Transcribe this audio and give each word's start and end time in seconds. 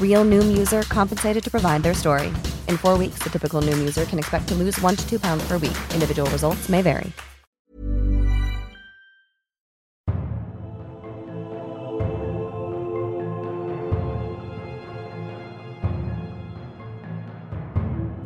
Real 0.00 0.24
Noom 0.24 0.56
user 0.56 0.82
compensated 0.84 1.44
to 1.44 1.50
provide 1.50 1.82
their 1.82 1.92
story. 1.92 2.28
In 2.66 2.78
four 2.78 2.96
weeks, 2.96 3.18
the 3.22 3.28
typical 3.28 3.60
Noom 3.60 3.78
user 3.78 4.06
can 4.06 4.18
expect 4.18 4.48
to 4.48 4.54
lose 4.54 4.80
one 4.80 4.96
to 4.96 5.06
two 5.06 5.20
pounds 5.20 5.46
per 5.46 5.58
week. 5.58 5.76
Individual 5.92 6.30
results 6.30 6.70
may 6.70 6.80
vary. 6.80 7.12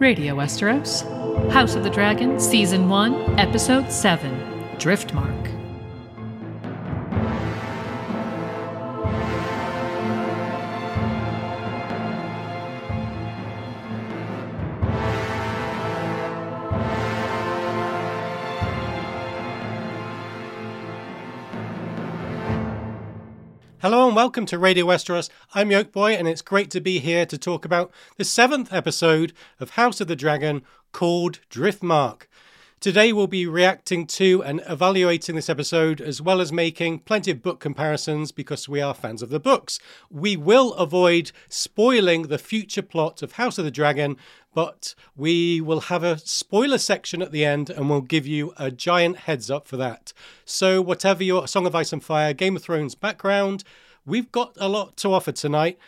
Radio 0.00 0.34
Westeros, 0.34 1.02
House 1.52 1.74
of 1.74 1.84
the 1.84 1.90
Dragon, 1.90 2.40
Season 2.40 2.88
1, 2.88 3.38
Episode 3.38 3.92
7 3.92 4.32
Driftmark. 4.78 5.59
Hello 23.82 24.06
and 24.06 24.14
welcome 24.14 24.44
to 24.44 24.58
Radio 24.58 24.84
Westeros. 24.84 25.30
I'm 25.54 25.70
Yoke 25.70 25.90
Boy, 25.90 26.12
and 26.12 26.28
it's 26.28 26.42
great 26.42 26.70
to 26.72 26.82
be 26.82 26.98
here 26.98 27.24
to 27.24 27.38
talk 27.38 27.64
about 27.64 27.90
the 28.18 28.26
seventh 28.26 28.74
episode 28.74 29.32
of 29.58 29.70
House 29.70 30.02
of 30.02 30.06
the 30.06 30.14
Dragon 30.14 30.64
called 30.92 31.40
Driftmark. 31.48 32.24
Today 32.80 33.10
we'll 33.10 33.26
be 33.26 33.46
reacting 33.46 34.06
to 34.06 34.42
and 34.42 34.60
evaluating 34.68 35.34
this 35.34 35.48
episode 35.48 36.00
as 36.00 36.20
well 36.20 36.42
as 36.42 36.52
making 36.52 37.00
plenty 37.00 37.30
of 37.30 37.42
book 37.42 37.58
comparisons 37.58 38.32
because 38.32 38.68
we 38.68 38.82
are 38.82 38.92
fans 38.92 39.22
of 39.22 39.30
the 39.30 39.40
books. 39.40 39.78
We 40.10 40.36
will 40.36 40.74
avoid 40.74 41.32
spoiling 41.48 42.22
the 42.22 42.38
future 42.38 42.82
plot 42.82 43.22
of 43.22 43.32
House 43.32 43.56
of 43.56 43.64
the 43.64 43.70
Dragon, 43.70 44.18
but 44.54 44.94
we 45.16 45.60
will 45.60 45.80
have 45.80 46.02
a 46.02 46.18
spoiler 46.18 46.78
section 46.78 47.22
at 47.22 47.32
the 47.32 47.44
end 47.44 47.70
and 47.70 47.88
we'll 47.88 48.00
give 48.00 48.26
you 48.26 48.52
a 48.56 48.70
giant 48.70 49.18
heads 49.18 49.50
up 49.50 49.68
for 49.68 49.76
that. 49.76 50.12
So, 50.44 50.80
whatever 50.82 51.22
your 51.22 51.46
Song 51.46 51.66
of 51.66 51.74
Ice 51.74 51.92
and 51.92 52.02
Fire, 52.02 52.32
Game 52.32 52.56
of 52.56 52.62
Thrones 52.62 52.94
background, 52.94 53.64
we've 54.04 54.30
got 54.32 54.56
a 54.58 54.68
lot 54.68 54.96
to 54.98 55.12
offer 55.12 55.32
tonight. 55.32 55.78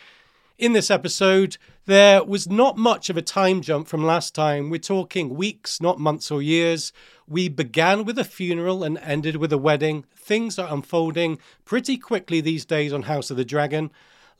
In 0.59 0.75
this 0.75 0.91
episode, 0.91 1.57
there 1.87 2.23
was 2.23 2.49
not 2.49 2.79
much 2.79 3.11
of 3.11 3.17
a 3.17 3.23
time 3.23 3.63
jump 3.63 3.89
from 3.89 4.05
last 4.05 4.35
time. 4.35 4.71
We're 4.71 4.79
talking 4.79 5.35
weeks, 5.35 5.81
not 5.81 5.99
months 5.99 6.31
or 6.31 6.41
years. 6.41 6.93
We 7.27 7.49
began 7.49 8.05
with 8.05 8.19
a 8.19 8.25
funeral 8.25 8.85
and 8.85 8.99
ended 8.99 9.37
with 9.37 9.53
a 9.53 9.59
wedding. 9.59 10.05
Things 10.15 10.61
are 10.61 10.73
unfolding 10.73 11.39
pretty 11.65 11.97
quickly 11.97 12.41
these 12.41 12.65
days 12.65 12.93
on 12.93 13.03
House 13.03 13.31
of 13.33 13.37
the 13.37 13.45
Dragon. 13.45 13.91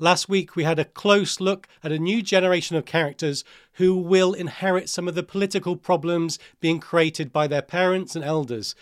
Last 0.03 0.29
week, 0.29 0.57
we 0.57 0.65
had 0.65 0.81
a 0.81 0.85
close 0.85 1.39
look 1.39 1.69
at 1.85 1.93
a 1.93 1.99
new 1.99 2.23
generation 2.23 2.75
of 2.75 2.85
characters 2.85 3.45
who 3.75 3.95
will 3.95 4.33
inherit 4.33 4.89
some 4.89 5.07
of 5.07 5.15
the 5.15 5.23
political 5.23 5.77
problems 5.77 6.41
being 6.59 6.81
created 6.81 7.33
by 7.33 7.47
their 7.47 7.63
parents 7.63 8.17
and 8.17 8.25
elders. 8.25 8.75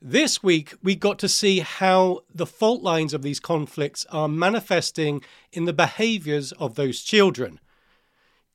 This 0.00 0.40
week, 0.40 0.74
we 0.80 0.94
got 0.94 1.18
to 1.18 1.28
see 1.28 1.58
how 1.58 2.20
the 2.32 2.46
fault 2.46 2.80
lines 2.80 3.12
of 3.12 3.22
these 3.22 3.40
conflicts 3.40 4.06
are 4.10 4.28
manifesting 4.28 5.24
in 5.52 5.64
the 5.64 5.72
behaviors 5.72 6.52
of 6.52 6.76
those 6.76 7.02
children. 7.02 7.58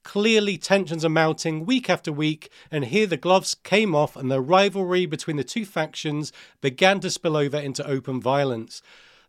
Clearly, 0.04 0.58
tensions 0.58 1.04
are 1.04 1.10
mounting 1.10 1.66
week 1.66 1.90
after 1.90 2.14
week, 2.14 2.50
and 2.72 2.86
here 2.86 3.08
the 3.08 3.18
gloves 3.18 3.54
came 3.54 3.94
off, 3.94 4.16
and 4.16 4.32
the 4.32 4.40
rivalry 4.40 5.06
between 5.06 5.36
the 5.36 5.44
two 5.44 5.66
factions 5.66 6.32
began 6.62 7.02
to 7.02 7.10
spill 7.10 7.36
over 7.36 7.58
into 7.58 7.86
open 7.86 8.22
violence. 8.22 8.82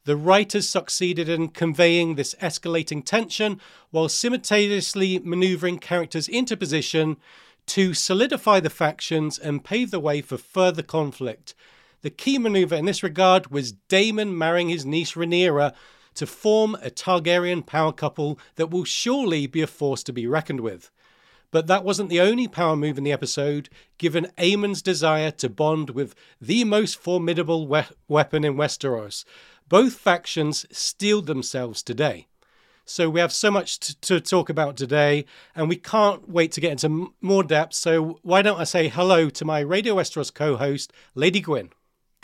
The 0.09 0.17
writers 0.17 0.67
succeeded 0.67 1.29
in 1.29 1.49
conveying 1.49 2.15
this 2.15 2.35
escalating 2.41 3.05
tension 3.05 3.61
while 3.91 4.09
simultaneously 4.09 5.19
maneuvering 5.19 5.79
characters 5.79 6.29
into 6.29 6.57
position 6.57 7.19
to 7.67 7.93
solidify 7.93 8.61
the 8.61 8.71
factions 8.71 9.39
and 9.39 9.63
pave 9.63 9.91
the 9.91 10.01
way 10.01 10.23
for 10.23 10.39
further 10.39 10.83
conflict. 10.83 11.55
The 12.01 12.09
key 12.09 12.39
maneuver 12.39 12.75
in 12.75 12.87
this 12.87 13.03
regard 13.03 13.49
was 13.49 13.73
Daemon 13.91 14.39
marrying 14.39 14.71
his 14.71 14.87
niece 14.87 15.13
Rhaenyra 15.13 15.75
to 16.15 16.27
form 16.27 16.75
a 16.77 16.89
Targaryen 16.89 17.67
power 17.67 17.93
couple 17.93 18.39
that 18.55 18.71
will 18.71 18.85
surely 18.85 19.47
be 19.47 19.61
a 19.61 19.67
force 19.67 20.03
to 20.05 20.13
be 20.15 20.27
reckoned 20.27 20.61
with. 20.61 20.91
But 21.51 21.67
that 21.67 21.85
wasn't 21.85 22.11
the 22.11 22.21
only 22.21 22.49
power 22.49 22.77
move 22.77 22.99
in 22.99 23.05
the 23.05 23.13
episode, 23.13 23.69
given 23.97 24.33
Aemond's 24.39 24.83
desire 24.83 25.31
to 25.33 25.49
bond 25.49 25.91
with 25.91 26.15
the 26.41 26.65
most 26.65 26.99
formidable 26.99 27.67
we- 27.67 27.83
weapon 28.07 28.45
in 28.45 28.55
Westeros. 28.55 29.25
Both 29.69 29.95
factions 29.97 30.65
steeled 30.71 31.27
themselves 31.27 31.83
today. 31.83 32.27
So 32.87 33.11
we 33.11 33.21
have 33.21 33.33
so 33.33 33.51
much 33.51 33.79
to, 33.81 34.01
to, 34.01 34.21
talk 34.21 34.49
about 34.49 34.79
today, 34.79 35.27
and 35.55 35.69
we 35.69 35.77
can't 35.77 36.27
wait 36.27 36.53
to 36.53 36.61
get 36.63 36.73
into 36.73 37.13
more 37.21 37.45
depth. 37.45 37.75
So 37.75 38.19
why 38.23 38.41
don't 38.41 38.59
I 38.59 38.65
say 38.65 38.89
hello 38.89 39.29
to 39.29 39.45
my 39.45 39.61
Radio 39.61 39.97
Westeros 39.97 40.33
co-host, 40.33 40.91
Lady 41.15 41.41
Gwyn. 41.41 41.69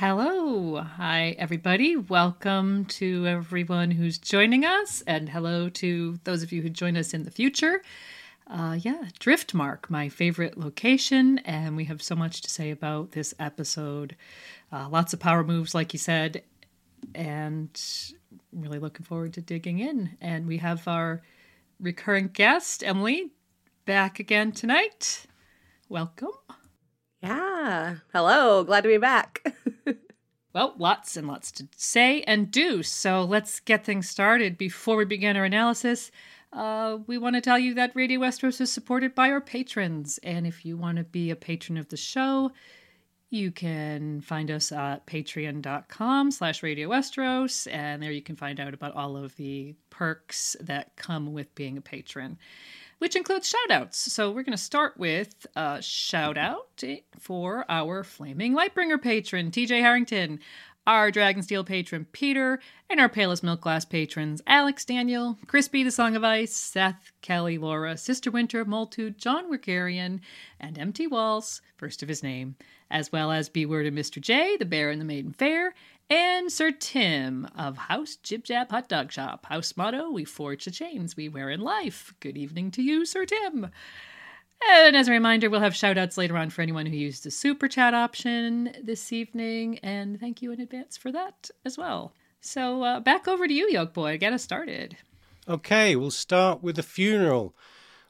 Hello. 0.01 0.81
Hi, 0.81 1.37
everybody. 1.39 1.97
Welcome 1.97 2.87
to 2.87 3.27
everyone 3.27 3.91
who's 3.91 4.17
joining 4.17 4.65
us, 4.65 5.03
and 5.07 5.29
hello 5.29 5.69
to 5.69 6.19
those 6.25 6.43
of 6.43 6.51
you 6.51 6.63
who 6.63 6.71
join 6.71 6.97
us 6.97 7.13
in 7.13 7.25
the 7.25 7.31
future. 7.31 7.83
Uh, 8.47 8.79
yeah, 8.81 9.05
Driftmark, 9.21 9.91
my 9.91 10.09
favorite 10.09 10.57
location, 10.59 11.39
and 11.41 11.77
we 11.77 11.85
have 11.85 12.03
so 12.03 12.15
much 12.15 12.41
to 12.43 12.51
say 12.51 12.71
about 12.71 13.13
this 13.13 13.35
episode. 13.39 14.17
Uh, 14.73 14.89
lots 14.89 15.13
of 15.13 15.21
power 15.21 15.45
moves, 15.45 15.75
like 15.75 15.93
you 15.93 15.99
said, 15.99 16.43
and 17.15 17.69
really 18.53 18.79
looking 18.79 19.05
forward 19.05 19.35
to 19.35 19.41
digging 19.41 19.79
in. 19.79 20.17
And 20.21 20.47
we 20.47 20.59
have 20.59 20.87
our 20.89 21.23
recurrent 21.81 22.33
guest, 22.33 22.83
Emily, 22.85 23.31
back 23.85 24.19
again 24.19 24.53
tonight. 24.53 25.27
Welcome. 25.89 26.31
Yeah. 27.23 27.97
Hello. 28.13 28.65
Glad 28.65 28.83
to 28.83 28.89
be 28.89 28.99
back. 28.99 29.43
well, 30.53 30.75
lots 30.79 31.17
and 31.17 31.27
lots 31.27 31.51
to 31.53 31.69
say 31.77 32.23
and 32.23 32.51
do. 32.51 32.83
So 32.83 33.23
let's 33.23 33.61
get 33.61 33.85
things 33.85 34.09
started. 34.09 34.59
Before 34.59 34.97
we 34.97 35.05
begin 35.05 35.37
our 35.37 35.45
analysis, 35.45 36.11
uh, 36.53 36.99
we 37.07 37.19
want 37.19 37.35
to 37.35 37.41
tell 37.41 37.59
you 37.59 37.75
that 37.75 37.95
Radio 37.95 38.21
Westeros 38.21 38.61
is 38.61 38.71
supported 38.71 39.15
by 39.15 39.31
our 39.31 39.41
patrons. 39.41 40.19
And 40.23 40.47
if 40.47 40.65
you 40.65 40.77
want 40.77 40.99
to 40.99 41.05
be 41.05 41.31
a 41.31 41.37
patron 41.37 41.77
of 41.79 41.89
the 41.89 41.97
show, 41.97 42.53
you 43.35 43.51
can 43.51 44.21
find 44.21 44.51
us 44.51 44.71
at 44.73 45.07
patreon.com 45.07 46.31
slash 46.31 46.63
Radio 46.63 46.89
Westeros. 46.89 47.71
And 47.73 48.03
there 48.03 48.13
you 48.13 48.23
can 48.23 48.37
find 48.37 48.61
out 48.61 48.75
about 48.75 48.95
all 48.95 49.17
of 49.17 49.37
the 49.37 49.75
perks 49.91 50.57
that 50.61 50.97
come 50.97 51.33
with 51.33 51.55
being 51.55 51.77
a 51.77 51.83
patron 51.83 52.39
which 52.99 53.17
includes 53.17 53.53
shoutouts. 53.53 53.97
So 53.97 54.31
we're 54.31 54.45
going 54.45 54.57
to 54.57 54.57
start 54.57 54.97
with 54.97 55.47
a 55.57 55.83
shout 55.83 56.39
out 56.39 56.83
for 57.19 57.67
our 57.69 58.05
Flaming 58.05 58.55
Lightbringer 58.55 59.03
patron, 59.03 59.51
TJ 59.51 59.81
Harrington, 59.81 60.39
our 60.87 61.11
Dragonsteel 61.11 61.65
patron, 61.67 62.07
Peter, 62.13 62.61
and 62.91 63.01
our 63.01 63.09
Palest 63.09 63.43
Milk 63.43 63.63
Glass 63.63 63.85
patrons, 63.85 64.43
Alex 64.47 64.85
Daniel, 64.85 65.39
Crispy 65.47 65.83
the 65.83 65.91
Song 65.91 66.15
of 66.15 66.25
Ice, 66.25 66.55
Seth, 66.55 67.13
Kelly, 67.23 67.59
Laura, 67.59 67.97
Sister 67.97 68.31
Winter, 68.31 68.65
Moltude, 68.65 69.17
John 69.17 69.49
Wigarian, 69.49 70.21
and 70.61 70.79
Empty 70.79 71.07
Walls, 71.07 71.63
first 71.77 72.03
of 72.03 72.09
his 72.09 72.23
name, 72.23 72.57
as 72.95 73.11
well 73.11 73.33
as 73.33 73.49
B 73.49 73.67
Word 73.67 73.87
and 73.87 73.99
Mr. 73.99 74.21
J, 74.21 74.57
the 74.57 74.65
Bear 74.65 74.89
and 74.89 75.01
the 75.01 75.05
Maiden 75.05 75.33
Fair, 75.33 75.75
and 76.09 76.51
Sir 76.51 76.71
Tim 76.71 77.49
of 77.59 77.77
House 77.77 78.15
Jib 78.15 78.45
Jab 78.45 78.71
Hot 78.71 78.89
Dog 78.89 79.11
Shop. 79.11 79.45
House 79.47 79.77
motto 79.77 80.11
We 80.11 80.25
forge 80.25 80.65
the 80.65 80.71
chains 80.71 81.17
we 81.17 81.29
wear 81.29 81.51
in 81.51 81.61
life. 81.61 82.15
Good 82.21 82.39
evening 82.39 82.71
to 82.71 82.83
you, 82.83 83.05
Sir 83.05 83.27
Tim. 83.27 83.69
And 84.71 84.97
as 84.97 85.09
a 85.09 85.11
reminder, 85.11 85.51
we'll 85.51 85.61
have 85.61 85.75
shout 85.75 85.99
outs 85.99 86.17
later 86.17 86.37
on 86.37 86.51
for 86.51 86.63
anyone 86.63 86.87
who 86.87 86.97
used 86.97 87.25
the 87.25 87.33
super 87.33 87.67
chat 87.67 87.95
option 87.95 88.73
this 88.81 89.13
evening. 89.13 89.81
And 89.81 90.21
thank 90.21 90.41
you 90.41 90.53
in 90.53 90.61
advance 90.61 90.97
for 90.97 91.11
that 91.11 91.51
as 91.65 91.77
well. 91.77 92.15
So 92.41 92.85
uh, 92.85 93.01
back 93.01 93.27
over 93.27 93.49
to 93.49 93.53
you, 93.53 93.69
Yoke 93.71 93.93
Boy. 93.93 94.19
Get 94.19 94.33
us 94.33 94.45
started. 94.45 94.97
Okay, 95.49 95.97
we'll 95.97 96.13
start 96.13 96.63
with 96.63 96.77
the 96.77 96.85
funeral. 96.85 97.57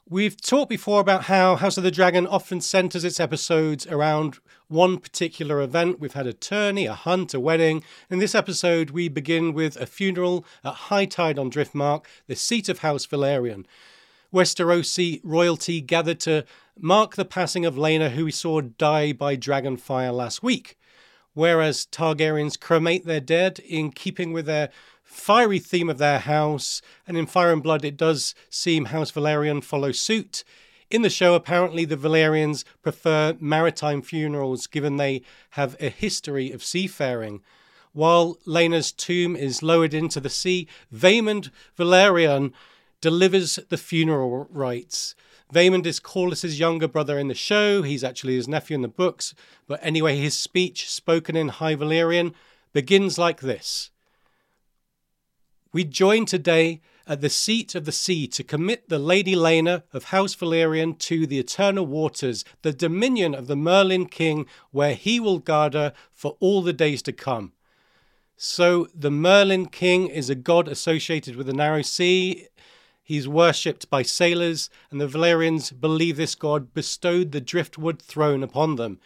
We've 0.07 0.39
talked 0.39 0.69
before 0.69 1.01
about 1.01 1.25
how 1.25 1.57
House 1.57 1.79
of 1.79 1.83
the 1.83 1.91
Dragon 1.91 2.27
often 2.27 2.61
centers 2.61 3.05
its 3.05 3.19
episodes 3.19 3.87
around 3.87 4.39
one 4.69 4.99
particular 4.99 5.63
event. 5.63 5.99
We've 5.99 6.13
had 6.13 6.27
a 6.27 6.35
tourney, 6.35 6.85
a 6.85 6.93
hunt, 6.93 7.33
a 7.33 7.41
wedding. 7.41 7.83
In 8.11 8.19
this 8.19 8.35
episode, 8.35 8.91
we 8.91 9.09
begin 9.09 9.55
with 9.55 9.79
a 9.79 9.87
funeral 9.87 10.45
at 10.63 10.75
high 10.75 11.07
tide 11.07 11.39
on 11.39 11.51
Driftmark, 11.51 12.05
the 12.27 12.37
seat 12.37 12.69
of 12.69 12.81
House 12.81 13.07
Velaryon. 13.07 13.65
Westerosi 14.31 15.23
royalty 15.25 15.81
gathered 15.81 16.21
to 16.21 16.45
mark 16.79 17.17
the 17.17 17.25
passing 17.25 17.65
of 17.65 17.77
Laena, 17.77 18.11
who 18.11 18.27
we 18.27 18.31
saw 18.31 18.61
die 18.61 19.15
by 19.15 19.39
dragonfire 19.39 20.13
last 20.13 20.43
week. 20.43 20.79
Whereas 21.33 21.87
Targaryens 21.91 22.61
cremate 22.61 23.07
their 23.07 23.21
dead 23.21 23.59
in 23.61 23.91
keeping 23.91 24.35
with 24.35 24.45
their 24.45 24.69
fiery 25.15 25.59
theme 25.59 25.89
of 25.89 25.99
their 25.99 26.19
house, 26.19 26.83
and 27.07 27.17
in 27.17 27.27
Fire 27.27 27.53
and 27.53 27.63
Blood, 27.63 27.85
it 27.85 27.97
does 27.97 28.35
seem 28.51 28.87
House 28.87 29.11
Velaryon 29.11 29.63
follow 29.63 29.93
suit. 29.93 30.45
In 30.91 31.03
the 31.03 31.11
show, 31.11 31.35
apparently, 31.35 31.85
the 31.85 31.97
Velaryons 31.97 32.65
prefer 32.83 33.37
maritime 33.41 34.03
funerals 34.03 34.67
given 34.67 34.97
they 34.97 35.23
have 35.51 35.77
a 35.81 35.89
history 35.89 36.53
of 36.53 36.63
seafaring. 36.63 37.43
While 37.93 38.39
Laena's 38.45 38.93
tomb 38.93 39.37
is 39.37 39.63
lowered 39.63 39.95
into 39.95 40.21
the 40.21 40.29
sea, 40.29 40.67
Vaemond 40.93 41.51
Velaryon 41.79 42.53
delivers 43.01 43.59
the 43.69 43.77
funeral 43.77 44.49
rites. 44.51 45.15
Vaemond 45.53 45.87
is 45.87 46.01
Corlys's 46.01 46.59
younger 46.59 46.89
brother 46.89 47.19
in 47.19 47.29
the 47.29 47.35
show. 47.35 47.83
He's 47.83 48.03
actually 48.03 48.35
his 48.35 48.49
nephew 48.49 48.75
in 48.75 48.83
the 48.83 48.89
books. 48.89 49.35
But 49.69 49.81
anyway, 49.83 50.17
his 50.17 50.37
speech, 50.37 50.89
spoken 50.91 51.37
in 51.37 51.49
High 51.49 51.77
Valyrian, 51.77 52.35
begins 52.73 53.17
like 53.19 53.41
this 53.41 53.91
we 55.75 55.83
join 55.83 56.25
today 56.25 56.81
at 57.05 57.21
the 57.21 57.29
seat 57.29 57.75
of 57.75 57.85
the 57.85 57.91
sea 57.91 58.29
to 58.29 58.45
commit 58.45 58.89
the 58.89 58.99
Lady 58.99 59.35
Laena 59.35 59.83
of 59.93 60.05
House 60.05 60.33
Velaryon 60.37 60.97
to 61.01 61.27
the 61.27 61.41
eternal 61.41 61.85
waters, 61.85 62.45
the 62.63 62.73
dominion 62.73 63.35
of 63.35 63.49
the 63.49 63.57
Merling 63.57 64.09
King, 64.09 64.47
where 64.71 64.95
he 64.95 65.19
will 65.19 65.41
guard 65.41 65.75
her 65.75 65.93
for 66.13 66.37
all 66.39 66.63
the 66.63 66.73
days 66.73 67.03
to 67.03 67.13
come. 67.13 67.55
So, 68.37 68.87
the 68.95 69.11
Merling 69.11 69.73
King 69.73 70.07
is 70.07 70.31
a 70.31 70.37
god 70.37 70.69
associated 70.69 71.35
with 71.35 71.49
the 71.49 71.53
Narrow 71.53 71.83
Sea. 71.83 72.47
He's 73.03 73.27
worshipped 73.27 73.91
by 73.91 74.03
sailors, 74.03 74.71
and 74.93 75.01
the 75.01 75.09
Velaryons 75.09 75.79
believe 75.79 76.17
this 76.17 76.37
god 76.37 76.73
bestowed 76.73 77.33
the 77.33 77.41
Driftwood 77.41 78.01
throne 78.01 78.45
upon 78.45 78.77
them. 78.77 79.01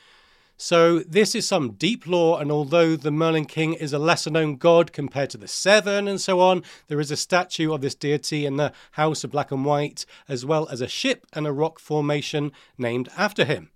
So 0.61 0.99
this 0.99 1.37
is 1.37 1.47
some 1.47 1.75
deep 1.75 2.05
lore, 2.05 2.43
and 2.43 2.51
although 2.51 2.97
the 2.97 3.11
Merling 3.11 3.47
King 3.47 3.75
is 3.75 3.93
a 3.93 3.99
lesser 3.99 4.29
known 4.29 4.57
god 4.57 4.93
compared 4.93 5.31
to 5.31 5.39
the 5.39 5.47
Seven 5.47 6.09
and 6.09 6.21
so 6.21 6.41
on, 6.41 6.65
there 6.89 6.99
is 6.99 7.13
a 7.13 7.17
statue 7.17 7.73
of 7.73 7.81
this 7.81 7.95
deity 7.95 8.45
in 8.45 8.57
the 8.57 8.73
House 8.93 9.23
of 9.23 9.31
Black 9.31 9.53
and 9.53 9.65
White, 9.65 10.05
as 10.29 10.45
well 10.45 10.69
as 10.69 10.81
a 10.81 10.89
ship 10.89 11.27
and 11.33 11.47
a 11.47 11.53
rock 11.53 11.79
formation 11.79 12.51
named 12.77 13.09
after 13.17 13.45
him. 13.45 13.71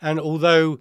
And 0.00 0.18
although 0.18 0.78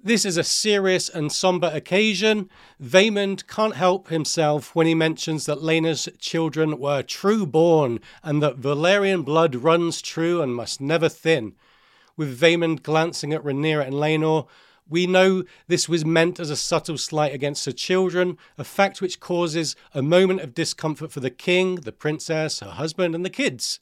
this 0.00 0.24
is 0.24 0.36
a 0.36 0.44
serious 0.44 1.08
and 1.08 1.32
somber 1.32 1.70
occasion. 1.72 2.50
Vaemond 2.78 3.46
can't 3.46 3.74
help 3.74 4.10
himself 4.10 4.74
when 4.76 4.86
he 4.86 4.94
mentions 4.94 5.46
that 5.46 5.62
Laena's 5.62 6.10
children 6.18 6.78
were 6.78 7.02
true 7.02 7.46
born 7.46 8.00
and 8.22 8.42
that 8.42 8.60
Velaryon 8.60 9.24
blood 9.24 9.54
runs 9.54 10.02
true 10.02 10.42
and 10.42 10.54
must 10.54 10.78
never 10.78 11.08
thin 11.08 11.54
with 12.16 12.38
Vaemond 12.38 12.82
glancing 12.82 13.32
at 13.32 13.42
Rhaenyra 13.42 13.86
and 13.86 13.94
Laenor. 13.94 14.46
We 14.88 15.06
know 15.06 15.44
this 15.66 15.88
was 15.88 16.04
meant 16.04 16.38
as 16.38 16.50
a 16.50 16.56
subtle 16.56 16.98
slight 16.98 17.34
against 17.34 17.64
her 17.64 17.72
children, 17.72 18.36
a 18.58 18.64
fact 18.64 19.00
which 19.00 19.20
causes 19.20 19.76
a 19.94 20.02
moment 20.02 20.40
of 20.40 20.54
discomfort 20.54 21.10
for 21.10 21.20
the 21.20 21.30
king, 21.30 21.76
the 21.76 21.92
princess, 21.92 22.60
her 22.60 22.70
husband, 22.70 23.14
and 23.14 23.24
the 23.24 23.30
kids. 23.30 23.80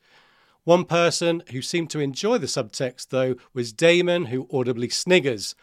One 0.64 0.84
person 0.84 1.42
who 1.50 1.60
seemed 1.60 1.90
to 1.90 1.98
enjoy 1.98 2.38
the 2.38 2.46
subtext, 2.46 3.08
though, 3.08 3.34
was 3.52 3.72
Daemon, 3.72 4.26
who 4.26 4.46
audibly 4.52 4.88
sniggers. 4.88 5.56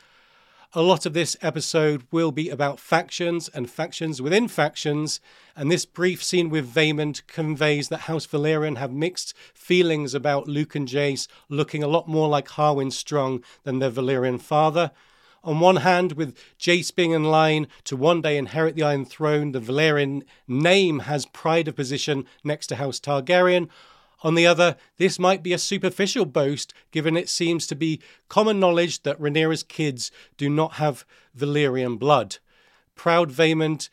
A 0.76 0.84
lot 0.84 1.08
of 1.08 1.14
this 1.14 1.36
episode 1.42 2.04
will 2.12 2.32
be 2.32 2.50
about 2.50 2.80
factions 2.80 3.50
and 3.50 3.68
factions 3.68 4.22
within 4.22 4.48
factions, 4.48 5.20
and 5.56 5.72
this 5.72 5.84
brief 5.84 6.24
scene 6.24 6.48
with 6.48 6.72
Vaemond 6.72 7.26
conveys 7.26 7.90
that 7.90 8.02
House 8.02 8.28
Velaryon 8.28 8.78
have 8.78 8.92
mixed 8.92 9.34
feelings 9.56 10.14
about 10.14 10.48
Luke 10.48 10.76
and 10.76 10.88
Jace 10.88 11.28
looking 11.50 11.82
a 11.82 11.88
lot 11.88 12.08
more 12.08 12.28
like 12.28 12.50
Harwin 12.50 12.92
Strong 12.94 13.44
than 13.64 13.80
their 13.80 13.90
Valyrian 13.90 14.40
father. 14.40 14.92
On 15.44 15.60
one 15.60 15.78
hand, 15.78 16.12
with 16.12 16.38
Jace 16.60 16.94
being 16.94 17.14
in 17.14 17.24
line 17.24 17.68
to 17.86 17.98
one 17.98 18.22
day 18.22 18.38
inherit 18.38 18.76
the 18.76 18.84
Iron 18.84 19.06
Throne, 19.06 19.54
the 19.54 19.60
Valyrian 19.60 20.22
name 20.48 21.00
has 21.00 21.26
pride 21.26 21.68
of 21.68 21.76
position 21.76 22.26
next 22.44 22.68
to 22.68 22.76
House 22.76 23.00
Targaryen. 23.00 23.70
On 24.22 24.36
the 24.36 24.46
other, 24.46 24.76
this 24.98 25.18
might 25.18 25.44
be 25.44 25.54
a 25.54 25.58
superficial 25.58 26.26
boast, 26.26 26.74
given 26.92 27.16
it 27.16 27.30
seems 27.30 27.66
to 27.68 27.76
be 27.76 28.02
common 28.28 28.60
knowledge 28.60 29.04
that 29.04 29.20
Rhaenyra's 29.20 29.64
kids 29.64 30.12
do 30.38 30.50
not 30.50 30.74
have 30.74 31.06
Valyrian 31.38 31.98
blood. 31.98 32.38
Proud 32.96 33.32
Vaemond 33.32 33.90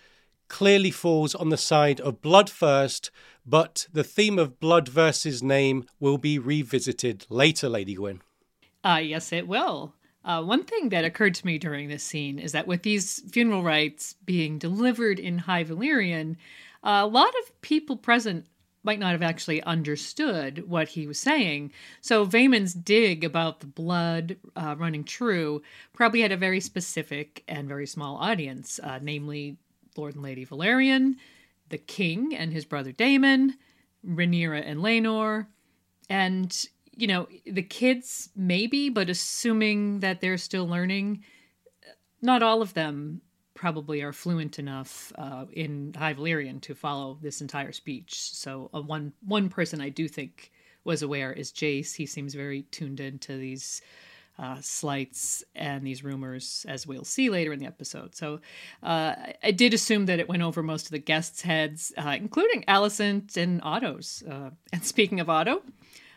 clearly 0.49 0.91
falls 0.91 1.35
on 1.35 1.51
the 1.51 1.57
side 1.57 2.01
of 2.01 2.23
blood 2.23 2.51
first, 2.51 3.11
but 3.45 3.87
the 3.93 4.05
theme 4.05 4.39
of 4.39 4.59
blood 4.59 4.89
versus 4.89 5.43
name 5.43 5.85
will 6.01 6.19
be 6.19 6.39
revisited 6.39 7.27
later, 7.29 7.69
Lady 7.69 7.95
Gwyn. 7.95 8.21
Uh, 8.85 9.01
yes, 9.03 9.33
it 9.33 9.47
will. 9.47 9.95
Uh, 10.25 10.43
one 10.43 10.65
thing 10.65 10.89
that 10.89 11.05
occurred 11.05 11.37
to 11.37 11.47
me 11.47 11.57
during 11.57 11.89
this 11.89 12.03
scene 12.03 12.39
is 12.39 12.51
that 12.51 12.67
with 12.67 12.83
these 12.83 13.23
funeral 13.31 13.63
rites 13.63 14.17
being 14.25 14.59
delivered 14.59 15.21
in 15.21 15.39
High 15.39 15.63
Valyrian, 15.63 16.37
a 16.83 17.07
lot 17.07 17.33
of 17.43 17.61
people 17.63 17.97
present 17.97 18.47
might 18.87 19.01
not 19.01 19.13
have 19.13 19.23
actually 19.23 19.63
understood 19.65 20.69
what 20.69 20.89
he 20.91 21.07
was 21.07 21.19
saying. 21.19 21.73
So 22.01 22.25
Vaemond's 22.25 22.73
dig 22.73 23.25
about 23.25 23.61
the 23.61 23.67
blood 23.67 24.37
uh, 24.55 24.77
running 24.79 25.05
true 25.05 25.63
probably 25.93 26.23
had 26.23 26.33
a 26.33 26.37
very 26.37 26.61
specific 26.61 27.43
and 27.49 27.69
very 27.69 27.87
small 27.87 28.17
audience, 28.17 28.81
uh, 28.83 29.01
namely 29.03 29.59
Lord 29.97 30.15
and 30.15 30.23
Lady 30.23 30.47
Velaryon, 30.47 31.17
the 31.69 31.79
king 31.79 32.35
and 32.35 32.53
his 32.53 32.65
brother 32.65 32.93
Daemon, 32.93 33.55
Rhaenyra 34.07 34.63
and 34.65 34.81
Laenor, 34.81 35.47
and 36.09 36.67
you 36.97 37.09
know 37.09 37.27
the 37.45 37.63
kids 37.63 38.31
maybe, 38.37 38.89
but 38.89 39.11
assuming 39.11 40.01
that 40.01 40.21
they're 40.21 40.39
still 40.39 40.67
learning, 40.67 41.25
not 42.23 42.43
all 42.43 42.63
of 42.63 42.75
them 42.75 43.21
probably 43.57 44.03
are 44.03 44.13
fluent 44.13 44.61
enough 44.61 45.13
uh, 45.17 45.47
in 45.53 45.93
High 45.97 46.15
Valyrian 46.15 46.61
to 46.63 46.75
follow 46.75 47.19
this 47.21 47.41
entire 47.41 47.73
speech. 47.73 48.15
So 48.33 48.71
uh, 48.73 48.83
one 48.83 49.13
one 49.25 49.49
person 49.49 49.81
I 49.81 49.89
do 49.89 50.07
think 50.07 50.53
was 50.85 51.03
aware 51.03 51.33
is 51.33 51.51
Jace. 51.51 51.97
He 51.97 52.07
seems 52.07 52.35
very 52.35 52.63
tuned 52.71 53.01
into 53.01 53.37
these 53.37 53.83
uh, 54.39 54.59
slights 54.61 55.43
and 55.55 55.85
these 55.85 56.05
rumors, 56.05 56.65
as 56.69 56.87
we'll 56.87 57.05
see 57.05 57.31
later 57.31 57.53
in 57.53 57.59
the 57.59 57.67
episode. 57.67 58.15
So 58.15 58.41
uh, 58.83 59.15
I 59.43 59.51
did 59.51 59.75
assume 59.75 60.07
that 60.07 60.21
it 60.21 60.29
went 60.29 60.43
over 60.43 60.63
most 60.63 60.87
of 60.87 60.93
the 60.93 60.99
guests' 60.99 61.43
heads, 61.43 61.93
uh, 61.97 62.17
including 62.19 62.63
Alicent 62.69 63.37
and 63.37 63.61
Otto's. 63.63 64.23
Uh, 64.29 64.51
and 64.73 64.85
speaking 64.85 65.21
of 65.21 65.31
Otto, 65.31 65.63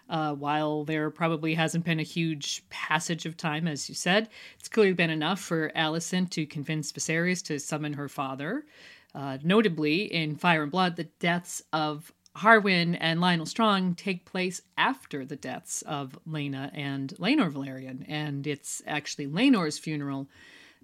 uh, 0.09 0.33
while 0.33 0.83
there 0.83 1.09
probably 1.11 1.53
hasn't 1.53 1.85
been 1.85 1.99
a 1.99 2.03
huge 2.03 2.63
passage 2.69 3.25
of 3.25 3.37
time, 3.37 3.67
as 3.67 3.87
you 3.87 3.95
said, 3.95 4.29
it's 4.57 4.67
clearly 4.67 4.93
been 4.93 5.09
enough 5.09 5.39
for 5.39 5.71
Alicent 5.75 6.31
to 6.31 6.45
convince 6.45 6.91
Viserys 6.91 7.43
to 7.45 7.59
summon 7.59 7.93
her 7.93 8.09
father. 8.09 8.65
Uh, 9.13 9.37
notably, 9.43 10.03
in 10.13 10.35
Fire 10.35 10.63
and 10.63 10.71
Blood, 10.71 10.95
the 10.95 11.05
deaths 11.19 11.61
of 11.73 12.11
Harwin 12.37 12.97
and 12.99 13.19
Lionel 13.19 13.45
Strong 13.45 13.95
take 13.95 14.25
place 14.25 14.61
after 14.77 15.25
the 15.25 15.35
deaths 15.35 15.81
of 15.83 16.17
Laena 16.27 16.71
and 16.73 17.13
Laenor 17.17 17.51
Velaryon, 17.51 18.05
and 18.07 18.45
it's 18.47 18.81
actually 18.87 19.27
Laenor's 19.27 19.77
funeral 19.77 20.27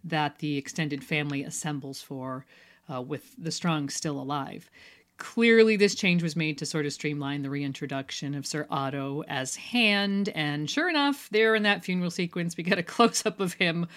that 0.04 0.40
the 0.40 0.58
extended 0.58 1.04
family 1.04 1.44
assembles 1.44 2.02
for, 2.02 2.46
uh, 2.92 3.02
with 3.02 3.36
the 3.38 3.52
Strong 3.52 3.90
still 3.90 4.20
alive. 4.20 4.70
Clearly, 5.18 5.78
this 5.78 5.96
change 5.96 6.22
was 6.22 6.36
made 6.36 6.58
to 6.58 6.66
sort 6.66 6.86
of 6.86 6.94
streamline 6.94 7.42
the 7.42 7.50
reintroduction 7.50 8.36
of 8.36 8.46
Sir 8.46 8.68
Otto 8.70 9.24
as 9.28 9.56
Hand, 9.56 10.30
and 10.30 10.70
sure 10.70 10.90
enough, 10.90 11.30
there 11.32 11.56
in 11.56 11.64
that 11.64 11.86
funeral 11.86 12.12
sequence, 12.12 12.58
we 12.58 12.64
get 12.64 12.78
a 12.78 12.84
close 12.96 13.26
up 13.26 13.40
of 13.40 13.54
him 13.54 13.88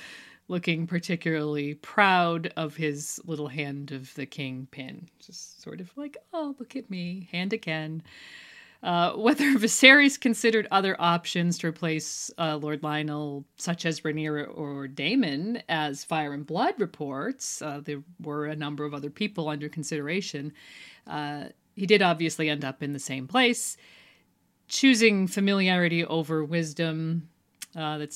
looking 0.48 0.86
particularly 0.86 1.74
proud 1.74 2.52
of 2.56 2.76
his 2.76 3.20
little 3.26 3.48
hand 3.48 3.92
of 3.92 4.14
the 4.14 4.26
king 4.26 4.66
pin. 4.70 5.08
Just 5.18 5.62
sort 5.62 5.80
of 5.80 5.90
like, 5.96 6.16
oh, 6.32 6.54
look 6.58 6.74
at 6.74 6.88
me, 6.88 7.28
hand 7.30 7.52
again. 7.52 8.02
Uh, 8.82 9.12
whether 9.14 9.44
Viserys 9.58 10.20
considered 10.20 10.68
other 10.70 10.96
options 11.00 11.58
to 11.58 11.66
replace 11.68 12.30
uh, 12.38 12.56
Lord 12.56 12.82
Lionel, 12.82 13.44
such 13.56 13.86
as 13.86 14.00
Rhaenyra 14.02 14.56
or 14.56 14.88
Daemon, 14.88 15.62
as 15.68 16.04
Fire 16.04 16.32
and 16.32 16.46
Blood 16.46 16.74
reports, 16.78 17.62
uh, 17.62 17.80
there 17.84 18.02
were 18.22 18.46
a 18.46 18.56
number 18.56 18.84
of 18.84 18.94
other 18.94 19.10
people 19.10 19.48
under 19.48 19.68
consideration. 19.68 20.52
Uh, 21.06 21.46
he 21.76 21.86
did 21.86 22.02
obviously 22.02 22.48
end 22.50 22.64
up 22.64 22.82
in 22.82 22.92
the 22.92 22.98
same 22.98 23.26
place. 23.28 23.76
choosing 24.68 25.26
familiarity 25.26 26.04
over 26.04 26.44
wisdom. 26.44 27.28
Uh, 27.76 27.98
that 27.98 28.12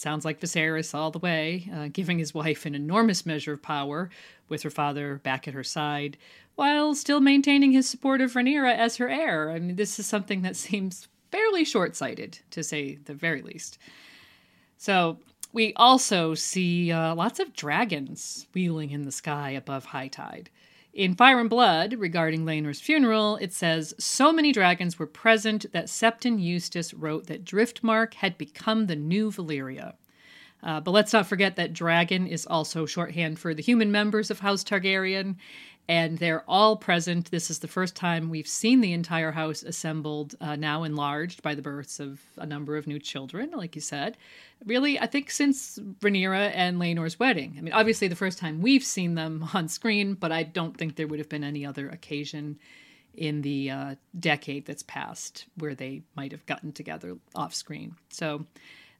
sounds 0.00 0.24
like 0.24 0.40
Viserys 0.40 0.94
all 0.94 1.10
the 1.10 1.18
way, 1.18 1.68
uh, 1.74 1.88
giving 1.92 2.18
his 2.18 2.34
wife 2.34 2.64
an 2.64 2.74
enormous 2.74 3.26
measure 3.26 3.52
of 3.52 3.62
power 3.62 4.10
with 4.48 4.62
her 4.62 4.70
father 4.70 5.16
back 5.16 5.46
at 5.46 5.54
her 5.54 5.64
side, 5.64 6.16
while 6.54 6.94
still 6.94 7.20
maintaining 7.20 7.72
his 7.72 7.88
support 7.88 8.20
of 8.20 8.32
Rhaenyra 8.32 8.74
as 8.74 8.96
her 8.96 9.08
heir. 9.08 9.50
I 9.50 9.58
mean, 9.58 9.76
this 9.76 9.98
is 9.98 10.06
something 10.06 10.42
that 10.42 10.56
seems 10.68 11.08
fairly 11.30 11.64
short 11.64 11.94
sighted, 11.96 12.40
to 12.50 12.62
say 12.64 12.96
the 13.04 13.14
very 13.14 13.42
least. 13.42 13.78
So, 14.76 15.18
we 15.52 15.72
also 15.74 16.34
see 16.34 16.92
uh, 16.92 17.14
lots 17.14 17.40
of 17.40 17.52
dragons 17.52 18.46
wheeling 18.54 18.90
in 18.90 19.02
the 19.02 19.12
sky 19.12 19.50
above 19.50 19.86
high 19.86 20.06
tide. 20.08 20.48
In 20.92 21.14
Fire 21.14 21.38
and 21.38 21.48
Blood, 21.48 21.94
regarding 21.94 22.44
Laenor's 22.44 22.80
funeral, 22.80 23.36
it 23.36 23.52
says 23.52 23.94
So 23.98 24.32
many 24.32 24.50
dragons 24.50 24.98
were 24.98 25.06
present 25.06 25.66
that 25.72 25.86
Septon 25.86 26.42
Eustace 26.42 26.92
wrote 26.92 27.26
that 27.28 27.44
Driftmark 27.44 28.14
had 28.14 28.36
become 28.36 28.86
the 28.86 28.96
new 28.96 29.30
Valyria. 29.30 29.94
Uh, 30.62 30.80
but 30.80 30.90
let's 30.90 31.12
not 31.12 31.26
forget 31.26 31.56
that 31.56 31.72
dragon 31.72 32.26
is 32.26 32.44
also 32.44 32.86
shorthand 32.86 33.38
for 33.38 33.54
the 33.54 33.62
human 33.62 33.92
members 33.92 34.30
of 34.30 34.40
House 34.40 34.64
Targaryen, 34.64 35.36
and 35.90 36.18
they're 36.18 36.44
all 36.46 36.76
present. 36.76 37.32
This 37.32 37.50
is 37.50 37.58
the 37.58 37.66
first 37.66 37.96
time 37.96 38.30
we've 38.30 38.46
seen 38.46 38.80
the 38.80 38.92
entire 38.92 39.32
house 39.32 39.64
assembled, 39.64 40.36
uh, 40.40 40.54
now 40.54 40.84
enlarged 40.84 41.42
by 41.42 41.56
the 41.56 41.62
births 41.62 41.98
of 41.98 42.20
a 42.36 42.46
number 42.46 42.76
of 42.76 42.86
new 42.86 43.00
children, 43.00 43.50
like 43.56 43.74
you 43.74 43.80
said. 43.80 44.16
Really, 44.64 45.00
I 45.00 45.06
think 45.08 45.32
since 45.32 45.80
Rhaenyra 45.98 46.52
and 46.54 46.78
Laenor's 46.78 47.18
wedding. 47.18 47.56
I 47.58 47.60
mean, 47.60 47.72
obviously 47.72 48.06
the 48.06 48.14
first 48.14 48.38
time 48.38 48.62
we've 48.62 48.84
seen 48.84 49.16
them 49.16 49.44
on 49.54 49.66
screen, 49.66 50.14
but 50.14 50.30
I 50.30 50.44
don't 50.44 50.76
think 50.76 50.94
there 50.94 51.08
would 51.08 51.18
have 51.18 51.28
been 51.28 51.42
any 51.42 51.66
other 51.66 51.88
occasion 51.88 52.60
in 53.16 53.42
the 53.42 53.70
uh, 53.72 53.94
decade 54.16 54.66
that's 54.66 54.84
passed 54.84 55.46
where 55.56 55.74
they 55.74 56.02
might 56.14 56.30
have 56.30 56.46
gotten 56.46 56.70
together 56.70 57.16
off 57.34 57.52
screen. 57.52 57.96
So, 58.10 58.46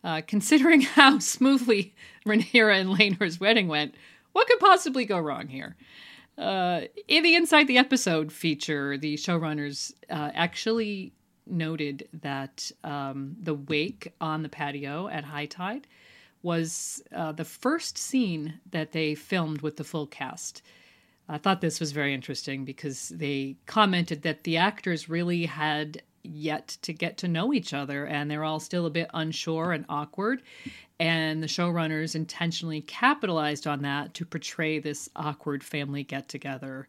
uh, 0.03 0.23
considering 0.27 0.81
how 0.99 1.21
smoothly 1.21 1.95
Rhaenyra 2.27 2.81
and 2.81 2.99
Laenor's 2.99 3.39
wedding 3.39 3.69
went, 3.69 3.95
what 4.33 4.49
could 4.49 4.59
possibly 4.59 5.05
go 5.05 5.21
wrong 5.21 5.47
here? 5.47 5.77
Uh, 6.41 6.87
in 7.07 7.23
the 7.23 7.35
Inside 7.35 7.67
the 7.67 7.77
Episode 7.77 8.33
feature, 8.33 8.97
the 8.97 9.17
showrunners 9.17 9.93
uh, 10.09 10.31
actually 10.35 11.13
noted 11.47 12.09
that 12.23 12.71
um, 12.83 13.37
the 13.39 13.55
wake 13.55 14.15
on 14.23 14.43
the 14.43 14.49
patio 14.49 15.09
at 15.09 15.25
high 15.25 15.45
tide 15.45 15.87
was 16.43 17.03
uh, 17.15 17.33
the 17.33 17.45
first 17.45 17.99
scene 17.99 18.55
that 18.71 18.93
they 18.93 19.15
filmed 19.15 19.61
with 19.61 19.77
the 19.77 19.85
full 19.85 20.07
cast. 20.07 20.63
I 21.29 21.37
thought 21.37 21.61
this 21.61 21.79
was 21.79 21.93
very 21.93 22.15
interesting 22.15 22.65
because 22.65 23.11
they 23.11 23.57
commented 23.67 24.23
that 24.23 24.45
the 24.45 24.57
actors 24.57 25.11
really 25.11 25.45
had 25.45 26.03
yet 26.33 26.79
to 26.83 26.93
get 26.93 27.19
to 27.19 27.29
know 27.29 27.53
each 27.53 27.75
other 27.75 28.07
and 28.07 28.31
they're 28.31 28.45
all 28.45 28.61
still 28.61 28.87
a 28.87 28.91
bit 28.91 29.11
unsure 29.15 29.73
and 29.73 29.85
awkward 29.89 30.43
and 31.01 31.43
the 31.43 31.47
showrunners 31.47 32.15
intentionally 32.15 32.83
capitalized 32.83 33.67
on 33.67 33.81
that 33.83 34.13
to 34.13 34.27
portray 34.27 34.79
this 34.79 35.09
awkward 35.17 35.65
family 35.65 36.05
get 36.05 36.29
together. 36.29 36.87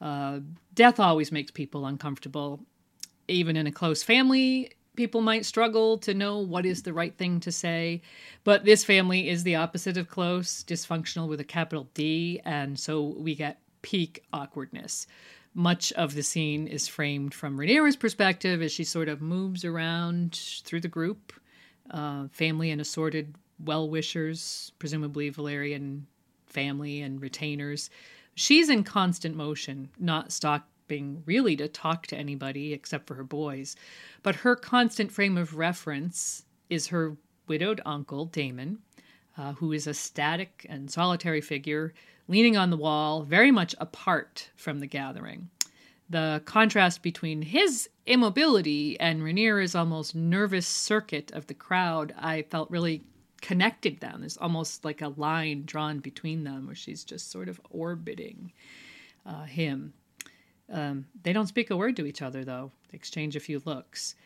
Uh, 0.00 0.38
death 0.74 1.00
always 1.00 1.32
makes 1.32 1.50
people 1.50 1.84
uncomfortable. 1.84 2.60
Even 3.26 3.56
in 3.56 3.66
a 3.66 3.72
close 3.72 4.04
family, 4.04 4.70
people 4.94 5.20
might 5.20 5.44
struggle 5.44 5.98
to 5.98 6.14
know 6.14 6.38
what 6.38 6.64
is 6.64 6.84
the 6.84 6.92
right 6.92 7.16
thing 7.18 7.40
to 7.40 7.50
say. 7.50 8.02
But 8.44 8.64
this 8.64 8.84
family 8.84 9.28
is 9.28 9.42
the 9.42 9.56
opposite 9.56 9.96
of 9.96 10.08
close, 10.08 10.62
dysfunctional 10.62 11.28
with 11.28 11.40
a 11.40 11.44
capital 11.44 11.88
D, 11.92 12.40
and 12.44 12.78
so 12.78 13.02
we 13.02 13.34
get 13.34 13.60
peak 13.82 14.22
awkwardness. 14.32 15.08
Much 15.54 15.92
of 15.94 16.14
the 16.14 16.22
scene 16.22 16.66
is 16.66 16.86
framed 16.86 17.34
from 17.34 17.58
Rhaenyra's 17.58 17.96
perspective 17.96 18.62
as 18.62 18.70
she 18.70 18.84
sort 18.84 19.08
of 19.08 19.20
moves 19.20 19.64
around 19.64 20.38
through 20.64 20.80
the 20.80 20.88
group 20.88 21.32
uh, 21.90 22.28
family 22.28 22.70
and 22.70 22.80
assorted 22.80 23.34
well 23.58 23.88
wishers, 23.88 24.72
presumably 24.78 25.30
Valyrian 25.30 26.02
family 26.46 27.00
and 27.00 27.20
retainers. 27.20 27.90
She's 28.34 28.68
in 28.68 28.84
constant 28.84 29.36
motion, 29.36 29.90
not 29.98 30.32
stopping 30.32 31.22
really 31.26 31.56
to 31.56 31.68
talk 31.68 32.06
to 32.08 32.16
anybody 32.16 32.72
except 32.72 33.06
for 33.06 33.14
her 33.14 33.24
boys. 33.24 33.76
But 34.22 34.36
her 34.36 34.56
constant 34.56 35.12
frame 35.12 35.36
of 35.36 35.56
reference 35.56 36.44
is 36.68 36.88
her 36.88 37.16
widowed 37.46 37.80
uncle, 37.84 38.26
Daemon, 38.26 38.78
uh, 39.36 39.54
who 39.54 39.72
is 39.72 39.86
a 39.86 39.94
static 39.94 40.66
and 40.68 40.90
solitary 40.90 41.40
figure 41.40 41.92
leaning 42.30 42.56
on 42.56 42.70
the 42.70 42.76
wall, 42.76 43.22
very 43.22 43.50
much 43.50 43.74
apart 43.78 44.50
from 44.56 44.80
the 44.80 44.86
gathering 44.86 45.50
the 46.10 46.42
contrast 46.44 47.02
between 47.02 47.40
his 47.40 47.88
immobility 48.04 48.98
and 48.98 49.22
Rhaenyra's 49.22 49.76
almost 49.76 50.14
nervous 50.14 50.66
circuit 50.66 51.30
of 51.30 51.46
the 51.46 51.54
crowd, 51.54 52.12
I 52.18 52.42
felt 52.42 52.68
really 52.68 53.04
connected 53.40 54.00
them. 54.00 54.20
There's 54.20 54.36
almost 54.36 54.84
like 54.84 55.00
a 55.00 55.14
line 55.16 55.62
drawn 55.64 56.00
between 56.00 56.42
them 56.42 56.66
where 56.66 56.74
she's 56.74 57.04
just 57.04 57.30
sort 57.30 57.48
of 57.48 57.60
orbiting 57.70 58.52
uh, 59.24 59.44
him. 59.44 59.94
Um, 60.68 61.06
they 61.22 61.32
don't 61.32 61.46
speak 61.46 61.70
a 61.70 61.76
word 61.76 61.96
to 61.96 62.06
each 62.06 62.22
other, 62.22 62.44
though, 62.44 62.72
they 62.90 62.96
exchange 62.96 63.36
a 63.36 63.40
few 63.40 63.62
looks. 63.64 64.16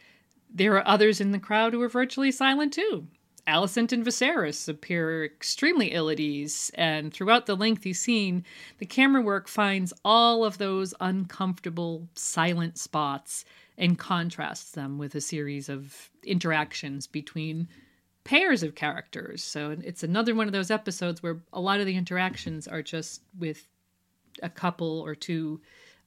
There 0.53 0.77
are 0.77 0.89
others 0.89 1.21
in 1.21 1.33
the 1.33 1.39
crowd 1.39 1.75
who 1.75 1.83
are 1.83 1.89
virtually 1.89 2.33
silent, 2.33 2.73
too. 2.73 3.07
Alicent 3.47 3.93
and 3.93 4.05
Viserys 4.05 4.69
appear 4.69 5.25
extremely 5.25 5.89
ill 5.89 6.09
at 6.09 6.19
ease, 6.19 6.71
and 6.75 7.13
throughout 7.13 7.47
the 7.47 7.57
lengthy 7.57 7.93
scene, 7.93 8.45
the 8.79 8.87
camera 8.87 9.21
work 9.21 9.49
finds 9.49 9.93
all 10.05 10.45
of 10.45 10.59
those 10.59 10.95
uncomfortable, 11.01 12.09
silent 12.15 12.79
spots 12.79 13.45
and 13.77 13.99
contrasts 13.99 14.71
them 14.71 14.99
with 14.99 15.15
a 15.15 15.21
series 15.21 15.69
of 15.69 16.11
interactions 16.23 17.07
between 17.07 17.69
pairs 18.23 18.63
of 18.63 18.75
characters. 18.75 19.43
So 19.43 19.77
it's 19.83 20.03
another 20.03 20.35
one 20.35 20.47
of 20.47 20.53
those 20.53 20.71
episodes 20.71 21.23
where 21.23 21.41
a 21.53 21.61
lot 21.61 21.81
of 21.81 21.87
the 21.87 21.97
interactions 21.97 22.67
are 22.67 22.83
just 22.83 23.21
with 23.39 23.67
a 24.43 24.49
couple 24.49 25.01
or 25.01 25.15
two 25.15 25.61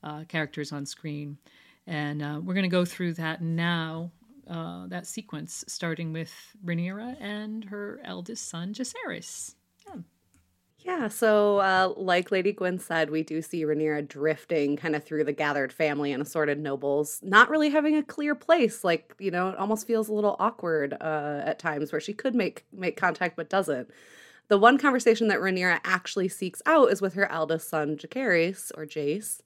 uh, 0.03 0.23
characters 0.27 0.71
on 0.71 0.85
screen. 0.85 1.37
And 1.85 2.21
uh, 2.21 2.41
we're 2.43 2.53
going 2.53 2.63
to 2.63 2.69
go 2.69 2.85
through 2.85 3.13
that 3.13 3.41
now 3.41 4.11
uh, 4.49 4.87
that 4.87 5.05
sequence, 5.05 5.63
starting 5.67 6.13
with 6.13 6.33
Rhaenyra 6.65 7.17
and 7.19 7.63
her 7.65 7.99
eldest 8.03 8.49
son, 8.49 8.73
Jacaerys. 8.73 9.55
Yeah. 9.87 10.01
Yeah, 10.79 11.07
so 11.09 11.57
uh, 11.57 11.93
like 11.97 12.31
Lady 12.31 12.53
Gwyn 12.53 12.79
said, 12.79 13.09
we 13.09 13.21
do 13.21 13.41
see 13.41 13.65
Rhaenyra 13.65 14.07
drifting 14.07 14.77
kind 14.77 14.95
of 14.95 15.03
through 15.03 15.25
the 15.25 15.33
gathered 15.33 15.73
family 15.73 16.13
and 16.13 16.21
assorted 16.21 16.59
nobles, 16.59 17.19
not 17.21 17.49
really 17.49 17.69
having 17.69 17.97
a 17.97 18.03
clear 18.03 18.35
place. 18.35 18.83
Like 18.83 19.13
you 19.19 19.31
know, 19.31 19.49
it 19.49 19.57
almost 19.57 19.85
feels 19.85 20.07
a 20.07 20.13
little 20.13 20.37
awkward 20.39 20.95
uh, 21.01 21.41
at 21.43 21.59
times 21.59 21.91
where 21.91 21.99
she 21.99 22.13
could 22.13 22.35
make 22.35 22.65
make 22.71 22.95
contact 22.95 23.35
but 23.35 23.49
doesn't. 23.49 23.89
The 24.47 24.57
one 24.57 24.77
conversation 24.77 25.27
that 25.27 25.39
Rhaenyra 25.39 25.81
actually 25.83 26.29
seeks 26.29 26.61
out 26.65 26.89
is 26.89 27.01
with 27.01 27.15
her 27.15 27.29
eldest 27.29 27.69
son, 27.69 27.97
Jacaerys 27.97 28.71
or 28.77 28.85
Jace, 28.85 29.41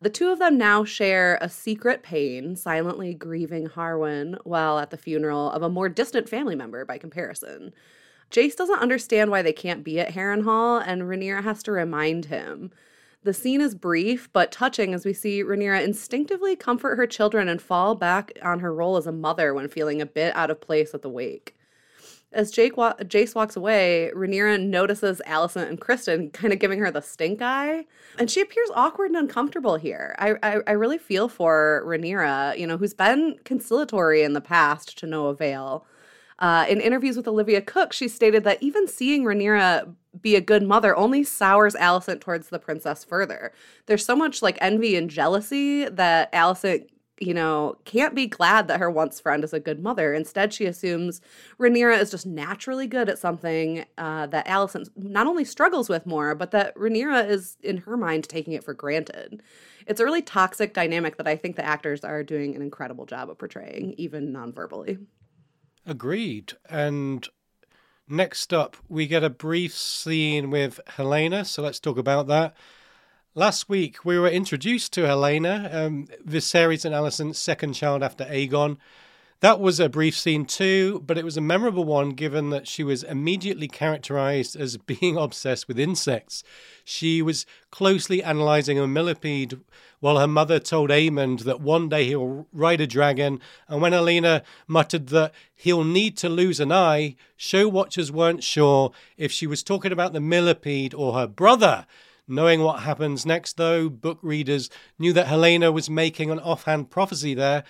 the 0.00 0.10
two 0.10 0.30
of 0.30 0.38
them 0.38 0.56
now 0.56 0.84
share 0.84 1.38
a 1.40 1.48
secret 1.48 2.02
pain, 2.02 2.54
silently 2.54 3.14
grieving 3.14 3.66
Harwin 3.66 4.38
while 4.44 4.78
at 4.78 4.90
the 4.90 4.96
funeral 4.96 5.50
of 5.50 5.62
a 5.62 5.68
more 5.68 5.88
distant 5.88 6.28
family 6.28 6.54
member 6.54 6.84
by 6.84 6.98
comparison. 6.98 7.72
Jace 8.30 8.56
doesn't 8.56 8.80
understand 8.80 9.30
why 9.30 9.42
they 9.42 9.52
can't 9.52 9.82
be 9.82 9.98
at 9.98 10.12
Harrenhal, 10.12 10.82
and 10.86 11.02
Rhaenyra 11.02 11.42
has 11.42 11.62
to 11.64 11.72
remind 11.72 12.26
him. 12.26 12.70
The 13.24 13.34
scene 13.34 13.60
is 13.60 13.74
brief 13.74 14.32
but 14.32 14.52
touching 14.52 14.94
as 14.94 15.04
we 15.04 15.12
see 15.12 15.42
Rhaenyra 15.42 15.82
instinctively 15.82 16.54
comfort 16.54 16.96
her 16.96 17.06
children 17.06 17.48
and 17.48 17.60
fall 17.60 17.94
back 17.94 18.32
on 18.42 18.60
her 18.60 18.72
role 18.72 18.96
as 18.96 19.06
a 19.06 19.12
mother 19.12 19.52
when 19.52 19.68
feeling 19.68 20.00
a 20.00 20.06
bit 20.06 20.36
out 20.36 20.50
of 20.50 20.60
place 20.60 20.94
at 20.94 21.02
the 21.02 21.10
wake. 21.10 21.57
As 22.30 22.50
Jake 22.50 22.76
wa- 22.76 22.94
Jace 23.00 23.34
walks 23.34 23.56
away, 23.56 24.10
Rhaenyra 24.14 24.62
notices 24.62 25.22
Alicent 25.26 25.68
and 25.68 25.80
Criston 25.80 26.30
kind 26.32 26.52
of 26.52 26.58
giving 26.58 26.78
her 26.78 26.90
the 26.90 27.00
stink 27.00 27.40
eye, 27.40 27.86
and 28.18 28.30
she 28.30 28.42
appears 28.42 28.68
awkward 28.74 29.10
and 29.10 29.16
uncomfortable 29.16 29.76
here. 29.76 30.14
I, 30.18 30.34
I, 30.42 30.58
I 30.66 30.72
really 30.72 30.98
feel 30.98 31.28
for 31.28 31.82
Rhaenyra, 31.86 32.58
you 32.58 32.66
know, 32.66 32.76
who's 32.76 32.92
been 32.92 33.36
conciliatory 33.44 34.22
in 34.22 34.34
the 34.34 34.42
past 34.42 34.98
to 34.98 35.06
no 35.06 35.28
avail. 35.28 35.86
Uh, 36.38 36.66
in 36.68 36.80
interviews 36.80 37.16
with 37.16 37.26
Olivia 37.26 37.60
Cooke, 37.60 37.92
she 37.92 38.06
stated 38.08 38.44
that 38.44 38.62
even 38.62 38.86
seeing 38.86 39.24
Rhaenyra 39.24 39.94
be 40.20 40.36
a 40.36 40.40
good 40.40 40.62
mother 40.62 40.94
only 40.96 41.24
sours 41.24 41.74
Alicent 41.74 42.20
towards 42.20 42.50
the 42.50 42.58
princess 42.58 43.04
further. 43.04 43.52
There's 43.86 44.04
so 44.04 44.14
much 44.14 44.42
like 44.42 44.58
envy 44.60 44.96
and 44.96 45.08
jealousy 45.10 45.88
that 45.88 46.32
Alicent 46.32 46.86
you 47.20 47.34
know, 47.34 47.76
can't 47.84 48.14
be 48.14 48.26
glad 48.26 48.68
that 48.68 48.80
her 48.80 48.90
once 48.90 49.20
friend 49.20 49.44
is 49.44 49.52
a 49.52 49.60
good 49.60 49.82
mother. 49.82 50.14
Instead, 50.14 50.52
she 50.52 50.66
assumes 50.66 51.20
Rhaenyra 51.58 51.98
is 51.98 52.10
just 52.10 52.26
naturally 52.26 52.86
good 52.86 53.08
at 53.08 53.18
something 53.18 53.84
uh, 53.96 54.26
that 54.28 54.46
Alicent 54.46 54.88
not 54.96 55.26
only 55.26 55.44
struggles 55.44 55.88
with 55.88 56.06
more, 56.06 56.34
but 56.34 56.50
that 56.52 56.74
Rhaenyra 56.76 57.28
is, 57.28 57.56
in 57.62 57.78
her 57.78 57.96
mind, 57.96 58.28
taking 58.28 58.52
it 58.52 58.64
for 58.64 58.74
granted. 58.74 59.42
It's 59.86 60.00
a 60.00 60.04
really 60.04 60.22
toxic 60.22 60.74
dynamic 60.74 61.16
that 61.16 61.26
I 61.26 61.36
think 61.36 61.56
the 61.56 61.64
actors 61.64 62.04
are 62.04 62.22
doing 62.22 62.54
an 62.54 62.62
incredible 62.62 63.06
job 63.06 63.30
of 63.30 63.38
portraying, 63.38 63.94
even 63.96 64.32
non-verbally. 64.32 64.98
Agreed. 65.86 66.52
And 66.68 67.26
next 68.06 68.52
up, 68.52 68.76
we 68.88 69.06
get 69.06 69.24
a 69.24 69.30
brief 69.30 69.74
scene 69.74 70.50
with 70.50 70.80
Helaena. 70.96 71.46
So 71.46 71.62
let's 71.62 71.80
talk 71.80 71.98
about 71.98 72.26
that. 72.26 72.54
Last 73.38 73.68
week, 73.68 74.04
we 74.04 74.18
were 74.18 74.26
introduced 74.26 74.92
to 74.94 75.02
Helaena, 75.02 75.72
um, 75.72 76.08
Viserys 76.26 76.84
and 76.84 76.92
Alicent's 76.92 77.38
second 77.38 77.74
child 77.74 78.02
after 78.02 78.24
Aegon. 78.24 78.78
That 79.38 79.60
was 79.60 79.78
a 79.78 79.88
brief 79.88 80.18
scene 80.18 80.44
too, 80.44 81.04
but 81.06 81.16
it 81.16 81.24
was 81.24 81.36
a 81.36 81.40
memorable 81.40 81.84
one 81.84 82.14
given 82.14 82.50
that 82.50 82.66
she 82.66 82.82
was 82.82 83.04
immediately 83.04 83.68
characterized 83.68 84.56
as 84.56 84.76
being 84.88 85.16
obsessed 85.16 85.68
with 85.68 85.78
insects. 85.78 86.42
She 86.82 87.22
was 87.22 87.46
closely 87.70 88.24
analyzing 88.24 88.76
a 88.76 88.88
millipede 88.88 89.60
while 90.00 90.18
her 90.18 90.26
mother 90.26 90.58
told 90.58 90.90
Aemond 90.90 91.44
that 91.44 91.60
one 91.60 91.88
day 91.88 92.06
he'll 92.06 92.48
ride 92.52 92.80
a 92.80 92.88
dragon, 92.88 93.40
and 93.68 93.80
when 93.80 93.92
Helaena 93.92 94.42
muttered 94.66 95.10
that 95.10 95.32
he'll 95.54 95.84
need 95.84 96.16
to 96.16 96.28
lose 96.28 96.58
an 96.58 96.72
eye, 96.72 97.14
show 97.36 97.68
watchers 97.68 98.10
weren't 98.10 98.42
sure 98.42 98.90
if 99.16 99.30
she 99.30 99.46
was 99.46 99.62
talking 99.62 99.92
about 99.92 100.12
the 100.12 100.20
millipede 100.20 100.92
or 100.92 101.12
her 101.12 101.28
brother. 101.28 101.86
Knowing 102.30 102.60
what 102.60 102.82
happens 102.82 103.24
next, 103.24 103.56
though, 103.56 103.88
book 103.88 104.18
readers 104.20 104.68
knew 104.98 105.14
that 105.14 105.28
Helaena 105.28 105.72
was 105.72 105.88
making 105.88 106.30
an 106.30 106.38
offhand 106.38 106.90
prophecy 106.90 107.32
there 107.32 107.64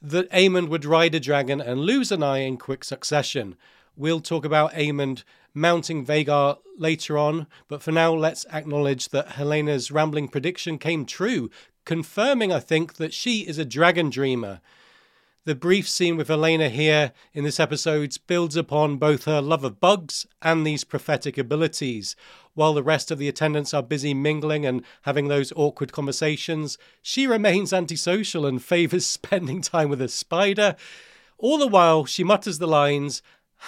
that 0.00 0.30
Aemond 0.30 0.68
would 0.68 0.84
ride 0.84 1.16
a 1.16 1.20
dragon 1.20 1.60
and 1.60 1.80
lose 1.80 2.12
an 2.12 2.22
eye 2.22 2.38
in 2.38 2.56
quick 2.56 2.84
succession. 2.84 3.56
We'll 3.96 4.20
talk 4.20 4.44
about 4.44 4.72
Aemond 4.74 5.24
mounting 5.52 6.06
Vhagar 6.06 6.58
later 6.76 7.18
on, 7.18 7.48
but 7.66 7.82
for 7.82 7.90
now, 7.90 8.14
let's 8.14 8.46
acknowledge 8.52 9.08
that 9.08 9.30
Helaena's 9.30 9.90
rambling 9.90 10.28
prediction 10.28 10.78
came 10.78 11.04
true, 11.04 11.50
confirming, 11.84 12.52
I 12.52 12.60
think, 12.60 12.94
that 12.94 13.12
she 13.12 13.40
is 13.40 13.58
a 13.58 13.64
dragon 13.64 14.10
dreamer. 14.10 14.60
The 15.44 15.54
brief 15.54 15.88
scene 15.88 16.16
with 16.16 16.28
Helaena 16.28 16.68
here 16.68 17.12
in 17.32 17.42
this 17.42 17.58
episode 17.58 18.14
builds 18.26 18.54
upon 18.54 18.98
both 18.98 19.24
her 19.24 19.40
love 19.40 19.64
of 19.64 19.80
bugs 19.80 20.26
and 20.42 20.66
these 20.66 20.84
prophetic 20.84 21.38
abilities. 21.38 22.14
While 22.58 22.74
the 22.74 22.82
rest 22.82 23.12
of 23.12 23.18
the 23.18 23.28
attendants 23.28 23.72
are 23.72 23.84
busy 23.84 24.14
mingling 24.14 24.66
and 24.66 24.82
having 25.02 25.28
those 25.28 25.52
awkward 25.54 25.92
conversations, 25.92 26.76
she 27.00 27.24
remains 27.24 27.72
antisocial 27.72 28.44
and 28.44 28.60
favours 28.60 29.06
spending 29.16 29.60
time 29.60 29.88
with 29.88 30.02
a 30.02 30.08
spider. 30.08 30.74
All 31.38 31.58
the 31.58 31.68
while, 31.68 32.04
she 32.04 32.24
mutters 32.24 32.58
the 32.58 32.66
lines 32.66 33.22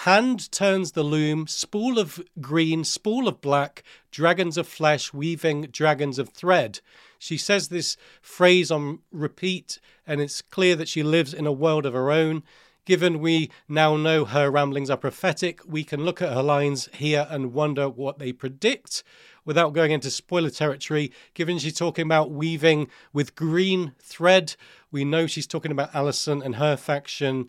Hand 0.04 0.50
turns 0.50 0.90
the 0.90 1.04
loom, 1.04 1.46
spool 1.46 2.00
of 2.00 2.20
green, 2.40 2.82
spool 2.82 3.28
of 3.28 3.40
black, 3.40 3.84
dragons 4.10 4.56
of 4.56 4.66
flesh, 4.66 5.12
weaving 5.12 5.68
dragons 5.70 6.18
of 6.18 6.30
thread. 6.30 6.80
She 7.16 7.36
says 7.36 7.68
this 7.68 7.96
phrase 8.20 8.72
on 8.72 9.00
repeat, 9.12 9.78
and 10.04 10.20
it's 10.20 10.42
clear 10.42 10.74
that 10.74 10.88
she 10.88 11.04
lives 11.04 11.32
in 11.32 11.46
a 11.46 11.52
world 11.52 11.86
of 11.86 11.92
her 11.92 12.10
own. 12.10 12.42
Given 12.84 13.20
we 13.20 13.50
now 13.68 13.96
know 13.96 14.24
her 14.24 14.50
ramblings 14.50 14.90
are 14.90 14.96
prophetic, 14.96 15.60
we 15.66 15.84
can 15.84 16.04
look 16.04 16.22
at 16.22 16.32
her 16.32 16.42
lines 16.42 16.88
here 16.94 17.26
and 17.30 17.52
wonder 17.52 17.88
what 17.88 18.18
they 18.18 18.32
predict 18.32 19.02
without 19.44 19.72
going 19.74 19.90
into 19.90 20.10
spoiler 20.10 20.50
territory. 20.50 21.12
Given 21.34 21.58
she's 21.58 21.78
talking 21.78 22.06
about 22.06 22.30
weaving 22.30 22.88
with 23.12 23.36
green 23.36 23.92
thread, 23.98 24.56
we 24.90 25.04
know 25.04 25.26
she's 25.26 25.46
talking 25.46 25.72
about 25.72 25.92
Alicent 25.92 26.44
and 26.44 26.56
her 26.56 26.76
faction 26.76 27.48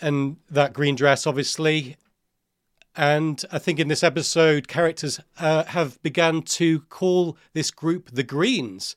and 0.00 0.36
that 0.50 0.72
green 0.72 0.94
dress, 0.94 1.26
obviously. 1.26 1.96
And 2.96 3.44
I 3.50 3.58
think 3.58 3.80
in 3.80 3.88
this 3.88 4.04
episode, 4.04 4.68
characters 4.68 5.20
uh, 5.38 5.64
have 5.64 6.00
begun 6.02 6.42
to 6.42 6.80
call 6.82 7.36
this 7.52 7.70
group 7.70 8.10
the 8.12 8.22
Greens. 8.22 8.94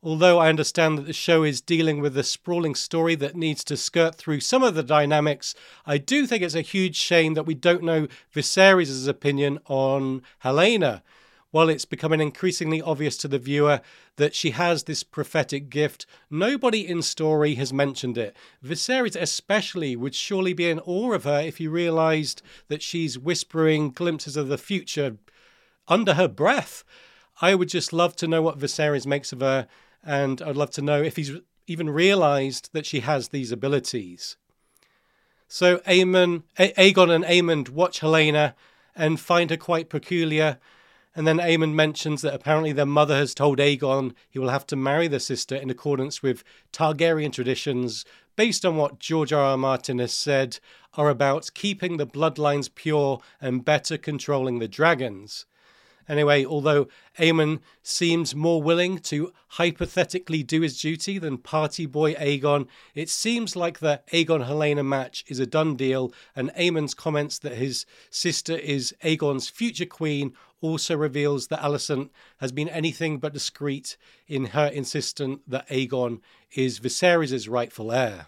Although 0.00 0.38
I 0.38 0.48
understand 0.48 0.96
that 0.96 1.06
the 1.06 1.12
show 1.12 1.42
is 1.42 1.60
dealing 1.60 2.00
with 2.00 2.16
a 2.16 2.22
sprawling 2.22 2.76
story 2.76 3.16
that 3.16 3.34
needs 3.34 3.64
to 3.64 3.76
skirt 3.76 4.14
through 4.14 4.40
some 4.40 4.62
of 4.62 4.76
the 4.76 4.84
dynamics, 4.84 5.56
I 5.86 5.98
do 5.98 6.24
think 6.24 6.42
it's 6.42 6.54
a 6.54 6.60
huge 6.60 6.96
shame 6.96 7.34
that 7.34 7.46
we 7.46 7.54
don't 7.54 7.82
know 7.82 8.06
Viserys' 8.32 9.08
opinion 9.08 9.58
on 9.66 10.22
Helaena. 10.44 11.02
while 11.50 11.68
it's 11.68 11.84
becoming 11.84 12.20
increasingly 12.20 12.82
obvious 12.82 13.16
to 13.16 13.28
the 13.28 13.38
viewer 13.38 13.80
that 14.16 14.34
she 14.34 14.50
has 14.50 14.84
this 14.84 15.02
prophetic 15.02 15.70
gift, 15.70 16.04
nobody 16.30 16.86
in 16.86 17.00
story 17.00 17.54
has 17.54 17.72
mentioned 17.72 18.18
it. 18.18 18.36
Viserys, 18.64 19.16
especially, 19.18 19.96
would 19.96 20.14
surely 20.14 20.52
be 20.52 20.68
in 20.68 20.80
awe 20.80 21.12
of 21.12 21.24
her 21.24 21.40
if 21.40 21.56
he 21.56 21.66
realized 21.66 22.42
that 22.68 22.82
she's 22.82 23.18
whispering 23.18 23.90
glimpses 23.90 24.36
of 24.36 24.48
the 24.48 24.58
future 24.58 25.16
under 25.86 26.14
her 26.14 26.28
breath. 26.28 26.84
I 27.40 27.54
would 27.54 27.68
just 27.68 27.92
love 27.92 28.14
to 28.16 28.28
know 28.28 28.42
what 28.42 28.58
Viserys 28.58 29.06
makes 29.06 29.32
of 29.32 29.40
her, 29.40 29.68
and 30.04 30.40
I'd 30.42 30.56
love 30.56 30.70
to 30.72 30.82
know 30.82 31.02
if 31.02 31.16
he's 31.16 31.32
even 31.66 31.90
realized 31.90 32.70
that 32.72 32.86
she 32.86 33.00
has 33.00 33.28
these 33.28 33.52
abilities. 33.52 34.36
So 35.46 35.78
Aemon, 35.78 36.44
A- 36.58 36.72
Aegon 36.72 37.10
and 37.14 37.24
Aemond 37.24 37.70
watch 37.70 38.00
Helaena 38.00 38.54
and 38.96 39.20
find 39.20 39.50
her 39.50 39.56
quite 39.56 39.88
peculiar 39.88 40.58
and 41.18 41.26
then 41.26 41.38
Aemond 41.38 41.72
mentions 41.72 42.22
that 42.22 42.32
apparently 42.32 42.70
their 42.70 42.86
mother 42.86 43.16
has 43.16 43.34
told 43.34 43.58
Aegon 43.58 44.14
he 44.30 44.38
will 44.38 44.50
have 44.50 44.64
to 44.68 44.76
marry 44.76 45.08
the 45.08 45.18
sister 45.18 45.56
in 45.56 45.68
accordance 45.68 46.22
with 46.22 46.44
Targaryen 46.72 47.32
traditions, 47.32 48.04
based 48.36 48.64
on 48.64 48.76
what 48.76 49.00
George 49.00 49.32
R. 49.32 49.42
R. 49.42 49.56
Martin 49.56 49.98
has 49.98 50.14
said 50.14 50.60
are 50.94 51.08
about 51.08 51.50
keeping 51.54 51.96
the 51.96 52.06
bloodlines 52.06 52.72
pure 52.72 53.20
and 53.40 53.64
better 53.64 53.98
controlling 53.98 54.60
the 54.60 54.68
dragons. 54.68 55.44
Anyway, 56.08 56.44
although 56.44 56.88
Aemond 57.18 57.60
seems 57.82 58.34
more 58.34 58.62
willing 58.62 58.98
to 58.98 59.32
hypothetically 59.48 60.42
do 60.42 60.62
his 60.62 60.80
duty 60.80 61.18
than 61.18 61.38
party 61.38 61.86
boy 61.86 62.14
Aegon, 62.14 62.66
it 62.94 63.10
seems 63.10 63.54
like 63.54 63.78
the 63.78 64.00
Aegon 64.12 64.48
Helaena 64.48 64.84
match 64.84 65.24
is 65.28 65.38
a 65.38 65.46
done 65.46 65.76
deal, 65.76 66.12
and 66.34 66.50
Aemond's 66.54 66.94
comments 66.94 67.38
that 67.40 67.56
his 67.56 67.84
sister 68.10 68.56
is 68.56 68.94
Aegon's 69.04 69.48
future 69.48 69.86
queen 69.86 70.32
also 70.60 70.96
reveals 70.96 71.48
that 71.48 71.60
Alicent 71.60 72.10
has 72.38 72.52
been 72.52 72.68
anything 72.68 73.18
but 73.18 73.32
discreet 73.32 73.96
in 74.26 74.46
her 74.46 74.66
insistence 74.66 75.40
that 75.46 75.68
Aegon 75.68 76.20
is 76.52 76.80
Viserys' 76.80 77.48
rightful 77.48 77.92
heir. 77.92 78.26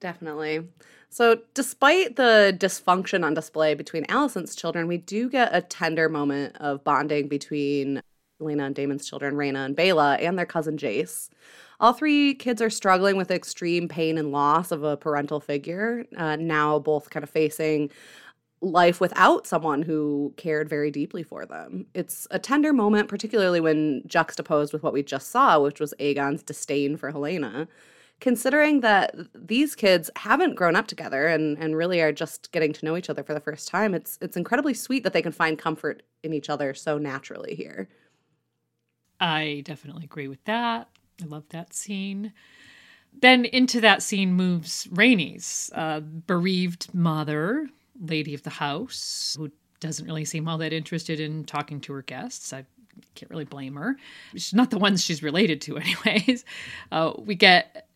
Definitely. 0.00 0.68
So, 1.10 1.40
despite 1.54 2.16
the 2.16 2.54
dysfunction 2.56 3.24
on 3.24 3.34
display 3.34 3.74
between 3.74 4.04
Alicent's 4.06 4.54
children, 4.54 4.86
we 4.86 4.98
do 4.98 5.30
get 5.30 5.54
a 5.54 5.62
tender 5.62 6.08
moment 6.08 6.56
of 6.58 6.84
bonding 6.84 7.28
between 7.28 8.02
Laena 8.40 8.66
and 8.66 8.74
Daemon's 8.74 9.08
children, 9.08 9.34
Rhaena 9.34 9.64
and 9.64 9.76
Baela, 9.76 10.20
and 10.22 10.38
their 10.38 10.46
cousin 10.46 10.76
Jace. 10.76 11.28
All 11.80 11.92
three 11.92 12.34
kids 12.34 12.60
are 12.60 12.70
struggling 12.70 13.16
with 13.16 13.30
extreme 13.30 13.88
pain 13.88 14.18
and 14.18 14.32
loss 14.32 14.70
of 14.70 14.82
a 14.82 14.96
parental 14.96 15.40
figure, 15.40 16.04
uh, 16.16 16.36
now 16.36 16.78
both 16.78 17.10
kind 17.10 17.24
of 17.24 17.30
facing 17.30 17.90
life 18.60 19.00
without 19.00 19.46
someone 19.46 19.82
who 19.82 20.34
cared 20.36 20.68
very 20.68 20.90
deeply 20.90 21.22
for 21.22 21.46
them. 21.46 21.86
It's 21.94 22.26
a 22.30 22.38
tender 22.38 22.72
moment, 22.72 23.08
particularly 23.08 23.60
when 23.60 24.02
juxtaposed 24.06 24.72
with 24.72 24.82
what 24.82 24.92
we 24.92 25.02
just 25.02 25.30
saw, 25.30 25.60
which 25.60 25.78
was 25.78 25.94
Aegon's 26.00 26.42
disdain 26.42 26.96
for 26.96 27.12
Helaena. 27.12 27.68
Considering 28.20 28.80
that 28.80 29.14
these 29.32 29.76
kids 29.76 30.10
haven't 30.16 30.56
grown 30.56 30.74
up 30.74 30.88
together 30.88 31.28
and, 31.28 31.56
and 31.58 31.76
really 31.76 32.00
are 32.00 32.12
just 32.12 32.50
getting 32.50 32.72
to 32.72 32.84
know 32.84 32.96
each 32.96 33.08
other 33.08 33.22
for 33.22 33.32
the 33.32 33.40
first 33.40 33.68
time, 33.68 33.94
it's 33.94 34.18
it's 34.20 34.36
incredibly 34.36 34.74
sweet 34.74 35.04
that 35.04 35.12
they 35.12 35.22
can 35.22 35.32
find 35.32 35.58
comfort 35.58 36.02
in 36.22 36.32
each 36.32 36.50
other 36.50 36.74
so 36.74 36.98
naturally 36.98 37.54
here. 37.54 37.88
I 39.20 39.62
definitely 39.64 40.04
agree 40.04 40.28
with 40.28 40.42
that. 40.44 40.88
I 41.22 41.26
love 41.26 41.44
that 41.50 41.74
scene. 41.74 42.32
Then 43.20 43.44
into 43.44 43.80
that 43.80 44.02
scene 44.02 44.32
moves 44.32 44.86
Rhaenys, 44.86 45.70
uh, 45.74 46.00
bereaved 46.00 46.92
mother 46.94 47.68
lady 48.00 48.34
of 48.34 48.42
the 48.42 48.50
house 48.50 49.36
who 49.38 49.50
doesn't 49.80 50.06
really 50.06 50.24
seem 50.24 50.48
all 50.48 50.58
that 50.58 50.72
interested 50.72 51.20
in 51.20 51.44
talking 51.44 51.80
to 51.82 51.92
her 51.92 52.02
guests. 52.02 52.52
I 52.52 52.64
can't 53.14 53.30
really 53.30 53.44
blame 53.44 53.76
her. 53.76 53.96
She's 54.32 54.54
not 54.54 54.70
the 54.70 54.78
ones 54.78 55.04
she's 55.04 55.22
related 55.22 55.60
to, 55.62 55.78
anyways. 56.06 56.44
Uh, 56.92 57.12
we 57.18 57.34
get 57.34 57.87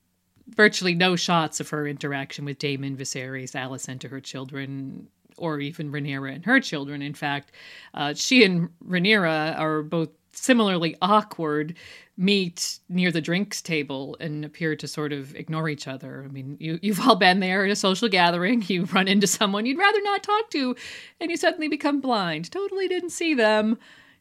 virtually 0.55 0.95
no 0.95 1.17
shots 1.17 1.61
of 1.61 1.69
her 1.71 1.87
interaction 1.87 2.45
with 2.45 2.59
Daemon, 2.59 2.97
Viserys, 2.97 3.53
Alicent, 3.53 4.01
to 4.01 4.09
her 4.09 4.21
children, 4.21 5.09
or 5.37 5.61
even 5.61 5.91
Rhaenyra 5.91 6.35
and 6.35 6.45
her 6.45 6.61
children. 6.61 7.03
In 7.03 7.15
fact, 7.15 7.53
uh, 7.95 8.15
she 8.15 8.45
and 8.45 8.71
Rhaenyra 8.87 9.59
are 9.59 9.83
both 9.83 10.11
similarly 10.33 10.97
awkward 11.03 11.77
meet 12.17 12.79
near 12.89 13.11
the 13.11 13.21
drinks 13.21 13.63
table 13.63 14.17
and 14.21 14.45
appear 14.45 14.77
to 14.77 14.87
sort 14.89 15.13
of 15.13 15.35
ignore 15.35 15.69
each 15.69 15.89
other. 15.89 16.25
I 16.25 16.33
mean, 16.33 16.57
you, 16.61 16.79
you've 16.83 17.01
all 17.01 17.17
been 17.17 17.41
there 17.41 17.65
at 17.65 17.71
a 17.71 17.77
social 17.77 18.09
gathering. 18.09 18.65
You 18.67 18.85
run 18.85 19.09
into 19.09 19.27
someone 19.27 19.67
you'd 19.67 19.79
rather 19.79 20.01
not 20.03 20.23
talk 20.23 20.51
to, 20.51 20.77
and 21.21 21.31
you 21.31 21.37
suddenly 21.37 21.69
become 21.69 22.01
blind. 22.01 22.51
Totally 22.51 22.89
didn't 22.89 23.11
see 23.11 23.35
them. 23.35 23.79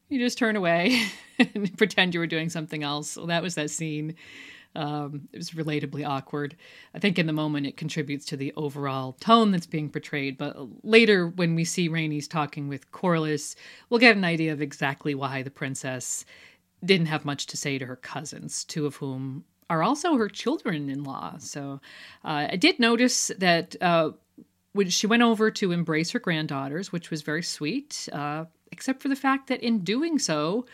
You 0.10 0.20
just 0.20 0.38
turn 0.38 0.56
away 0.56 1.02
and 1.39 1.78
pretend 1.78 2.13
you 2.13 2.20
were 2.20 2.28
doing 2.28 2.50
something 2.50 2.84
else. 2.84 3.15
Well, 3.15 3.28
that 3.28 3.44
was 3.44 3.56
that 3.56 3.70
scene. 3.70 4.15
Um, 4.76 5.28
it 5.34 5.38
was 5.38 5.52
relatably 5.52 6.08
awkward. 6.08 6.56
I 6.94 7.00
think 7.00 7.20
in 7.20 7.28
the 7.28 7.34
moment 7.34 7.68
it 7.68 7.78
contributes 7.78 8.26
to 8.28 8.38
the 8.38 8.54
overall 8.56 9.14
tone 9.20 9.52
that's 9.52 9.66
being 9.66 9.90
portrayed, 9.90 10.38
but 10.38 10.56
later 10.84 11.28
when 11.28 11.56
we 11.56 11.66
see 11.66 11.90
Rhaenys 11.90 12.30
talking 12.30 12.68
with 12.68 12.92
Corlys, 12.92 13.56
we'll 13.90 14.00
get 14.00 14.16
an 14.16 14.24
idea 14.24 14.54
of 14.54 14.62
exactly 14.62 15.14
why 15.14 15.42
the 15.42 15.52
princess 15.52 16.26
didn't 16.84 17.08
have 17.08 17.26
much 17.26 17.48
to 17.48 17.58
say 17.58 17.78
to 17.78 17.86
her 17.86 17.98
cousins, 17.98 18.64
two 18.64 18.86
of 18.86 18.96
whom 18.96 19.44
are 19.70 19.84
also 19.84 20.16
her 20.16 20.28
children 20.28 20.90
in 20.90 21.04
law. 21.04 21.36
So 21.38 21.80
uh, 22.26 22.48
I 22.52 22.56
did 22.56 22.80
notice 22.80 23.32
that 23.38 23.76
uh, 23.82 24.12
when 24.74 24.90
she 24.90 25.08
went 25.08 25.24
over 25.24 25.52
to 25.52 25.72
embrace 25.72 26.12
her 26.12 26.20
granddaughters, 26.20 26.92
which 26.92 27.10
was 27.10 27.22
very 27.22 27.44
sweet, 27.44 28.10
uh, 28.12 28.46
except 28.72 29.02
for 29.02 29.10
the 29.10 29.16
fact 29.16 29.48
that 29.48 29.62
in 29.62 29.80
doing 29.80 30.20
so, 30.20 30.66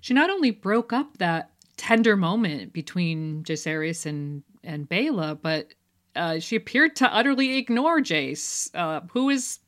she 0.00 0.12
not 0.12 0.28
only 0.28 0.50
broke 0.50 0.92
up 0.92 1.16
that 1.18 1.50
tender 1.76 2.16
moment 2.16 2.72
between 2.72 3.42
Jacaerys 3.44 4.06
and, 4.06 4.42
and 4.62 4.88
Baela, 4.88 5.38
but 5.40 5.74
uh, 6.16 6.38
she 6.38 6.56
appeared 6.56 6.96
to 6.96 7.14
utterly 7.14 7.56
ignore 7.56 8.00
Jace, 8.00 8.70
uh, 8.74 9.00
who 9.12 9.30
is 9.30 9.58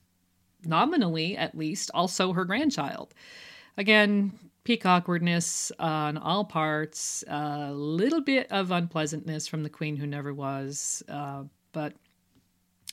nominally, 0.64 1.36
at 1.36 1.56
least, 1.56 1.90
also 1.94 2.32
her 2.32 2.44
grandchild. 2.44 3.14
Again, 3.76 4.32
peak 4.64 4.86
awkwardness 4.86 5.70
on 5.78 6.16
all 6.16 6.44
parts, 6.44 7.24
a 7.28 7.72
little 7.72 8.20
bit 8.20 8.50
of 8.50 8.70
unpleasantness 8.70 9.46
from 9.46 9.62
the 9.62 9.70
queen 9.70 9.96
who 9.96 10.06
never 10.06 10.34
was, 10.34 11.02
uh, 11.08 11.44
but 11.72 11.92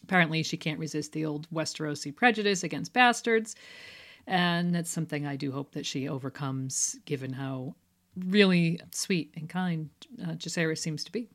apparently 0.04 0.43
she 0.43 0.58
can't 0.58 0.80
resist 0.80 1.13
the 1.13 1.26
old 1.26 1.49
Westerosi 1.52 2.15
prejudice 2.15 2.63
against 2.63 2.93
bastards. 2.93 3.56
And 4.28 4.73
that's 4.73 4.89
something 4.89 5.26
I 5.26 5.36
do 5.36 5.52
hope 5.52 5.71
that 5.71 5.86
she 5.86 6.08
overcomes, 6.08 6.97
given 7.06 7.34
how 7.34 7.76
really 8.15 8.80
sweet 8.91 9.34
and 9.36 9.49
kind 9.49 9.89
uh, 10.26 10.36
seems 10.76 11.04
to 11.04 11.12
be. 11.12 11.30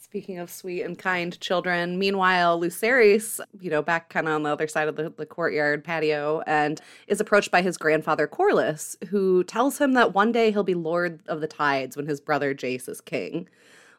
Speaking 0.00 0.38
of 0.38 0.48
sweet 0.48 0.82
and 0.82 0.96
kind 0.96 1.38
children, 1.40 1.98
meanwhile, 1.98 2.60
Lucerys, 2.60 3.40
you 3.58 3.68
know, 3.68 3.82
back 3.82 4.10
kind 4.10 4.28
of 4.28 4.34
on 4.34 4.44
the 4.44 4.50
other 4.50 4.68
side 4.68 4.86
of 4.86 4.94
the, 4.94 5.10
the 5.10 5.26
courtyard 5.26 5.82
patio, 5.82 6.40
and 6.46 6.80
is 7.08 7.20
approached 7.20 7.50
by 7.50 7.62
his 7.62 7.76
grandfather 7.76 8.28
Corlys, 8.28 8.94
who 9.08 9.42
tells 9.42 9.78
him 9.78 9.94
that 9.94 10.14
one 10.14 10.30
day 10.30 10.52
he'll 10.52 10.62
be 10.62 10.74
Lord 10.74 11.20
of 11.26 11.40
the 11.40 11.48
Tides 11.48 11.96
when 11.96 12.06
his 12.06 12.20
brother 12.20 12.54
Jace 12.54 12.88
is 12.88 13.00
king. 13.00 13.48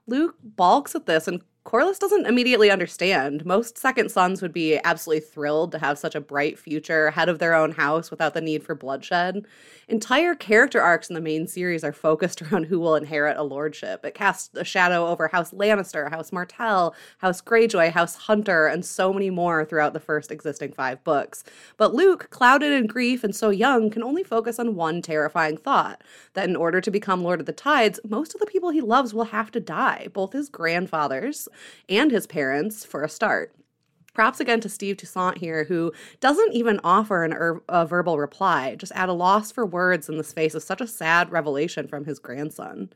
Luke 0.07 0.35
balks 0.41 0.95
at 0.95 1.05
this 1.05 1.27
and 1.27 1.41
Corlys 1.65 1.97
doesn't 1.97 2.27
immediately 2.27 2.69
understand. 2.69 3.43
Most 3.43 3.75
second 3.75 4.11
sons 4.11 4.39
would 4.39 4.53
be 4.53 4.79
absolutely 4.83 5.25
thrilled 5.25 5.71
to 5.71 5.79
have 5.79 5.97
such 5.97 6.13
a 6.13 6.21
bright 6.21 6.59
future, 6.59 7.09
head 7.09 7.27
of 7.27 7.39
their 7.39 7.55
own 7.55 7.71
house 7.71 8.11
without 8.11 8.35
the 8.35 8.39
need 8.39 8.63
for 8.63 8.75
bloodshed. 8.75 9.43
Entire 9.87 10.35
character 10.35 10.79
arcs 10.79 11.09
in 11.09 11.15
the 11.15 11.21
main 11.21 11.47
series 11.47 11.83
are 11.83 11.91
focused 11.91 12.39
around 12.43 12.65
who 12.65 12.79
will 12.79 12.95
inherit 12.95 13.35
a 13.35 13.41
lordship. 13.41 14.05
It 14.05 14.13
casts 14.13 14.55
a 14.55 14.63
shadow 14.63 15.07
over 15.07 15.27
House 15.29 15.49
Lannister, 15.51 16.11
House 16.11 16.31
Martell, 16.31 16.93
House 17.17 17.41
Greyjoy, 17.41 17.91
House 17.91 18.15
Hunter, 18.15 18.67
and 18.67 18.85
so 18.85 19.11
many 19.11 19.31
more 19.31 19.65
throughout 19.65 19.93
the 19.93 19.99
first 19.99 20.31
existing 20.31 20.71
five 20.71 21.03
books. 21.03 21.43
But 21.77 21.95
Luke, 21.95 22.29
clouded 22.29 22.73
in 22.73 22.85
grief 22.85 23.23
and 23.23 23.35
so 23.35 23.49
young, 23.49 23.89
can 23.89 24.03
only 24.03 24.23
focus 24.23 24.59
on 24.59 24.75
one 24.75 25.01
terrifying 25.01 25.57
thought 25.57 26.03
that 26.35 26.47
in 26.47 26.55
order 26.55 26.79
to 26.79 26.91
become 26.91 27.23
Lord 27.23 27.39
of 27.39 27.47
the 27.47 27.53
Tides, 27.53 27.99
most 28.07 28.35
of 28.35 28.39
the 28.39 28.45
people 28.45 28.69
he 28.69 28.81
loves 28.81 29.15
will 29.15 29.25
have 29.25 29.49
to 29.49 29.59
die, 29.59 30.09
both 30.13 30.33
his 30.33 30.47
grandfathers 30.47 31.47
and 31.89 32.11
his 32.11 32.27
parents 32.27 32.85
for 32.85 33.03
a 33.03 33.09
start. 33.09 33.55
Props 34.13 34.39
again 34.39 34.61
to 34.61 34.69
Steve 34.69 34.95
Toussaint 34.95 35.39
here, 35.39 35.65
who 35.65 35.91
doesn't 36.21 36.53
even 36.53 36.79
offer 36.83 37.25
er- 37.25 37.63
a 37.67 37.85
verbal 37.85 38.17
reply, 38.17 38.75
just 38.75 38.93
at 38.93 39.09
a 39.09 39.13
loss 39.13 39.51
for 39.51 39.65
words 39.65 40.07
in 40.07 40.17
the 40.17 40.23
face 40.23 40.55
of 40.55 40.63
such 40.63 40.79
a 40.79 40.87
sad 40.87 41.31
revelation 41.31 41.85
from 41.85 42.05
his 42.05 42.17
grandson. 42.17 42.89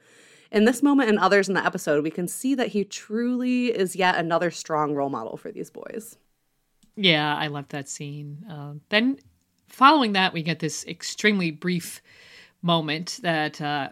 In 0.51 0.65
this 0.65 0.81
moment 0.81 1.09
and 1.09 1.19
others 1.19 1.47
in 1.47 1.55
the 1.55 1.65
episode, 1.65 2.03
we 2.03 2.09
can 2.09 2.27
see 2.27 2.55
that 2.55 2.69
he 2.69 2.83
truly 2.85 3.67
is 3.67 3.95
yet 3.95 4.15
another 4.15 4.49
strong 4.49 4.95
role 4.95 5.09
model 5.09 5.37
for 5.37 5.51
these 5.51 5.69
boys. 5.69 6.17
Yeah, 6.95 7.35
I 7.35 7.47
love 7.47 7.67
that 7.69 7.87
scene. 7.87 8.45
Uh, 8.49 8.73
then, 8.89 9.19
following 9.67 10.13
that, 10.13 10.33
we 10.33 10.41
get 10.41 10.59
this 10.59 10.85
extremely 10.85 11.51
brief 11.51 12.01
moment 12.61 13.19
that 13.21 13.61
uh, 13.61 13.89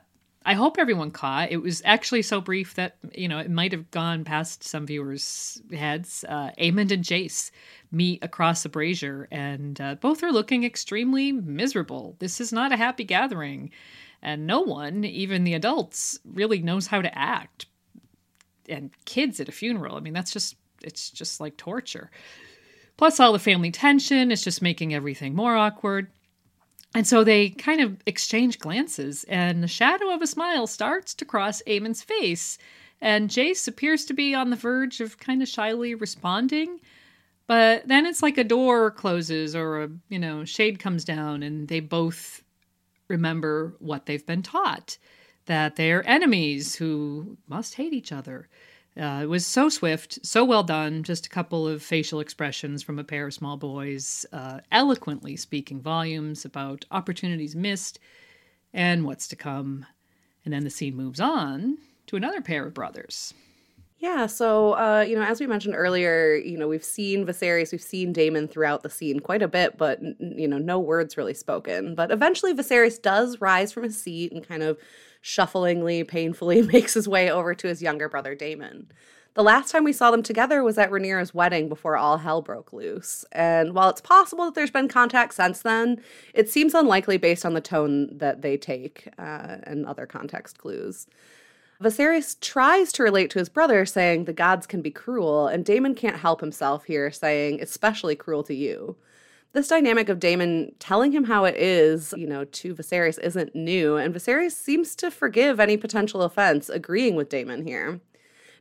I 0.47 0.53
hope 0.53 0.77
everyone 0.79 1.12
caught. 1.12 1.51
It 1.51 1.57
was 1.57 1.81
actually 1.83 2.21
so 2.21 2.39
brief 2.39 2.75
that, 2.75 2.95
you 3.13 3.27
know, 3.27 3.38
it 3.38 3.51
might 3.51 3.73
have 3.73 3.91
gone 3.91 4.23
past 4.23 4.63
some 4.63 4.88
viewers' 4.88 5.62
heads. 5.73 6.23
Uh, 6.25 6.51
Aemond 6.57 6.89
and 6.93 7.03
Jace 7.03 7.51
meet 7.91 8.23
across 8.23 8.63
the 8.63 8.69
brazier, 8.69 9.27
and 9.29 9.79
uh, 9.81 9.95
both 9.95 10.23
are 10.23 10.31
looking 10.31 10.63
extremely 10.63 11.33
miserable. 11.33 12.15
This 12.19 12.39
is 12.39 12.53
not 12.53 12.71
a 12.71 12.77
happy 12.77 13.03
gathering, 13.03 13.71
and 14.21 14.47
no 14.47 14.62
one, 14.62 15.03
even 15.03 15.43
the 15.43 15.53
adults, 15.53 16.17
really 16.23 16.62
knows 16.62 16.88
how 16.88 17.01
to 17.01 17.17
act. 17.17 17.65
And 18.69 18.91
kids 19.03 19.41
at 19.41 19.49
a 19.49 19.51
funeral, 19.51 19.97
I 19.97 19.99
mean, 19.99 20.13
that's 20.13 20.31
just, 20.31 20.55
it's 20.81 21.10
just 21.10 21.41
like 21.41 21.57
torture. 21.57 22.10
Plus, 22.95 23.19
all 23.19 23.33
the 23.33 23.39
family 23.39 23.71
tension 23.71 24.31
is 24.31 24.45
just 24.45 24.62
making 24.62 24.93
everything 24.93 25.36
more 25.36 25.57
awkward. 25.57 26.07
And 26.97 27.05
so 27.05 27.23
they 27.23 27.49
kind 27.49 27.79
of 27.79 28.01
exchange 28.07 28.57
glances, 28.57 29.23
and 29.25 29.62
the 29.62 29.67
shadow 29.67 30.10
of 30.12 30.23
a 30.23 30.25
smile 30.25 30.65
starts 30.65 31.13
to 31.13 31.25
cross 31.25 31.62
Aemond's 31.67 32.01
face. 32.01 32.57
And 32.99 33.29
Jace 33.29 33.67
appears 33.67 34.03
to 34.05 34.15
be 34.15 34.33
on 34.33 34.49
the 34.49 34.55
verge 34.55 34.99
of 34.99 35.19
kind 35.19 35.43
of 35.43 35.47
shyly 35.47 35.93
responding. 35.93 36.79
But 37.45 37.88
then 37.88 38.07
it's 38.07 38.23
like 38.23 38.39
a 38.39 38.43
door 38.43 38.89
closes 38.89 39.55
or 39.55 39.83
a, 39.83 39.89
you 40.10 40.17
know, 40.17 40.43
shade 40.43 40.79
comes 40.79 41.05
down, 41.05 41.43
and 41.43 41.67
they 41.67 41.81
both 41.81 42.41
remember 43.10 43.75
what 43.77 44.07
they've 44.07 44.25
been 44.25 44.41
taught 44.41 44.97
that 45.45 45.75
they're 45.75 46.03
enemies 46.10 46.77
who 46.77 47.38
must 47.47 47.75
hate 47.75 47.93
each 47.93 48.12
other. 48.12 48.49
Uh, 48.99 49.19
it 49.21 49.29
was 49.29 49.45
so 49.45 49.69
swift, 49.69 50.17
so 50.25 50.43
well 50.43 50.63
done. 50.63 51.03
Just 51.03 51.27
a 51.27 51.29
couple 51.29 51.67
of 51.67 51.83
facial 51.83 52.19
expressions 52.19 52.81
from 52.81 52.97
a 52.97 53.03
pair 53.03 53.27
of 53.27 53.33
small 53.33 53.55
boys, 53.55 54.25
uh, 54.33 54.62
eloquently 54.71 55.36
speaking 55.36 55.79
volumes 55.79 56.45
about 56.45 56.86
opportunities 56.89 57.55
missed 57.55 57.99
and 58.73 59.05
what's 59.05 59.27
to 59.27 59.36
come. 59.36 59.86
And 60.43 60.53
then 60.53 60.63
the 60.63 60.69
scene 60.69 60.95
moves 60.95 61.19
on 61.19 61.77
to 62.07 62.15
another 62.15 62.41
pair 62.41 62.65
of 62.65 62.73
brothers. 62.73 63.33
Yeah, 63.99 64.27
so 64.27 64.73
uh, 64.73 65.03
you 65.07 65.15
know, 65.15 65.23
as 65.23 65.39
we 65.39 65.47
mentioned 65.47 65.73
earlier, 65.75 66.36
you 66.36 66.55
know, 66.55 66.67
we've 66.67 66.83
seen 66.83 67.25
Viserys, 67.25 67.71
we've 67.71 67.81
seen 67.81 68.13
Daemon 68.13 68.47
throughout 68.47 68.83
the 68.83 68.91
scene 68.91 69.19
quite 69.19 69.41
a 69.41 69.47
bit, 69.47 69.75
but 69.77 69.99
you 70.19 70.47
know, 70.47 70.60
no 70.60 70.79
words 70.79 71.17
really 71.17 71.33
spoken. 71.33 71.95
But 71.95 72.12
eventually, 72.12 72.53
Viserys 72.53 73.01
does 73.01 73.41
rise 73.41 73.71
from 73.71 73.83
his 73.83 73.99
seat 73.99 74.31
and 74.31 74.47
kind 74.47 74.62
of 74.62 74.77
shufflingly, 75.23 76.07
painfully 76.07 76.62
makes 76.73 76.93
his 76.93 77.07
way 77.07 77.31
over 77.31 77.55
to 77.55 77.67
his 77.67 77.81
younger 77.81 78.07
brother 78.07 78.36
Daemon. 78.36 78.91
The 79.33 79.43
last 79.43 79.71
time 79.71 79.83
we 79.83 79.93
saw 79.93 80.10
them 80.12 80.23
together 80.23 80.63
was 80.63 80.77
at 80.79 80.89
Rhaenyra's 80.89 81.33
wedding 81.33 81.69
before 81.69 81.95
all 81.95 82.17
hell 82.17 82.41
broke 82.41 82.73
loose. 82.73 83.23
And 83.31 83.73
while 83.73 83.89
it's 83.89 84.01
possible 84.01 84.45
that 84.45 84.55
there's 84.55 84.71
been 84.71 84.88
contact 84.88 85.33
since 85.33 85.62
then, 85.62 86.01
it 86.33 86.49
seems 86.49 86.73
unlikely 86.73 87.17
based 87.17 87.45
on 87.45 87.53
the 87.53 87.62
tone 87.62 88.15
that 88.17 88.41
they 88.41 88.57
take 88.57 89.07
uh, 89.19 89.57
and 89.63 89.86
other 89.86 90.07
context 90.07 90.57
clues. 90.57 91.05
Viserys 91.82 92.40
tries 92.40 92.92
to 92.94 93.04
relate 93.04 93.30
to 93.32 93.40
his 93.40 93.50
brother, 93.50 93.86
saying 93.86 94.26
the 94.26 94.34
gods 94.34 94.66
can 94.66 94.82
be 94.82 94.92
cruel, 94.92 95.48
and 95.48 95.63
Daemon 95.63 95.96
can't 95.96 96.18
help 96.18 96.42
himself 96.42 96.86
here, 96.86 97.12
saying, 97.12 97.62
especially 97.62 98.16
cruel 98.16 98.44
to 98.44 98.54
you 98.54 98.96
this 99.58 99.68
dynamic 99.68 100.08
of 100.08 100.20
Daemon 100.20 100.72
telling 100.78 101.12
him 101.12 101.24
how 101.24 101.46
it 101.46 101.56
is, 101.56 102.13
you 102.16 102.28
know, 102.28 102.46
to 102.46 102.76
Viserys 102.76 103.20
isn't 103.20 103.56
new, 103.56 103.98
and 103.98 104.13
Viserys 104.13 104.52
seems 104.52 104.96
to 104.98 105.10
forgive 105.10 105.60
any 105.60 105.78
potential 105.78 106.22
offense, 106.22 106.70
agreeing 106.70 107.16
with 107.16 107.30
Daemon 107.30 107.66
here. 107.66 108.00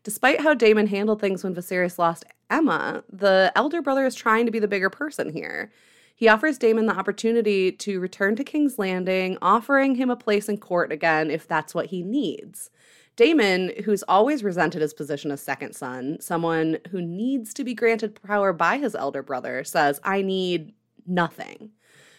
Despite 0.05 0.41
how 0.41 0.55
Daemon 0.55 0.87
handled 0.87 1.21
things 1.21 1.45
when 1.45 1.55
Viserys 1.55 1.99
lost 1.99 2.25
Aemma, 2.51 3.03
the 3.13 3.53
elder 3.55 3.83
brother 3.83 4.07
is 4.07 4.15
trying 4.15 4.47
to 4.47 4.53
be 4.53 4.59
the 4.59 4.69
bigger 4.69 4.89
person 4.89 5.33
here. 5.33 5.71
He 6.15 6.29
offers 6.29 6.57
Daemon 6.57 6.87
the 6.87 6.97
opportunity 6.97 7.73
to 7.73 8.01
return 8.01 8.37
to 8.37 8.45
King's 8.45 8.79
Landing, 8.79 9.37
offering 9.43 9.97
him 9.97 10.09
a 10.09 10.17
place 10.17 10.49
in 10.49 10.57
court 10.57 10.93
again 10.93 11.31
if 11.31 11.47
that's 11.47 11.75
what 11.75 11.87
he 11.87 12.03
needs. 12.03 12.71
Daemon, 13.17 13.73
who's 13.85 14.03
always 14.05 14.45
resented 14.45 14.83
his 14.83 14.93
position 14.93 15.31
as 15.31 15.41
second 15.41 15.75
son, 15.75 16.19
someone 16.21 16.79
who 16.91 17.01
needs 17.01 17.55
to 17.55 17.65
be 17.65 17.75
granted 17.75 18.21
power 18.23 18.53
by 18.53 18.77
his 18.77 18.95
elder 18.95 19.23
brother, 19.23 19.65
says, 19.65 19.99
I 20.05 20.21
need 20.21 20.75
nothing. 21.07 21.71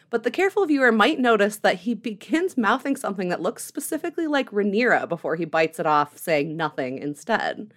But 0.10 0.24
the 0.24 0.32
careful 0.32 0.66
viewer 0.66 0.92
might 0.92 1.20
notice 1.20 1.58
that 1.58 1.80
he 1.80 1.94
begins 1.94 2.58
mouthing 2.58 2.96
something 2.96 3.30
that 3.30 3.42
looks 3.42 3.64
specifically 3.64 4.26
like 4.26 4.50
Rhaenyra 4.52 5.08
before 5.08 5.36
he 5.36 5.46
bites 5.46 5.80
it 5.80 5.86
off, 5.86 6.18
saying 6.18 6.58
nothing 6.58 6.98
instead. 6.98 7.74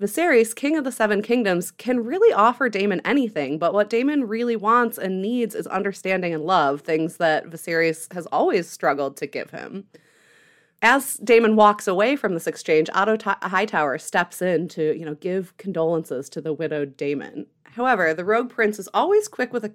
Viserys, 0.00 0.54
king 0.54 0.76
of 0.76 0.84
the 0.84 0.92
seven 0.92 1.22
kingdoms, 1.22 1.70
can 1.70 2.04
really 2.04 2.32
offer 2.32 2.68
Daemon 2.68 3.00
anything, 3.04 3.58
but 3.58 3.72
what 3.72 3.90
Daemon 3.90 4.28
really 4.28 4.54
wants 4.54 4.98
and 4.98 5.22
needs 5.22 5.54
is 5.54 5.66
understanding 5.66 6.34
and 6.34 6.44
love, 6.44 6.82
things 6.82 7.16
that 7.16 7.46
Viserys 7.46 8.12
has 8.12 8.26
always 8.26 8.68
struggled 8.68 9.16
to 9.16 9.26
give 9.26 9.50
him. 9.50 9.86
As 10.88 11.14
Daemon 11.14 11.56
walks 11.56 11.88
away 11.88 12.14
from 12.14 12.34
this 12.34 12.46
exchange, 12.46 12.88
Otto 12.94 13.16
T- 13.16 13.30
Hightower 13.42 13.98
steps 13.98 14.40
in 14.40 14.68
to, 14.68 14.96
you 14.96 15.04
know, 15.04 15.16
give 15.16 15.56
condolences 15.56 16.28
to 16.28 16.40
the 16.40 16.52
widowed 16.52 16.96
Daemon. 16.96 17.46
However, 17.64 18.14
the 18.14 18.24
rogue 18.24 18.50
prince 18.50 18.78
is 18.78 18.88
always 18.94 19.26
quick 19.26 19.52
with 19.52 19.64
a 19.64 19.72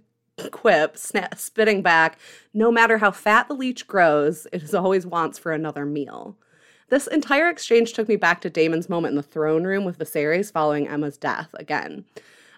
quip, 0.51 0.95
spitting 0.95 1.81
back, 1.81 2.17
no 2.53 2.71
matter 2.71 2.99
how 2.99 3.11
fat 3.11 3.49
the 3.49 3.53
leech 3.53 3.87
grows, 3.87 4.47
it 4.53 4.63
is 4.63 4.73
always 4.73 5.05
wants 5.05 5.37
for 5.37 5.51
another 5.51 5.85
meal. 5.85 6.37
This 6.87 7.07
entire 7.07 7.49
exchange 7.49 7.91
took 7.91 8.07
me 8.07 8.15
back 8.15 8.39
to 8.39 8.49
Daemon's 8.49 8.87
moment 8.87 9.11
in 9.11 9.17
the 9.17 9.21
throne 9.21 9.65
room 9.65 9.83
with 9.83 9.99
Viserys 9.99 10.49
following 10.49 10.87
Aemma's 10.87 11.17
death 11.17 11.53
again. 11.55 12.05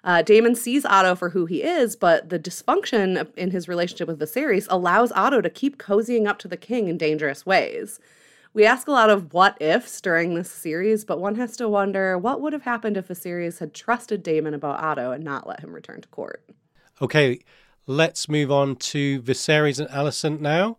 Uh, 0.04 0.22
Daemon 0.22 0.54
sees 0.54 0.86
Otto 0.86 1.16
for 1.16 1.30
who 1.30 1.48
he 1.48 1.64
is, 1.64 1.96
but 1.96 2.30
the 2.30 2.38
dysfunction 2.38 3.36
in 3.36 3.50
his 3.50 3.68
relationship 3.68 4.08
with 4.08 4.20
Viserys 4.20 4.68
allows 4.70 5.12
Otto 5.14 5.42
to 5.42 5.50
keep 5.50 5.80
cozying 5.80 6.28
up 6.28 6.38
to 6.38 6.48
the 6.48 6.56
king 6.56 6.88
in 6.88 7.00
dangerous 7.00 7.48
ways. 7.48 8.00
We 8.54 8.66
ask 8.66 8.88
a 8.88 8.92
lot 8.92 9.10
of 9.10 9.34
what 9.34 9.60
ifs 9.60 10.00
during 10.00 10.36
this 10.36 10.52
series, 10.52 11.06
but 11.06 11.20
one 11.20 11.36
has 11.36 11.58
to 11.58 11.68
wonder 11.68 12.18
what 12.20 12.40
would 12.40 12.54
have 12.54 12.64
happened 12.64 12.98
if 12.98 13.08
Viserys 13.08 13.60
had 13.60 13.74
trusted 13.74 14.22
Daemon 14.22 14.54
about 14.54 14.80
Otto 14.80 15.12
and 15.12 15.24
not 15.24 15.48
let 15.48 15.62
him 15.62 15.74
return 15.74 16.02
to 16.02 16.08
court. 16.10 16.44
Okay, 17.02 17.40
let's 17.88 18.30
move 18.30 18.52
on 18.52 18.76
to 18.76 19.22
Viserys 19.24 19.80
and 19.80 19.90
Alicent 19.90 20.40
now. 20.40 20.78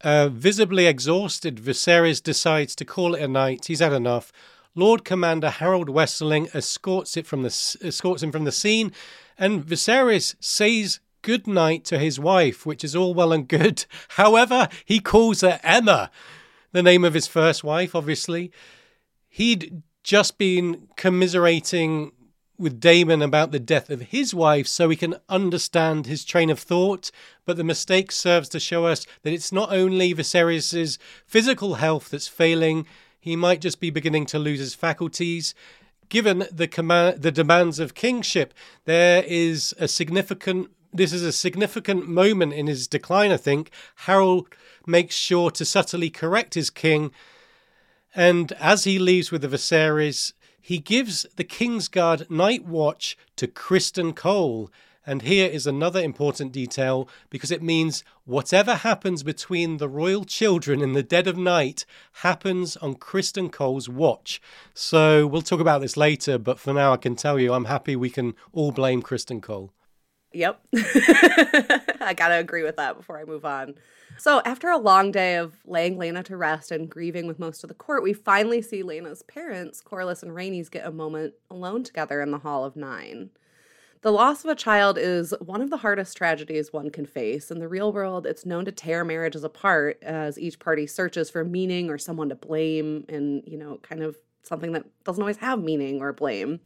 Uh, 0.00 0.28
visibly 0.28 0.86
exhausted, 0.86 1.56
Viserys 1.56 2.22
decides 2.22 2.74
to 2.76 2.84
call 2.86 3.14
it 3.14 3.22
a 3.22 3.28
night. 3.28 3.66
He's 3.66 3.80
had 3.80 3.92
enough. 3.92 4.32
Lord 4.74 5.04
Commander 5.04 5.50
Harrold 5.50 5.88
Westerling 5.88 6.54
escorts 6.54 7.16
it 7.16 7.26
from 7.26 7.42
the 7.42 7.76
escorts 7.82 8.22
him 8.22 8.32
from 8.32 8.44
the 8.44 8.52
scene, 8.52 8.92
and 9.38 9.64
Viserys 9.64 10.34
says 10.38 11.00
good 11.22 11.46
night 11.46 11.84
to 11.84 11.98
his 11.98 12.20
wife, 12.20 12.64
which 12.64 12.84
is 12.84 12.94
all 12.94 13.12
well 13.12 13.32
and 13.32 13.48
good. 13.48 13.84
However, 14.10 14.68
he 14.84 15.00
calls 15.00 15.40
her 15.40 15.58
Aemma, 15.64 16.10
the 16.76 16.82
name 16.82 17.04
of 17.04 17.14
his 17.14 17.26
first 17.26 17.64
wife, 17.64 17.94
obviously. 17.94 18.52
He'd 19.28 19.82
just 20.04 20.38
been 20.38 20.88
commiserating 20.96 22.12
with 22.58 22.80
Daemon 22.80 23.22
about 23.22 23.50
the 23.50 23.58
death 23.58 23.90
of 23.90 24.00
his 24.00 24.34
wife 24.34 24.66
so 24.66 24.88
we 24.88 24.96
can 24.96 25.16
understand 25.28 26.06
his 26.06 26.24
train 26.24 26.50
of 26.50 26.58
thought, 26.58 27.10
but 27.44 27.56
the 27.56 27.64
mistake 27.64 28.12
serves 28.12 28.48
to 28.50 28.60
show 28.60 28.86
us 28.86 29.06
that 29.22 29.32
it's 29.32 29.52
not 29.52 29.72
only 29.72 30.14
Viserys' 30.14 30.98
physical 31.26 31.74
health 31.74 32.10
that's 32.10 32.28
failing, 32.28 32.86
he 33.18 33.36
might 33.36 33.60
just 33.60 33.80
be 33.80 33.90
beginning 33.90 34.26
to 34.26 34.38
lose 34.38 34.60
his 34.60 34.74
faculties. 34.74 35.54
Given 36.08 36.46
the 36.52 36.68
command, 36.68 37.22
the 37.22 37.32
demands 37.32 37.78
of 37.78 37.94
kingship, 37.94 38.54
there 38.84 39.24
is 39.26 39.74
a 39.78 39.88
significant. 39.88 40.70
This 40.96 41.12
is 41.12 41.22
a 41.22 41.30
significant 41.32 42.08
moment 42.08 42.54
in 42.54 42.68
his 42.68 42.88
decline. 42.88 43.30
I 43.30 43.36
think 43.36 43.70
Harrold 44.06 44.48
makes 44.86 45.14
sure 45.14 45.50
to 45.50 45.62
subtly 45.62 46.08
correct 46.08 46.54
his 46.54 46.70
king, 46.70 47.10
and 48.14 48.52
as 48.52 48.84
he 48.84 48.98
leaves 48.98 49.30
with 49.30 49.42
the 49.42 49.48
Viserys, 49.48 50.32
he 50.58 50.78
gives 50.78 51.26
the 51.36 51.44
Kingsguard 51.44 52.30
night 52.30 52.64
watch 52.64 53.18
to 53.36 53.46
Criston 53.46 54.16
Cole. 54.16 54.70
And 55.04 55.20
here 55.20 55.48
is 55.48 55.66
another 55.66 56.00
important 56.00 56.50
detail 56.50 57.10
because 57.28 57.50
it 57.50 57.62
means 57.62 58.02
whatever 58.24 58.76
happens 58.76 59.22
between 59.22 59.76
the 59.76 59.90
royal 59.90 60.24
children 60.24 60.80
in 60.80 60.94
the 60.94 61.02
dead 61.02 61.26
of 61.26 61.36
night 61.36 61.84
happens 62.22 62.76
on 62.78 62.94
Criston 62.94 63.52
Cole's 63.52 63.88
watch. 63.88 64.40
So 64.72 65.26
we'll 65.26 65.42
talk 65.42 65.60
about 65.60 65.82
this 65.82 65.98
later, 65.98 66.38
but 66.38 66.58
for 66.58 66.72
now 66.72 66.94
I 66.94 66.96
can 66.96 67.16
tell 67.16 67.38
you 67.38 67.52
I'm 67.52 67.66
happy 67.66 67.94
we 67.96 68.10
can 68.10 68.34
all 68.54 68.72
blame 68.72 69.02
Criston 69.02 69.42
Cole. 69.42 69.75
Yep. 70.36 70.60
I 72.00 72.14
got 72.14 72.28
to 72.28 72.34
agree 72.34 72.62
with 72.62 72.76
that 72.76 72.94
before 72.96 73.18
I 73.18 73.24
move 73.24 73.46
on. 73.46 73.74
So, 74.18 74.42
after 74.44 74.68
a 74.68 74.76
long 74.76 75.10
day 75.10 75.36
of 75.36 75.56
laying 75.64 75.96
Laena 75.96 76.22
to 76.24 76.36
rest 76.36 76.70
and 76.70 76.90
grieving 76.90 77.26
with 77.26 77.38
most 77.38 77.64
of 77.64 77.68
the 77.68 77.74
court, 77.74 78.02
we 78.02 78.12
finally 78.12 78.60
see 78.60 78.82
Laena's 78.82 79.22
parents, 79.22 79.82
Corlys 79.82 80.22
and 80.22 80.32
Rhaenys, 80.32 80.70
get 80.70 80.86
a 80.86 80.92
moment 80.92 81.34
alone 81.50 81.84
together 81.84 82.20
in 82.20 82.32
the 82.32 82.38
Hall 82.38 82.66
of 82.66 82.76
Nine. 82.76 83.30
The 84.02 84.12
loss 84.12 84.44
of 84.44 84.50
a 84.50 84.54
child 84.54 84.98
is 84.98 85.32
one 85.40 85.62
of 85.62 85.70
the 85.70 85.78
hardest 85.78 86.16
tragedies 86.18 86.70
one 86.70 86.90
can 86.90 87.06
face. 87.06 87.50
In 87.50 87.58
the 87.58 87.68
real 87.68 87.90
world, 87.90 88.26
it's 88.26 88.44
known 88.44 88.66
to 88.66 88.72
tear 88.72 89.04
marriages 89.04 89.42
apart 89.42 89.98
as 90.02 90.38
each 90.38 90.58
party 90.58 90.86
searches 90.86 91.30
for 91.30 91.44
meaning 91.44 91.88
or 91.88 91.96
someone 91.96 92.28
to 92.28 92.34
blame 92.34 93.06
and, 93.08 93.42
you 93.46 93.56
know, 93.56 93.78
kind 93.82 94.02
of 94.02 94.16
something 94.42 94.72
that 94.72 94.84
doesn't 95.02 95.22
always 95.22 95.38
have 95.38 95.62
meaning 95.62 96.02
or 96.02 96.12
blame. 96.12 96.60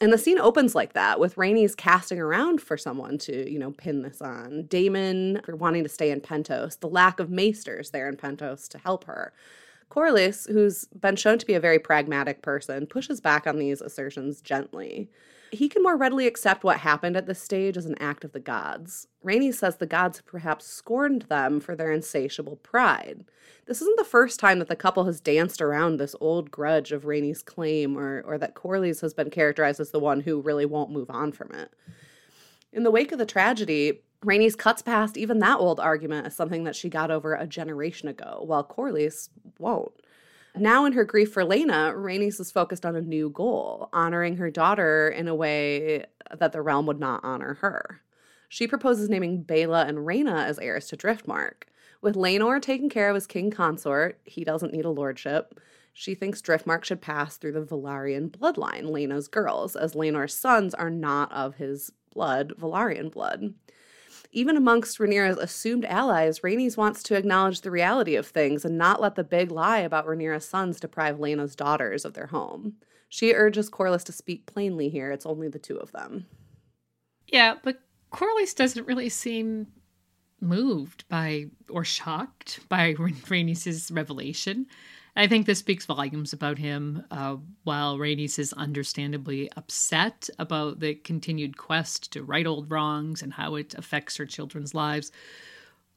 And 0.00 0.12
the 0.12 0.18
scene 0.18 0.38
opens 0.38 0.76
like 0.76 0.92
that 0.92 1.18
with 1.18 1.34
Rhaenys 1.34 1.76
casting 1.76 2.20
around 2.20 2.60
for 2.62 2.76
someone 2.76 3.18
to, 3.18 3.50
you 3.50 3.58
know, 3.58 3.72
pin 3.72 4.02
this 4.02 4.22
on. 4.22 4.66
Daemon 4.68 5.40
wanting 5.48 5.82
to 5.82 5.88
stay 5.88 6.12
in 6.12 6.20
Pentos, 6.20 6.78
the 6.78 6.88
lack 6.88 7.18
of 7.18 7.30
maesters 7.30 7.90
there 7.90 8.08
in 8.08 8.16
Pentos 8.16 8.68
to 8.68 8.78
help 8.78 9.04
her. 9.04 9.32
Corlys, 9.90 10.48
who's 10.52 10.84
been 11.00 11.16
shown 11.16 11.38
to 11.38 11.46
be 11.46 11.54
a 11.54 11.60
very 11.60 11.78
pragmatic 11.78 12.42
person, 12.42 12.86
pushes 12.86 13.20
back 13.20 13.46
on 13.46 13.58
these 13.58 13.80
assertions 13.80 14.40
gently. 14.40 15.10
He 15.50 15.68
can 15.68 15.82
more 15.82 15.96
readily 15.96 16.26
accept 16.26 16.64
what 16.64 16.80
happened 16.80 17.16
at 17.16 17.26
this 17.26 17.40
stage 17.40 17.76
as 17.76 17.86
an 17.86 17.96
act 18.00 18.24
of 18.24 18.32
the 18.32 18.40
gods. 18.40 19.06
Rhaenys 19.24 19.54
says 19.54 19.76
the 19.76 19.86
gods 19.86 20.22
perhaps 20.24 20.66
scorned 20.66 21.22
them 21.22 21.60
for 21.60 21.74
their 21.74 21.90
insatiable 21.90 22.56
pride. 22.56 23.24
This 23.66 23.80
isn't 23.80 23.98
the 23.98 24.04
first 24.04 24.40
time 24.40 24.58
that 24.58 24.68
the 24.68 24.76
couple 24.76 25.04
has 25.04 25.20
danced 25.20 25.60
around 25.60 25.96
this 25.96 26.14
old 26.20 26.50
grudge 26.50 26.92
of 26.92 27.04
Rhaenys' 27.04 27.44
claim, 27.44 27.98
or, 27.98 28.22
or 28.22 28.38
that 28.38 28.54
Corlys 28.54 29.00
has 29.00 29.14
been 29.14 29.30
characterized 29.30 29.80
as 29.80 29.90
the 29.90 30.00
one 30.00 30.20
who 30.20 30.40
really 30.40 30.66
won't 30.66 30.90
move 30.90 31.10
on 31.10 31.32
from 31.32 31.52
it. 31.52 31.72
In 32.72 32.82
the 32.82 32.90
wake 32.90 33.12
of 33.12 33.18
the 33.18 33.26
tragedy, 33.26 34.00
Rhaenys 34.24 34.56
cuts 34.56 34.82
past 34.82 35.16
even 35.16 35.38
that 35.38 35.58
old 35.58 35.80
argument 35.80 36.26
as 36.26 36.34
something 36.34 36.64
that 36.64 36.76
she 36.76 36.88
got 36.88 37.10
over 37.10 37.34
a 37.34 37.46
generation 37.46 38.08
ago, 38.08 38.42
while 38.44 38.64
Corlys 38.64 39.28
won't. 39.58 39.92
Now, 40.60 40.84
in 40.86 40.92
her 40.94 41.04
grief 41.04 41.32
for 41.32 41.44
Laena, 41.44 41.94
Rhaenys 41.94 42.40
is 42.40 42.50
focused 42.50 42.84
on 42.84 42.96
a 42.96 43.00
new 43.00 43.30
goal, 43.30 43.88
honoring 43.92 44.36
her 44.36 44.50
daughter 44.50 45.08
in 45.08 45.28
a 45.28 45.34
way 45.34 46.04
that 46.36 46.52
the 46.52 46.62
realm 46.62 46.86
would 46.86 46.98
not 46.98 47.20
honor 47.22 47.54
her. 47.54 48.00
She 48.48 48.66
proposes 48.66 49.08
naming 49.08 49.44
Baela 49.44 49.88
and 49.88 49.98
Rhaena 49.98 50.44
as 50.44 50.58
heirs 50.58 50.88
to 50.88 50.96
Driftmark. 50.96 51.64
With 52.00 52.16
Laenor 52.16 52.60
taken 52.60 52.88
care 52.88 53.08
of 53.08 53.14
his 53.14 53.26
king 53.26 53.50
consort, 53.50 54.20
he 54.24 54.44
doesn't 54.44 54.72
need 54.72 54.84
a 54.84 54.90
lordship. 54.90 55.60
She 55.92 56.14
thinks 56.14 56.40
Driftmark 56.40 56.84
should 56.84 57.00
pass 57.00 57.36
through 57.36 57.52
the 57.52 57.64
Velaryon 57.64 58.30
bloodline, 58.30 58.84
Laena's 58.84 59.28
girls, 59.28 59.76
as 59.76 59.94
Laenor's 59.94 60.34
sons 60.34 60.74
are 60.74 60.90
not 60.90 61.30
of 61.32 61.56
his 61.56 61.92
blood, 62.12 62.52
Velaryon 62.58 63.10
blood. 63.10 63.54
Even 64.30 64.56
amongst 64.56 64.98
Rhaenyra's 64.98 65.38
assumed 65.38 65.84
allies, 65.86 66.40
Rhaenys 66.40 66.76
wants 66.76 67.02
to 67.04 67.16
acknowledge 67.16 67.62
the 67.62 67.70
reality 67.70 68.14
of 68.14 68.26
things 68.26 68.64
and 68.64 68.76
not 68.76 69.00
let 69.00 69.14
the 69.14 69.24
big 69.24 69.50
lie 69.50 69.78
about 69.78 70.06
Rhaenyra's 70.06 70.46
sons 70.46 70.78
deprive 70.78 71.18
Laena's 71.18 71.56
daughters 71.56 72.04
of 72.04 72.14
their 72.14 72.26
home. 72.26 72.74
She 73.08 73.32
urges 73.32 73.70
Corlys 73.70 74.04
to 74.04 74.12
speak 74.12 74.44
plainly 74.44 74.90
here. 74.90 75.10
It's 75.12 75.24
only 75.24 75.48
the 75.48 75.58
two 75.58 75.76
of 75.78 75.92
them. 75.92 76.26
Yeah, 77.26 77.54
but 77.62 77.80
Corlys 78.12 78.54
doesn't 78.54 78.86
really 78.86 79.08
seem 79.08 79.68
moved 80.40 81.08
by 81.08 81.46
or 81.70 81.84
shocked 81.84 82.60
by 82.68 82.94
Rhaenys' 82.94 83.94
revelation. 83.94 84.66
I 85.18 85.26
think 85.26 85.46
this 85.46 85.58
speaks 85.58 85.84
volumes 85.84 86.32
about 86.32 86.58
him. 86.58 87.04
Uh, 87.10 87.38
while 87.64 87.98
Rhaenys 87.98 88.38
is 88.38 88.52
understandably 88.52 89.50
upset 89.56 90.30
about 90.38 90.78
the 90.78 90.94
continued 90.94 91.56
quest 91.56 92.12
to 92.12 92.22
right 92.22 92.46
old 92.46 92.70
wrongs 92.70 93.20
and 93.20 93.32
how 93.32 93.56
it 93.56 93.74
affects 93.74 94.16
her 94.16 94.26
children's 94.26 94.74
lives, 94.74 95.10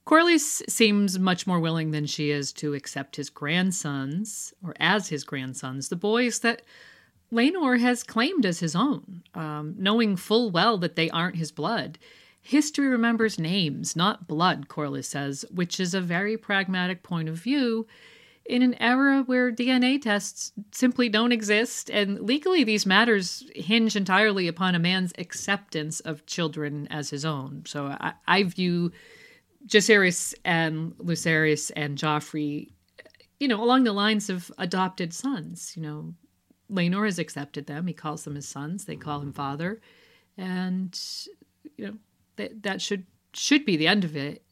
Corlys 0.08 0.68
seems 0.68 1.20
much 1.20 1.46
more 1.46 1.60
willing 1.60 1.92
than 1.92 2.08
she 2.08 2.32
is 2.32 2.52
to 2.54 2.74
accept 2.74 3.16
his 3.16 3.30
grandsons, 3.30 4.56
or 4.64 4.74
as 4.80 5.10
his 5.10 5.24
grandsons, 5.24 5.90
the 5.90 5.96
boys 5.96 6.40
that 6.40 6.64
Laenor 7.32 7.80
has 7.80 8.02
claimed 8.02 8.44
as 8.44 8.60
his 8.60 8.76
own, 8.76 9.22
um, 9.36 9.76
knowing 9.78 10.16
full 10.16 10.50
well 10.50 10.80
that 10.80 10.96
they 10.96 11.12
aren't 11.12 11.36
his 11.36 11.52
blood. 11.52 12.00
History 12.42 12.88
remembers 12.88 13.38
names, 13.38 13.96
not 13.96 14.28
blood, 14.28 14.68
Corlys 14.68 15.06
says, 15.06 15.46
which 15.54 15.80
is 15.80 15.94
a 15.94 16.02
very 16.02 16.38
pragmatic 16.38 17.04
point 17.04 17.30
of 17.30 17.36
view 17.36 17.86
in 18.46 18.62
an 18.62 18.74
era 18.82 19.24
where 19.26 19.52
DNA 19.52 20.02
tests 20.02 20.52
simply 20.72 21.10
don't 21.10 21.32
exist, 21.32 21.90
and 21.90 22.20
legally 22.22 22.64
these 22.64 22.86
matters 22.86 23.50
hinge 23.56 23.96
entirely 23.96 24.48
upon 24.48 24.76
a 24.76 24.80
man's 24.80 25.14
acceptance 25.18 26.00
of 26.02 26.26
children 26.26 26.88
as 26.90 27.10
his 27.10 27.24
own. 27.24 27.64
So 27.66 27.86
I, 27.86 28.14
I 28.28 28.44
view 28.44 28.92
Jacaerys 29.68 30.34
and 30.44 30.94
Lucerys 30.98 31.72
and 31.76 31.98
Joffrey, 31.98 32.72
you 33.40 33.48
know, 33.48 33.64
along 33.64 33.84
the 33.84 33.94
lines 33.94 34.30
of 34.30 34.52
adopted 34.58 35.14
sons. 35.14 35.74
You 35.76 35.84
know, 35.84 36.14
Laenor 36.72 37.06
has 37.06 37.20
accepted 37.20 37.68
them; 37.68 37.88
he 37.88 37.94
calls 37.94 38.24
them 38.24 38.36
his 38.36 38.48
sons. 38.48 38.86
They 38.86 38.96
call 38.96 39.22
him 39.22 39.34
father, 39.34 39.82
and 40.36 41.00
you 41.78 41.86
know 41.86 41.98
that 42.38 42.64
that 42.64 42.82
should 42.82 43.06
should 43.34 43.66
be 43.66 43.78
the 43.78 43.88
end 43.88 44.04
of 44.04 44.16
it 44.16 44.44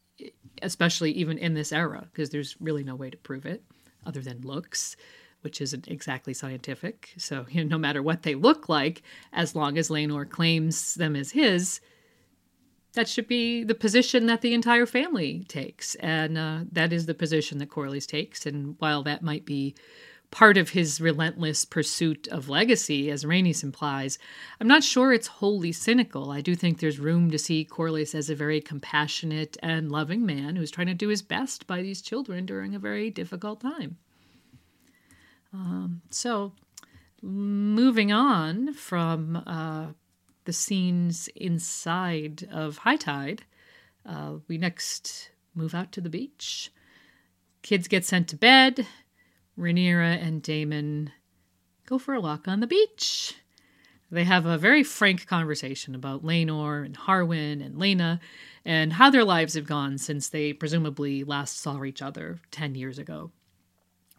especially 0.62 1.12
even 1.12 1.38
in 1.38 1.54
this 1.54 1.71
era 1.71 2.08
because 2.12 2.30
there's 2.30 2.60
really 2.60 2.84
no 2.84 2.95
way 2.95 3.10
to 3.10 3.17
prove 3.17 3.45
it 3.45 3.63
other 4.05 4.21
than 4.21 4.41
looks, 4.41 4.95
which 5.41 5.62
isn't 5.62 5.88
exactly 5.88 6.33
scientific. 6.33 7.13
So, 7.17 7.45
you 7.49 7.63
know, 7.63 7.69
no 7.69 7.77
matter 7.77 8.01
what 8.01 8.23
they 8.23 8.35
look 8.35 8.69
like, 8.69 9.01
as 9.33 9.55
long 9.55 9.77
as 9.77 9.89
Laenor 9.89 10.29
claims 10.29 10.95
them 10.95 11.15
as 11.15 11.31
his, 11.31 11.81
that 12.93 13.07
should 13.07 13.27
be 13.27 13.63
the 13.63 13.75
position 13.75 14.25
that 14.25 14.41
the 14.41 14.53
entire 14.53 14.85
family 14.85 15.45
takes. 15.47 15.95
And 15.95 16.38
uh, 16.38 16.59
that 16.71 16.91
is 16.91 17.05
the 17.05 17.13
position 17.13 17.59
that 17.59 17.69
Corlys 17.69 18.07
takes. 18.07 18.45
And 18.45 18.75
while 18.79 19.03
that 19.03 19.21
might 19.21 19.45
be 19.45 19.75
part 20.31 20.57
of 20.57 20.69
his 20.69 21.01
relentless 21.01 21.65
pursuit 21.65 22.27
of 22.27 22.49
legacy, 22.49 23.09
as 23.09 23.23
Rhaenys 23.23 23.63
implies, 23.63 24.19
I'm 24.59 24.67
not 24.67 24.83
sure 24.83 25.11
it's 25.11 25.27
wholly 25.27 25.71
cynical. 25.71 26.31
I 26.31 26.41
do 26.41 26.55
think 26.55 26.79
there's 26.79 26.99
room 26.99 27.31
to 27.31 27.39
see 27.39 27.67
Corlys 27.69 28.13
as 28.13 28.29
a 28.29 28.35
very 28.35 28.61
compassionate 28.61 29.57
and 29.63 29.91
loving 29.91 30.25
man 30.25 30.55
who's 30.55 30.71
trying 30.71 30.87
to 30.87 30.93
do 30.93 31.07
his 31.07 31.21
best 31.21 31.65
by 31.65 31.81
these 31.81 32.01
children 32.01 32.45
during 32.45 32.75
a 32.75 32.79
very 32.79 33.09
difficult 33.09 33.61
time. 33.61 33.97
Um, 35.51 36.01
so, 36.11 36.53
moving 37.23 38.11
on 38.11 38.73
from 38.73 39.41
uh, 39.47 39.87
the 40.45 40.53
scenes 40.53 41.27
inside 41.35 42.47
of 42.51 42.77
High 42.77 42.97
Tide, 42.97 43.43
uh, 44.05 44.35
we 44.47 44.59
next 44.59 45.31
move 45.55 45.73
out 45.73 45.91
to 45.93 46.01
the 46.01 46.09
beach. 46.09 46.71
Kids 47.63 47.87
get 47.87 48.05
sent 48.05 48.27
to 48.29 48.35
bed. 48.35 48.85
Rhaenyra 49.59 50.25
and 50.25 50.41
Daemon 50.41 51.11
go 51.85 51.97
for 51.97 52.13
a 52.13 52.21
walk 52.21 52.47
on 52.47 52.61
the 52.61 52.67
beach. 52.67 53.35
They 54.09 54.23
have 54.23 54.45
a 54.45 54.57
very 54.57 54.83
frank 54.83 55.27
conversation 55.27 55.93
about 55.93 56.23
Laenor 56.23 56.85
and 56.85 56.95
Harwin 56.95 57.63
and 57.63 57.75
Laena 57.75 58.19
and 58.63 58.93
how 58.93 59.09
their 59.09 59.25
lives 59.25 59.53
have 59.53 59.67
gone 59.67 59.97
since 59.97 60.29
they 60.29 60.53
presumably 60.53 61.23
last 61.23 61.59
saw 61.59 61.83
each 61.83 62.01
other 62.01 62.39
10 62.51 62.75
years 62.75 62.97
ago. 62.97 63.31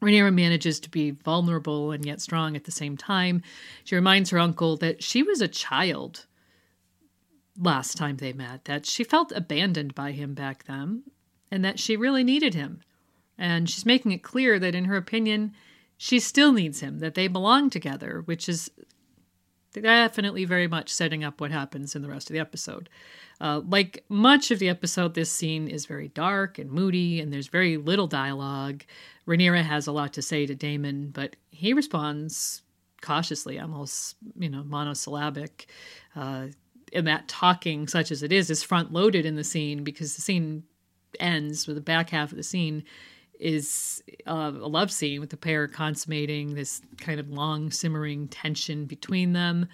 Rhaenyra 0.03 0.33
manages 0.33 0.79
to 0.81 0.91
be 0.91 1.11
vulnerable 1.11 1.91
and 1.91 2.05
yet 2.05 2.21
strong 2.21 2.55
at 2.55 2.65
the 2.65 2.71
same 2.71 2.97
time. 2.97 3.43
She 3.85 3.95
reminds 3.95 4.31
her 4.31 4.39
uncle 4.39 4.77
that 4.77 5.03
she 5.03 5.23
was 5.23 5.41
a 5.41 5.49
child 5.49 6.27
last 7.59 7.97
time 7.97 8.17
they 8.17 8.33
met, 8.33 8.65
that 8.67 8.87
she 8.87 9.05
felt 9.05 9.33
abandoned 9.33 9.95
by 9.95 10.13
him 10.13 10.35
back 10.35 10.65
then, 10.65 11.03
and 11.51 11.65
that 11.65 11.79
she 11.79 11.97
really 11.97 12.25
needed 12.25 12.55
him. 12.55 12.81
And 13.41 13.71
she's 13.71 13.87
making 13.87 14.13
it 14.13 14.23
clear 14.23 14.59
that, 14.59 14.75
in 14.75 14.85
her 14.85 14.97
opinion, 14.97 15.55
she 15.97 16.21
still 16.21 16.53
needs 16.53 16.81
him, 16.81 16.99
that 16.99 17.15
they 17.15 17.27
belong 17.27 17.71
together, 17.71 18.23
which 18.27 18.51
is 18.51 18.71
definitely 19.73 20.45
very 20.45 20.69
much 20.69 20.91
setting 20.91 21.25
up 21.25 21.41
what 21.41 21.51
happens 21.51 21.97
in 21.97 22.03
the 22.03 22.09
rest 22.09 22.29
of 22.29 22.35
the 22.35 22.41
episode. 22.41 22.91
Uh, 23.41 23.63
like 23.67 24.05
much 24.11 24.51
of 24.51 24.59
the 24.59 24.69
episode, 24.69 25.15
this 25.15 25.33
scene 25.33 25.69
is 25.69 25.87
very 25.87 26.09
dark 26.09 26.59
and 26.59 26.71
moody, 26.71 27.19
and 27.19 27.33
there's 27.33 27.49
very 27.49 27.79
little 27.79 28.07
dialogue. 28.07 28.85
Rhaenyra 29.27 29.63
has 29.63 29.87
a 29.87 29.93
lot 29.93 30.13
to 30.13 30.23
say 30.23 30.45
to 30.45 30.55
Daemon, 30.55 31.11
but 31.11 31.35
he 31.51 31.73
responds 31.73 32.61
cautiously, 33.01 33.59
almost, 33.59 34.17
you 34.39 34.51
know, 34.51 34.65
monosyllabic. 34.65 35.71
Uh, 36.15 36.49
and 36.93 37.07
that 37.07 37.27
talking, 37.27 37.89
such 37.89 38.11
as 38.11 38.23
it 38.23 38.33
is, 38.33 38.51
is 38.51 38.63
front 38.63 38.93
loaded 38.93 39.25
in 39.25 39.37
the 39.37 39.45
scene 39.45 39.83
because 39.83 40.17
the 40.17 40.21
scene 40.21 40.65
ends 41.19 41.67
with 41.67 41.77
the 41.77 41.83
back 41.83 42.11
half 42.11 42.33
of 42.33 42.37
the 42.37 42.43
scene 42.43 42.85
is 43.41 44.03
uh, 44.27 44.53
a 44.55 44.69
love 44.69 44.93
scene 44.93 45.21
with 45.21 45.31
the 45.31 45.37
pair 45.37 45.67
consummating 45.67 46.55
this 46.55 46.83
kind 46.99 47.19
of 47.19 47.31
long 47.31 47.71
simmering 47.71 48.29
tension 48.29 48.85
between 48.85 49.33
them. 49.33 49.67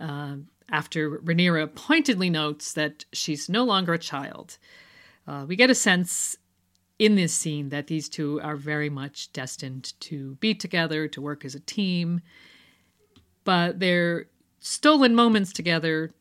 Uh, 0.00 0.36
after 0.70 1.18
Rhaenyra 1.18 1.74
pointedly 1.74 2.30
notes 2.30 2.72
that 2.72 3.04
she's 3.12 3.48
no 3.48 3.64
longer 3.64 3.92
a 3.92 3.98
child, 3.98 4.56
uh, 5.26 5.44
we 5.46 5.54
get 5.54 5.70
a 5.70 5.74
sense 5.74 6.36
in 6.98 7.14
this 7.14 7.34
scene 7.34 7.68
that 7.68 7.88
these 7.88 8.08
two 8.08 8.40
are 8.40 8.56
very 8.56 8.88
much 8.88 9.32
destined 9.32 9.92
to 10.00 10.36
be 10.36 10.54
together, 10.54 11.06
to 11.08 11.20
work 11.20 11.44
as 11.44 11.54
a 11.54 11.60
team. 11.60 12.22
But 13.44 13.80
their 13.80 14.26
stolen 14.60 15.14
moments 15.14 15.52
together 15.52 16.12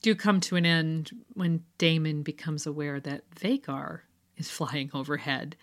do 0.00 0.14
come 0.14 0.40
to 0.40 0.56
an 0.56 0.64
end 0.64 1.10
when 1.34 1.64
Daemon 1.78 2.22
becomes 2.22 2.66
aware 2.66 3.00
that 3.00 3.28
Vhagar 3.34 4.00
is 4.42 4.50
flying 4.50 4.90
overhead. 4.92 5.56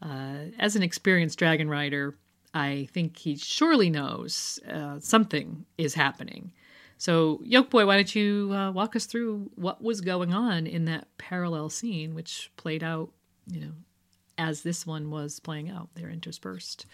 Uh, 0.00 0.52
as 0.58 0.76
an 0.76 0.82
experienced 0.82 1.38
dragon 1.38 1.68
rider, 1.68 2.14
I 2.54 2.88
think 2.92 3.16
he 3.16 3.36
surely 3.36 3.90
knows 3.90 4.60
uh, 4.70 5.00
something 5.00 5.66
is 5.76 5.94
happening. 5.94 6.52
So, 6.96 7.40
Yoke 7.44 7.70
Boy, 7.70 7.86
why 7.86 7.96
don't 7.96 8.14
you 8.14 8.52
uh, 8.52 8.72
walk 8.72 8.96
us 8.96 9.06
through 9.06 9.50
what 9.54 9.82
was 9.82 10.00
going 10.00 10.32
on 10.32 10.66
in 10.66 10.84
that 10.86 11.06
parallel 11.16 11.68
scene, 11.68 12.14
which 12.14 12.50
played 12.56 12.82
out, 12.82 13.10
you 13.46 13.60
know, 13.60 13.72
as 14.36 14.62
this 14.62 14.86
one 14.86 15.10
was 15.10 15.38
playing 15.38 15.70
out. 15.70 15.88
They're 15.94 16.10
interspersed. 16.10 16.86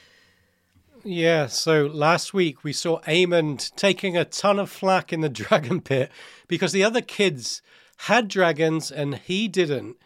Yeah, 1.02 1.46
so 1.46 1.86
last 1.86 2.32
week 2.32 2.64
we 2.64 2.72
saw 2.72 3.00
Aemond 3.02 3.74
taking 3.76 4.16
a 4.16 4.24
ton 4.24 4.58
of 4.58 4.70
flack 4.70 5.12
in 5.12 5.20
the 5.20 5.28
dragon 5.40 5.80
pit 5.80 6.10
because 6.48 6.72
the 6.72 6.84
other 6.84 7.02
kids 7.02 7.62
had 7.96 8.28
dragons 8.28 8.90
and 8.90 9.16
he 9.16 9.48
didn't. 9.48 9.96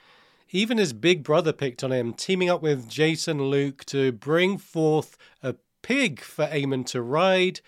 Even 0.50 0.78
his 0.78 0.94
big 0.94 1.22
brother 1.22 1.52
picked 1.52 1.84
on 1.84 1.92
him, 1.92 2.14
teaming 2.14 2.48
up 2.48 2.62
with 2.62 2.88
Jace 2.88 3.28
and 3.28 3.50
Luke 3.50 3.84
to 3.86 4.12
bring 4.12 4.56
forth 4.56 5.18
a 5.42 5.56
pig 5.82 6.20
for 6.20 6.46
Aemond 6.46 6.86
to 6.86 7.02
ride. 7.02 7.60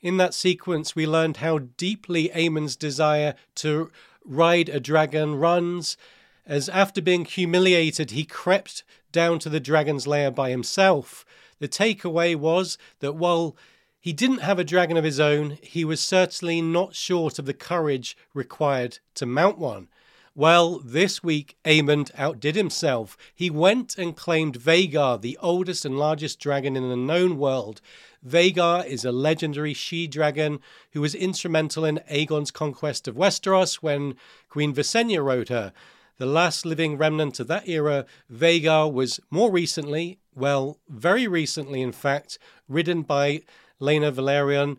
In 0.00 0.16
that 0.16 0.32
sequence, 0.32 0.96
we 0.96 1.06
learned 1.06 1.38
how 1.38 1.58
deeply 1.58 2.30
Aemond's 2.30 2.76
desire 2.76 3.34
to 3.56 3.90
ride 4.24 4.70
a 4.70 4.80
dragon 4.80 5.34
runs, 5.34 5.98
as 6.46 6.68
after 6.70 7.02
being 7.02 7.24
humiliated, 7.24 8.10
he 8.10 8.24
crept 8.24 8.84
down 9.12 9.38
to 9.38 9.48
the 9.48 9.60
dragon's 9.60 10.06
lair 10.06 10.30
by 10.30 10.50
himself. 10.50 11.24
The 11.58 11.68
takeaway 11.68 12.34
was 12.36 12.76
that 13.00 13.14
while 13.14 13.56
he 14.00 14.12
didn't 14.12 14.40
have 14.40 14.58
a 14.58 14.64
dragon 14.64 14.96
of 14.96 15.04
his 15.04 15.20
own, 15.20 15.58
he 15.62 15.84
was 15.84 16.00
certainly 16.00 16.60
not 16.60 16.94
short 16.94 17.38
of 17.38 17.46
the 17.46 17.54
courage 17.54 18.16
required 18.34 18.98
to 19.14 19.24
mount 19.24 19.58
one. 19.58 19.88
Well, 20.36 20.80
this 20.80 21.22
week, 21.22 21.56
Aemond 21.64 22.10
outdid 22.18 22.56
himself. 22.56 23.16
He 23.32 23.50
went 23.50 23.96
and 23.96 24.16
claimed 24.16 24.58
Vhagar, 24.58 25.20
the 25.20 25.38
oldest 25.40 25.84
and 25.84 25.96
largest 25.96 26.40
dragon 26.40 26.76
in 26.76 26.88
the 26.88 26.96
known 26.96 27.38
world. 27.38 27.80
Vhagar 28.26 28.84
is 28.84 29.04
a 29.04 29.12
legendary 29.12 29.74
she 29.74 30.08
dragon 30.08 30.58
who 30.90 31.00
was 31.00 31.14
instrumental 31.14 31.84
in 31.84 32.00
Aegon's 32.10 32.50
conquest 32.50 33.06
of 33.06 33.14
Westeros 33.14 33.76
when 33.76 34.16
Queen 34.48 34.74
Visenya 34.74 35.22
rode 35.22 35.50
her. 35.50 35.72
The 36.18 36.26
last 36.26 36.66
living 36.66 36.98
remnant 36.98 37.38
of 37.38 37.46
that 37.46 37.68
era, 37.68 38.04
Vhagar 38.28 38.92
was 38.92 39.20
more 39.30 39.52
recently, 39.52 40.18
well, 40.34 40.80
very 40.88 41.28
recently 41.28 41.80
in 41.80 41.92
fact, 41.92 42.40
ridden 42.68 43.02
by 43.02 43.42
Laena 43.80 44.10
Velaryon, 44.10 44.78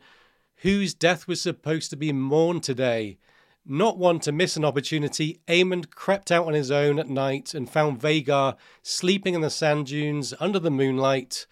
whose 0.58 0.94
death 0.94 1.30
was 1.30 1.40
supposed 1.42 1.92
to 1.92 1.96
be 1.96 2.12
mourned 2.12 2.64
today. 2.64 3.20
Not 3.68 3.98
one 3.98 4.20
to 4.20 4.32
miss 4.32 4.56
an 4.56 4.64
opportunity, 4.64 5.40
Aemond 5.48 5.90
crept 5.90 6.32
out 6.32 6.46
on 6.46 6.54
his 6.54 6.70
own 6.70 7.00
at 7.00 7.10
night 7.10 7.56
and 7.56 7.68
found 7.68 8.00
Vhagar 8.00 8.58
sleeping 8.84 9.34
in 9.34 9.42
the 9.42 9.50
sand 9.50 9.88
dunes 9.88 10.36
under 10.40 10.60
the 10.60 10.70
moonlight. 10.70 11.48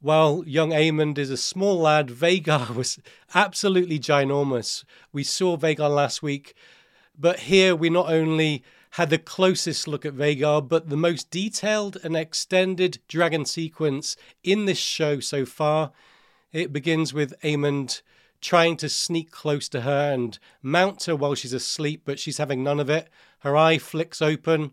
While 0.00 0.44
young 0.46 0.70
Aemond 0.70 1.18
is 1.18 1.30
a 1.30 1.36
small 1.36 1.80
lad, 1.80 2.10
Vhagar 2.10 2.72
was 2.76 3.00
absolutely 3.34 3.98
ginormous. 3.98 4.84
We 5.12 5.24
saw 5.24 5.56
Vhagar 5.56 5.92
last 5.92 6.22
week, 6.22 6.54
but 7.18 7.40
here 7.40 7.74
we 7.74 7.90
not 7.90 8.08
only 8.08 8.62
had 8.90 9.10
the 9.10 9.18
closest 9.18 9.88
look 9.88 10.06
at 10.06 10.14
Vhagar, 10.14 10.66
but 10.66 10.90
the 10.90 10.96
most 10.96 11.28
detailed 11.32 11.96
and 12.04 12.16
extended 12.16 13.00
dragon 13.08 13.44
sequence 13.44 14.16
in 14.44 14.66
this 14.66 14.78
show 14.78 15.18
so 15.18 15.44
far. 15.44 15.90
It 16.52 16.72
begins 16.72 17.12
with 17.12 17.34
Aemond 17.42 18.02
trying 18.46 18.76
to 18.76 18.88
sneak 18.88 19.32
close 19.32 19.68
to 19.68 19.80
her 19.80 20.12
and 20.12 20.38
mount 20.62 21.02
her 21.04 21.16
while 21.16 21.34
she's 21.34 21.52
asleep, 21.52 22.02
but 22.04 22.20
she's 22.20 22.38
having 22.38 22.62
none 22.62 22.78
of 22.78 22.88
it. 22.88 23.08
Her 23.40 23.56
eye 23.56 23.78
flicks 23.78 24.22
open. 24.22 24.72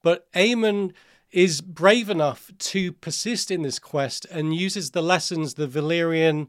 But 0.00 0.30
Aemond 0.32 0.92
is 1.32 1.60
brave 1.60 2.08
enough 2.08 2.52
to 2.58 2.92
persist 2.92 3.50
in 3.50 3.62
this 3.62 3.80
quest 3.80 4.26
and 4.26 4.54
uses 4.54 4.92
the 4.92 5.02
lessons 5.02 5.54
the 5.54 5.66
Valyrian 5.66 6.46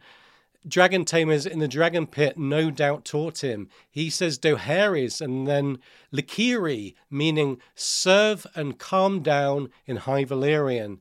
dragon 0.67 1.03
tamers 1.03 1.47
in 1.47 1.57
the 1.57 1.67
dragon 1.67 2.05
pit 2.05 2.37
no 2.37 2.69
doubt 2.69 3.05
taught 3.05 3.43
him. 3.43 3.67
He 3.89 4.11
says 4.11 4.37
Dohaeris 4.37 5.19
and 5.19 5.47
then 5.47 5.79
Lykirī, 6.13 6.93
meaning 7.09 7.59
serve 7.73 8.45
and 8.53 8.77
calm 8.77 9.23
down 9.23 9.69
in 9.87 9.97
High 9.97 10.25
Valyrian. 10.25 10.99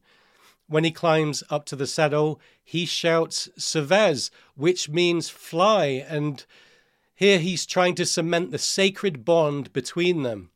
When 0.69 0.85
he 0.85 0.91
climbs 0.91 1.43
up 1.51 1.67
to 1.67 1.77
the 1.77 1.87
saddle, 1.87 2.41
he 2.71 2.87
shouts 2.87 3.49
Sōvēs, 3.59 4.31
which 4.55 4.89
means 4.89 5.29
fly, 5.29 6.07
and 6.09 6.47
here 7.17 7.41
he's 7.41 7.67
trying 7.67 7.97
to 7.97 8.07
cement 8.07 8.53
the 8.53 8.59
sacred 8.59 9.25
bond 9.25 9.73
between 9.73 10.23
them. 10.23 10.53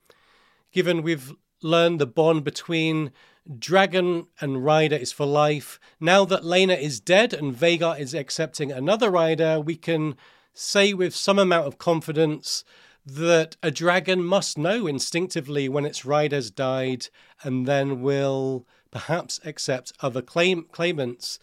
Given 0.71 1.03
we've 1.03 1.35
learned 1.61 2.01
the 2.01 2.07
bond 2.07 2.45
between 2.45 3.11
Dragon 3.59 4.29
and 4.41 4.65
Rider 4.65 4.95
is 4.95 5.11
for 5.11 5.27
life. 5.27 5.81
Now 5.99 6.25
that 6.27 6.45
Laena 6.45 6.81
is 6.81 7.01
dead 7.01 7.35
and 7.35 7.53
Vhagar 7.53 7.99
is 7.99 8.15
accepting 8.15 8.71
another 8.71 9.11
rider, 9.11 9.59
we 9.59 9.75
can 9.75 10.15
say 10.53 10.95
with 10.95 11.17
some 11.17 11.41
amount 11.41 11.67
of 11.67 11.79
confidence 11.79 12.63
that 13.05 13.57
a 13.61 13.73
dragon 13.73 14.23
must 14.23 14.57
know 14.57 14.87
instinctively 14.87 15.69
when 15.69 15.85
its 15.85 16.05
rider's 16.05 16.53
died 16.53 17.09
and 17.43 17.67
then 17.67 18.03
will 18.03 18.69
perhaps 18.93 19.41
accept 19.45 19.93
other 19.99 20.23
claim- 20.23 20.69
claimants. 20.71 21.41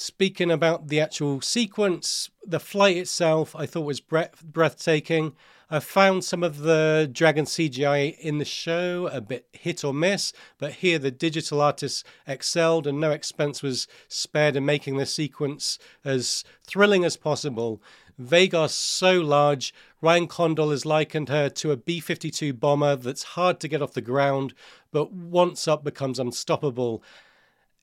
Speaking 0.00 0.48
about 0.48 0.86
the 0.86 1.00
actual 1.00 1.40
sequence, 1.40 2.30
the 2.46 2.60
flight 2.60 2.96
itself 2.96 3.56
I 3.56 3.66
thought 3.66 3.80
was 3.80 3.98
breath- 3.98 4.44
breathtaking. 4.44 5.34
I 5.68 5.80
found 5.80 6.22
some 6.22 6.44
of 6.44 6.58
the 6.58 7.10
Dragon 7.12 7.46
CGI 7.46 8.16
in 8.20 8.38
the 8.38 8.44
show 8.44 9.08
a 9.08 9.20
bit 9.20 9.48
hit 9.50 9.82
or 9.82 9.92
miss, 9.92 10.32
but 10.56 10.74
here 10.74 11.00
the 11.00 11.10
digital 11.10 11.60
artists 11.60 12.04
excelled 12.28 12.86
and 12.86 13.00
no 13.00 13.10
expense 13.10 13.60
was 13.60 13.88
spared 14.06 14.54
in 14.54 14.64
making 14.64 14.98
the 14.98 15.04
sequence 15.04 15.80
as 16.04 16.44
thrilling 16.62 17.04
as 17.04 17.16
possible. 17.16 17.82
Vhagar's 18.22 18.74
so 18.74 19.20
large, 19.20 19.74
Ryan 20.00 20.28
Condal 20.28 20.70
has 20.70 20.86
likened 20.86 21.28
her 21.28 21.48
to 21.50 21.72
a 21.72 21.76
B 21.76 21.98
52 21.98 22.52
bomber 22.52 22.94
that's 22.94 23.34
hard 23.34 23.58
to 23.60 23.68
get 23.68 23.82
off 23.82 23.94
the 23.94 24.00
ground, 24.00 24.54
but 24.92 25.12
once 25.12 25.66
up 25.66 25.82
becomes 25.82 26.20
unstoppable. 26.20 27.02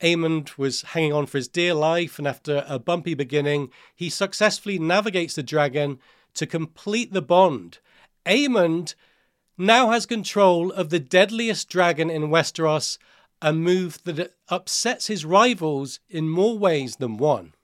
Aemond 0.00 0.58
was 0.58 0.82
hanging 0.82 1.12
on 1.12 1.26
for 1.26 1.38
his 1.38 1.48
dear 1.48 1.74
life, 1.74 2.18
and 2.18 2.28
after 2.28 2.64
a 2.68 2.78
bumpy 2.78 3.14
beginning, 3.14 3.70
he 3.94 4.10
successfully 4.10 4.78
navigates 4.78 5.34
the 5.34 5.42
dragon 5.42 5.98
to 6.34 6.46
complete 6.46 7.12
the 7.12 7.22
bond. 7.22 7.78
Aemond 8.26 8.94
now 9.56 9.90
has 9.90 10.04
control 10.04 10.70
of 10.72 10.90
the 10.90 11.00
deadliest 11.00 11.68
dragon 11.68 12.10
in 12.10 12.24
Westeros, 12.24 12.98
a 13.40 13.52
move 13.52 14.02
that 14.04 14.34
upsets 14.48 15.06
his 15.06 15.24
rivals 15.24 16.00
in 16.08 16.28
more 16.28 16.58
ways 16.58 16.96
than 16.96 17.16
one. 17.16 17.54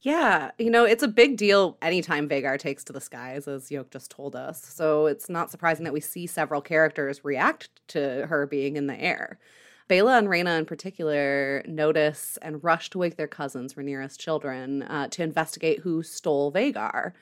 Yeah, 0.00 0.52
you 0.58 0.70
know, 0.70 0.84
it's 0.84 1.02
a 1.02 1.08
big 1.08 1.36
deal 1.36 1.76
anytime 1.82 2.28
Vhagar 2.28 2.56
takes 2.56 2.84
to 2.84 2.92
the 2.92 3.00
skies, 3.00 3.48
as 3.48 3.70
Yoke 3.70 3.90
just 3.90 4.12
told 4.12 4.36
us. 4.36 4.64
So 4.64 5.06
it's 5.06 5.28
not 5.28 5.50
surprising 5.50 5.84
that 5.84 5.92
we 5.92 6.00
see 6.00 6.26
several 6.26 6.60
characters 6.60 7.24
react 7.24 7.68
to 7.88 8.26
her 8.26 8.46
being 8.46 8.76
in 8.76 8.86
the 8.86 9.00
air. 9.00 9.40
Baela 9.88 10.18
and 10.18 10.28
Rhaena, 10.28 10.58
in 10.58 10.66
particular, 10.66 11.62
notice 11.66 12.38
and 12.42 12.62
rush 12.62 12.90
to 12.90 12.98
wake 12.98 13.16
their 13.16 13.26
cousins, 13.26 13.74
Rhaenyra's 13.74 14.16
children, 14.16 14.82
uh, 14.82 15.08
to 15.08 15.22
investigate 15.22 15.80
who 15.80 16.02
stole 16.02 16.52
Vhagar. 16.52 17.12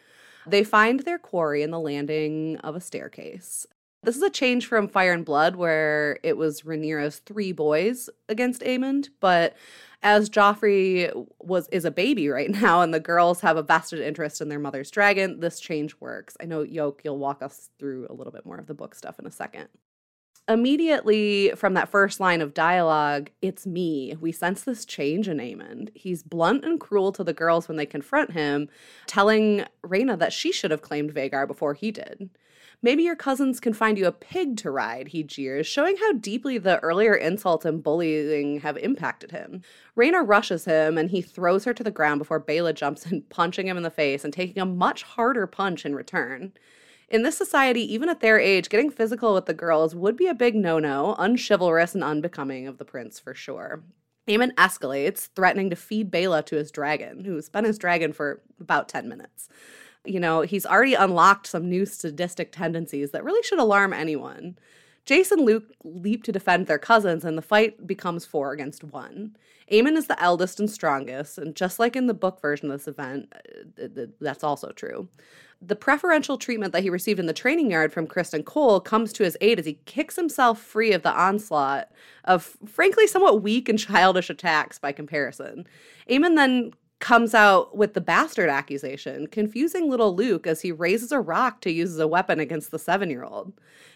They 0.47 0.65
find 0.65 1.01
their 1.01 1.19
quarry 1.19 1.63
in 1.63 1.71
the 1.71 1.81
landing 1.81 2.57
of 2.59 2.75
a 2.75 2.81
staircase. 2.81 3.67
This 4.03 4.17
is 4.17 4.23
a 4.23 4.31
change 4.31 4.67
from 4.67 4.89
Fire 4.89 5.13
and 5.13 5.25
Blood, 5.25 5.57
where 5.57 6.19
it 6.23 6.37
was 6.37 6.63
Rhaenyra's 6.63 7.19
three 7.19 7.53
boys 7.53 8.09
against 8.29 8.63
Aemond, 8.63 9.09
but 9.21 9.57
as 10.03 10.31
Joffrey 10.31 11.27
was 11.41 11.69
is 11.73 11.85
a 11.85 11.91
baby 11.91 12.29
right 12.29 12.51
now 12.63 12.83
and 12.83 12.93
the 12.93 13.01
girls 13.01 13.41
have 13.41 13.57
a 13.57 13.63
vested 13.63 14.01
interest 14.01 14.41
in 14.41 14.49
their 14.49 14.59
mother's 14.59 14.91
dragon, 14.91 15.41
this 15.41 15.59
change 15.59 15.97
works. 16.01 16.37
I 16.41 16.45
know 16.47 16.63
Yoke, 16.63 17.03
you'll 17.05 17.19
walk 17.19 17.43
us 17.43 17.71
through 17.79 18.07
a 18.09 18.15
little 18.15 18.33
bit 18.33 18.47
more 18.47 18.59
of 18.59 18.67
the 18.67 18.75
book 18.75 18.95
stuff 18.95 19.19
in 19.19 19.27
a 19.27 19.33
second. 19.33 19.69
Immediately 20.49 21.53
from 21.57 21.75
that 21.75 21.89
first 21.89 22.21
line 22.21 22.41
of 22.41 22.55
dialogue, 22.55 23.31
it's 23.43 23.67
me. 23.67 24.17
We 24.21 24.31
sense 24.31 24.63
this 24.63 24.85
change 24.85 25.29
in 25.29 25.39
Aemond. 25.39 25.91
He's 25.95 26.23
blunt 26.23 26.65
and 26.65 26.79
cruel 26.79 27.11
to 27.13 27.25
the 27.25 27.33
girls 27.33 27.67
when 27.67 27.77
they 27.77 27.87
confront 27.87 28.31
him, 28.31 28.69
telling 29.09 29.65
Rhaena 29.83 30.17
that 30.21 30.33
she 30.33 30.53
should 30.53 30.71
have 30.71 30.83
claimed 30.83 31.13
Vhagar 31.13 31.49
before 31.49 31.75
he 31.75 31.91
did. 31.91 32.31
Maybe 32.81 33.03
your 33.03 33.17
cousins 33.17 33.59
can 33.59 33.73
find 33.73 33.99
you 33.99 34.07
a 34.07 34.13
pig 34.13 34.57
to 34.59 34.71
ride, 34.71 35.09
he 35.09 35.25
jeers, 35.25 35.67
showing 35.67 35.97
how 35.97 36.13
deeply 36.13 36.59
the 36.59 36.79
earlier 36.81 37.15
insults 37.15 37.65
and 37.65 37.83
bullying 37.83 38.61
have 38.61 38.77
impacted 38.77 39.33
him. 39.33 39.63
Rhaena 39.97 40.23
rushes 40.27 40.67
him 40.67 40.97
and 40.97 41.11
he 41.11 41.23
throws 41.23 41.65
her 41.65 41.75
to 41.75 41.83
the 41.83 41.91
ground 41.91 42.19
before 42.19 42.41
Baela 42.41 42.73
jumps 42.73 43.07
in, 43.07 43.23
punching 43.31 43.67
him 43.67 43.77
in 43.77 43.83
the 43.83 43.91
face 43.91 44.25
and 44.25 44.33
taking 44.33 44.63
a 44.63 44.67
much 44.67 45.03
harder 45.03 45.49
punch 45.49 45.85
in 45.85 45.97
return. 45.97 46.53
In 47.09 47.23
this 47.23 47.39
society, 47.39 47.81
even 47.93 48.09
at 48.09 48.21
their 48.21 48.39
age, 48.39 48.69
getting 48.69 48.91
physical 48.91 49.35
with 49.35 49.47
the 49.47 49.55
girls 49.55 49.95
would 49.95 50.17
be 50.17 50.27
a 50.27 50.35
big 50.35 50.55
no 50.55 50.79
no, 50.79 51.15
unchivalrous 51.19 51.95
and 51.95 52.03
unbecoming 52.03 52.67
of 52.67 52.79
the 52.79 52.85
prince 52.85 53.19
for 53.19 53.35
sure. 53.35 53.83
Aemond 54.29 54.55
escalates, 54.55 55.29
threatening 55.37 55.71
to 55.71 55.77
feed 55.77 56.11
Baela 56.11 56.45
to 56.47 56.57
his 56.57 56.73
dragon, 56.73 57.25
who's 57.25 57.49
been 57.49 57.65
his 57.65 57.79
dragon 57.79 58.13
for 58.13 58.43
about 58.59 58.89
10 58.89 59.09
minutes 59.09 59.49
you 60.07 60.21
know, 60.21 60.43
he's 60.43 60.67
already 60.67 60.95
unlocked 60.95 61.47
some 61.47 61.69
new 61.69 61.85
sadistic 61.85 62.53
tendencies 62.53 63.11
that 63.11 63.25
really 63.25 63.43
should 63.43 63.59
alarm 63.59 63.93
anyone. 63.93 64.57
Jace 65.05 65.31
and 65.31 65.43
Luke 65.43 65.65
leap 65.85 66.25
to 66.25 66.33
defend 66.33 66.67
their 66.67 66.79
cousins, 66.79 67.25
and 67.25 67.39
the 67.39 67.43
fight 67.43 67.87
becomes 67.87 68.25
four 68.25 68.53
against 68.53 68.83
one. 68.83 69.37
Aemond 69.71 69.97
is 69.97 70.07
the 70.07 70.21
eldest 70.23 70.59
and 70.59 70.71
strongest, 70.71 71.39
and 71.39 71.55
just 71.55 71.79
like 71.79 71.95
in 71.95 72.07
the 72.07 72.15
book 72.15 72.41
version 72.41 72.71
of 72.71 72.79
this 72.79 72.89
event, 72.89 73.33
uh, 73.81 74.07
that's 74.21 74.45
also 74.45 74.73
true. 74.73 75.09
The 75.63 75.77
preferential 75.77 76.37
treatment 76.37 76.73
that 76.73 76.83
he 76.83 76.91
received 76.91 77.19
in 77.19 77.27
the 77.27 77.33
training 77.33 77.71
yard 77.71 77.93
from 77.93 78.07
Criston 78.07 78.45
Cole 78.45 78.81
comes 78.81 79.13
to 79.15 79.25
his 79.25 79.37
aid 79.41 79.59
as 79.59 79.67
he 79.67 79.79
kicks 79.87 80.17
himself 80.17 80.61
free 80.61 80.93
of 80.93 81.03
the 81.03 81.13
onslaught 81.13 81.91
of, 82.25 82.57
frankly, 82.67 83.07
somewhat 83.07 83.43
weak 83.43 83.69
and 83.69 83.79
childish 83.79 84.29
attacks 84.29 84.79
by 84.79 84.93
comparison. 84.93 85.67
Aemond 86.11 86.37
then 86.37 86.73
comes 86.99 87.35
out 87.35 87.77
with 87.77 87.95
the 87.95 88.01
bastard 88.01 88.49
accusation, 88.49 89.27
confusing 89.27 89.91
little 89.91 90.15
Luke 90.15 90.47
as 90.47 90.63
he 90.63 90.73
raises 90.73 91.13
a 91.13 91.21
rock 91.21 91.61
to 91.61 91.71
use 91.71 91.93
as 91.93 91.99
a 91.99 92.09
weapon 92.09 92.41
against 92.41 92.71
the 92.71 92.79
seven 92.79 93.11
year 93.11 93.25
old. 93.25 93.53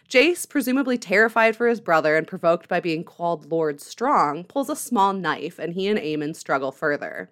Jace, 0.08 0.48
presumably 0.48 0.98
terrified 0.98 1.56
for 1.56 1.68
his 1.68 1.80
brother 1.80 2.16
and 2.16 2.26
provoked 2.26 2.68
by 2.68 2.80
being 2.80 3.04
called 3.04 3.50
Lord 3.50 3.80
Strong, 3.80 4.44
pulls 4.44 4.68
a 4.68 4.76
small 4.76 5.12
knife 5.12 5.58
and 5.58 5.74
he 5.74 5.86
and 5.86 5.98
Aemond 5.98 6.36
struggle 6.36 6.72
further. 6.72 7.30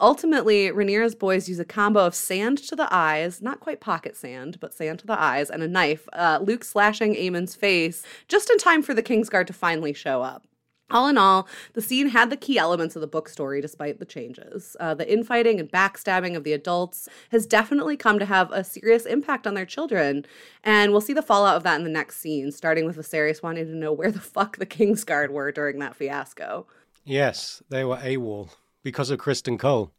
Ultimately, 0.00 0.68
Rhaenyra's 0.68 1.16
boys 1.16 1.48
use 1.48 1.58
a 1.58 1.64
combo 1.64 2.06
of 2.06 2.14
sand 2.14 2.58
to 2.58 2.76
the 2.76 2.88
eyes, 2.94 3.42
not 3.42 3.58
quite 3.58 3.80
pocket 3.80 4.16
sand, 4.16 4.60
but 4.60 4.72
sand 4.72 5.00
to 5.00 5.06
the 5.06 5.20
eyes, 5.20 5.50
and 5.50 5.62
a 5.62 5.68
knife, 5.68 6.08
uh, 6.12 6.38
Luke 6.40 6.62
slashing 6.62 7.16
Aemond's 7.16 7.56
face 7.56 8.04
just 8.28 8.48
in 8.48 8.58
time 8.58 8.82
for 8.82 8.94
the 8.94 9.02
Kingsguard 9.02 9.48
to 9.48 9.52
finally 9.52 9.92
show 9.92 10.22
up. 10.22 10.46
All 10.90 11.08
in 11.08 11.18
all, 11.18 11.46
the 11.74 11.82
scene 11.82 12.08
had 12.08 12.30
the 12.30 12.36
key 12.36 12.58
elements 12.58 12.96
of 12.96 13.00
the 13.00 13.06
book 13.06 13.28
story 13.28 13.60
despite 13.60 13.98
the 13.98 14.06
changes. 14.06 14.74
Uh, 14.80 14.94
the 14.94 15.10
infighting 15.12 15.60
and 15.60 15.70
backstabbing 15.70 16.34
of 16.34 16.44
the 16.44 16.54
adults 16.54 17.08
has 17.30 17.44
definitely 17.44 17.96
come 17.96 18.18
to 18.18 18.24
have 18.24 18.50
a 18.52 18.64
serious 18.64 19.04
impact 19.04 19.46
on 19.46 19.54
their 19.54 19.66
children, 19.66 20.24
and 20.62 20.92
we'll 20.92 21.02
see 21.02 21.12
the 21.12 21.22
fallout 21.22 21.56
of 21.56 21.64
that 21.64 21.76
in 21.76 21.84
the 21.84 21.90
next 21.90 22.20
scene, 22.20 22.52
starting 22.52 22.86
with 22.86 22.96
Viserys 22.96 23.42
wanting 23.42 23.66
to 23.66 23.74
know 23.74 23.92
where 23.92 24.12
the 24.12 24.20
fuck 24.20 24.58
the 24.58 24.64
Kingsguard 24.64 25.30
were 25.30 25.50
during 25.50 25.80
that 25.80 25.96
fiasco. 25.96 26.66
Yes, 27.04 27.62
they 27.68 27.84
were 27.84 27.96
AWOL 27.96 28.50
because 28.88 29.10
of 29.10 29.18
Criston 29.18 29.58
Cole. 29.58 29.92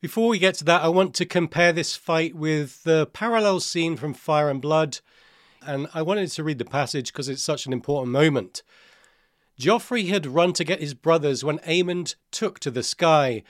Before 0.00 0.26
we 0.28 0.40
get 0.40 0.56
to 0.56 0.64
that, 0.64 0.82
I 0.82 0.88
want 0.88 1.14
to 1.14 1.24
compare 1.24 1.72
this 1.72 1.94
fight 1.94 2.34
with 2.34 2.82
the 2.82 3.06
parallel 3.06 3.60
scene 3.60 3.96
from 3.96 4.14
Fire 4.14 4.50
and 4.50 4.60
Blood, 4.60 4.98
and 5.64 5.86
I 5.94 6.02
wanted 6.02 6.28
to 6.32 6.42
read 6.42 6.58
the 6.58 6.64
passage 6.64 7.12
because 7.12 7.28
it's 7.28 7.40
such 7.40 7.66
an 7.66 7.72
important 7.72 8.10
moment. 8.10 8.64
Joffrey 9.60 10.08
had 10.08 10.26
run 10.26 10.54
to 10.54 10.64
get 10.64 10.80
his 10.80 10.92
brothers 10.92 11.44
when 11.44 11.60
Aemond 11.60 12.16
took 12.32 12.58
to 12.58 12.70
the 12.72 12.82
sky, 12.82 13.44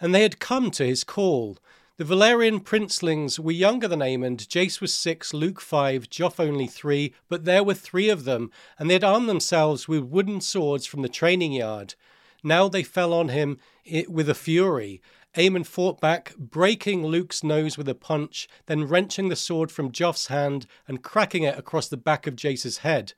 and 0.00 0.14
they 0.14 0.22
had 0.22 0.38
come 0.38 0.70
to 0.70 0.86
his 0.86 1.02
call. 1.02 1.58
The 1.96 2.04
Velaryon 2.04 2.62
princelings 2.62 3.40
were 3.40 3.50
younger 3.50 3.88
than 3.88 3.98
Aemond. 3.98 4.46
Jace 4.46 4.80
was 4.80 4.94
six, 4.94 5.34
Luke 5.34 5.60
five, 5.60 6.08
Joff 6.08 6.38
only 6.38 6.68
three, 6.68 7.12
but 7.28 7.44
there 7.44 7.64
were 7.64 7.74
three 7.74 8.08
of 8.08 8.22
them, 8.22 8.52
and 8.78 8.88
they 8.88 8.94
had 8.94 9.02
armed 9.02 9.28
themselves 9.28 9.88
with 9.88 10.04
wooden 10.04 10.40
swords 10.40 10.86
from 10.86 11.02
the 11.02 11.08
training 11.08 11.54
yard. 11.54 11.96
Now 12.44 12.68
they 12.68 12.84
fell 12.84 13.12
on 13.12 13.30
him 13.30 13.58
with 14.08 14.28
a 14.28 14.34
fury. 14.34 15.00
Aemond 15.34 15.66
fought 15.66 16.00
back, 16.00 16.36
breaking 16.36 17.06
Luke's 17.06 17.42
nose 17.42 17.78
with 17.78 17.88
a 17.88 17.94
punch, 17.94 18.48
then 18.66 18.84
wrenching 18.86 19.28
the 19.28 19.36
sword 19.36 19.70
from 19.70 19.90
Joff's 19.90 20.26
hand 20.26 20.66
and 20.86 21.02
cracking 21.02 21.44
it 21.44 21.58
across 21.58 21.88
the 21.88 21.96
back 21.96 22.26
of 22.26 22.36
Jace's 22.36 22.78
head. 22.78 23.14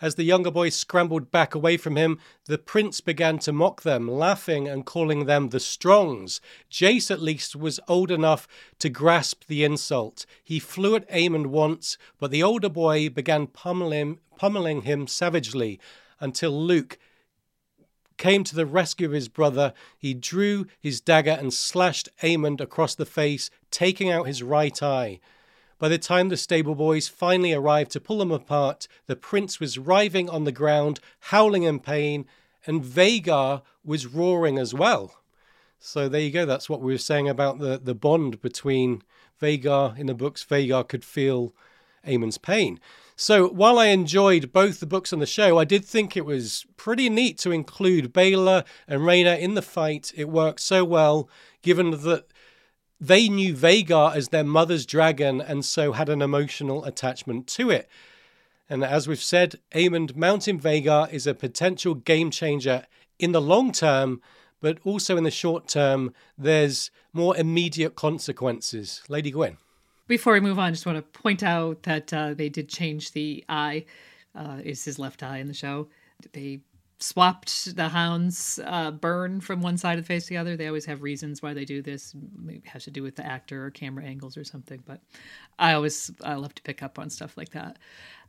As 0.00 0.14
the 0.14 0.22
younger 0.22 0.52
boys 0.52 0.76
scrambled 0.76 1.32
back 1.32 1.56
away 1.56 1.76
from 1.76 1.96
him, 1.96 2.20
the 2.46 2.58
prince 2.58 3.00
began 3.00 3.40
to 3.40 3.52
mock 3.52 3.82
them, 3.82 4.06
laughing 4.08 4.68
and 4.68 4.86
calling 4.86 5.26
them 5.26 5.48
the 5.48 5.58
Strongs. 5.58 6.40
Jace, 6.70 7.10
at 7.10 7.20
least, 7.20 7.56
was 7.56 7.80
old 7.88 8.12
enough 8.12 8.46
to 8.78 8.88
grasp 8.88 9.42
the 9.48 9.64
insult. 9.64 10.24
He 10.44 10.60
flew 10.60 10.94
at 10.94 11.10
Aemond 11.10 11.48
once, 11.48 11.98
but 12.20 12.30
the 12.30 12.44
older 12.44 12.68
boy 12.68 13.08
began 13.08 13.48
pummeling, 13.48 14.20
pummeling 14.36 14.82
him 14.82 15.08
savagely 15.08 15.80
until 16.20 16.52
Luke 16.52 16.96
came 18.18 18.44
to 18.44 18.54
the 18.54 18.66
rescue 18.66 19.06
of 19.06 19.12
his 19.12 19.28
brother. 19.28 19.72
He 19.96 20.12
drew 20.12 20.66
his 20.80 21.00
dagger 21.00 21.36
and 21.38 21.54
slashed 21.54 22.08
Aemond 22.22 22.60
across 22.60 22.94
the 22.94 23.06
face, 23.06 23.50
taking 23.70 24.10
out 24.10 24.26
his 24.26 24.42
right 24.42 24.82
eye. 24.82 25.20
By 25.78 25.88
the 25.88 25.98
time 25.98 26.28
the 26.28 26.36
stable 26.36 26.74
boys 26.74 27.06
finally 27.08 27.52
arrived 27.52 27.92
to 27.92 28.00
pull 28.00 28.18
them 28.18 28.32
apart, 28.32 28.88
the 29.06 29.16
prince 29.16 29.60
was 29.60 29.78
writhing 29.78 30.28
on 30.28 30.44
the 30.44 30.52
ground, 30.52 30.98
howling 31.20 31.62
in 31.62 31.78
pain, 31.78 32.26
and 32.66 32.82
Vhagar 32.82 33.62
was 33.84 34.06
roaring 34.06 34.58
as 34.58 34.74
well. 34.74 35.14
So 35.78 36.08
there 36.08 36.20
you 36.20 36.32
go. 36.32 36.44
That's 36.44 36.68
what 36.68 36.80
we 36.80 36.92
were 36.92 36.98
saying 36.98 37.28
about 37.28 37.60
the, 37.60 37.78
the 37.78 37.94
bond 37.94 38.42
between 38.42 39.02
Vhagar 39.40 39.96
in 39.96 40.06
the 40.06 40.14
books. 40.14 40.44
Vhagar 40.44 40.86
could 40.86 41.04
feel 41.04 41.54
Aemond's 42.04 42.38
pain. 42.38 42.80
So 43.20 43.48
while 43.48 43.80
I 43.80 43.86
enjoyed 43.86 44.52
both 44.52 44.78
the 44.78 44.86
books 44.86 45.12
and 45.12 45.20
the 45.20 45.26
show, 45.26 45.58
I 45.58 45.64
did 45.64 45.84
think 45.84 46.16
it 46.16 46.24
was 46.24 46.64
pretty 46.76 47.10
neat 47.10 47.36
to 47.38 47.50
include 47.50 48.14
Baela 48.14 48.64
and 48.86 49.00
Rhaena 49.00 49.36
in 49.36 49.54
the 49.54 49.60
fight. 49.60 50.12
It 50.14 50.28
worked 50.28 50.60
so 50.60 50.84
well, 50.84 51.28
given 51.60 51.90
that 51.90 52.26
they 53.00 53.28
knew 53.28 53.56
Vhagar 53.56 54.14
as 54.14 54.28
their 54.28 54.44
mother's 54.44 54.86
dragon 54.86 55.40
and 55.40 55.64
so 55.64 55.90
had 55.94 56.08
an 56.08 56.22
emotional 56.22 56.84
attachment 56.84 57.48
to 57.48 57.70
it. 57.70 57.88
And 58.70 58.84
as 58.84 59.08
we've 59.08 59.20
said, 59.20 59.56
Aemond 59.74 60.14
mounting 60.14 60.60
Vhagar 60.60 61.12
is 61.12 61.26
a 61.26 61.34
potential 61.34 61.96
game 61.96 62.30
changer 62.30 62.86
in 63.18 63.32
the 63.32 63.40
long 63.40 63.72
term, 63.72 64.22
but 64.60 64.78
also 64.84 65.16
in 65.16 65.24
the 65.24 65.32
short 65.32 65.66
term, 65.66 66.14
there's 66.38 66.92
more 67.12 67.36
immediate 67.36 67.96
consequences. 67.96 69.02
Lady 69.08 69.32
Gwyn. 69.32 69.56
Before 70.08 70.32
we 70.32 70.40
move 70.40 70.58
on, 70.58 70.68
I 70.68 70.70
just 70.70 70.86
want 70.86 70.96
to 70.96 71.20
point 71.20 71.42
out 71.42 71.82
that 71.82 72.12
uh, 72.12 72.34
they 72.34 72.48
did 72.48 72.68
change 72.68 73.12
the 73.12 73.44
eye, 73.48 73.84
uh, 74.34 74.58
is 74.64 74.82
his 74.84 74.98
left 74.98 75.22
eye 75.22 75.38
in 75.38 75.48
the 75.48 75.54
show. 75.54 75.88
They 76.32 76.60
swapped 76.98 77.76
the 77.76 77.88
hounds 77.88 78.58
uh, 78.64 78.90
burn 78.90 79.40
from 79.40 79.60
one 79.60 79.76
side 79.76 79.98
of 79.98 80.04
the 80.04 80.08
face 80.08 80.24
to 80.24 80.30
the 80.30 80.38
other. 80.38 80.56
They 80.56 80.66
always 80.66 80.86
have 80.86 81.02
reasons 81.02 81.42
why 81.42 81.52
they 81.52 81.66
do 81.66 81.82
this. 81.82 82.14
Maybe 82.36 82.58
it 82.64 82.68
has 82.68 82.84
to 82.84 82.90
do 82.90 83.02
with 83.02 83.16
the 83.16 83.26
actor 83.26 83.66
or 83.66 83.70
camera 83.70 84.04
angles 84.04 84.36
or 84.36 84.44
something. 84.44 84.82
But 84.86 85.00
I 85.58 85.74
always 85.74 86.10
I 86.24 86.34
love 86.34 86.54
to 86.54 86.62
pick 86.62 86.82
up 86.82 86.98
on 86.98 87.10
stuff 87.10 87.36
like 87.36 87.50
that. 87.50 87.78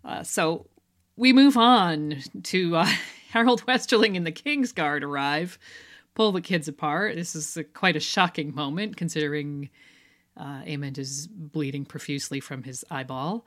Uh, 0.04 0.24
so 0.24 0.68
we 1.16 1.32
move 1.32 1.56
on 1.56 2.18
to 2.44 2.76
uh, 2.76 2.88
Harrold 3.32 3.66
Westerling 3.66 4.18
and 4.18 4.28
the 4.28 4.32
King's 4.32 4.74
Guard 4.74 5.04
arrive, 5.04 5.58
pull 6.14 6.34
the 6.34 6.42
kids 6.42 6.68
apart. 6.68 7.16
This 7.16 7.36
is 7.36 7.56
a, 7.56 7.64
quite 7.64 7.96
a 7.96 8.02
shocking 8.02 8.54
moment 8.54 8.98
considering 8.98 9.70
uh, 10.40 10.64
Aemond 10.64 10.98
is 10.98 11.28
bleeding 11.28 11.86
profusely 11.86 12.40
from 12.40 12.64
his 12.64 12.86
eyeball. 12.90 13.46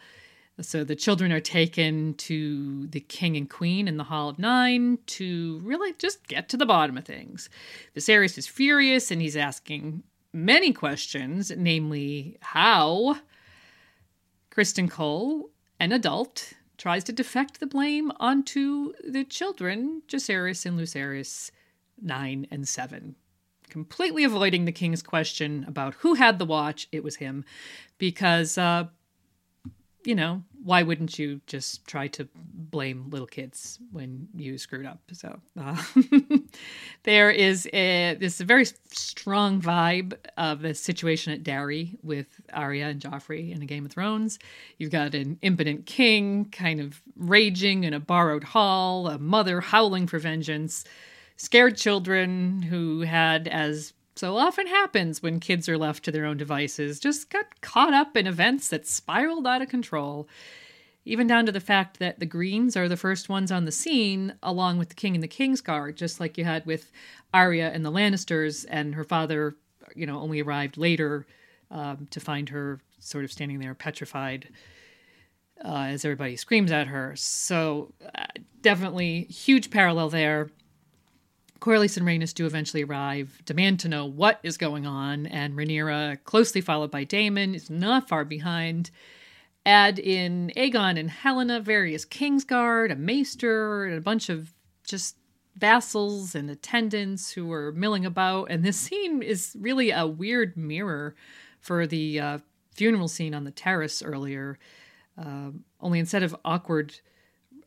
So 0.61 0.85
the 0.85 0.95
children 0.95 1.33
are 1.33 1.41
taken 1.41 2.15
to 2.15 2.87
the 2.89 3.01
king 3.01 3.37
and 3.37 3.49
queen 3.49 3.89
in 3.89 3.97
the 3.97 4.05
Hall 4.05 4.29
of 4.29 4.39
Nine 4.39 4.99
to 5.07 5.61
really 5.65 5.95
just 5.95 6.29
get 6.29 6.49
to 6.51 6.57
the 6.57 6.67
bottom 6.67 6.99
of 6.99 7.05
things. 7.05 7.49
Viserys 7.97 8.37
is 8.37 8.47
furious 8.47 9.11
and 9.11 9.23
he's 9.23 9.37
asking 9.37 10.03
many 10.33 10.73
questions, 10.73 11.51
namely 11.57 12.37
how 12.41 13.17
Criston 14.51 14.91
Cole, 14.91 15.51
an 15.81 15.93
adult, 15.93 16.53
tries 16.77 17.05
to 17.05 17.13
defect 17.13 17.59
the 17.59 17.67
blame 17.67 18.13
onto 18.21 18.93
the 19.03 19.25
children, 19.25 20.03
Jacaerys 20.07 20.67
and 20.67 20.79
Lucerys, 20.79 21.51
9 22.01 22.47
and 22.51 22.69
7. 22.69 23.17
Completely 23.73 24.23
avoiding 24.23 24.67
the 24.67 24.71
king's 24.71 25.03
question 25.03 25.65
about 25.67 25.95
who 25.95 26.13
had 26.13 26.39
the 26.39 26.45
watch, 26.45 26.89
it 26.93 27.03
was 27.03 27.17
him, 27.17 27.43
because, 27.97 28.59
uh, 28.59 28.85
you 30.05 30.15
know, 30.15 30.43
why 30.63 30.83
wouldn't 30.83 31.19
you 31.19 31.41
just 31.47 31.87
try 31.87 32.07
to 32.09 32.29
blame 32.35 33.09
little 33.09 33.27
kids 33.27 33.79
when 33.91 34.29
you 34.37 34.59
screwed 34.59 34.85
up? 34.85 35.01
So 35.15 35.41
uh, 35.59 35.83
there 37.05 37.31
is 37.31 37.67
a, 37.73 38.15
this 38.21 38.43
very 38.43 38.67
strong 38.91 39.59
vibe 39.63 40.19
of 40.37 40.61
the 40.61 40.75
situation 40.75 41.33
at 41.33 41.43
Darry 41.43 41.97
with 42.03 42.43
Arya 42.53 42.89
and 42.89 43.01
Joffrey 43.01 43.55
in 43.55 43.63
A 43.63 43.67
Game 43.67 43.87
of 43.87 43.93
Thrones. 43.93 44.39
You've 44.77 44.93
got 44.93 45.15
an 45.15 45.39
impotent 45.41 45.87
king 45.87 46.45
kind 46.53 46.79
of 46.79 47.01
raging 47.17 47.85
in 47.85 47.95
a 47.95 48.01
borrowed 48.01 48.45
hall, 48.45 49.09
a 49.09 49.19
mother 49.19 49.63
howling 49.63 50.09
for 50.09 50.19
vengeance, 50.19 50.85
scared 51.37 51.77
children 51.77 52.63
who 52.63 53.01
had, 53.01 53.49
as 53.49 53.93
so 54.15 54.37
often 54.37 54.67
happens 54.67 55.23
when 55.23 55.41
kids 55.41 55.69
are 55.69 55.79
left 55.79 56.05
to 56.05 56.13
their 56.13 56.27
own 56.27 56.37
devices, 56.37 57.01
just 57.01 57.31
got 57.31 57.61
caught 57.61 57.95
up 57.95 58.17
in 58.17 58.27
events 58.27 58.69
that 58.69 58.87
spiraled 58.87 59.47
out 59.47 59.63
of 59.63 59.69
control. 59.69 60.29
Even 61.05 61.27
down 61.27 61.47
to 61.47 61.53
the 61.53 61.61
fact 61.61 61.99
that 61.99 62.21
the 62.21 62.27
Greens 62.27 62.77
are 62.77 62.89
the 62.89 62.97
first 62.97 63.29
ones 63.29 63.51
on 63.51 63.65
the 63.65 63.73
scene, 63.73 64.35
along 64.43 64.79
with 64.79 64.91
the 64.91 64.95
King 64.95 65.15
and 65.15 65.23
the 65.23 65.29
King's 65.29 65.61
Guard, 65.61 65.97
just 65.97 66.21
like 66.21 66.39
you 66.39 66.45
had 66.45 66.65
with 66.65 66.93
Arya 67.35 67.71
and 67.71 67.85
the 67.85 67.91
Lannisters, 67.91 68.65
and 68.69 68.95
her 68.95 69.03
father, 69.03 69.57
you 69.97 70.07
know, 70.07 70.21
only 70.21 70.41
arrived 70.41 70.77
later 70.77 71.27
um, 71.73 72.07
to 72.11 72.21
find 72.21 72.51
her 72.51 72.79
sort 73.01 73.25
of 73.25 73.33
standing 73.33 73.59
there 73.59 73.75
petrified 73.75 74.49
uh, 75.65 75.87
as 75.89 76.05
everybody 76.05 76.37
screams 76.37 76.71
at 76.71 76.87
her. 76.87 77.17
So, 77.17 77.93
uh, 78.15 78.27
definitely 78.61 79.25
huge 79.25 79.71
parallel 79.71 80.09
there. 80.11 80.51
Corlys 81.63 81.97
and 81.97 82.05
Rhaenys 82.05 82.35
do 82.35 82.45
eventually 82.45 82.83
arrive, 82.83 83.41
demand 83.45 83.79
to 83.81 83.89
know 83.89 84.05
what 84.05 84.41
is 84.43 84.57
going 84.57 84.85
on, 84.85 85.27
and 85.27 85.55
Rhaenyra, 85.55 86.19
closely 86.25 86.61
followed 86.61 86.91
by 86.91 87.05
Daemon, 87.05 87.55
is 87.55 87.71
not 87.71 88.09
far 88.09 88.25
behind. 88.25 88.91
Add 89.65 90.01
in 90.01 90.51
Aegon 90.57 90.99
and 90.99 91.09
Helaena, 91.09 91.63
various 91.63 92.05
Kingsguard, 92.05 92.91
a 92.91 92.97
maester, 92.97 93.85
and 93.85 93.97
a 93.97 94.01
bunch 94.01 94.29
of 94.29 94.53
just 94.83 95.15
vassals 95.57 96.35
and 96.35 96.51
attendants 96.51 97.31
who 97.31 97.53
are 97.53 97.71
milling 97.71 98.05
about. 98.05 98.51
And 98.51 98.65
this 98.65 98.77
scene 98.81 99.23
is 99.23 99.57
really 99.57 99.93
a 99.93 100.05
weird 100.05 100.57
mirror 100.57 101.15
for 101.61 101.87
the 101.87 102.19
uh, 102.19 102.39
funeral 102.73 103.07
scene 103.07 103.37
on 103.37 103.45
the 103.45 103.53
terrace 103.53 104.03
earlier. 104.03 104.59
Uh, 105.17 105.51
only 105.81 106.01
instead 106.01 106.25
of 106.25 106.35
awkward 106.45 106.93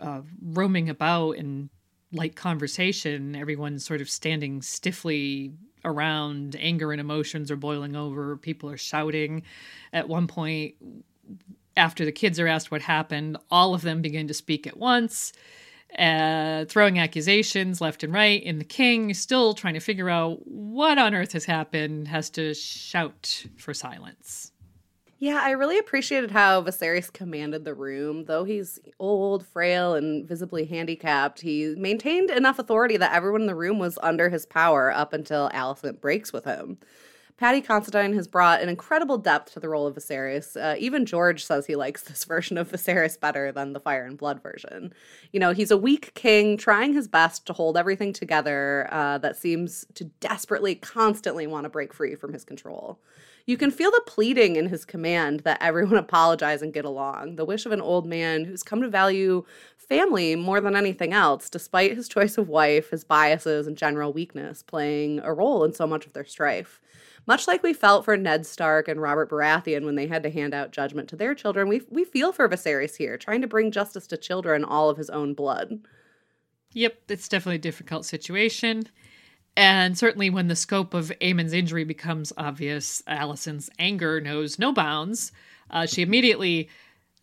uh, 0.01 0.19
roaming 0.41 0.89
about 0.89 1.37
and 1.37 1.69
light 2.15 2.35
conversation, 2.35 3.35
everyone's 3.35 3.85
sort 3.85 4.01
of 4.01 4.09
standing 4.09 4.61
stiffly 4.61 5.53
around. 5.83 6.55
Anger 6.59 6.91
and 6.91 6.99
emotions 6.99 7.51
are 7.51 7.55
boiling 7.55 7.95
over. 7.95 8.37
People 8.37 8.69
are 8.69 8.77
shouting. 8.77 9.43
At 9.93 10.09
one 10.09 10.27
point, 10.27 10.75
after 11.77 12.05
the 12.05 12.11
kids 12.11 12.39
are 12.39 12.47
asked 12.47 12.71
what 12.71 12.81
happened, 12.81 13.37
all 13.51 13.73
of 13.73 13.81
them 13.81 14.01
begin 14.01 14.27
to 14.27 14.33
speak 14.33 14.65
at 14.65 14.77
once, 14.77 15.33
uh, 15.97 16.65
throwing 16.65 16.99
accusations 16.99 17.81
left 17.81 18.03
and 18.03 18.13
right. 18.13 18.41
And 18.45 18.59
the 18.59 18.65
king, 18.65 19.13
still 19.13 19.53
trying 19.53 19.75
to 19.75 19.79
figure 19.79 20.09
out 20.09 20.39
what 20.47 20.97
on 20.97 21.13
earth 21.13 21.33
has 21.33 21.45
happened, 21.45 22.07
has 22.07 22.29
to 22.31 22.53
shout 22.53 23.45
for 23.57 23.73
silence. 23.73 24.51
Yeah, 25.17 25.39
I 25.41 25.51
really 25.51 25.77
appreciated 25.77 26.31
how 26.31 26.61
Viserys 26.61 27.11
commanded 27.11 27.63
the 27.63 27.73
room. 27.73 28.25
Though 28.25 28.43
he's 28.43 28.79
old, 28.99 29.45
frail, 29.47 29.93
and 29.95 30.27
visibly 30.27 30.65
handicapped, 30.65 31.39
he 31.39 31.73
maintained 31.77 32.29
enough 32.29 32.59
authority 32.59 32.97
that 32.97 33.13
everyone 33.13 33.41
in 33.41 33.47
the 33.47 33.55
room 33.55 33.79
was 33.79 33.97
under 34.03 34.29
his 34.29 34.45
power 34.45 34.91
up 34.91 35.13
until 35.13 35.49
Alicent 35.51 36.01
breaks 36.01 36.33
with 36.33 36.43
him. 36.43 36.79
Paddy 37.37 37.59
Considine 37.59 38.13
has 38.13 38.29
brought 38.29 38.61
an 38.61 38.69
incredible 38.69 39.17
depth 39.17 39.53
to 39.53 39.59
the 39.59 39.67
role 39.67 39.87
of 39.87 39.95
Viserys. 39.95 40.55
Uh, 40.55 40.75
even 40.79 41.05
George 41.05 41.43
says 41.43 41.65
he 41.65 41.75
likes 41.75 42.03
this 42.03 42.23
version 42.25 42.57
of 42.57 42.71
Viserys 42.71 43.19
better 43.19 43.51
than 43.51 43.73
the 43.73 43.79
Fire 43.79 44.05
and 44.05 44.17
Blood 44.17 44.41
version. 44.41 44.93
You 45.31 45.39
know, 45.39 45.51
he's 45.51 45.71
a 45.71 45.77
weak 45.77 46.13
king 46.13 46.57
trying 46.57 46.93
his 46.93 47.07
best 47.07 47.45
to 47.47 47.53
hold 47.53 47.77
everything 47.77 48.11
together 48.11 48.87
uh, 48.91 49.17
that 49.19 49.37
seems 49.37 49.85
to 49.95 50.05
desperately, 50.19 50.75
constantly 50.75 51.47
want 51.47 51.63
to 51.63 51.69
break 51.69 51.93
free 51.93 52.15
from 52.15 52.33
his 52.33 52.45
control. 52.45 52.99
You 53.47 53.57
can 53.57 53.69
feel 53.69 53.91
the 53.91 54.01
pleading 54.07 54.55
in 54.55 54.69
his 54.69 54.85
command 54.85 55.41
that 55.41 55.61
everyone 55.61 55.97
apologize 55.97 56.61
and 56.61 56.73
get 56.73 56.85
along, 56.85 57.35
the 57.35 57.45
wish 57.45 57.65
of 57.65 57.71
an 57.71 57.81
old 57.81 58.07
man 58.07 58.45
who's 58.45 58.63
come 58.63 58.81
to 58.81 58.89
value 58.89 59.43
family 59.77 60.35
more 60.35 60.59
than 60.59 60.75
anything 60.75 61.13
else, 61.13 61.49
despite 61.49 61.95
his 61.95 62.07
choice 62.07 62.37
of 62.37 62.49
wife, 62.49 62.89
his 62.89 63.03
biases, 63.03 63.67
and 63.67 63.77
general 63.77 64.11
weakness 64.11 64.63
playing 64.63 65.19
a 65.19 65.31
role 65.31 65.63
in 65.63 65.73
so 65.73 65.85
much 65.85 66.07
of 66.07 66.13
their 66.13 66.25
strife. 66.25 66.81
Much 67.27 67.47
like 67.47 67.63
we 67.63 67.73
felt 67.73 68.05
for 68.05 68.17
Ned 68.17 68.45
Stark 68.45 68.87
and 68.87 69.01
Robert 69.01 69.29
Baratheon 69.29 69.85
when 69.85 69.95
they 69.95 70.07
had 70.07 70.23
to 70.23 70.29
hand 70.29 70.53
out 70.53 70.71
judgment 70.71 71.09
to 71.09 71.15
their 71.15 71.33
children, 71.33 71.67
we, 71.67 71.81
we 71.89 72.03
feel 72.03 72.31
for 72.31 72.47
Viserys 72.47 72.97
here, 72.97 73.17
trying 73.17 73.41
to 73.41 73.47
bring 73.47 73.71
justice 73.71 74.05
to 74.07 74.17
children 74.17 74.63
all 74.63 74.89
of 74.89 74.97
his 74.97 75.09
own 75.09 75.33
blood. 75.33 75.79
Yep, 76.73 76.97
it's 77.09 77.27
definitely 77.27 77.55
a 77.55 77.59
difficult 77.59 78.05
situation. 78.05 78.83
And 79.57 79.97
certainly 79.97 80.29
when 80.29 80.47
the 80.47 80.55
scope 80.55 80.93
of 80.93 81.11
Aemond's 81.21 81.53
injury 81.53 81.85
becomes 81.85 82.33
obvious, 82.37 83.01
Alicent's 83.07 83.69
anger 83.79 84.19
knows 84.19 84.59
no 84.59 84.73
bounds. 84.73 85.31
Uh, 85.69 85.85
she 85.85 86.01
immediately 86.01 86.69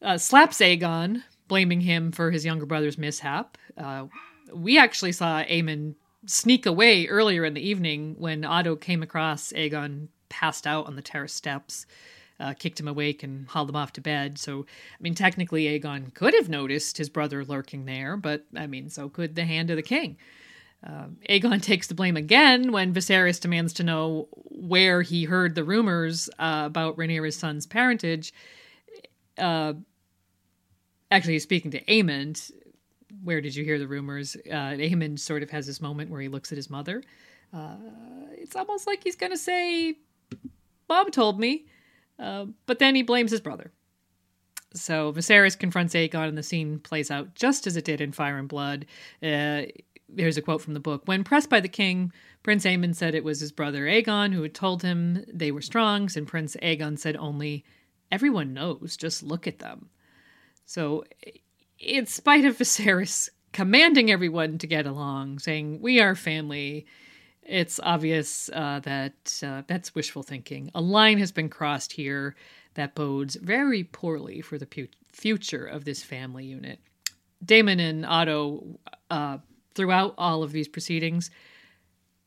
uh, 0.00 0.18
slaps 0.18 0.58
Aegon, 0.58 1.22
blaming 1.48 1.82
him 1.82 2.10
for 2.10 2.30
his 2.30 2.44
younger 2.44 2.66
brother's 2.66 2.96
mishap. 2.96 3.58
Uh, 3.76 4.06
we 4.52 4.78
actually 4.78 5.12
saw 5.12 5.42
Aemon 5.44 5.94
sneak 6.26 6.66
away 6.66 7.06
earlier 7.06 7.44
in 7.44 7.54
the 7.54 7.66
evening 7.66 8.16
when 8.18 8.44
Otto 8.44 8.76
came 8.76 9.02
across 9.02 9.52
Aegon 9.52 10.08
passed 10.28 10.66
out 10.66 10.86
on 10.86 10.96
the 10.96 11.02
terrace 11.02 11.34
steps, 11.34 11.84
uh, 12.40 12.54
kicked 12.54 12.80
him 12.80 12.88
awake, 12.88 13.22
and 13.22 13.46
hauled 13.48 13.68
him 13.68 13.76
off 13.76 13.92
to 13.92 14.00
bed. 14.00 14.38
So, 14.38 14.62
I 14.62 15.02
mean, 15.02 15.14
technically, 15.14 15.64
Aegon 15.64 16.14
could 16.14 16.34
have 16.34 16.48
noticed 16.48 16.96
his 16.96 17.10
brother 17.10 17.44
lurking 17.44 17.84
there, 17.84 18.16
but 18.16 18.44
I 18.56 18.66
mean, 18.66 18.88
so 18.88 19.08
could 19.08 19.34
the 19.34 19.44
hand 19.44 19.70
of 19.70 19.76
the 19.76 19.82
king. 19.82 20.16
Uh, 20.86 21.06
Aegon 21.28 21.62
takes 21.62 21.86
the 21.86 21.94
blame 21.94 22.16
again 22.16 22.72
when 22.72 22.92
Viserys 22.92 23.40
demands 23.40 23.72
to 23.74 23.84
know 23.84 24.28
where 24.32 25.02
he 25.02 25.24
heard 25.24 25.54
the 25.54 25.64
rumors 25.64 26.28
uh, 26.38 26.62
about 26.66 26.96
Rhaenyra's 26.96 27.36
son's 27.36 27.66
parentage. 27.66 28.32
Uh, 29.38 29.74
actually, 31.10 31.34
he's 31.34 31.42
speaking 31.42 31.70
to 31.72 31.84
Aemond, 31.84 32.50
where 33.22 33.40
did 33.40 33.54
you 33.54 33.64
hear 33.64 33.78
the 33.78 33.86
rumors? 33.86 34.36
Uh, 34.50 34.74
Aemond 34.74 35.18
sort 35.18 35.42
of 35.42 35.50
has 35.50 35.66
this 35.66 35.80
moment 35.80 36.10
where 36.10 36.20
he 36.20 36.28
looks 36.28 36.52
at 36.52 36.56
his 36.56 36.70
mother. 36.70 37.02
Uh, 37.52 37.76
it's 38.32 38.56
almost 38.56 38.86
like 38.86 39.04
he's 39.04 39.16
going 39.16 39.32
to 39.32 39.38
say, 39.38 39.96
Mom 40.88 41.10
told 41.10 41.38
me. 41.38 41.66
Uh, 42.18 42.46
but 42.66 42.78
then 42.78 42.94
he 42.94 43.02
blames 43.02 43.30
his 43.30 43.40
brother. 43.40 43.72
So 44.74 45.12
Viserys 45.12 45.58
confronts 45.58 45.94
Aegon, 45.94 46.28
and 46.28 46.38
the 46.38 46.42
scene 46.42 46.78
plays 46.78 47.10
out 47.10 47.34
just 47.34 47.66
as 47.66 47.76
it 47.76 47.84
did 47.84 48.00
in 48.00 48.12
Fire 48.12 48.38
and 48.38 48.48
Blood. 48.48 48.86
Here's 50.16 50.36
a 50.36 50.42
quote 50.42 50.62
from 50.62 50.74
the 50.74 50.80
book. 50.80 51.02
When 51.06 51.24
pressed 51.24 51.50
by 51.50 51.60
the 51.60 51.68
king, 51.68 52.12
Prince 52.42 52.64
Aemond 52.64 52.96
said 52.96 53.14
it 53.14 53.24
was 53.24 53.40
his 53.40 53.52
brother 53.52 53.84
Aegon 53.86 54.32
who 54.32 54.42
had 54.42 54.54
told 54.54 54.82
him 54.82 55.24
they 55.32 55.50
were 55.50 55.62
strongs, 55.62 56.16
and 56.16 56.26
Prince 56.26 56.56
Aegon 56.62 56.98
said 56.98 57.16
only, 57.16 57.64
Everyone 58.10 58.52
knows, 58.52 58.96
just 58.96 59.22
look 59.22 59.46
at 59.46 59.58
them. 59.58 59.88
So 60.66 61.04
in 61.78 62.06
spite 62.06 62.44
of 62.44 62.58
Viserys 62.58 63.28
commanding 63.52 64.10
everyone 64.10 64.58
to 64.58 64.66
get 64.66 64.86
along, 64.86 65.38
saying, 65.38 65.80
We 65.80 66.00
are 66.00 66.14
family, 66.14 66.86
it's 67.42 67.80
obvious 67.82 68.48
uh, 68.52 68.80
that 68.80 69.40
uh, 69.42 69.62
that's 69.66 69.94
wishful 69.94 70.22
thinking. 70.22 70.70
A 70.74 70.80
line 70.80 71.18
has 71.18 71.32
been 71.32 71.48
crossed 71.48 71.92
here 71.92 72.36
that 72.74 72.94
bodes 72.94 73.36
very 73.36 73.84
poorly 73.84 74.40
for 74.40 74.58
the 74.58 74.66
pu- 74.66 74.88
future 75.12 75.66
of 75.66 75.84
this 75.84 76.02
family 76.02 76.44
unit. 76.44 76.78
Daemon 77.44 77.80
and 77.80 78.06
Otto, 78.06 78.78
uh, 79.10 79.38
throughout 79.74 80.14
all 80.18 80.42
of 80.42 80.52
these 80.52 80.68
proceedings, 80.68 81.30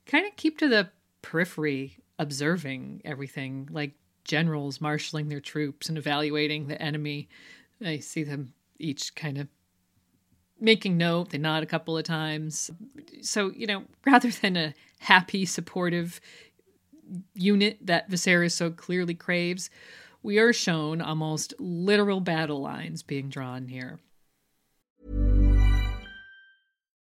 kind 0.06 0.26
of 0.26 0.36
keep 0.36 0.58
to 0.60 0.68
the 0.68 0.90
periphery, 1.22 1.98
observing 2.20 3.02
everything, 3.06 3.68
like 3.72 3.94
generals 4.24 4.82
marshaling 4.82 5.30
their 5.30 5.40
troops 5.40 5.90
and 5.90 5.98
evaluating 5.98 6.68
the 6.68 6.82
enemy. 6.82 7.30
I 7.84 8.00
see 8.00 8.24
them 8.24 8.54
each 8.80 9.16
kind 9.16 9.38
of 9.38 9.48
making 10.60 10.98
note. 10.98 11.30
They 11.30 11.38
nod 11.38 11.64
a 11.64 11.68
couple 11.68 11.98
of 11.98 12.04
times. 12.04 12.72
So, 13.22 13.52
you 13.52 13.68
know, 13.68 13.84
rather 14.06 14.32
than 14.32 14.58
a 14.58 14.74
happy, 15.00 15.46
supportive 15.46 16.20
unit 17.34 17.78
that 17.82 18.10
Viserys 18.10 18.54
so 18.54 18.72
clearly 18.72 19.14
craves, 19.14 19.70
we 20.24 20.40
are 20.40 20.54
shown 20.54 21.02
almost 21.02 21.54
literal 21.60 22.20
battle 22.20 22.62
lines 22.62 23.04
being 23.04 23.30
drawn 23.30 23.68
here. 23.68 24.00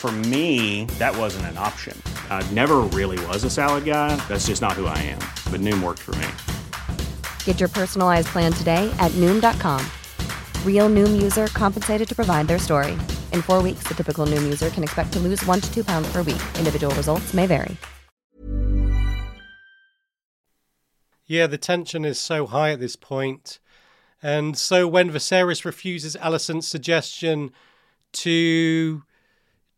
For 0.00 0.10
me, 0.10 0.86
that 0.98 1.14
wasn't 1.14 1.44
an 1.52 1.58
option. 1.58 1.94
I 2.30 2.42
never 2.52 2.76
really 2.78 3.22
was 3.26 3.44
a 3.44 3.50
salad 3.50 3.84
guy. 3.84 4.16
That's 4.28 4.46
just 4.46 4.62
not 4.62 4.72
who 4.72 4.86
I 4.86 4.96
am. 4.96 5.18
But 5.52 5.60
Noom 5.60 5.82
worked 5.82 5.98
for 5.98 6.12
me. 6.12 6.26
Get 7.44 7.60
your 7.60 7.68
personalized 7.68 8.28
plan 8.28 8.50
today 8.50 8.90
at 8.98 9.12
Noom.com. 9.20 9.84
Real 10.64 10.88
Noom 10.88 11.20
user 11.20 11.48
compensated 11.48 12.08
to 12.08 12.14
provide 12.14 12.48
their 12.48 12.58
story. 12.58 12.92
In 13.34 13.42
four 13.42 13.62
weeks, 13.62 13.84
the 13.86 13.94
typical 13.94 14.24
Noom 14.24 14.42
user 14.42 14.70
can 14.70 14.82
expect 14.82 15.12
to 15.12 15.18
lose 15.18 15.44
one 15.44 15.60
to 15.60 15.70
two 15.70 15.84
pounds 15.84 16.10
per 16.10 16.22
week. 16.22 16.40
Individual 16.56 16.94
results 16.94 17.34
may 17.34 17.46
vary. 17.46 17.76
Yeah, 21.26 21.46
the 21.46 21.58
tension 21.58 22.06
is 22.06 22.18
so 22.18 22.46
high 22.46 22.72
at 22.72 22.80
this 22.80 22.96
point. 22.96 23.58
And 24.22 24.56
so 24.56 24.88
when 24.88 25.10
Viserys 25.10 25.66
refuses 25.66 26.16
Alicent's 26.16 26.66
suggestion 26.66 27.52
to 28.12 29.02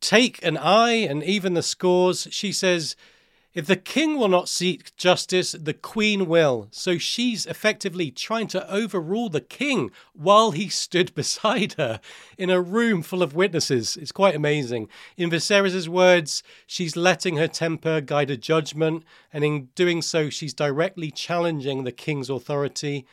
take 0.02 0.44
an 0.44 0.58
eye 0.58 0.96
and 1.08 1.22
even 1.22 1.54
the 1.54 1.62
scores, 1.62 2.28
she 2.30 2.52
says, 2.52 2.96
if 3.54 3.66
the 3.66 3.76
king 3.76 4.16
will 4.16 4.28
not 4.28 4.48
seek 4.48 4.96
justice, 4.96 5.52
the 5.52 5.74
queen 5.74 6.26
will. 6.26 6.68
So 6.70 6.96
she's 6.96 7.44
effectively 7.44 8.10
trying 8.10 8.46
to 8.48 8.70
overrule 8.72 9.28
the 9.28 9.42
king 9.42 9.90
while 10.14 10.52
he 10.52 10.70
stood 10.70 11.14
beside 11.14 11.74
her 11.74 12.00
in 12.38 12.48
a 12.48 12.62
room 12.62 13.02
full 13.02 13.22
of 13.22 13.34
witnesses. 13.34 13.96
It's 13.98 14.12
quite 14.12 14.34
amazing. 14.34 14.88
In 15.18 15.30
Viserys' 15.30 15.86
words, 15.86 16.42
she's 16.66 16.96
letting 16.96 17.36
her 17.36 17.48
temper 17.48 18.00
guide 18.00 18.30
her 18.30 18.36
judgment, 18.36 19.04
and 19.32 19.44
in 19.44 19.68
doing 19.74 20.00
so, 20.00 20.30
she's 20.30 20.54
directly 20.54 21.10
challenging 21.10 21.84
the 21.84 21.92
king's 21.92 22.30
authority. 22.30 23.06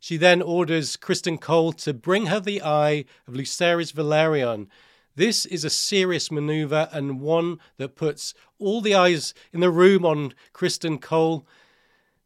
She 0.00 0.16
then 0.16 0.40
orders 0.40 0.96
Criston 0.96 1.38
Cole 1.38 1.74
to 1.74 1.92
bring 1.92 2.26
her 2.26 2.40
the 2.40 2.62
eye 2.62 3.04
of 3.28 3.34
Lucerys 3.34 3.92
Velaryon. 3.92 4.68
This 5.16 5.46
is 5.46 5.64
a 5.64 5.70
serious 5.70 6.32
maneuver 6.32 6.88
and 6.90 7.20
one 7.20 7.60
that 7.76 7.94
puts 7.94 8.34
all 8.58 8.80
the 8.80 8.96
eyes 8.96 9.32
in 9.52 9.60
the 9.60 9.70
room 9.70 10.04
on 10.04 10.34
Criston 10.52 11.00
Cole. 11.00 11.46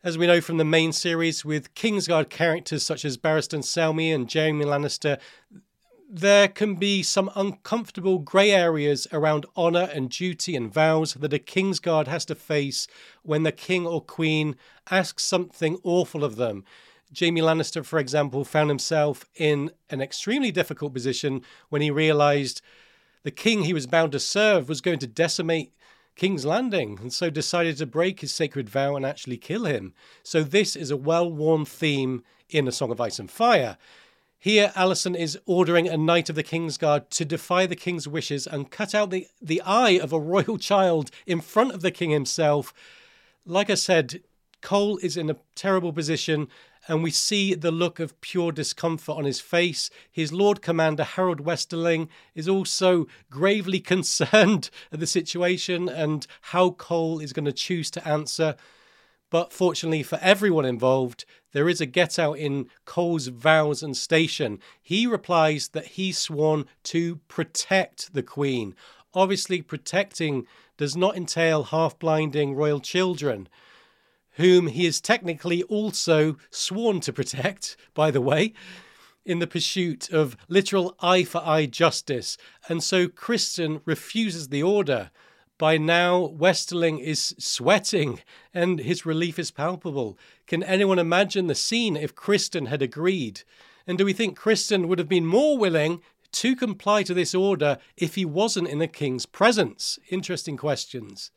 As 0.02 0.16
we 0.16 0.26
know 0.26 0.40
from 0.40 0.56
the 0.56 0.64
main 0.64 0.92
series, 0.92 1.44
with 1.44 1.74
Kingsguard 1.74 2.30
characters 2.30 2.82
such 2.82 3.04
as 3.04 3.18
Barristan 3.18 3.62
Selmy 3.62 4.14
and 4.14 4.32
Jaime 4.32 4.64
Lannister, 4.64 5.20
there 6.08 6.48
can 6.48 6.76
be 6.76 7.02
some 7.02 7.30
uncomfortable 7.36 8.18
grey 8.20 8.52
areas 8.52 9.06
around 9.12 9.44
honour 9.54 9.90
and 9.92 10.08
duty 10.08 10.56
and 10.56 10.72
vows 10.72 11.12
that 11.12 11.34
a 11.34 11.38
Kingsguard 11.38 12.06
has 12.06 12.24
to 12.24 12.34
face 12.34 12.86
when 13.22 13.42
the 13.42 13.52
king 13.52 13.86
or 13.86 14.00
queen 14.00 14.56
asks 14.90 15.24
something 15.24 15.76
awful 15.84 16.24
of 16.24 16.36
them. 16.36 16.64
Jaime 17.18 17.40
Lannister, 17.40 17.84
for 17.84 17.98
example, 17.98 18.44
found 18.44 18.70
himself 18.70 19.24
in 19.36 19.70
an 19.90 20.00
extremely 20.00 20.50
difficult 20.50 20.92
position 20.92 21.42
when 21.68 21.82
he 21.82 21.90
realized 21.90 22.60
the 23.22 23.30
king 23.30 23.62
he 23.62 23.74
was 23.74 23.86
bound 23.86 24.12
to 24.12 24.20
serve 24.20 24.68
was 24.68 24.80
going 24.80 24.98
to 24.98 25.06
decimate 25.06 25.72
King's 26.16 26.44
Landing, 26.44 26.98
and 27.00 27.12
so 27.12 27.30
decided 27.30 27.76
to 27.76 27.86
break 27.86 28.20
his 28.20 28.34
sacred 28.34 28.68
vow 28.68 28.96
and 28.96 29.06
actually 29.06 29.36
kill 29.36 29.64
him. 29.64 29.94
So, 30.24 30.42
this 30.42 30.74
is 30.74 30.90
a 30.90 30.96
well 30.96 31.30
worn 31.30 31.64
theme 31.64 32.24
in 32.50 32.66
A 32.66 32.72
Song 32.72 32.90
of 32.90 33.00
Ice 33.00 33.20
and 33.20 33.30
Fire. 33.30 33.78
Here, 34.40 34.72
Alicent 34.76 35.16
is 35.16 35.38
ordering 35.46 35.88
a 35.88 35.96
knight 35.96 36.28
of 36.28 36.36
the 36.36 36.44
Kingsguard 36.44 37.08
to 37.10 37.24
defy 37.24 37.66
the 37.66 37.76
king's 37.76 38.06
wishes 38.06 38.46
and 38.46 38.70
cut 38.70 38.94
out 38.94 39.10
the, 39.10 39.26
the 39.42 39.60
eye 39.62 39.98
of 39.98 40.12
a 40.12 40.20
royal 40.20 40.58
child 40.70 41.10
in 41.26 41.40
front 41.40 41.72
of 41.72 41.82
the 41.82 41.90
king 41.90 42.10
himself. 42.10 42.72
Like 43.44 43.68
I 43.68 43.74
said, 43.74 44.22
Cole 44.60 44.98
is 44.98 45.16
in 45.16 45.30
a 45.30 45.36
terrible 45.54 45.92
position, 45.92 46.48
and 46.88 47.02
we 47.02 47.10
see 47.10 47.54
the 47.54 47.70
look 47.70 48.00
of 48.00 48.18
pure 48.22 48.50
discomfort 48.50 49.16
on 49.16 49.24
his 49.24 49.40
face. 49.40 49.90
His 50.10 50.32
Lord 50.32 50.62
Commander, 50.62 51.04
Harrold 51.04 51.44
Westerling, 51.44 52.08
is 52.34 52.48
also 52.48 53.06
gravely 53.30 53.78
concerned 53.94 54.70
at 54.90 54.98
the 54.98 55.06
situation 55.06 55.88
and 55.88 56.26
how 56.40 56.70
Cole 56.70 57.20
is 57.20 57.34
going 57.34 57.44
to 57.44 57.52
choose 57.52 57.90
to 57.92 58.08
answer. 58.08 58.56
But 59.30 59.52
fortunately 59.52 60.02
for 60.02 60.18
everyone 60.22 60.64
involved, 60.64 61.26
there 61.52 61.68
is 61.68 61.82
a 61.82 61.86
get 61.86 62.18
out 62.18 62.38
in 62.38 62.70
Cole's 62.86 63.26
vows 63.26 63.82
and 63.82 63.94
station. 63.94 64.58
He 64.80 65.06
replies 65.06 65.68
that 65.68 65.86
he's 65.86 66.16
sworn 66.16 66.64
to 66.84 67.16
protect 67.28 68.14
the 68.14 68.22
Queen. 68.22 68.74
Obviously, 69.12 69.60
protecting 69.60 70.46
does 70.78 70.96
not 70.96 71.16
entail 71.16 71.64
half 71.64 71.98
blinding 71.98 72.54
royal 72.54 72.80
children 72.80 73.48
whom 74.38 74.68
he 74.68 74.86
is 74.86 75.00
technically 75.00 75.62
also 75.64 76.36
sworn 76.50 77.00
to 77.00 77.12
protect, 77.12 77.76
by 77.92 78.10
the 78.10 78.20
way, 78.20 78.54
in 79.24 79.40
the 79.40 79.46
pursuit 79.46 80.08
of 80.10 80.36
literal 80.48 80.96
eye 81.00 81.24
for 81.24 81.42
eye 81.44 81.66
justice. 81.66 82.38
And 82.68 82.82
so 82.82 83.08
Criston 83.08 83.82
refuses 83.84 84.48
the 84.48 84.62
order. 84.62 85.10
By 85.58 85.76
now, 85.76 86.28
Westerling 86.38 87.00
is 87.00 87.34
sweating 87.38 88.20
and 88.54 88.78
his 88.78 89.04
relief 89.04 89.40
is 89.40 89.50
palpable. 89.50 90.16
Can 90.46 90.62
anyone 90.62 91.00
imagine 91.00 91.48
the 91.48 91.54
scene 91.56 91.96
if 91.96 92.14
Criston 92.14 92.68
had 92.68 92.80
agreed? 92.80 93.42
And 93.88 93.98
do 93.98 94.04
we 94.04 94.12
think 94.12 94.38
Criston 94.38 94.86
would 94.86 95.00
have 95.00 95.08
been 95.08 95.26
more 95.26 95.58
willing 95.58 96.00
to 96.30 96.54
comply 96.54 97.02
to 97.02 97.14
this 97.14 97.34
order 97.34 97.78
if 97.96 98.14
he 98.14 98.24
wasn't 98.24 98.68
in 98.68 98.78
the 98.78 98.86
king's 98.86 99.26
presence? 99.26 99.98
Interesting 100.10 100.56
questions. 100.56 101.32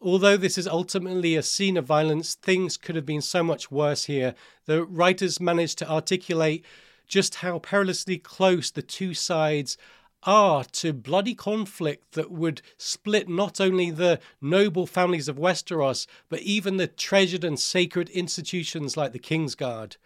Although 0.00 0.36
this 0.36 0.58
is 0.58 0.66
ultimately 0.66 1.34
a 1.34 1.42
scene 1.42 1.76
of 1.76 1.86
violence, 1.86 2.34
things 2.34 2.76
could 2.76 2.94
have 2.94 3.06
been 3.06 3.22
so 3.22 3.42
much 3.42 3.70
worse 3.70 4.04
here. 4.04 4.34
The 4.66 4.84
writers 4.84 5.40
managed 5.40 5.78
to 5.78 5.90
articulate 5.90 6.64
just 7.06 7.36
how 7.36 7.58
perilously 7.58 8.18
close 8.18 8.70
the 8.70 8.82
two 8.82 9.14
sides 9.14 9.76
are 10.24 10.64
to 10.64 10.92
bloody 10.92 11.34
conflict 11.34 12.12
that 12.12 12.30
would 12.30 12.62
split 12.78 13.28
not 13.28 13.60
only 13.60 13.90
the 13.90 14.20
noble 14.40 14.86
families 14.86 15.28
of 15.28 15.36
Westeros, 15.36 16.06
but 16.28 16.40
even 16.40 16.76
the 16.76 16.86
treasured 16.86 17.44
and 17.44 17.60
sacred 17.60 18.08
institutions 18.10 18.96
like 18.96 19.12
the 19.12 19.18
Kingsguard. 19.18 19.96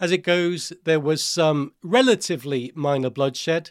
As 0.00 0.10
it 0.10 0.22
goes, 0.22 0.72
there 0.84 1.00
was 1.00 1.22
some 1.22 1.72
relatively 1.82 2.72
minor 2.74 3.10
bloodshed 3.10 3.70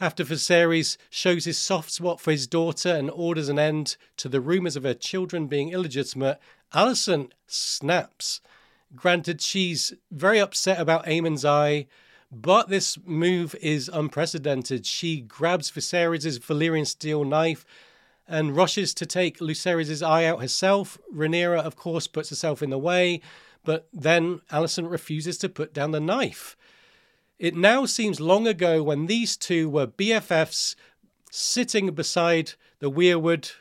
after 0.00 0.24
Viserys 0.24 0.96
shows 1.10 1.44
his 1.44 1.58
soft 1.58 1.90
spot 1.90 2.20
for 2.20 2.30
his 2.30 2.46
daughter 2.46 2.90
and 2.94 3.10
orders 3.10 3.48
an 3.48 3.58
end 3.58 3.96
to 4.16 4.28
the 4.28 4.40
rumours 4.40 4.76
of 4.76 4.84
her 4.84 4.94
children 4.94 5.46
being 5.46 5.70
illegitimate, 5.70 6.38
Alicent 6.72 7.32
snaps. 7.46 8.40
Granted, 8.94 9.40
she's 9.40 9.92
very 10.10 10.38
upset 10.38 10.80
about 10.80 11.06
Aemond's 11.06 11.44
eye, 11.44 11.86
but 12.30 12.68
this 12.68 12.98
move 13.04 13.54
is 13.60 13.90
unprecedented. 13.92 14.86
She 14.86 15.20
grabs 15.20 15.70
Viserys' 15.70 16.38
Valyrian 16.38 16.86
steel 16.86 17.24
knife 17.24 17.64
and 18.26 18.54
rushes 18.54 18.92
to 18.94 19.06
take 19.06 19.38
Lucerys' 19.38 20.06
eye 20.06 20.26
out 20.26 20.40
herself. 20.40 20.98
Rhaenyra, 21.14 21.60
of 21.60 21.76
course, 21.76 22.06
puts 22.06 22.28
herself 22.28 22.62
in 22.62 22.70
the 22.70 22.78
way, 22.78 23.20
but 23.64 23.88
then 23.92 24.40
Alicent 24.50 24.90
refuses 24.90 25.38
to 25.38 25.48
put 25.48 25.72
down 25.72 25.90
the 25.90 26.00
knife. 26.00 26.56
It 27.38 27.54
now 27.54 27.86
seems 27.86 28.20
long 28.20 28.48
ago 28.48 28.82
when 28.82 29.06
these 29.06 29.36
two 29.36 29.68
were 29.68 29.86
BFFs 29.86 30.74
sitting 31.30 31.92
beside 31.92 32.54
the 32.80 32.90
weirwood, 32.90 33.52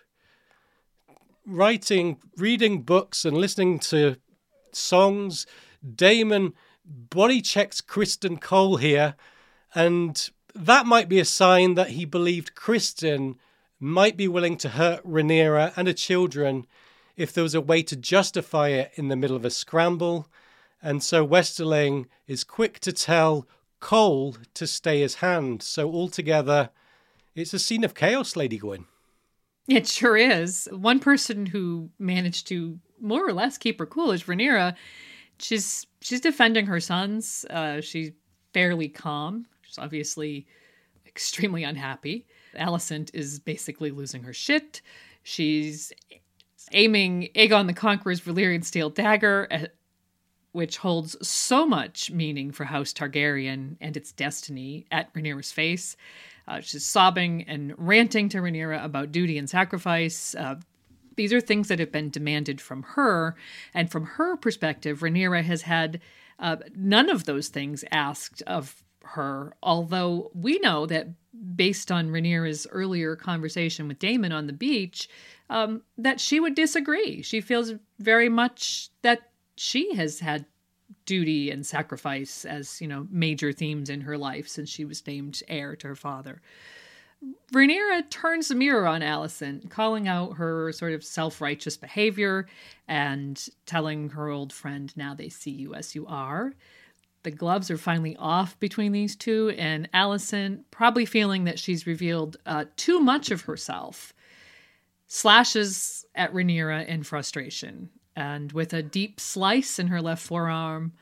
writing, 1.46 2.18
reading 2.38 2.82
books, 2.82 3.24
and 3.24 3.38
listening 3.38 3.78
to 3.80 4.16
songs. 4.72 5.46
Daemon 5.96 6.54
body 6.84 7.40
checks 7.40 7.80
Criston 7.80 8.42
Cole 8.42 8.78
here, 8.78 9.14
and 9.76 10.28
that 10.56 10.88
might 10.88 11.08
be 11.08 11.20
a 11.20 11.26
sign 11.26 11.76
that 11.76 11.92
he 11.92 12.04
believed 12.04 12.56
Criston 12.56 13.36
might 13.80 14.18
be 14.18 14.28
willing 14.28 14.58
to 14.58 14.70
hurt 14.70 15.06
Rhaenyra 15.06 15.74
and 15.76 15.88
her 15.88 15.94
children 15.94 16.66
if 17.16 17.32
there 17.32 17.44
was 17.44 17.54
a 17.54 17.62
way 17.62 17.84
to 17.84 17.96
justify 17.96 18.70
it 18.70 18.92
in 18.96 19.10
the 19.10 19.16
middle 19.16 19.36
of 19.36 19.46
a 19.46 19.52
scramble. 19.52 20.28
And 20.82 21.04
so 21.04 21.28
Westerling 21.28 22.08
is 22.28 22.44
quick 22.44 22.80
to 22.80 22.92
tell 22.92 23.48
Cole 23.80 24.38
to 24.54 24.68
stay 24.68 25.02
his 25.02 25.16
hand. 25.16 25.62
So 25.62 25.92
altogether, 25.92 26.70
it's 27.36 27.54
a 27.54 27.60
scene 27.60 27.84
of 27.84 27.94
chaos, 27.94 28.36
Lady 28.36 28.58
Gwyn. 28.58 28.86
It 29.68 29.88
sure 29.88 30.18
is. 30.18 30.68
One 30.72 31.00
person 31.00 31.46
who 31.46 31.90
managed 32.00 32.48
to 32.48 32.80
more 33.00 33.28
or 33.28 33.34
less 33.34 33.58
keep 33.58 33.80
her 33.80 33.86
cool 33.86 34.12
is 34.12 34.24
Rhaenyra. 34.24 34.76
She's 35.40 35.86
she's 36.02 36.22
defending 36.22 36.66
her 36.66 36.80
sons. 36.80 37.46
Uh, 37.50 37.82
she's 37.82 38.12
fairly 38.54 38.88
calm. 38.88 39.46
She's 39.62 39.78
obviously 39.78 40.48
extremely 41.06 41.64
unhappy. 41.64 42.26
Alicent 42.56 43.12
is 43.14 43.40
basically 43.40 43.92
losing 43.92 44.24
her 44.24 44.34
shit. 44.34 44.82
She's 45.24 45.92
aiming 46.72 47.30
Aegon 47.36 47.68
the 47.68 47.74
Conqueror's 47.74 48.22
Valyrian 48.22 48.64
steel 48.64 48.90
dagger, 48.90 49.48
at, 49.52 49.74
which 50.58 50.78
holds 50.78 51.16
so 51.22 51.68
much 51.68 52.10
meaning 52.10 52.52
for 52.52 52.64
House 52.64 52.92
Targaryen 52.92 53.78
and 53.80 53.96
its 53.96 54.12
destiny, 54.12 54.88
at 54.90 55.14
Rhaenyra's 55.14 55.52
face. 55.52 55.96
Uh, 56.48 56.62
she's 56.62 56.84
sobbing 56.84 57.44
and 57.44 57.76
ranting 57.78 58.28
to 58.30 58.40
Rhaenyra 58.40 58.84
about 58.84 59.12
duty 59.12 59.38
and 59.38 59.48
sacrifice. 59.48 60.34
Uh, 60.34 60.56
these 61.16 61.32
are 61.32 61.40
things 61.42 61.68
that 61.68 61.78
have 61.78 61.92
been 61.92 62.10
demanded 62.10 62.60
from 62.60 62.82
her, 62.82 63.36
and 63.72 63.92
from 63.92 64.06
her 64.06 64.36
perspective, 64.36 65.02
Rhaenyra 65.02 65.44
has 65.44 65.62
had 65.62 66.02
uh, 66.40 66.56
none 66.76 67.12
of 67.12 67.26
those 67.26 67.50
things 67.50 67.84
asked 67.92 68.42
of 68.48 68.84
her. 69.04 69.54
Although 69.62 70.32
we 70.34 70.58
know 70.58 70.88
that 70.88 71.10
based 71.56 71.92
on 71.92 72.10
Rhaenyra's 72.10 72.66
earlier 72.72 73.16
conversation 73.16 73.88
with 73.88 74.00
Daemon 74.00 74.32
on 74.32 74.48
the 74.48 74.54
beach, 74.54 75.08
um, 75.52 75.84
that 76.00 76.20
she 76.20 76.40
would 76.40 76.56
disagree. 76.56 77.22
She 77.22 77.42
feels 77.42 77.74
very 78.00 78.28
much 78.28 78.90
that 79.04 79.30
she 79.58 79.96
has 79.96 80.20
had 80.20 80.46
duty 81.06 81.52
and 81.52 81.66
sacrifice 81.66 82.46
as 82.46 82.80
you 82.80 82.88
know 82.88 83.08
major 83.10 83.52
themes 83.52 83.90
in 83.90 84.02
her 84.02 84.18
life 84.18 84.48
since 84.48 84.70
she 84.70 84.86
was 84.86 85.06
named 85.06 85.42
heir 85.48 85.76
to 85.76 85.88
her 85.88 85.96
father. 85.96 86.42
Rhaenyra 87.52 88.10
turns 88.12 88.48
the 88.48 88.56
mirror 88.56 88.86
on 88.88 89.02
Alicent, 89.02 89.72
calling 89.72 90.08
out 90.08 90.38
her 90.38 90.72
sort 90.72 90.94
of 90.94 91.04
self-righteous 91.04 91.76
behavior 91.76 92.48
and 92.88 93.50
telling 93.66 94.10
her 94.10 94.30
old 94.30 94.54
friend, 94.54 94.94
"Now 94.96 95.16
they 95.16 95.30
see 95.30 95.52
you 95.52 95.74
as 95.74 95.96
you 95.96 96.06
are." 96.08 96.54
The 97.24 97.32
gloves 97.32 97.72
are 97.72 97.78
finally 97.78 98.16
off 98.18 98.58
between 98.60 98.92
these 98.92 99.16
two, 99.16 99.50
and 99.58 99.92
Alicent, 99.92 100.64
probably 100.72 101.06
feeling 101.06 101.46
that 101.46 101.60
she's 101.60 101.88
revealed 101.88 102.38
uh, 102.46 102.66
too 102.78 103.00
much 103.00 103.32
of 103.32 103.42
herself, 103.42 104.14
slashes 105.08 106.06
at 106.16 106.32
Rhaenyra 106.32 106.86
in 106.86 107.04
frustration. 107.04 107.90
And 108.18 108.52
with 108.52 108.74
a 108.74 108.82
deep 108.82 109.20
slice 109.20 109.78
in 109.78 109.88
her 109.88 110.02
left 110.02 110.26
forearm, 110.26 110.94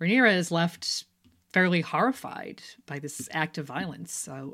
Rhaenyra 0.00 0.36
is 0.36 0.50
left 0.50 1.04
fairly 1.52 1.82
horrified 1.82 2.62
by 2.84 2.98
this 2.98 3.28
act 3.30 3.58
of 3.58 3.66
violence. 3.66 4.26
Uh, 4.26 4.46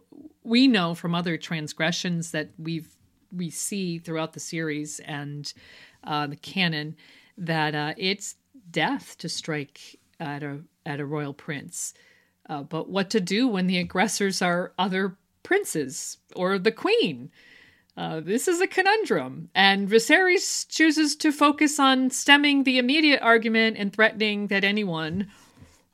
we 0.44 0.68
know 0.68 0.94
from 0.94 1.14
other 1.14 1.38
transgressions 1.38 2.32
that 2.32 2.50
we've 2.58 2.94
we 3.34 3.48
see 3.48 3.98
throughout 3.98 4.34
the 4.34 4.40
series 4.40 5.00
and 5.00 5.54
uh, 6.04 6.26
the 6.26 6.36
canon 6.36 6.94
that 7.38 7.74
uh, 7.74 7.94
it's 7.96 8.34
death 8.70 9.16
to 9.16 9.28
strike 9.28 9.98
at 10.18 10.42
a 10.42 10.60
at 10.84 11.00
a 11.00 11.06
royal 11.06 11.32
prince. 11.32 11.94
Uh, 12.50 12.62
but 12.62 12.90
what 12.90 13.08
to 13.08 13.20
do 13.20 13.48
when 13.48 13.66
the 13.66 13.78
aggressors 13.78 14.42
are 14.42 14.74
other 14.78 15.16
princes 15.42 16.18
or 16.36 16.58
the 16.58 16.72
queen? 16.72 17.30
Uh, 17.97 18.20
this 18.20 18.47
is 18.47 18.61
a 18.61 18.66
conundrum, 18.66 19.51
and 19.55 19.88
Viserys 19.88 20.66
chooses 20.68 21.16
to 21.16 21.32
focus 21.32 21.78
on 21.78 22.11
stemming 22.11 22.62
the 22.62 22.78
immediate 22.78 23.20
argument 23.20 23.76
and 23.78 23.93
threatening 23.93 24.47
that 24.47 24.64
anyone, 24.64 25.26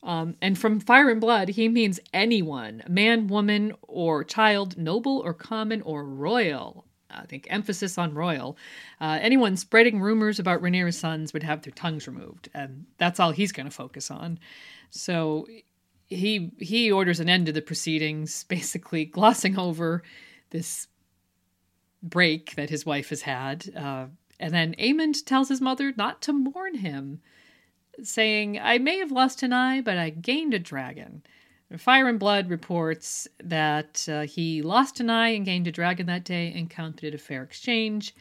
um, 0.02 0.36
and 0.40 0.58
from 0.58 0.78
fire 0.78 1.10
and 1.10 1.20
blood, 1.20 1.48
he 1.48 1.68
means 1.68 1.98
anyone 2.12 2.82
man, 2.88 3.26
woman, 3.26 3.72
or 3.82 4.22
child, 4.22 4.76
noble 4.76 5.18
or 5.24 5.34
common 5.34 5.82
or 5.82 6.04
royal. 6.04 6.84
I 7.10 7.24
think 7.24 7.46
emphasis 7.48 7.98
on 7.98 8.14
royal. 8.14 8.56
Uh, 9.00 9.18
anyone 9.20 9.56
spreading 9.56 10.00
rumors 10.00 10.38
about 10.38 10.60
Rhaenyra's 10.60 10.98
sons 10.98 11.32
would 11.32 11.44
have 11.44 11.62
their 11.62 11.72
tongues 11.72 12.06
removed, 12.06 12.48
and 12.52 12.86
that's 12.98 13.18
all 13.18 13.32
he's 13.32 13.52
going 13.52 13.66
to 13.66 13.72
focus 13.72 14.10
on. 14.10 14.38
So 14.90 15.46
he 16.06 16.52
he 16.58 16.92
orders 16.92 17.20
an 17.20 17.28
end 17.28 17.46
to 17.46 17.52
the 17.52 17.62
proceedings, 17.62 18.44
basically 18.48 19.06
glossing 19.06 19.58
over 19.58 20.02
this 20.50 20.88
break 22.08 22.54
that 22.54 22.70
his 22.70 22.86
wife 22.86 23.10
has 23.10 23.22
had. 23.22 23.70
Uh, 23.76 24.06
and 24.38 24.52
then 24.52 24.74
Aemond 24.78 25.24
tells 25.24 25.48
his 25.48 25.60
mother 25.60 25.92
not 25.96 26.22
to 26.22 26.32
mourn 26.32 26.76
him, 26.76 27.20
saying, 28.02 28.58
I 28.58 28.78
may 28.78 28.98
have 28.98 29.10
lost 29.10 29.42
an 29.42 29.52
eye, 29.52 29.80
but 29.80 29.96
I 29.96 30.10
gained 30.10 30.54
a 30.54 30.58
dragon. 30.58 31.22
Fire 31.78 32.08
and 32.08 32.18
Blood 32.18 32.48
reports 32.48 33.26
that 33.42 34.06
uh, 34.08 34.22
he 34.22 34.62
lost 34.62 35.00
an 35.00 35.10
eye 35.10 35.30
and 35.30 35.44
gained 35.44 35.66
a 35.66 35.72
dragon 35.72 36.06
that 36.06 36.24
day 36.24 36.52
and 36.54 36.70
counted 36.70 37.06
it 37.06 37.14
a 37.14 37.18
fair 37.18 37.42
exchange. 37.42 38.14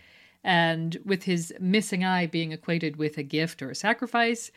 And 0.44 0.98
with 1.06 1.24
his 1.24 1.54
missing 1.60 2.04
eye 2.04 2.28
being 2.28 2.52
equated 2.52 2.96
with 2.96 3.18
a 3.18 3.24
gift 3.24 3.62
or 3.62 3.70
a 3.70 3.76
sacrifice, 3.76 4.52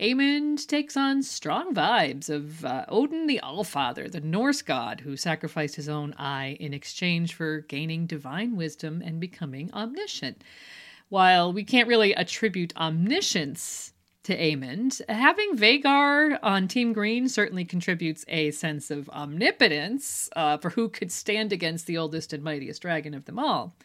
Aemond 0.00 0.66
takes 0.66 0.96
on 0.96 1.22
strong 1.22 1.74
vibes 1.74 2.30
of 2.30 2.64
uh, 2.64 2.86
Odin 2.88 3.26
the 3.26 3.38
Allfather, 3.42 4.10
the 4.10 4.20
Norse 4.20 4.62
god 4.62 5.00
who 5.00 5.14
sacrificed 5.14 5.76
his 5.76 5.90
own 5.90 6.14
eye 6.18 6.56
in 6.58 6.72
exchange 6.72 7.34
for 7.34 7.60
gaining 7.62 8.06
divine 8.06 8.56
wisdom 8.56 9.02
and 9.04 9.20
becoming 9.20 9.70
omniscient. 9.74 10.42
While 11.10 11.52
we 11.52 11.64
can't 11.64 11.88
really 11.88 12.14
attribute 12.14 12.74
omniscience 12.78 13.92
to 14.22 14.34
Aemond, 14.38 15.02
having 15.06 15.56
Vhagar 15.56 16.38
on 16.42 16.66
Team 16.66 16.94
Green 16.94 17.28
certainly 17.28 17.66
contributes 17.66 18.24
a 18.28 18.52
sense 18.52 18.90
of 18.90 19.10
omnipotence 19.10 20.30
uh, 20.34 20.56
for 20.56 20.70
who 20.70 20.88
could 20.88 21.12
stand 21.12 21.52
against 21.52 21.86
the 21.86 21.98
oldest 21.98 22.32
and 22.32 22.42
mightiest 22.42 22.80
dragon 22.80 23.12
of 23.12 23.26
them 23.26 23.38
all. 23.38 23.76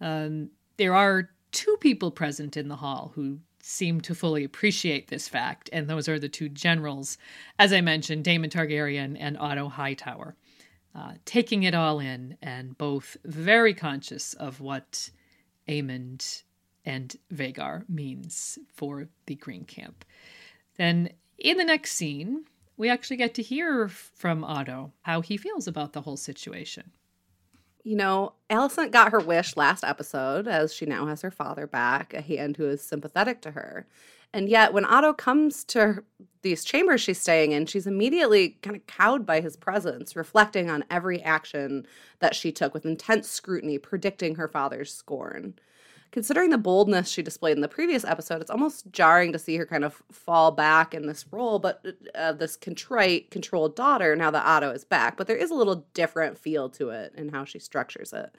Um, 0.00 0.50
there 0.78 0.94
are 0.94 1.30
two 1.52 1.76
people 1.80 2.10
present 2.10 2.56
in 2.56 2.68
the 2.68 2.76
hall 2.76 3.12
who 3.14 3.40
seem 3.66 3.98
to 3.98 4.14
fully 4.14 4.44
appreciate 4.44 5.08
this 5.08 5.26
fact, 5.26 5.70
and 5.72 5.88
those 5.88 6.06
are 6.06 6.18
the 6.18 6.28
two 6.28 6.50
generals, 6.50 7.16
as 7.58 7.72
I 7.72 7.80
mentioned, 7.80 8.22
Daemon 8.22 8.50
Targaryen 8.50 9.16
and 9.18 9.38
Otto 9.38 9.70
Hightower, 9.70 10.36
uh, 10.94 11.14
taking 11.24 11.62
it 11.62 11.74
all 11.74 11.98
in 11.98 12.36
and 12.42 12.76
both 12.76 13.16
very 13.24 13.72
conscious 13.72 14.34
of 14.34 14.60
what 14.60 15.10
Aemond 15.66 16.42
and 16.84 17.16
Vhagar 17.32 17.88
means 17.88 18.58
for 18.68 19.08
the 19.24 19.34
Green 19.34 19.64
Camp. 19.64 20.04
Then, 20.76 21.08
in 21.38 21.56
the 21.56 21.64
next 21.64 21.92
scene, 21.92 22.44
we 22.76 22.90
actually 22.90 23.16
get 23.16 23.32
to 23.34 23.42
hear 23.42 23.88
from 23.88 24.44
Otto 24.44 24.92
how 25.02 25.22
he 25.22 25.38
feels 25.38 25.66
about 25.66 25.94
the 25.94 26.02
whole 26.02 26.18
situation 26.18 26.90
you 27.84 27.96
know, 27.96 28.32
Alicent 28.50 28.90
got 28.90 29.12
her 29.12 29.20
wish 29.20 29.56
last 29.56 29.84
episode 29.84 30.48
as 30.48 30.74
she 30.74 30.86
now 30.86 31.06
has 31.06 31.20
her 31.20 31.30
father 31.30 31.66
back, 31.66 32.14
a 32.14 32.22
hand 32.22 32.56
who 32.56 32.66
is 32.66 32.82
sympathetic 32.82 33.42
to 33.42 33.50
her. 33.52 33.86
And 34.32 34.48
yet, 34.48 34.72
when 34.72 34.86
Otto 34.86 35.12
comes 35.12 35.62
to 35.64 36.02
these 36.42 36.64
chambers 36.64 37.02
she's 37.02 37.20
staying 37.20 37.52
in, 37.52 37.66
she's 37.66 37.86
immediately 37.86 38.58
kind 38.62 38.74
of 38.74 38.86
cowed 38.86 39.24
by 39.24 39.40
his 39.40 39.56
presence, 39.56 40.16
reflecting 40.16 40.68
on 40.68 40.84
every 40.90 41.22
action 41.22 41.86
that 42.18 42.34
she 42.34 42.50
took 42.50 42.74
with 42.74 42.86
intense 42.86 43.28
scrutiny, 43.28 43.78
predicting 43.78 44.34
her 44.34 44.48
father's 44.48 44.92
scorn 44.92 45.54
considering 46.14 46.50
the 46.50 46.56
boldness 46.56 47.08
she 47.08 47.22
displayed 47.22 47.56
in 47.56 47.60
the 47.60 47.66
previous 47.66 48.04
episode, 48.04 48.40
it's 48.40 48.48
almost 48.48 48.88
jarring 48.92 49.32
to 49.32 49.38
see 49.38 49.56
her 49.56 49.66
kind 49.66 49.84
of 49.84 50.00
fall 50.12 50.52
back 50.52 50.94
in 50.94 51.08
this 51.08 51.26
role, 51.32 51.58
but 51.58 51.84
uh, 52.14 52.32
this 52.32 52.54
contrite, 52.54 53.32
controlled 53.32 53.74
daughter 53.74 54.14
now 54.14 54.30
that 54.30 54.46
Otto 54.46 54.70
is 54.70 54.84
back. 54.84 55.16
But 55.16 55.26
there 55.26 55.36
is 55.36 55.50
a 55.50 55.56
little 55.56 55.84
different 55.92 56.38
feel 56.38 56.68
to 56.70 56.90
it 56.90 57.12
in 57.16 57.30
how 57.30 57.44
she 57.44 57.58
structures 57.58 58.12
it. 58.12 58.32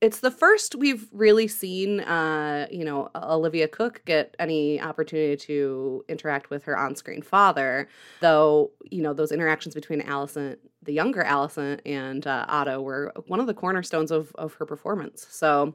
It's 0.00 0.20
the 0.20 0.30
first 0.30 0.76
we've 0.76 1.08
really 1.10 1.48
seen, 1.48 1.98
uh, 1.98 2.68
you 2.70 2.84
know, 2.84 3.10
Olivia 3.16 3.66
Cooke 3.66 4.02
get 4.04 4.36
any 4.38 4.80
opportunity 4.80 5.36
to 5.46 6.04
interact 6.08 6.48
with 6.48 6.62
her 6.62 6.78
on-screen 6.78 7.22
father. 7.22 7.88
Though, 8.20 8.70
you 8.88 9.02
know, 9.02 9.14
those 9.14 9.32
interactions 9.32 9.74
between 9.74 10.00
Alicent, 10.00 10.58
the 10.80 10.92
younger 10.92 11.24
Alicent, 11.24 11.80
and 11.84 12.24
uh, 12.24 12.46
Otto 12.48 12.80
were 12.80 13.12
one 13.26 13.40
of 13.40 13.48
the 13.48 13.54
cornerstones 13.54 14.12
of 14.12 14.32
of 14.36 14.54
her 14.54 14.64
performance. 14.64 15.26
So 15.28 15.74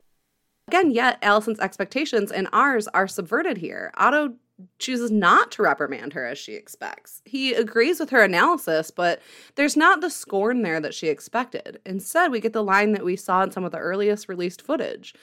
Again, 0.68 0.92
yet 0.92 1.22
Alicent's 1.22 1.60
expectations 1.60 2.32
and 2.32 2.48
ours 2.52 2.88
are 2.90 3.08
subverted 3.08 3.58
here. 3.58 3.92
Otto 3.96 4.34
chooses 4.80 5.12
not 5.12 5.52
to 5.52 5.64
reprimand 5.64 6.14
her 6.14 6.26
as 6.26 6.38
she 6.38 6.54
expects. 6.54 7.22
He 7.26 7.54
agrees 7.54 8.00
with 8.00 8.10
her 8.10 8.24
analysis, 8.24 8.90
but 8.90 9.22
there's 9.56 9.78
not 9.78 10.02
the 10.02 10.10
scorn 10.10 10.62
there 10.62 10.80
that 10.80 10.94
she 10.94 11.08
expected. 11.08 11.80
Instead, 11.86 12.32
we 12.32 12.40
get 12.40 12.54
the 12.54 12.64
line 12.64 12.94
that 12.94 13.06
we 13.06 13.16
saw 13.16 13.44
in 13.44 13.52
some 13.52 13.64
of 13.64 13.72
the 13.72 13.78
earliest 13.78 14.30
released 14.30 14.62
footage. 14.62 15.14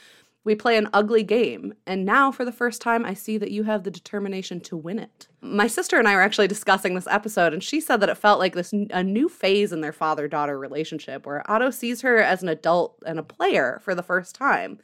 We 0.45 0.55
play 0.57 0.77
an 0.77 0.89
ugly 0.93 1.23
game, 1.23 1.75
and 1.87 2.05
now 2.05 2.33
for 2.33 2.45
the 2.45 2.53
first 2.53 2.83
time, 2.83 3.05
I 3.05 3.15
see 3.15 3.39
that 3.39 3.53
you 3.53 3.63
have 3.63 3.85
the 3.85 3.93
determination 3.93 4.61
to 4.63 4.77
win 4.77 4.99
it. 4.99 5.29
My 5.41 5.69
sister 5.69 5.99
and 5.99 6.09
I 6.09 6.17
were 6.17 6.21
actually 6.21 6.49
discussing 6.49 6.95
this 6.95 7.07
episode, 7.07 7.53
and 7.53 7.63
she 7.63 7.81
said 7.81 8.01
that 8.01 8.09
it 8.09 8.17
felt 8.17 8.41
like 8.41 8.55
this 8.55 8.73
a 8.91 9.05
new 9.05 9.29
phase 9.29 9.73
in 9.73 9.83
their 9.83 9.93
father 9.93 10.27
daughter 10.27 10.59
relationship 10.59 11.27
where 11.27 11.49
Otto 11.51 11.71
sees 11.71 12.01
her 12.03 12.19
as 12.19 12.43
an 12.43 12.49
adult 12.49 12.97
and 13.07 13.21
a 13.21 13.25
player 13.25 13.81
for 13.85 13.95
the 13.95 14.03
first 14.03 14.35
time. 14.35 14.79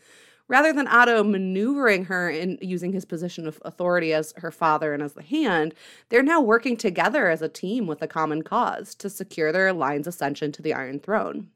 Rather 0.48 0.72
than 0.72 0.88
Otto 0.88 1.22
maneuvering 1.22 2.06
her 2.06 2.30
and 2.30 2.58
using 2.62 2.92
his 2.92 3.04
position 3.04 3.46
of 3.46 3.60
authority 3.64 4.14
as 4.14 4.32
her 4.38 4.50
father 4.50 4.94
and 4.94 5.02
as 5.02 5.12
the 5.12 5.22
hand, 5.22 5.74
they're 6.08 6.22
now 6.22 6.40
working 6.40 6.76
together 6.76 7.28
as 7.28 7.42
a 7.42 7.48
team 7.48 7.86
with 7.86 8.00
a 8.00 8.08
common 8.08 8.42
cause 8.42 8.94
to 8.94 9.10
secure 9.10 9.52
their 9.52 9.72
line's 9.74 10.06
ascension 10.06 10.50
to 10.52 10.62
the 10.62 10.72
Iron 10.72 11.00
Throne. 11.00 11.48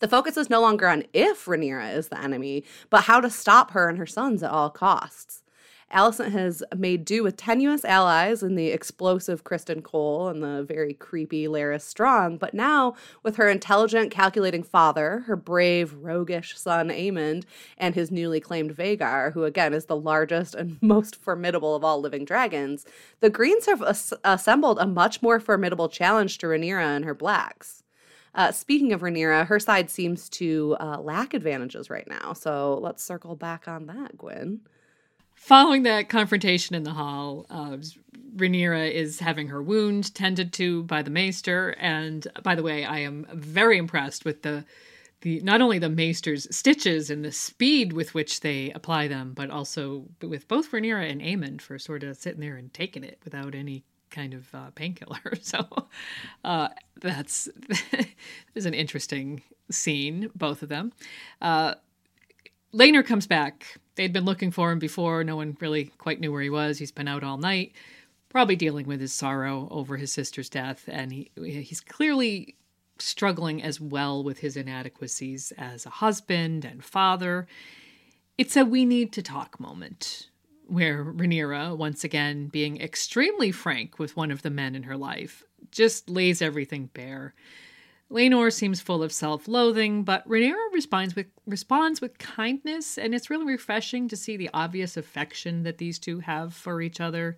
The 0.00 0.08
focus 0.08 0.36
is 0.36 0.50
no 0.50 0.60
longer 0.60 0.88
on 0.88 1.04
if 1.12 1.46
Rhaenyra 1.46 1.94
is 1.94 2.08
the 2.08 2.20
enemy, 2.20 2.64
but 2.90 3.04
how 3.04 3.20
to 3.20 3.30
stop 3.30 3.70
her 3.72 3.88
and 3.88 3.96
her 3.96 4.06
sons 4.06 4.42
at 4.42 4.50
all 4.50 4.70
costs. 4.70 5.42
Alicent 5.92 6.30
has 6.30 6.62
made 6.76 7.04
do 7.04 7.22
with 7.22 7.36
tenuous 7.36 7.84
allies 7.84 8.42
in 8.42 8.54
the 8.54 8.68
explosive 8.68 9.42
Criston 9.42 9.82
Cole 9.82 10.28
and 10.28 10.42
the 10.42 10.62
very 10.62 10.94
creepy 10.94 11.48
Larys 11.48 11.82
Strong, 11.82 12.38
but 12.38 12.54
now 12.54 12.94
with 13.22 13.36
her 13.36 13.48
intelligent, 13.48 14.10
calculating 14.10 14.62
father, 14.62 15.24
her 15.26 15.34
brave, 15.34 15.94
roguish 15.94 16.56
son 16.56 16.90
Aemond, 16.90 17.44
and 17.76 17.94
his 17.94 18.10
newly 18.10 18.40
claimed 18.40 18.76
Vhagar, 18.76 19.32
who 19.32 19.44
again 19.44 19.74
is 19.74 19.86
the 19.86 19.96
largest 19.96 20.54
and 20.54 20.78
most 20.82 21.16
formidable 21.16 21.74
of 21.74 21.82
all 21.82 22.00
living 22.00 22.24
dragons, 22.24 22.86
the 23.18 23.30
Greens 23.30 23.66
have 23.66 23.82
as- 23.82 24.14
assembled 24.22 24.78
a 24.78 24.86
much 24.86 25.22
more 25.22 25.40
formidable 25.40 25.88
challenge 25.88 26.38
to 26.38 26.46
Rhaenyra 26.46 26.96
and 26.96 27.04
her 27.04 27.14
Blacks. 27.14 27.82
Uh, 28.32 28.52
speaking 28.52 28.92
of 28.92 29.00
Rhaenyra, 29.00 29.46
her 29.46 29.58
side 29.58 29.90
seems 29.90 30.28
to 30.30 30.76
uh, 30.78 31.00
lack 31.00 31.34
advantages 31.34 31.90
right 31.90 32.06
now. 32.08 32.32
So 32.32 32.78
let's 32.80 33.02
circle 33.02 33.34
back 33.34 33.66
on 33.66 33.86
that, 33.86 34.16
Gwen. 34.16 34.60
Following 35.40 35.84
that 35.84 36.10
confrontation 36.10 36.76
in 36.76 36.82
the 36.82 36.92
hall, 36.92 37.46
uh, 37.48 37.78
Rhaenyra 38.36 38.92
is 38.92 39.20
having 39.20 39.48
her 39.48 39.62
wound 39.62 40.14
tended 40.14 40.52
to 40.52 40.82
by 40.82 41.00
the 41.00 41.10
maester. 41.10 41.74
And 41.78 42.26
by 42.42 42.54
the 42.54 42.62
way, 42.62 42.84
I 42.84 42.98
am 42.98 43.26
very 43.32 43.78
impressed 43.78 44.26
with 44.26 44.42
the 44.42 44.66
the 45.22 45.40
not 45.40 45.62
only 45.62 45.78
the 45.78 45.88
maester's 45.88 46.46
stitches 46.54 47.08
and 47.08 47.24
the 47.24 47.32
speed 47.32 47.94
with 47.94 48.12
which 48.12 48.40
they 48.40 48.70
apply 48.72 49.08
them, 49.08 49.32
but 49.32 49.48
also 49.50 50.04
with 50.20 50.46
both 50.46 50.70
Rhaenyra 50.72 51.10
and 51.10 51.22
Aemond 51.22 51.62
for 51.62 51.78
sort 51.78 52.04
of 52.04 52.18
sitting 52.18 52.40
there 52.40 52.56
and 52.56 52.72
taking 52.74 53.02
it 53.02 53.18
without 53.24 53.54
any 53.54 53.82
kind 54.10 54.34
of 54.34 54.54
uh, 54.54 54.70
painkiller. 54.74 55.18
So 55.40 55.66
uh, 56.44 56.68
that's 57.00 57.48
is 58.54 58.66
an 58.66 58.74
interesting 58.74 59.42
scene, 59.70 60.30
both 60.34 60.62
of 60.62 60.68
them. 60.68 60.92
Uh, 61.40 61.76
Laenor 62.74 63.04
comes 63.04 63.26
back. 63.26 63.79
They'd 63.94 64.12
been 64.12 64.24
looking 64.24 64.50
for 64.50 64.70
him 64.72 64.78
before. 64.78 65.24
No 65.24 65.36
one 65.36 65.56
really 65.60 65.86
quite 65.98 66.20
knew 66.20 66.32
where 66.32 66.42
he 66.42 66.50
was. 66.50 66.78
He's 66.78 66.92
been 66.92 67.08
out 67.08 67.24
all 67.24 67.38
night, 67.38 67.72
probably 68.28 68.56
dealing 68.56 68.86
with 68.86 69.00
his 69.00 69.12
sorrow 69.12 69.68
over 69.70 69.96
his 69.96 70.12
sister's 70.12 70.48
death, 70.48 70.84
and 70.88 71.12
he 71.12 71.30
he's 71.36 71.80
clearly 71.80 72.56
struggling 72.98 73.62
as 73.62 73.80
well 73.80 74.22
with 74.22 74.38
his 74.38 74.56
inadequacies 74.56 75.52
as 75.58 75.86
a 75.86 75.90
husband 75.90 76.64
and 76.64 76.84
father. 76.84 77.46
It's 78.38 78.56
a 78.56 78.64
we 78.64 78.84
need 78.84 79.12
to 79.12 79.22
talk 79.22 79.58
moment 79.60 80.28
where 80.66 81.04
Rhaenyra, 81.04 81.76
once 81.76 82.04
again 82.04 82.46
being 82.46 82.80
extremely 82.80 83.50
frank 83.50 83.98
with 83.98 84.16
one 84.16 84.30
of 84.30 84.42
the 84.42 84.50
men 84.50 84.76
in 84.76 84.84
her 84.84 84.96
life, 84.96 85.42
just 85.72 86.08
lays 86.08 86.40
everything 86.40 86.90
bare. 86.94 87.34
Laenor 88.10 88.52
seems 88.52 88.80
full 88.80 89.02
of 89.02 89.12
self-loathing, 89.12 90.02
but 90.02 90.28
Rhaenyra 90.28 90.72
responds 90.72 91.14
with 91.14 91.26
responds 91.46 92.00
with 92.00 92.18
kindness, 92.18 92.98
and 92.98 93.14
it's 93.14 93.30
really 93.30 93.46
refreshing 93.46 94.08
to 94.08 94.16
see 94.16 94.36
the 94.36 94.50
obvious 94.52 94.96
affection 94.96 95.62
that 95.62 95.78
these 95.78 95.98
two 95.98 96.20
have 96.20 96.52
for 96.52 96.82
each 96.82 97.00
other. 97.00 97.36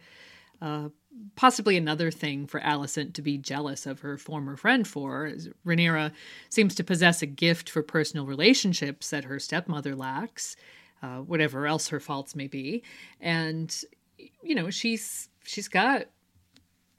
Uh, 0.63 0.89
possibly 1.37 1.77
another 1.77 2.11
thing 2.11 2.47
for 2.47 2.61
Alicent 2.61 3.13
to 3.15 3.23
be 3.23 3.37
jealous 3.37 3.85
of 3.85 4.01
her 4.01 4.17
former 4.17 4.57
friend 4.57 4.89
for. 4.89 5.33
Rhaenyra 5.67 6.13
seems 6.49 6.75
to 6.77 6.85
possess 6.85 7.21
a 7.21 7.27
gift 7.27 7.69
for 7.69 7.83
personal 7.83 8.25
relationships 8.25 9.11
that 9.11 9.25
her 9.25 9.39
stepmother 9.39 9.95
lacks, 9.95 10.57
uh, 11.03 11.19
whatever 11.19 11.67
else 11.67 11.89
her 11.89 12.01
faults 12.01 12.35
may 12.35 12.47
be, 12.47 12.83
and 13.21 13.85
you 14.43 14.55
know 14.55 14.71
she's 14.71 15.29
she's 15.45 15.69
got 15.69 16.07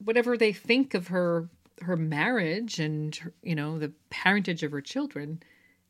whatever 0.03 0.37
they 0.37 0.53
think 0.53 0.93
of 0.93 1.07
her 1.07 1.49
her 1.81 1.97
marriage 1.97 2.79
and 2.79 3.17
you 3.41 3.55
know 3.55 3.79
the 3.79 3.91
parentage 4.09 4.63
of 4.63 4.71
her 4.71 4.81
children, 4.81 5.41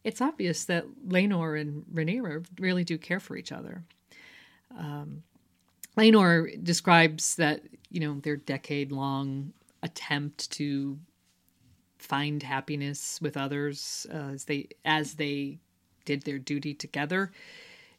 it's 0.03 0.21
obvious 0.21 0.65
that 0.65 0.85
Laenor 1.07 1.59
and 1.59 1.85
Rhaenyra 1.93 2.45
really 2.59 2.83
do 2.83 2.97
care 2.97 3.19
for 3.19 3.35
each 3.35 3.51
other. 3.51 3.83
Um, 4.77 5.23
Laenor 5.97 6.61
describes 6.63 7.35
that 7.35 7.61
you 7.89 7.99
know 7.99 8.19
their 8.19 8.37
decade 8.37 8.91
long 8.91 9.53
attempt 9.81 10.49
to 10.51 10.97
find 11.97 12.43
happiness 12.43 13.19
with 13.21 13.37
others 13.37 14.05
uh, 14.13 14.31
as 14.33 14.45
they 14.45 14.67
as 14.85 15.15
they 15.15 15.59
did 16.05 16.23
their 16.23 16.39
duty 16.39 16.73
together 16.73 17.31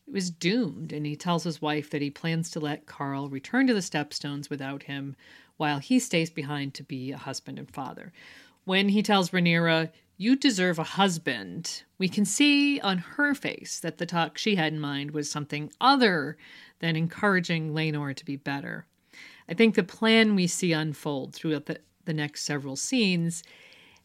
it 0.07 0.13
was 0.13 0.31
doomed 0.31 0.93
and 0.93 1.07
he 1.07 1.17
tells 1.17 1.45
his 1.45 1.63
wife 1.63 1.91
that 1.91 2.03
he 2.03 2.11
plans 2.11 2.51
to 2.51 2.61
let 2.61 2.87
Qarl 2.87 3.31
return 3.31 3.67
to 3.67 3.75
the 3.75 3.81
stepstones 3.81 4.51
without 4.51 4.85
him 4.85 5.17
while 5.57 5.79
he 5.79 5.99
stays 5.99 6.31
behind 6.31 6.75
to 6.75 6.83
be 6.83 7.13
a 7.13 7.17
husband 7.17 7.59
and 7.59 7.71
father. 7.71 8.13
When 8.65 8.89
he 8.91 9.03
tells 9.03 9.31
Rhaenyra, 9.31 9.91
You 10.17 10.37
deserve 10.37 10.79
a 10.79 10.85
husband, 10.85 11.83
we 11.99 12.09
can 12.09 12.25
see 12.25 12.81
on 12.81 12.99
her 12.99 13.35
face 13.35 13.81
that 13.81 13.99
the 13.99 14.07
talk 14.07 14.39
she 14.39 14.57
had 14.57 14.73
in 14.73 14.81
mind 14.81 15.13
was 15.13 15.31
something 15.31 15.71
other 15.81 16.37
than 16.81 16.97
encouraging 16.97 17.73
Laenor 17.73 18.15
to 18.15 18.25
be 18.25 18.37
better. 18.37 18.87
I 19.49 19.55
think 19.55 19.75
the 19.75 19.83
plan 19.83 20.35
we 20.35 20.47
see 20.47 20.73
unfold 20.73 21.35
throughout 21.35 21.67
the, 21.67 21.81
the 22.05 22.15
next 22.15 22.43
several 22.43 22.77
scenes 22.77 23.43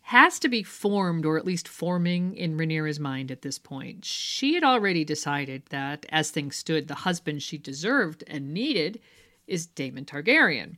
has 0.10 0.40
to 0.40 0.50
be 0.50 0.64
formed, 0.64 1.24
or 1.24 1.38
at 1.38 1.46
least 1.46 1.68
forming, 1.68 2.36
in 2.36 2.58
Rhaenyra's 2.58 3.00
mind 3.00 3.30
at 3.30 3.44
this 3.44 3.60
point. 3.60 4.04
She 4.04 4.56
had 4.56 4.64
already 4.64 5.06
decided 5.06 5.62
that, 5.70 6.04
as 6.10 6.32
things 6.32 6.56
stood, 6.56 6.88
the 6.88 6.96
husband 6.96 7.44
she 7.44 7.60
deserved 7.60 8.24
and 8.26 8.52
needed 8.52 9.00
is 9.46 9.68
Daemon 9.68 10.06
Targaryen. 10.06 10.78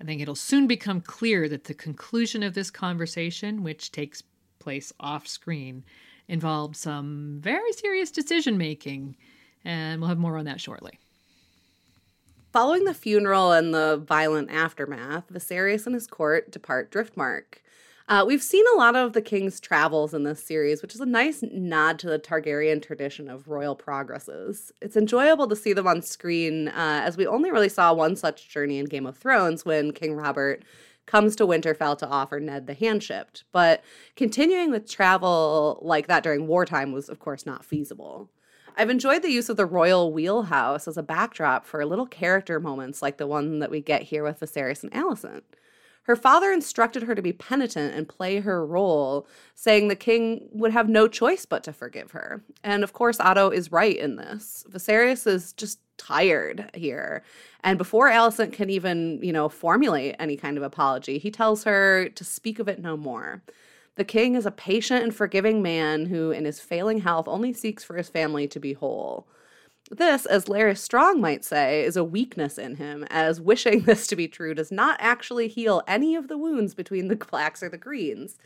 I 0.00 0.04
think 0.04 0.20
it'll 0.20 0.34
soon 0.34 0.66
become 0.66 1.00
clear 1.00 1.48
that 1.48 1.62
the 1.62 1.74
conclusion 1.74 2.42
of 2.42 2.54
this 2.54 2.72
conversation, 2.72 3.62
which 3.62 3.92
takes 3.92 4.24
place 4.58 4.92
off 4.98 5.28
screen, 5.28 5.84
involved 6.26 6.74
some 6.74 7.38
very 7.40 7.72
serious 7.72 8.10
decision 8.10 8.58
making, 8.58 9.14
and 9.64 10.00
we'll 10.00 10.08
have 10.08 10.18
more 10.18 10.38
on 10.38 10.44
that 10.46 10.60
shortly. 10.60 10.98
Following 12.52 12.82
the 12.82 12.94
funeral 12.94 13.52
and 13.52 13.72
the 13.72 13.96
violent 13.96 14.50
aftermath, 14.50 15.32
Viserys 15.32 15.86
and 15.86 15.94
his 15.94 16.08
court 16.08 16.50
depart 16.50 16.90
Driftmark. 16.90 17.60
Uh, 18.08 18.24
we've 18.24 18.42
seen 18.42 18.64
a 18.72 18.78
lot 18.78 18.94
of 18.94 19.14
the 19.14 19.22
king's 19.22 19.58
travels 19.58 20.14
in 20.14 20.22
this 20.22 20.42
series, 20.42 20.80
which 20.80 20.94
is 20.94 21.00
a 21.00 21.06
nice 21.06 21.42
nod 21.50 21.98
to 21.98 22.08
the 22.08 22.20
Targaryen 22.20 22.80
tradition 22.80 23.28
of 23.28 23.48
royal 23.48 23.74
progresses. 23.74 24.70
It's 24.80 24.96
enjoyable 24.96 25.48
to 25.48 25.56
see 25.56 25.72
them 25.72 25.88
on 25.88 26.02
screen, 26.02 26.68
uh, 26.68 27.00
as 27.04 27.16
we 27.16 27.26
only 27.26 27.50
really 27.50 27.68
saw 27.68 27.92
one 27.92 28.14
such 28.14 28.48
journey 28.48 28.78
in 28.78 28.86
Game 28.86 29.06
of 29.06 29.16
Thrones 29.16 29.64
when 29.64 29.92
King 29.92 30.14
Robert 30.14 30.62
comes 31.06 31.34
to 31.36 31.46
Winterfell 31.46 31.98
to 31.98 32.06
offer 32.06 32.38
Ned 32.38 32.68
the 32.68 32.74
handship. 32.74 33.38
But 33.50 33.82
continuing 34.14 34.70
with 34.70 34.88
travel 34.88 35.80
like 35.82 36.06
that 36.06 36.22
during 36.22 36.46
wartime 36.46 36.92
was, 36.92 37.08
of 37.08 37.18
course, 37.18 37.44
not 37.44 37.64
feasible. 37.64 38.30
I've 38.76 38.90
enjoyed 38.90 39.22
the 39.22 39.32
use 39.32 39.48
of 39.48 39.56
the 39.56 39.66
royal 39.66 40.12
wheelhouse 40.12 40.86
as 40.86 40.96
a 40.96 41.02
backdrop 41.02 41.64
for 41.66 41.84
little 41.84 42.06
character 42.06 42.60
moments 42.60 43.02
like 43.02 43.16
the 43.16 43.26
one 43.26 43.58
that 43.58 43.70
we 43.70 43.80
get 43.80 44.02
here 44.02 44.22
with 44.22 44.38
Viserys 44.38 44.84
and 44.84 44.92
Alicent. 44.92 45.42
Her 46.06 46.14
father 46.14 46.52
instructed 46.52 47.02
her 47.02 47.16
to 47.16 47.22
be 47.22 47.32
penitent 47.32 47.92
and 47.92 48.08
play 48.08 48.38
her 48.38 48.64
role, 48.64 49.26
saying 49.56 49.88
the 49.88 49.96
king 49.96 50.48
would 50.52 50.70
have 50.70 50.88
no 50.88 51.08
choice 51.08 51.44
but 51.44 51.64
to 51.64 51.72
forgive 51.72 52.12
her. 52.12 52.44
And 52.62 52.84
of 52.84 52.92
course, 52.92 53.18
Otto 53.18 53.50
is 53.50 53.72
right 53.72 53.96
in 53.96 54.14
this. 54.14 54.64
Viserys 54.70 55.26
is 55.26 55.52
just 55.52 55.80
tired 55.98 56.70
here. 56.74 57.24
And 57.64 57.76
before 57.76 58.08
Alicent 58.08 58.52
can 58.52 58.70
even, 58.70 59.18
you 59.20 59.32
know, 59.32 59.48
formulate 59.48 60.14
any 60.20 60.36
kind 60.36 60.56
of 60.56 60.62
apology, 60.62 61.18
he 61.18 61.32
tells 61.32 61.64
her 61.64 62.08
to 62.08 62.24
speak 62.24 62.60
of 62.60 62.68
it 62.68 62.80
no 62.80 62.96
more. 62.96 63.42
The 63.96 64.04
king 64.04 64.36
is 64.36 64.46
a 64.46 64.52
patient 64.52 65.02
and 65.02 65.12
forgiving 65.12 65.60
man 65.60 66.06
who, 66.06 66.30
in 66.30 66.44
his 66.44 66.60
failing 66.60 66.98
health, 66.98 67.26
only 67.26 67.52
seeks 67.52 67.82
for 67.82 67.96
his 67.96 68.08
family 68.08 68.46
to 68.46 68.60
be 68.60 68.74
whole. 68.74 69.26
This, 69.90 70.26
as 70.26 70.48
Larys 70.48 70.80
Strong 70.80 71.20
might 71.20 71.44
say, 71.44 71.84
is 71.84 71.96
a 71.96 72.02
weakness 72.02 72.58
in 72.58 72.76
him, 72.76 73.04
as 73.08 73.40
wishing 73.40 73.80
this 73.84 74.06
to 74.08 74.16
be 74.16 74.26
true 74.26 74.54
does 74.54 74.72
not 74.72 74.96
actually 75.00 75.48
heal 75.48 75.82
any 75.86 76.16
of 76.16 76.28
the 76.28 76.38
wounds 76.38 76.74
between 76.74 77.08
the 77.08 77.16
blacks 77.30 77.62
or 77.62 77.68
the 77.68 77.78
greens. 77.78 78.36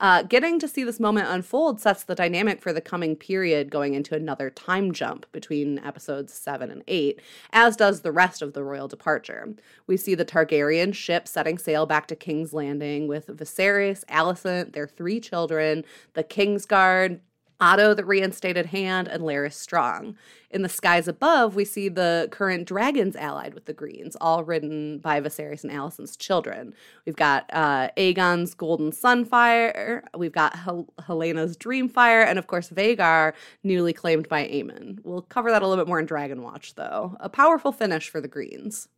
Uh, 0.00 0.22
getting 0.22 0.58
to 0.58 0.66
see 0.66 0.82
this 0.82 0.98
moment 0.98 1.28
unfold 1.28 1.80
sets 1.80 2.02
the 2.02 2.16
dynamic 2.16 2.60
for 2.60 2.72
the 2.72 2.80
coming 2.80 3.14
period 3.14 3.70
going 3.70 3.94
into 3.94 4.14
another 4.14 4.50
time 4.50 4.92
jump 4.92 5.24
between 5.30 5.78
episodes 5.80 6.32
7 6.32 6.70
and 6.70 6.82
8, 6.88 7.20
as 7.52 7.76
does 7.76 8.00
the 8.00 8.10
rest 8.10 8.42
of 8.42 8.54
the 8.54 8.64
royal 8.64 8.88
departure. 8.88 9.54
We 9.86 9.96
see 9.96 10.14
the 10.14 10.24
Targaryen 10.24 10.94
ship 10.94 11.28
setting 11.28 11.58
sail 11.58 11.86
back 11.86 12.08
to 12.08 12.16
King's 12.16 12.52
Landing 12.52 13.06
with 13.06 13.28
Viserys, 13.28 14.04
Alicent, 14.06 14.72
their 14.72 14.88
three 14.88 15.20
children, 15.20 15.84
the 16.14 16.24
Kingsguard, 16.24 17.20
Otto, 17.60 17.94
the 17.94 18.04
reinstated 18.04 18.66
hand, 18.66 19.08
and 19.08 19.22
Larys 19.22 19.54
Strong. 19.54 20.16
In 20.50 20.62
the 20.62 20.68
skies 20.68 21.08
above, 21.08 21.54
we 21.54 21.64
see 21.64 21.88
the 21.88 22.28
current 22.30 22.66
dragons 22.66 23.16
allied 23.16 23.54
with 23.54 23.64
the 23.64 23.72
Greens, 23.72 24.16
all 24.20 24.44
ridden 24.44 24.98
by 24.98 25.20
Viserys 25.20 25.64
and 25.64 25.72
Alicent's 25.72 26.16
children. 26.16 26.74
We've 27.06 27.16
got 27.16 27.48
uh, 27.52 27.88
Aegon's 27.96 28.54
Golden 28.54 28.90
Sunfyre, 28.90 30.02
we've 30.16 30.32
got 30.32 30.56
Hel- 30.56 30.92
Helaena's 31.00 31.56
Dreamfyre, 31.56 32.26
and 32.26 32.38
of 32.38 32.46
course 32.46 32.70
Vhagar, 32.70 33.32
newly 33.62 33.92
claimed 33.92 34.28
by 34.28 34.44
Aemond. 34.44 35.00
We'll 35.02 35.22
cover 35.22 35.50
that 35.50 35.62
a 35.62 35.66
little 35.66 35.82
bit 35.82 35.88
more 35.88 36.00
in 36.00 36.06
Dragon 36.06 36.42
Watch, 36.42 36.74
though. 36.74 37.16
A 37.20 37.28
powerful 37.28 37.72
finish 37.72 38.08
for 38.08 38.20
the 38.20 38.28
Greens. 38.28 38.88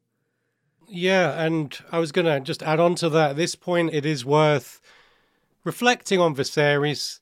Yeah, 0.88 1.42
and 1.42 1.76
I 1.90 1.98
was 1.98 2.12
going 2.12 2.26
to 2.26 2.40
just 2.40 2.62
add 2.62 2.80
on 2.80 2.94
to 2.96 3.09
that. 3.11 3.30
At 3.30 3.36
this 3.36 3.54
point, 3.54 3.92
it 3.92 4.07
is 4.07 4.24
worth 4.24 4.80
reflecting 5.64 6.20
on 6.20 6.34
Viserys 6.34 7.20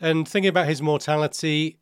And 0.00 0.28
thinking 0.28 0.48
about 0.48 0.68
his 0.68 0.80
mortality, 0.80 1.78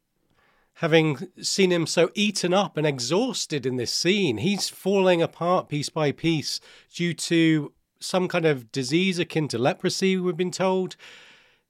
having 0.75 1.29
seen 1.41 1.71
him 1.71 1.87
so 1.87 2.11
eaten 2.15 2.55
up 2.55 2.77
and 2.77 2.87
exhausted 2.87 3.67
in 3.67 3.77
this 3.77 3.93
scene, 3.93 4.39
he's 4.39 4.69
falling 4.69 5.23
apart 5.23 5.69
piece 5.69 5.89
by 5.89 6.13
piece 6.13 6.61
due 6.93 7.15
to 7.15 7.73
some 8.01 8.29
kind 8.29 8.45
of 8.45 8.71
disease 8.73 9.19
akin 9.19 9.49
to 9.49 9.59
leprosy, 9.59 10.17
we've 10.17 10.37
been 10.37 10.51
told. 10.51 10.97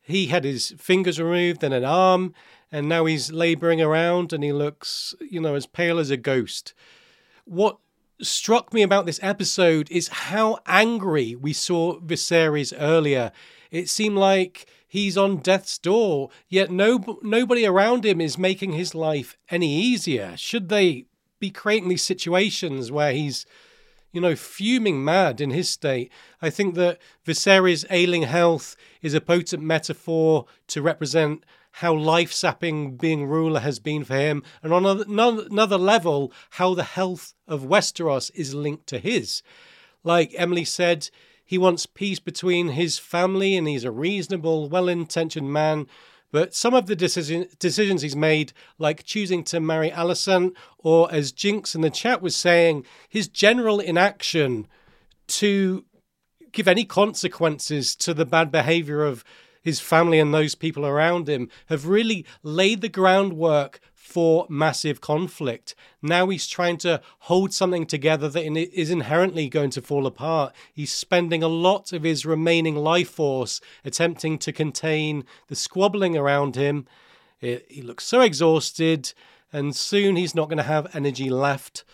He 0.00 0.26
had 0.26 0.44
his 0.44 0.74
fingers 0.78 1.20
removed 1.20 1.64
and 1.64 1.74
an 1.74 1.84
arm, 1.84 2.34
and 2.70 2.88
now 2.88 3.06
he's 3.06 3.32
laboring 3.32 3.80
around 3.80 4.32
and 4.32 4.44
he 4.44 4.52
looks, 4.52 5.14
you 5.20 5.40
know, 5.40 5.54
as 5.54 5.66
pale 5.66 5.98
as 5.98 6.10
a 6.10 6.16
ghost. 6.16 6.74
What 7.44 7.78
struck 8.20 8.72
me 8.72 8.82
about 8.82 9.06
this 9.06 9.20
episode 9.22 9.90
is 9.90 10.08
how 10.08 10.58
angry 10.66 11.34
we 11.34 11.52
saw 11.52 12.00
Viserys 12.00 12.72
earlier. 12.76 13.32
It 13.70 13.88
seemed 13.88 14.16
like 14.16 14.66
he's 14.86 15.16
on 15.16 15.38
death's 15.38 15.78
door, 15.78 16.30
yet 16.48 16.70
no 16.70 17.18
nobody 17.22 17.66
around 17.66 18.04
him 18.04 18.20
is 18.20 18.38
making 18.38 18.72
his 18.72 18.94
life 18.94 19.36
any 19.50 19.74
easier. 19.74 20.36
Should 20.36 20.68
they 20.68 21.06
be 21.38 21.50
creating 21.50 21.88
these 21.88 22.02
situations 22.02 22.90
where 22.90 23.12
he's 23.12 23.46
you 24.16 24.22
know, 24.22 24.34
fuming 24.34 25.04
mad 25.04 25.42
in 25.42 25.50
his 25.50 25.68
state. 25.68 26.10
I 26.40 26.48
think 26.48 26.74
that 26.76 26.98
Viserys' 27.26 27.84
ailing 27.90 28.22
health 28.22 28.74
is 29.02 29.12
a 29.12 29.20
potent 29.20 29.62
metaphor 29.62 30.46
to 30.68 30.80
represent 30.80 31.44
how 31.72 31.92
life 31.92 32.32
sapping 32.32 32.96
being 32.96 33.26
ruler 33.26 33.60
has 33.60 33.78
been 33.78 34.04
for 34.04 34.16
him, 34.16 34.42
and 34.62 34.72
on 34.72 34.86
another 34.86 35.76
level, 35.76 36.32
how 36.52 36.72
the 36.72 36.82
health 36.82 37.34
of 37.46 37.64
Westeros 37.64 38.30
is 38.34 38.54
linked 38.54 38.86
to 38.86 38.98
his. 38.98 39.42
Like 40.02 40.32
Emily 40.34 40.64
said, 40.64 41.10
he 41.46 41.56
wants 41.56 41.86
peace 41.86 42.18
between 42.18 42.68
his 42.70 42.98
family, 42.98 43.56
and 43.56 43.68
he's 43.68 43.84
a 43.84 43.90
reasonable, 43.90 44.68
well 44.68 44.88
intentioned 44.88 45.52
man. 45.52 45.86
But 46.32 46.54
some 46.54 46.74
of 46.74 46.86
the 46.86 46.96
decision, 46.96 47.46
decisions 47.58 48.02
he's 48.02 48.16
made, 48.16 48.52
like 48.78 49.04
choosing 49.04 49.44
to 49.44 49.60
marry 49.60 49.90
Alicent, 49.90 50.54
or 50.76 51.10
as 51.12 51.32
Jinx 51.32 51.74
in 51.74 51.80
the 51.80 51.88
chat 51.88 52.20
was 52.20 52.34
saying, 52.34 52.84
his 53.08 53.28
general 53.28 53.78
inaction 53.78 54.66
to 55.28 55.84
give 56.50 56.66
any 56.66 56.84
consequences 56.84 57.94
to 57.96 58.12
the 58.12 58.26
bad 58.26 58.50
behavior 58.50 59.04
of 59.04 59.24
his 59.62 59.80
family 59.80 60.18
and 60.18 60.32
those 60.32 60.54
people 60.54 60.86
around 60.86 61.28
him, 61.28 61.48
have 61.66 61.86
really 61.86 62.24
laid 62.42 62.80
the 62.80 62.88
groundwork 62.88 63.80
for 64.06 64.46
massive 64.48 65.00
conflict. 65.00 65.74
Now 66.00 66.28
he's 66.28 66.46
trying 66.46 66.76
to 66.78 67.00
hold 67.20 67.52
something 67.52 67.86
together 67.86 68.28
that 68.28 68.44
is 68.46 68.90
inherently 68.90 69.48
going 69.48 69.70
to 69.70 69.82
fall 69.82 70.06
apart. 70.06 70.54
He's 70.72 70.92
spending 70.92 71.42
a 71.42 71.48
lot 71.48 71.92
of 71.92 72.04
his 72.04 72.24
remaining 72.24 72.76
life 72.76 73.10
force 73.10 73.60
attempting 73.84 74.38
to 74.38 74.52
contain 74.52 75.24
the 75.48 75.56
squabbling 75.56 76.16
around 76.16 76.54
him. 76.54 76.86
he 77.40 77.82
looks 77.82 78.04
so 78.04 78.20
exhausted, 78.20 79.12
and 79.52 79.74
soon 79.74 80.16
he's 80.16 80.34
not 80.34 80.48
going 80.48 80.58
to 80.58 80.62
have 80.62 80.94
energy 80.94 81.28
left. 81.28 81.84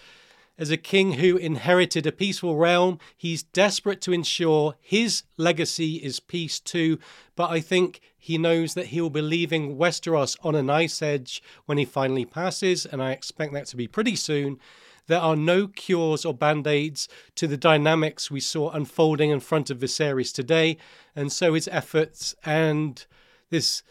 As 0.59 0.71
a 0.71 0.77
king 0.77 1.15
who 1.15 1.37
inherited 1.37 2.07
a 2.07 2.13
peaceful 2.13 2.57
realm, 2.57 2.99
he's 3.17 3.43
desperate 3.43 4.03
to 4.03 4.13
ensure 4.13 4.75
his 4.81 5.23
legacy 5.39 5.97
is 5.97 6.21
peace 6.21 6.61
too. 6.61 6.99
But 7.35 7.51
I 7.51 7.61
think 7.61 8.01
he 8.19 8.37
knows 8.37 8.75
that 8.75 8.87
he 8.87 9.01
will 9.01 9.11
be 9.11 9.23
leaving 9.23 9.77
Westeros 9.77 10.37
on 10.43 10.55
a 10.55 10.63
nice 10.63 11.01
edge 11.01 11.43
when 11.65 11.79
he 11.79 11.87
finally 11.87 12.27
passes, 12.27 12.85
and 12.85 13.03
I 13.03 13.13
expect 13.13 13.55
that 13.55 13.67
to 13.69 13.77
be 13.77 13.89
pretty 13.89 14.15
soon. 14.15 14.61
There 15.07 15.21
are 15.21 15.37
no 15.37 15.69
cures 15.69 16.25
or 16.25 16.35
band 16.35 16.67
aids 16.67 17.09
to 17.37 17.47
the 17.47 17.57
dynamics 17.57 18.31
we 18.31 18.41
saw 18.41 18.71
unfolding 18.71 19.31
in 19.31 19.41
front 19.41 19.71
of 19.71 19.79
Viserys 19.79 20.33
today, 20.33 20.77
and 21.17 21.33
so 21.33 21.55
his 21.55 21.67
efforts 21.69 22.35
and 22.45 23.05
this 23.49 23.83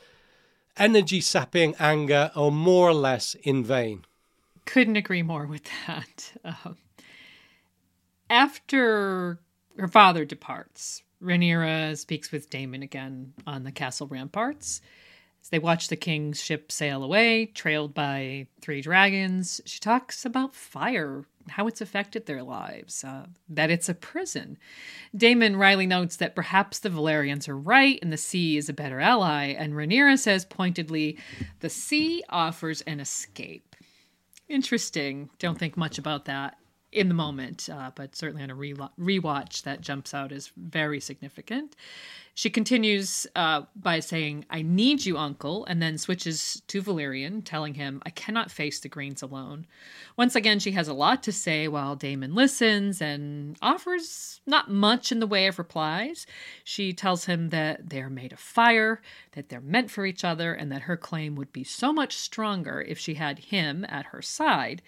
energy 0.78 1.22
sapping 1.22 1.76
anger 1.80 2.32
are 2.36 2.52
more 2.52 2.88
or 2.88 2.94
less 2.94 3.36
in 3.44 3.64
vain. 3.64 4.06
Couldn't 4.66 4.96
agree 4.96 5.24
more 5.24 5.46
with 5.46 5.64
that. 5.88 6.34
Um, 6.44 6.78
after 8.30 9.42
her 9.78 9.88
father 9.90 10.24
departs, 10.24 11.04
Rhaenyra 11.22 11.98
speaks 11.98 12.32
with 12.32 12.50
Daemon 12.50 12.82
again 12.82 13.34
on 13.46 13.64
the 13.64 13.72
castle 13.72 14.08
ramparts. 14.08 14.82
As 15.42 15.50
they 15.50 15.60
watch 15.60 15.88
the 15.88 15.96
king's 15.96 16.42
ship 16.42 16.72
sail 16.72 17.04
away, 17.04 17.48
trailed 17.48 17.94
by 17.94 18.48
three 18.62 18.82
dragons, 18.82 19.60
she 19.66 19.80
talks 19.80 20.24
about 20.24 20.54
fire, 20.54 21.26
how 21.50 21.68
it's 21.68 21.82
affected 21.82 22.26
their 22.26 22.44
lives, 22.44 23.04
uh, 23.04 23.26
that 23.50 23.72
it's 23.72 23.90
a 23.90 23.96
prison. 23.96 24.58
Daemon 25.16 25.56
Riley 25.56 25.88
notes 25.88 26.16
that 26.18 26.36
perhaps 26.36 26.80
the 26.80 26.90
Velaryons 26.90 27.50
are 27.50 27.58
right 27.58 27.98
and 28.04 28.14
the 28.14 28.18
sea 28.18 28.56
is 28.56 28.70
a 28.70 28.74
better 28.74 29.00
ally, 29.00 29.48
and 29.48 29.74
Rhaenyra 29.74 30.20
says 30.20 30.46
pointedly, 30.46 31.18
the 31.60 31.70
sea 31.70 32.24
offers 32.30 32.82
an 32.82 33.00
escape 33.00 33.71
interesting. 34.52 35.30
Don't 35.40 35.58
think 35.58 35.78
much 35.78 35.98
about 35.98 36.26
that 36.26 36.58
in 36.92 37.08
the 37.08 37.14
moment, 37.14 37.70
uh, 37.72 37.92
but 37.96 38.16
certainly 38.16 38.44
on 38.44 38.50
a 38.50 38.56
re- 38.56 38.74
rewatch, 39.00 39.64
that 39.64 39.82
jumps 39.82 40.14
out 40.14 40.32
as 40.32 40.52
very 40.58 41.00
significant. 41.00 41.76
She 42.34 42.50
continues 42.50 43.28
uh, 43.36 43.64
by 43.76 44.00
saying, 44.00 44.46
I 44.50 44.62
need 44.62 45.06
you, 45.06 45.18
uncle, 45.18 45.66
and 45.66 45.82
then 45.82 45.98
switches 45.98 46.62
to 46.68 46.82
Valyrian, 46.82 47.44
telling 47.44 47.74
him, 47.74 48.02
I 48.06 48.10
cannot 48.10 48.52
face 48.52 48.80
the 48.80 48.90
Greens 48.90 49.22
alone. 49.22 49.68
Once 50.18 50.36
again, 50.36 50.60
she 50.60 50.72
has 50.72 50.88
a 50.88 50.94
lot 50.94 51.24
to 51.24 51.32
say 51.34 51.68
while 51.68 51.96
Daemon 51.96 52.34
listens 52.34 53.02
and 53.02 53.58
offers 53.62 54.40
not 54.46 54.72
much 54.72 55.12
in 55.12 55.20
the 55.20 55.28
way 55.28 55.48
of 55.48 55.60
replies. 55.60 56.26
She 56.64 56.94
tells 56.94 57.26
him 57.26 57.50
that 57.50 57.90
they 57.90 58.02
are 58.02 58.10
made 58.10 58.32
of 58.32 58.40
fire, 58.40 59.02
that 59.34 59.50
they're 59.50 59.60
meant 59.62 59.92
for 59.92 60.06
each 60.06 60.24
other, 60.24 60.54
and 60.54 60.72
that 60.72 60.84
her 60.84 60.98
claim 60.98 61.36
would 61.36 61.52
be 61.52 61.66
so 61.66 61.92
much 61.92 62.16
stronger 62.16 62.82
if 62.82 62.98
she 62.98 63.16
had 63.16 63.40
him 63.40 63.86
at 63.90 64.08
her 64.08 64.22
side. 64.22 64.82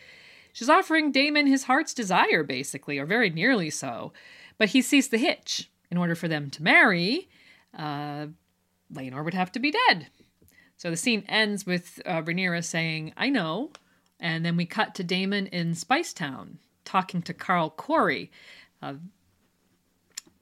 She's 0.54 0.70
offering 0.70 1.12
Daemon 1.12 1.47
his 1.47 1.64
heart's 1.64 1.93
desire, 1.93 2.43
basically, 2.43 2.99
or 2.99 3.06
very 3.06 3.30
nearly 3.30 3.70
so. 3.70 4.14
But 4.58 4.70
he 4.70 4.82
sees 4.82 5.10
the 5.10 5.18
hitch. 5.18 5.70
In 5.91 5.97
order 5.97 6.16
for 6.16 6.28
them 6.28 6.49
to 6.51 6.64
marry, 6.64 7.30
uh, 7.78 8.28
Laenor 8.91 9.24
would 9.24 9.36
have 9.36 9.51
to 9.51 9.60
be 9.60 9.72
dead. 9.88 10.08
So 10.78 10.89
the 10.89 10.97
scene 10.97 11.24
ends 11.28 11.66
with 11.66 12.01
uh, 12.06 12.22
Rhaenyra 12.22 12.64
saying, 12.64 13.14
I 13.16 13.30
know. 13.30 13.72
And 14.20 14.43
then 14.45 14.58
we 14.58 14.66
cut 14.66 14.95
to 14.95 15.04
Daemon 15.04 15.47
in 15.47 15.74
Spicetown 15.74 16.56
talking 16.86 17.22
to 17.24 17.34
Qarl 17.34 17.76
Correy. 17.76 18.30
Uh, 18.82 18.95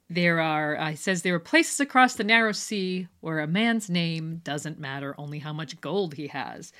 there 0.08 0.40
are, 0.40 0.76
uh, 0.76 0.90
he 0.90 0.96
says, 0.96 1.22
there 1.22 1.34
are 1.34 1.40
places 1.40 1.80
across 1.80 2.14
the 2.14 2.24
narrow 2.24 2.52
sea 2.52 3.08
where 3.20 3.40
a 3.40 3.46
man's 3.46 3.88
name 3.88 4.40
doesn't 4.44 4.78
matter, 4.78 5.14
only 5.16 5.38
how 5.38 5.52
much 5.52 5.80
gold 5.80 6.14
he 6.14 6.28
has. 6.28 6.72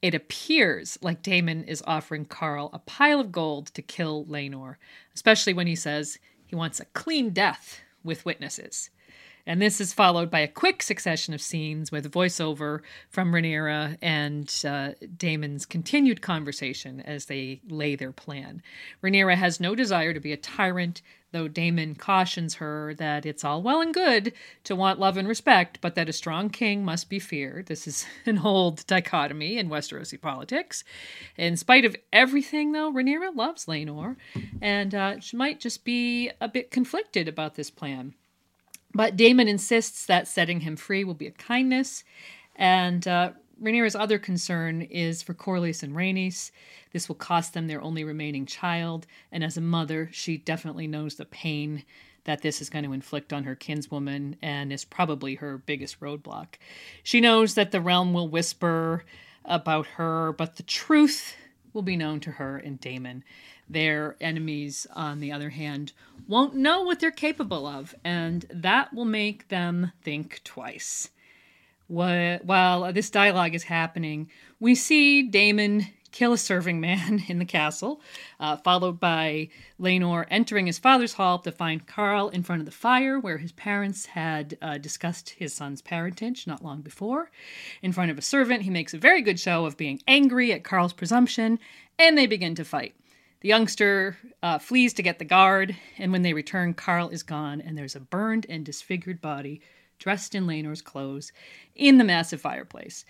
It 0.00 0.14
appears 0.14 0.96
like 1.02 1.22
Daemon 1.22 1.64
is 1.64 1.82
offering 1.86 2.24
Qarl 2.24 2.70
a 2.72 2.78
pile 2.78 3.20
of 3.20 3.32
gold 3.32 3.68
to 3.74 3.82
kill 3.82 4.24
Laenor, 4.26 4.76
especially 5.14 5.52
when 5.52 5.66
he 5.66 5.74
says 5.74 6.18
he 6.46 6.54
wants 6.54 6.78
a 6.78 6.84
clean 6.86 7.30
death 7.30 7.80
with 8.04 8.24
witnesses. 8.24 8.90
And 9.44 9.62
this 9.62 9.80
is 9.80 9.94
followed 9.94 10.30
by 10.30 10.40
a 10.40 10.46
quick 10.46 10.82
succession 10.82 11.32
of 11.32 11.40
scenes 11.40 11.90
with 11.90 12.12
voiceover 12.12 12.80
from 13.08 13.32
Rhaenyra 13.32 13.96
and 14.02 14.54
uh, 14.66 14.90
Daemon's 15.16 15.64
continued 15.64 16.20
conversation 16.20 17.00
as 17.00 17.24
they 17.24 17.62
lay 17.66 17.96
their 17.96 18.12
plan. 18.12 18.62
Rhaenyra 19.02 19.36
has 19.36 19.58
no 19.58 19.74
desire 19.74 20.12
to 20.12 20.20
be 20.20 20.32
a 20.32 20.36
tyrant, 20.36 21.00
though 21.32 21.48
Daemon 21.48 21.94
cautions 21.94 22.54
her 22.54 22.94
that 22.94 23.26
it's 23.26 23.44
all 23.44 23.62
well 23.62 23.80
and 23.80 23.92
good 23.92 24.32
to 24.64 24.74
want 24.74 24.98
love 24.98 25.16
and 25.16 25.28
respect, 25.28 25.80
but 25.80 25.94
that 25.94 26.08
a 26.08 26.12
strong 26.12 26.48
king 26.48 26.84
must 26.84 27.10
be 27.10 27.18
feared. 27.18 27.66
This 27.66 27.86
is 27.86 28.06
an 28.26 28.38
old 28.38 28.86
dichotomy 28.86 29.58
in 29.58 29.68
Westerosi 29.68 30.20
politics. 30.20 30.84
In 31.36 31.56
spite 31.56 31.84
of 31.84 31.96
everything, 32.12 32.72
though, 32.72 32.92
Rhaenyra 32.92 33.36
loves 33.36 33.66
Laenor, 33.66 34.16
and 34.60 34.94
uh, 34.94 35.20
she 35.20 35.36
might 35.36 35.60
just 35.60 35.84
be 35.84 36.30
a 36.40 36.48
bit 36.48 36.70
conflicted 36.70 37.28
about 37.28 37.54
this 37.54 37.70
plan. 37.70 38.14
But 38.94 39.16
Daemon 39.16 39.48
insists 39.48 40.06
that 40.06 40.28
setting 40.28 40.60
him 40.60 40.76
free 40.76 41.04
will 41.04 41.14
be 41.14 41.26
a 41.26 41.32
kindness, 41.32 42.04
and 42.56 43.06
uh, 43.06 43.32
Rhaenyra's 43.60 43.96
other 43.96 44.18
concern 44.18 44.82
is 44.82 45.22
for 45.22 45.34
Corlys 45.34 45.82
and 45.82 45.94
Rhaenys. 45.94 46.52
This 46.92 47.08
will 47.08 47.16
cost 47.16 47.54
them 47.54 47.66
their 47.66 47.82
only 47.82 48.04
remaining 48.04 48.46
child, 48.46 49.06
and 49.32 49.42
as 49.42 49.56
a 49.56 49.60
mother, 49.60 50.08
she 50.12 50.36
definitely 50.36 50.86
knows 50.86 51.16
the 51.16 51.24
pain 51.24 51.84
that 52.24 52.42
this 52.42 52.60
is 52.60 52.70
going 52.70 52.84
to 52.84 52.92
inflict 52.92 53.32
on 53.32 53.44
her 53.44 53.56
kinswoman 53.56 54.36
and 54.42 54.72
is 54.72 54.84
probably 54.84 55.36
her 55.36 55.58
biggest 55.58 55.98
roadblock. 55.98 56.54
She 57.02 57.20
knows 57.20 57.54
that 57.54 57.70
the 57.70 57.80
realm 57.80 58.12
will 58.12 58.28
whisper 58.28 59.04
about 59.44 59.86
her, 59.86 60.32
but 60.32 60.56
the 60.56 60.62
truth 60.62 61.34
will 61.72 61.82
be 61.82 61.96
known 61.96 62.20
to 62.20 62.32
her 62.32 62.58
and 62.58 62.78
Daemon. 62.78 63.24
Their 63.68 64.16
enemies, 64.20 64.86
on 64.94 65.20
the 65.20 65.32
other 65.32 65.50
hand, 65.50 65.92
won't 66.26 66.54
know 66.54 66.82
what 66.82 67.00
they're 67.00 67.10
capable 67.10 67.66
of, 67.66 67.94
and 68.04 68.46
that 68.50 68.94
will 68.94 69.04
make 69.04 69.48
them 69.48 69.92
think 70.02 70.42
twice. 70.44 71.10
While 71.88 72.92
this 72.92 73.10
dialogue 73.10 73.54
is 73.54 73.64
happening, 73.64 74.30
we 74.60 74.74
see 74.74 75.22
Daemon 75.22 75.86
kill 76.10 76.32
a 76.32 76.38
serving 76.38 76.80
man 76.80 77.24
in 77.28 77.38
the 77.38 77.44
castle, 77.44 78.00
uh, 78.40 78.56
followed 78.56 79.00
by 79.00 79.48
Laenor 79.80 80.26
entering 80.30 80.66
his 80.66 80.78
father's 80.78 81.14
hall 81.14 81.38
to 81.38 81.52
find 81.52 81.86
Qarl 81.86 82.32
in 82.32 82.42
front 82.42 82.60
of 82.60 82.66
the 82.66 82.72
fire 82.72 83.18
where 83.18 83.38
his 83.38 83.52
parents 83.52 84.06
had 84.06 84.56
uh, 84.60 84.78
discussed 84.78 85.30
his 85.30 85.54
son's 85.54 85.82
parentage 85.82 86.46
not 86.46 86.64
long 86.64 86.82
before. 86.82 87.30
In 87.82 87.92
front 87.92 88.10
of 88.10 88.18
a 88.18 88.22
servant, 88.22 88.62
he 88.62 88.70
makes 88.70 88.94
a 88.94 88.98
very 88.98 89.22
good 89.22 89.40
show 89.40 89.64
of 89.64 89.76
being 89.76 90.02
angry 90.06 90.52
at 90.52 90.62
Qarl's 90.62 90.92
presumption, 90.92 91.58
and 91.98 92.16
they 92.16 92.26
begin 92.26 92.54
to 92.56 92.64
fight. 92.64 92.94
The 93.40 93.48
youngster 93.48 94.16
uh, 94.42 94.58
flees 94.58 94.92
to 94.94 95.02
get 95.02 95.18
the 95.18 95.24
guard, 95.24 95.76
and 95.96 96.10
when 96.10 96.22
they 96.22 96.32
return, 96.32 96.74
Qarl 96.74 97.12
is 97.12 97.22
gone, 97.22 97.60
and 97.60 97.78
there's 97.78 97.94
a 97.94 98.00
burned 98.00 98.46
and 98.48 98.64
disfigured 98.64 99.20
body 99.20 99.60
dressed 99.98 100.34
in 100.34 100.46
Laenor's 100.46 100.82
clothes 100.82 101.32
in 101.74 101.98
the 101.98 102.04
massive 102.04 102.40
fireplace. 102.40 103.04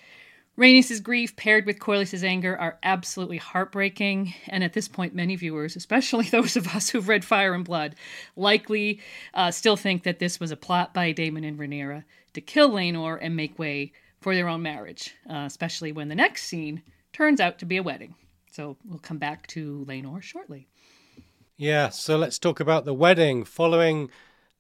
Rhaenys' 0.59 1.01
grief 1.01 1.36
paired 1.36 1.66
with 1.66 1.78
Corlys's 1.78 2.24
anger 2.24 2.59
are 2.59 2.80
absolutely 2.82 3.36
heartbreaking, 3.36 4.34
and 4.49 4.64
at 4.64 4.72
this 4.72 4.89
point, 4.89 5.14
many 5.14 5.36
viewers, 5.36 5.76
especially 5.76 6.24
those 6.30 6.57
of 6.57 6.74
us 6.74 6.89
who've 6.89 7.09
read 7.09 7.24
Fire 7.24 7.55
and 7.55 7.64
Blood, 7.64 7.95
likely 8.34 9.01
uh, 9.34 9.53
still 9.53 9.76
think 9.76 10.03
that 10.03 10.18
this 10.18 10.41
was 10.41 10.51
a 10.51 10.57
plot 10.57 10.93
by 10.93 11.12
Daemon 11.12 11.45
and 11.45 11.59
Rhaenyra 11.59 12.03
to 12.34 12.41
kill 12.41 12.70
Laenor 12.70 13.18
and 13.20 13.36
make 13.36 13.59
way 13.59 13.93
for 14.20 14.34
their 14.34 14.49
own 14.49 14.62
marriage, 14.62 15.14
uh, 15.30 15.45
especially 15.47 15.93
when 15.93 16.09
the 16.09 16.16
next 16.16 16.47
scene 16.47 16.82
turns 17.12 17.41
out 17.41 17.61
to 17.61 17.64
be 17.64 17.76
a 17.76 17.82
wedding. 17.82 18.16
So 18.51 18.76
we'll 18.84 18.99
come 18.99 19.18
back 19.18 19.47
to 19.49 19.84
Laenor 19.89 20.22
shortly. 20.22 20.66
Yeah, 21.57 21.91
so 21.91 22.16
let's 22.16 22.39
talk 22.39 22.59
about 22.59 22.84
the 22.84 22.95
wedding. 22.95 23.45
Following 23.45 24.11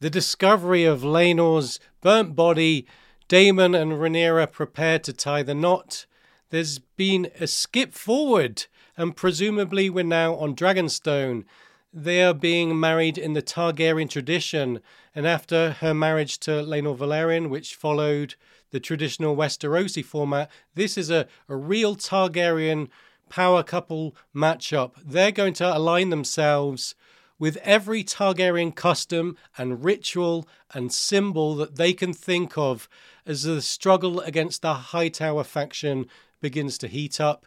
the 0.00 0.10
discovery 0.10 0.84
of 0.84 1.02
Laenor's 1.02 1.80
burnt 2.00 2.36
body, 2.36 2.86
Daemon 3.26 3.74
and 3.74 3.92
Rhaenyra 3.92 4.50
prepare 4.50 4.98
to 5.00 5.12
tie 5.12 5.42
the 5.42 5.54
knot. 5.54 6.06
There's 6.50 6.78
been 6.78 7.30
a 7.40 7.46
skip 7.46 7.92
forward, 7.92 8.66
and 8.96 9.16
presumably 9.16 9.90
we're 9.90 10.04
now 10.04 10.34
on 10.36 10.54
Dragonstone. 10.54 11.44
They 11.92 12.22
are 12.22 12.34
being 12.34 12.78
married 12.78 13.18
in 13.18 13.32
the 13.32 13.42
Targaryen 13.42 14.08
tradition, 14.08 14.80
and 15.14 15.26
after 15.26 15.72
her 15.72 15.92
marriage 15.92 16.38
to 16.40 16.50
Laenor 16.50 16.96
Velaryon, 16.96 17.50
which 17.50 17.74
followed 17.74 18.34
the 18.70 18.80
traditional 18.80 19.36
Westerosi 19.36 20.04
format, 20.04 20.50
this 20.74 20.96
is 20.96 21.10
a, 21.10 21.26
a 21.48 21.56
real 21.56 21.96
Targaryen 21.96 22.88
power 23.28 23.62
couple 23.62 24.16
matchup. 24.34 24.92
They're 25.04 25.32
going 25.32 25.54
to 25.54 25.76
align 25.76 26.10
themselves 26.10 26.94
with 27.38 27.56
every 27.58 28.02
Targaryen 28.02 28.74
custom 28.74 29.36
and 29.56 29.84
ritual 29.84 30.48
and 30.74 30.92
symbol 30.92 31.54
that 31.56 31.76
they 31.76 31.92
can 31.92 32.12
think 32.12 32.58
of 32.58 32.88
as 33.24 33.44
the 33.44 33.62
struggle 33.62 34.20
against 34.20 34.62
the 34.62 34.74
Hightower 34.74 35.44
faction 35.44 36.06
begins 36.40 36.78
to 36.78 36.88
heat 36.88 37.20
up. 37.20 37.46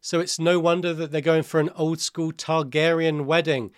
So 0.00 0.20
it's 0.20 0.38
no 0.38 0.60
wonder 0.60 0.92
that 0.92 1.10
they're 1.10 1.20
going 1.20 1.44
for 1.44 1.60
an 1.60 1.70
old 1.76 2.00
school 2.00 2.32
Targaryen 2.32 3.24
wedding, 3.24 3.70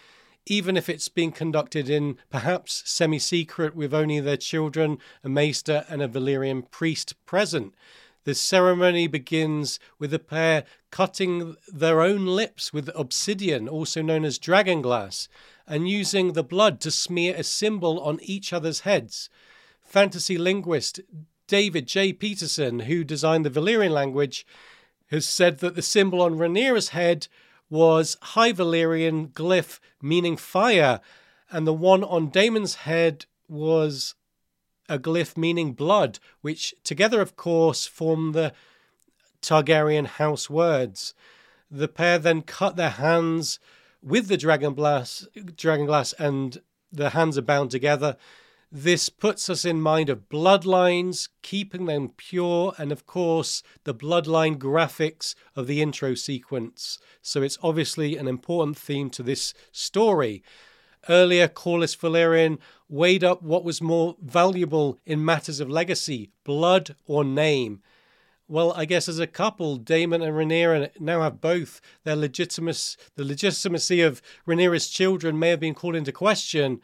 even 0.44 0.76
if 0.76 0.88
it's 0.88 1.08
being 1.08 1.32
conducted 1.32 1.88
in 1.88 2.18
perhaps 2.30 2.82
semi 2.84 3.18
secret 3.18 3.76
with 3.76 3.94
only 3.94 4.20
their 4.20 4.36
children, 4.36 4.98
a 5.22 5.28
maester, 5.28 5.84
and 5.88 6.02
a 6.02 6.08
Valyrian 6.08 6.68
priest 6.70 7.14
present. 7.26 7.74
The 8.24 8.34
ceremony 8.34 9.06
begins 9.06 9.78
with 10.00 10.10
the 10.10 10.18
pair 10.18 10.64
cutting 10.96 11.54
their 11.70 12.00
own 12.00 12.24
lips 12.24 12.72
with 12.72 12.88
obsidian, 12.94 13.68
also 13.68 14.00
known 14.00 14.24
as 14.24 14.38
dragon 14.38 14.80
glass, 14.80 15.28
and 15.66 15.86
using 15.86 16.32
the 16.32 16.42
blood 16.42 16.80
to 16.80 16.90
smear 16.90 17.34
a 17.36 17.42
symbol 17.42 18.00
on 18.00 18.18
each 18.22 18.50
other's 18.50 18.80
heads. 18.80 19.28
Fantasy 19.84 20.38
linguist 20.38 21.00
David 21.48 21.86
J. 21.86 22.14
Peterson, 22.14 22.80
who 22.80 23.04
designed 23.04 23.44
the 23.44 23.50
Valyrian 23.50 23.90
language, 23.90 24.46
has 25.10 25.28
said 25.28 25.58
that 25.58 25.74
the 25.74 25.82
symbol 25.82 26.22
on 26.22 26.38
Rhaenyra's 26.38 26.88
head 26.88 27.28
was 27.68 28.16
High 28.32 28.54
Valyrian 28.54 29.32
glyph 29.32 29.80
meaning 30.00 30.38
fire, 30.38 31.02
and 31.50 31.66
the 31.66 31.74
one 31.74 32.04
on 32.04 32.30
Daemon's 32.30 32.76
head 32.86 33.26
was 33.48 34.14
a 34.88 34.98
glyph 34.98 35.36
meaning 35.36 35.74
blood, 35.74 36.20
which 36.40 36.74
together, 36.84 37.20
of 37.20 37.36
course, 37.36 37.84
form 37.84 38.32
the 38.32 38.54
Targaryen 39.42 40.06
house 40.06 40.48
words. 40.50 41.14
The 41.70 41.88
pair 41.88 42.18
then 42.18 42.42
cut 42.42 42.76
their 42.76 42.90
hands 42.90 43.58
with 44.02 44.28
the 44.28 44.36
dragon 44.36 44.74
glass, 44.74 45.26
dragon 45.56 45.86
glass, 45.86 46.12
and 46.14 46.60
the 46.92 47.10
hands 47.10 47.36
are 47.36 47.42
bound 47.42 47.70
together. 47.70 48.16
This 48.70 49.08
puts 49.08 49.48
us 49.48 49.64
in 49.64 49.80
mind 49.80 50.10
of 50.10 50.28
bloodlines, 50.28 51.28
keeping 51.42 51.86
them 51.86 52.10
pure, 52.16 52.74
and 52.78 52.90
of 52.92 53.06
course, 53.06 53.62
the 53.84 53.94
bloodline 53.94 54.58
graphics 54.58 55.34
of 55.54 55.66
the 55.66 55.80
intro 55.80 56.14
sequence. 56.14 56.98
So 57.22 57.42
it's 57.42 57.58
obviously 57.62 58.16
an 58.16 58.28
important 58.28 58.76
theme 58.76 59.08
to 59.10 59.22
this 59.22 59.54
story. 59.70 60.42
Earlier, 61.08 61.46
Corlys 61.46 61.96
Velaryon 61.96 62.58
weighed 62.88 63.22
up 63.22 63.40
what 63.42 63.64
was 63.64 63.80
more 63.80 64.16
valuable 64.20 64.98
in 65.06 65.24
matters 65.24 65.60
of 65.60 65.70
legacy, 65.70 66.30
blood 66.42 66.96
or 67.06 67.24
name. 67.24 67.82
Well, 68.48 68.72
I 68.74 68.84
guess 68.84 69.08
as 69.08 69.18
a 69.18 69.26
couple, 69.26 69.76
Daemon 69.76 70.22
and 70.22 70.32
Rhaenyra 70.32 71.00
now 71.00 71.22
have 71.22 71.40
both. 71.40 71.80
Their 72.04 72.14
legitimacy, 72.14 72.96
the 73.16 73.24
legitimacy 73.24 74.02
of 74.02 74.22
Rhaenyra's 74.46 74.88
children 74.88 75.36
may 75.36 75.48
have 75.48 75.58
been 75.58 75.74
called 75.74 75.96
into 75.96 76.12
question, 76.12 76.80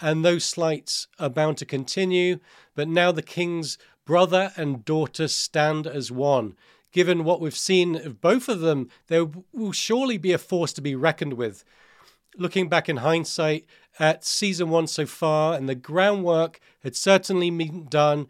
and 0.00 0.24
those 0.24 0.44
slights 0.44 1.06
are 1.20 1.30
bound 1.30 1.58
to 1.58 1.66
continue. 1.66 2.40
But 2.74 2.88
now 2.88 3.12
the 3.12 3.22
king's 3.22 3.78
brother 4.04 4.52
and 4.56 4.84
daughter 4.84 5.28
stand 5.28 5.86
as 5.86 6.10
one. 6.10 6.56
Given 6.90 7.22
what 7.22 7.40
we've 7.40 7.56
seen 7.56 7.94
of 7.94 8.20
both 8.20 8.48
of 8.48 8.58
them, 8.60 8.88
there 9.06 9.26
will 9.52 9.72
surely 9.72 10.18
be 10.18 10.32
a 10.32 10.38
force 10.38 10.72
to 10.72 10.82
be 10.82 10.96
reckoned 10.96 11.34
with 11.34 11.64
looking 12.36 12.68
back 12.68 12.88
in 12.88 12.98
hindsight 12.98 13.66
at 14.00 14.24
season 14.24 14.68
one 14.68 14.88
so 14.88 15.06
far, 15.06 15.54
and 15.54 15.68
the 15.68 15.76
groundwork 15.76 16.58
had 16.82 16.96
certainly 16.96 17.50
been 17.50 17.86
done 17.88 18.26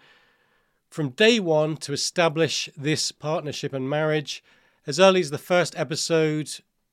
from 0.94 1.08
day 1.08 1.40
one 1.40 1.76
to 1.76 1.92
establish 1.92 2.68
this 2.76 3.10
partnership 3.10 3.72
and 3.72 3.90
marriage. 3.90 4.44
As 4.86 5.00
early 5.00 5.18
as 5.18 5.30
the 5.30 5.38
first 5.38 5.76
episode, 5.76 6.48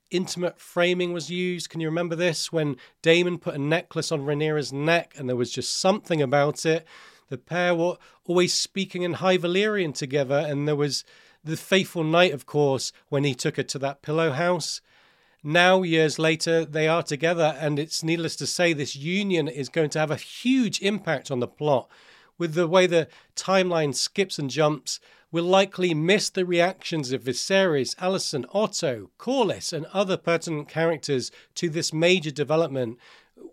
intimate 0.10 0.60
framing 0.60 1.14
was 1.14 1.30
used. 1.30 1.70
Can 1.70 1.82
you 1.82 1.88
remember 1.88 2.16
this? 2.16 2.52
When 2.52 2.78
Daemon 3.04 3.38
put 3.38 3.54
a 3.54 3.60
necklace 3.60 4.12
on 4.12 4.22
Rhaenyra's 4.22 4.74
neck 4.74 5.14
and 5.16 5.30
there 5.30 5.36
was 5.36 5.52
just 5.52 5.78
something 5.78 6.20
about 6.20 6.66
it. 6.66 6.88
The 7.30 7.38
pair 7.38 7.76
were 7.76 7.98
always 8.26 8.56
speaking 8.56 9.04
in 9.04 9.14
High 9.14 9.38
Valyrian 9.38 9.94
together, 9.94 10.48
and 10.50 10.68
there 10.68 10.76
was 10.76 11.06
the 11.44 11.56
faithful 11.56 12.04
night, 12.04 12.34
of 12.34 12.48
course, 12.48 12.92
when 13.10 13.24
he 13.24 13.36
took 13.36 13.58
her 13.58 13.64
to 13.64 13.78
that 13.78 14.02
pillow 14.02 14.32
house. 14.32 14.82
Now, 15.44 15.84
years 15.84 16.18
later, 16.18 16.66
they 16.66 16.88
are 16.88 17.04
together, 17.04 17.56
and 17.60 17.78
it's 17.78 18.04
needless 18.04 18.36
to 18.38 18.48
say, 18.48 18.74
this 18.74 18.96
union 18.96 19.48
is 19.48 19.70
going 19.70 19.92
to 19.92 20.00
have 20.00 20.10
a 20.10 20.16
huge 20.16 20.82
impact 20.82 21.30
on 21.30 21.40
the 21.40 21.48
plot. 21.48 21.88
With 22.42 22.56
the 22.56 22.68
way 22.68 22.88
the 22.88 23.08
timeline 23.36 23.94
skips 23.94 24.40
and 24.40 24.50
jumps, 24.50 25.00
we'll 25.32 25.44
likely 25.44 25.94
miss 25.94 26.28
the 26.28 26.44
reactions 26.44 27.12
of 27.12 27.22
Viserys, 27.22 27.96
Alicent, 27.98 28.46
Otto, 28.52 29.12
Corlys, 29.20 29.72
and 29.72 29.86
other 29.94 30.18
pertinent 30.18 30.68
characters 30.68 31.32
to 31.54 31.70
this 31.70 31.94
major 31.94 32.32
development, 32.32 32.98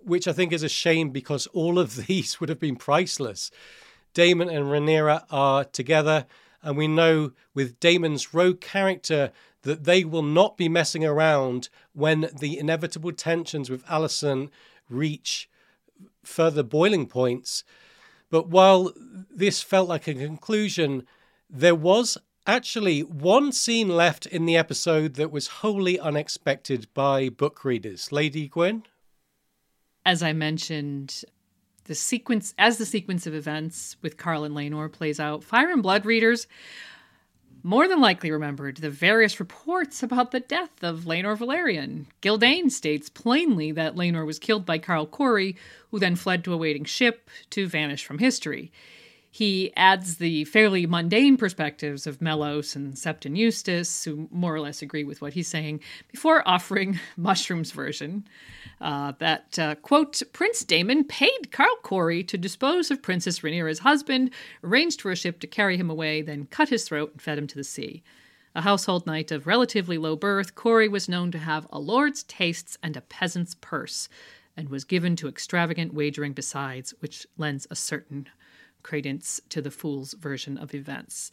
which 0.02 0.26
I 0.26 0.32
think 0.32 0.54
is 0.54 0.62
a 0.62 0.70
shame 0.70 1.10
because 1.10 1.46
all 1.48 1.78
of 1.78 1.96
these 2.06 2.40
would 2.40 2.48
have 2.48 2.58
been 2.58 2.76
priceless. 2.76 3.50
Daemon 4.14 4.48
and 4.48 4.64
Rhaenyra 4.64 5.26
are 5.30 5.64
together, 5.64 6.24
and 6.62 6.78
we 6.78 6.88
know 6.88 7.32
with 7.52 7.78
Daemon's 7.80 8.32
rogue 8.32 8.62
character 8.62 9.32
that 9.64 9.84
they 9.84 10.02
will 10.02 10.22
not 10.22 10.56
be 10.56 10.70
messing 10.70 11.04
around 11.04 11.68
when 11.92 12.30
the 12.40 12.58
inevitable 12.58 13.12
tensions 13.12 13.68
with 13.68 13.84
Alicent 13.84 14.48
reach 14.88 15.46
further 16.24 16.62
boiling 16.62 17.06
points. 17.06 17.64
But 18.30 18.48
while 18.48 18.92
this 19.30 19.62
felt 19.62 19.88
like 19.88 20.06
a 20.06 20.14
conclusion, 20.14 21.06
there 21.48 21.74
was 21.74 22.18
actually 22.46 23.02
one 23.02 23.52
scene 23.52 23.88
left 23.88 24.26
in 24.26 24.46
the 24.46 24.56
episode 24.56 25.14
that 25.14 25.30
was 25.30 25.46
wholly 25.46 25.98
unexpected 25.98 26.88
by 26.94 27.28
book 27.28 27.64
readers. 27.64 28.10
Lady 28.10 28.48
Gwyn? 28.48 28.84
As 30.04 30.22
I 30.22 30.32
mentioned, 30.32 31.24
the 31.84 31.94
sequence 31.94 32.54
as 32.58 32.78
the 32.78 32.86
sequence 32.86 33.26
of 33.26 33.34
events 33.34 33.96
with 34.02 34.16
Qarl 34.16 34.46
and 34.46 34.54
Laenor 34.54 34.92
plays 34.92 35.20
out, 35.20 35.44
Fire 35.44 35.70
and 35.70 35.82
Blood 35.82 36.06
readers 36.06 36.46
more 37.62 37.88
than 37.88 38.00
likely 38.00 38.30
remembered 38.30 38.76
the 38.76 38.90
various 38.90 39.40
reports 39.40 40.02
about 40.02 40.30
the 40.30 40.40
death 40.40 40.82
of 40.82 41.04
Laenor 41.04 41.36
Velaryon. 41.36 42.06
Gyldayn 42.22 42.70
states 42.70 43.08
plainly 43.08 43.72
that 43.72 43.96
Laenor 43.96 44.26
was 44.26 44.38
killed 44.38 44.64
by 44.64 44.78
Qarl 44.78 45.08
Correy, 45.08 45.56
who 45.90 45.98
then 45.98 46.16
fled 46.16 46.44
to 46.44 46.52
a 46.52 46.56
waiting 46.56 46.84
ship 46.84 47.28
to 47.50 47.66
vanish 47.66 48.04
from 48.04 48.18
history. 48.18 48.70
He 49.38 49.72
adds 49.76 50.16
the 50.16 50.46
fairly 50.46 50.84
mundane 50.84 51.36
perspectives 51.36 52.08
of 52.08 52.20
Mellos 52.20 52.74
and 52.74 52.94
Septon 52.94 53.36
Eustace, 53.36 54.02
who 54.02 54.28
more 54.32 54.52
or 54.52 54.58
less 54.58 54.82
agree 54.82 55.04
with 55.04 55.22
what 55.22 55.34
he's 55.34 55.46
saying, 55.46 55.78
before 56.10 56.42
offering 56.44 56.98
Mushroom's 57.16 57.70
version 57.70 58.26
uh, 58.80 59.12
that, 59.20 59.56
uh, 59.56 59.76
quote, 59.76 60.20
Prince 60.32 60.64
Daemon 60.64 61.04
paid 61.04 61.52
Qarl 61.52 61.80
Correy 61.84 62.26
to 62.26 62.36
dispose 62.36 62.90
of 62.90 63.00
Princess 63.00 63.38
Rhaenyra's 63.38 63.78
husband, 63.78 64.32
arranged 64.64 65.00
for 65.00 65.12
a 65.12 65.16
ship 65.16 65.38
to 65.38 65.46
carry 65.46 65.76
him 65.76 65.88
away, 65.88 66.20
then 66.20 66.46
cut 66.46 66.70
his 66.70 66.88
throat 66.88 67.12
and 67.12 67.22
fed 67.22 67.38
him 67.38 67.46
to 67.46 67.54
the 67.56 67.62
sea. 67.62 68.02
A 68.56 68.62
household 68.62 69.06
knight 69.06 69.30
of 69.30 69.46
relatively 69.46 69.98
low 69.98 70.16
birth, 70.16 70.56
Correy 70.56 70.90
was 70.90 71.08
known 71.08 71.30
to 71.30 71.38
have 71.38 71.68
a 71.70 71.78
lord's 71.78 72.24
tastes 72.24 72.76
and 72.82 72.96
a 72.96 73.02
peasant's 73.02 73.54
purse, 73.54 74.08
and 74.56 74.68
was 74.68 74.82
given 74.82 75.14
to 75.14 75.28
extravagant 75.28 75.94
wagering 75.94 76.32
besides, 76.32 76.92
which 76.98 77.24
lends 77.36 77.68
a 77.70 77.76
certain 77.76 78.26
credence 78.88 79.38
to 79.50 79.60
the 79.60 79.70
fool's 79.70 80.14
version 80.14 80.56
of 80.56 80.74
events. 80.74 81.30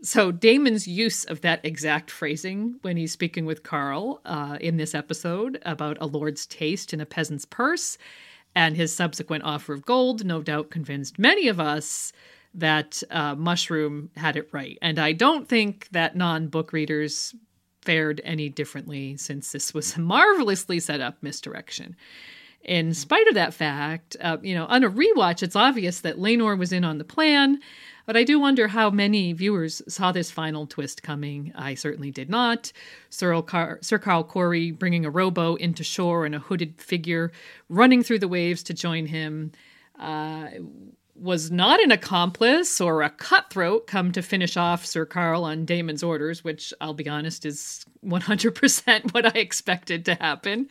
So 0.00 0.32
Daemon's 0.32 0.88
use 0.88 1.24
of 1.26 1.42
that 1.42 1.62
exact 1.62 2.10
phrasing 2.10 2.76
when 2.80 2.96
he's 2.96 3.12
speaking 3.12 3.44
with 3.44 3.62
Qarl 3.62 4.20
uh, 4.24 4.56
in 4.58 4.78
this 4.78 4.94
episode 4.94 5.60
about 5.66 5.98
a 6.00 6.06
lord's 6.06 6.46
taste 6.46 6.94
in 6.94 7.00
a 7.00 7.06
peasant's 7.06 7.44
purse 7.44 7.98
and 8.54 8.74
his 8.74 8.96
subsequent 8.96 9.44
offer 9.44 9.74
of 9.74 9.84
gold 9.84 10.24
no 10.24 10.40
doubt 10.40 10.70
convinced 10.70 11.18
many 11.18 11.48
of 11.48 11.60
us 11.60 12.10
that 12.54 13.02
uh, 13.10 13.34
Mushroom 13.34 14.10
had 14.16 14.36
it 14.36 14.48
right. 14.52 14.78
And 14.80 14.98
I 14.98 15.12
don't 15.12 15.46
think 15.46 15.88
that 15.90 16.16
non 16.16 16.48
book 16.48 16.72
readers 16.72 17.34
fared 17.82 18.22
any 18.24 18.48
differently 18.48 19.18
since 19.18 19.52
this 19.52 19.74
was 19.74 19.96
a 19.96 20.00
marvelously 20.00 20.80
set 20.80 21.02
up 21.02 21.22
misdirection. 21.22 21.96
In 22.68 22.92
spite 22.92 23.26
of 23.28 23.34
that 23.34 23.54
fact, 23.54 24.14
uh, 24.20 24.36
you 24.42 24.54
know, 24.54 24.66
on 24.66 24.84
a 24.84 24.90
rewatch, 24.90 25.42
it's 25.42 25.56
obvious 25.56 26.00
that 26.00 26.18
Laenor 26.18 26.58
was 26.58 26.70
in 26.70 26.84
on 26.84 26.98
the 26.98 27.04
plan, 27.04 27.60
but 28.04 28.14
I 28.14 28.24
do 28.24 28.38
wonder 28.38 28.68
how 28.68 28.90
many 28.90 29.32
viewers 29.32 29.80
saw 29.88 30.12
this 30.12 30.30
final 30.30 30.66
twist 30.66 31.02
coming. 31.02 31.50
I 31.54 31.74
certainly 31.74 32.10
did 32.10 32.28
not. 32.28 32.70
Sir, 33.08 33.40
Car- 33.40 33.78
Sir 33.80 33.98
Qarl 33.98 34.28
Correy 34.28 34.78
bringing 34.78 35.06
a 35.06 35.10
rowboat 35.10 35.62
into 35.62 35.82
shore 35.82 36.26
and 36.26 36.34
a 36.34 36.40
hooded 36.40 36.78
figure 36.78 37.32
running 37.70 38.02
through 38.02 38.18
the 38.18 38.28
waves 38.28 38.62
to 38.64 38.74
join 38.74 39.06
him. 39.06 39.52
Uh, 39.98 40.48
was 41.20 41.50
not 41.50 41.80
an 41.82 41.90
accomplice 41.90 42.80
or 42.80 43.02
a 43.02 43.10
cutthroat 43.10 43.86
come 43.86 44.12
to 44.12 44.22
finish 44.22 44.56
off 44.56 44.86
Sir 44.86 45.04
Qarl 45.04 45.42
on 45.42 45.64
Daemon's 45.64 46.02
orders, 46.02 46.44
which 46.44 46.72
I'll 46.80 46.94
be 46.94 47.08
honest 47.08 47.44
is 47.44 47.84
100% 48.04 49.12
what 49.14 49.26
I 49.26 49.38
expected 49.38 50.04
to 50.06 50.14
happen. 50.14 50.68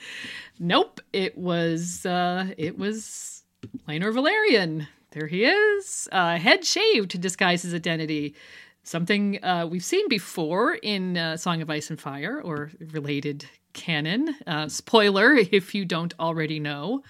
Nope, 0.60 1.02
it 1.14 1.38
was 1.38 2.06
uh, 2.06 2.52
it 2.58 2.78
was 2.78 3.44
Laenor 3.88 4.14
Velaryon. 4.14 4.88
there 5.12 5.28
he 5.28 5.46
is, 5.46 6.08
uh, 6.12 6.38
head 6.38 6.66
shaved 6.66 7.12
to 7.12 7.18
disguise 7.18 7.64
his 7.64 7.74
identity. 7.74 8.36
Something 8.84 9.44
uh, 9.44 9.68
we've 9.70 9.84
seen 9.84 10.08
before 10.08 10.76
in 10.76 11.18
uh, 11.18 11.36
Song 11.36 11.62
of 11.62 11.70
Ice 11.70 11.90
and 11.90 12.00
Fire 12.00 12.42
or 12.42 12.72
related 12.94 13.46
canon. 13.74 14.34
Uh, 14.46 14.70
spoiler 14.70 15.34
if 15.52 15.76
you 15.76 15.86
don't 15.86 16.14
already 16.20 16.60
know 16.60 17.04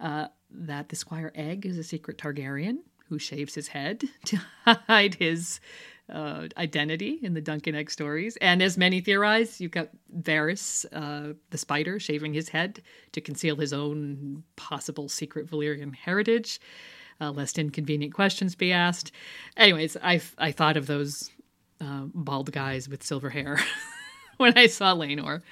uh, 0.00 0.28
that 0.50 0.88
the 0.88 0.96
Squire 0.96 1.32
Egg 1.34 1.66
is 1.66 1.78
a 1.78 1.84
secret 1.84 2.18
Targaryen 2.18 2.78
who 3.08 3.18
shaves 3.18 3.54
his 3.54 3.68
head 3.68 4.04
to 4.26 4.38
hide 4.64 5.14
his 5.14 5.60
uh, 6.10 6.48
identity 6.56 7.18
in 7.22 7.34
the 7.34 7.40
Dunk 7.40 7.66
and 7.66 7.76
Egg 7.76 7.90
stories. 7.90 8.36
And 8.40 8.62
as 8.62 8.78
many 8.78 9.00
theorize, 9.00 9.60
you've 9.60 9.72
got 9.72 9.90
Varys, 10.20 10.86
uh, 10.92 11.34
the 11.50 11.58
spider, 11.58 11.98
shaving 11.98 12.32
his 12.32 12.48
head 12.48 12.82
to 13.12 13.20
conceal 13.20 13.56
his 13.56 13.72
own 13.72 14.42
possible 14.56 15.08
secret 15.08 15.50
Valyrian 15.50 15.94
heritage 15.94 16.60
uh, 17.20 17.30
lest 17.30 17.58
inconvenient 17.58 18.14
questions 18.14 18.54
be 18.54 18.72
asked. 18.72 19.12
Anyways, 19.56 19.96
I 20.02 20.20
I 20.38 20.52
thought 20.52 20.76
of 20.76 20.86
those 20.86 21.30
uh, 21.80 22.02
bald 22.14 22.52
guys 22.52 22.88
with 22.88 23.02
silver 23.02 23.30
hair 23.30 23.58
when 24.36 24.56
I 24.56 24.66
saw 24.66 24.94
Laenor, 24.94 25.42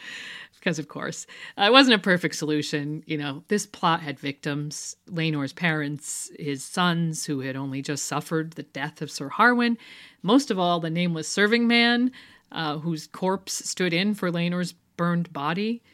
because 0.66 0.80
of 0.80 0.88
course 0.88 1.28
uh, 1.56 1.62
it 1.62 1.72
wasn't 1.72 1.94
a 1.94 1.98
perfect 2.02 2.34
solution. 2.34 3.04
You 3.06 3.18
know, 3.18 3.44
this 3.46 3.66
plot 3.66 4.00
had 4.00 4.18
victims: 4.18 4.96
Laenor's 5.08 5.52
parents, 5.52 6.28
his 6.40 6.64
sons, 6.64 7.24
who 7.24 7.38
had 7.38 7.54
only 7.54 7.82
just 7.82 8.06
suffered 8.06 8.52
the 8.52 8.64
death 8.64 9.00
of 9.00 9.08
Sir 9.08 9.28
Harwin. 9.28 9.76
Most 10.22 10.50
of 10.50 10.58
all, 10.58 10.80
the 10.80 10.90
nameless 10.90 11.28
serving 11.28 11.68
man, 11.68 12.10
uh, 12.50 12.78
whose 12.78 13.06
corpse 13.06 13.52
stood 13.52 13.92
in 13.92 14.12
for 14.14 14.32
Laenor's 14.32 14.72
burned 14.96 15.32
body. 15.32 15.84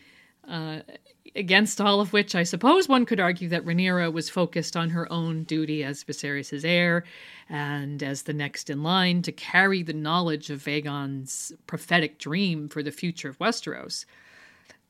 Uh, 0.48 0.80
against 1.36 1.78
all 1.78 2.00
of 2.00 2.14
which, 2.14 2.34
I 2.34 2.42
suppose 2.42 2.88
one 2.88 3.04
could 3.04 3.20
argue 3.20 3.50
that 3.50 3.64
Rhaenyra 3.64 4.10
was 4.10 4.30
focused 4.30 4.74
on 4.74 4.90
her 4.90 5.10
own 5.12 5.44
duty 5.44 5.84
as 5.84 6.02
Viserys' 6.02 6.64
heir 6.64 7.04
and 7.48 8.02
as 8.02 8.22
the 8.22 8.32
next 8.32 8.70
in 8.70 8.82
line 8.82 9.20
to 9.22 9.32
carry 9.32 9.82
the 9.82 9.92
knowledge 9.92 10.48
of 10.50 10.62
Vaegon's 10.62 11.52
prophetic 11.66 12.18
dream 12.18 12.68
for 12.68 12.82
the 12.82 12.90
future 12.90 13.28
of 13.28 13.38
Westeros. 13.38 14.06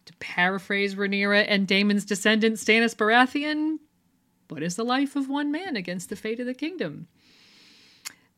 To 0.07 0.13
paraphrase 0.19 0.95
Rhaenyra 0.95 1.45
and 1.49 1.67
Daemon's 1.67 2.05
descendant 2.05 2.57
Stannis 2.57 2.95
Baratheon, 2.95 3.79
what 4.49 4.63
is 4.63 4.77
the 4.77 4.85
life 4.85 5.17
of 5.17 5.29
one 5.29 5.51
man 5.51 5.77
against 5.77 6.09
the 6.09 6.17
fate 6.17 6.41
of 6.41 6.47
the 6.47 6.55
kingdom? 6.55 7.09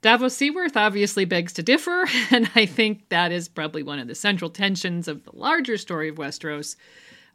Davos 0.02 0.36
Seaworth 0.36 0.76
obviously 0.76 1.24
begs 1.24 1.54
to 1.54 1.62
differ, 1.62 2.04
and 2.30 2.50
I 2.54 2.66
think 2.66 3.08
that 3.08 3.32
is 3.32 3.48
probably 3.48 3.82
one 3.82 3.98
of 3.98 4.06
the 4.06 4.14
central 4.14 4.50
tensions 4.50 5.08
of 5.08 5.24
the 5.24 5.34
larger 5.34 5.78
story 5.78 6.10
of 6.10 6.16
Westeros 6.16 6.76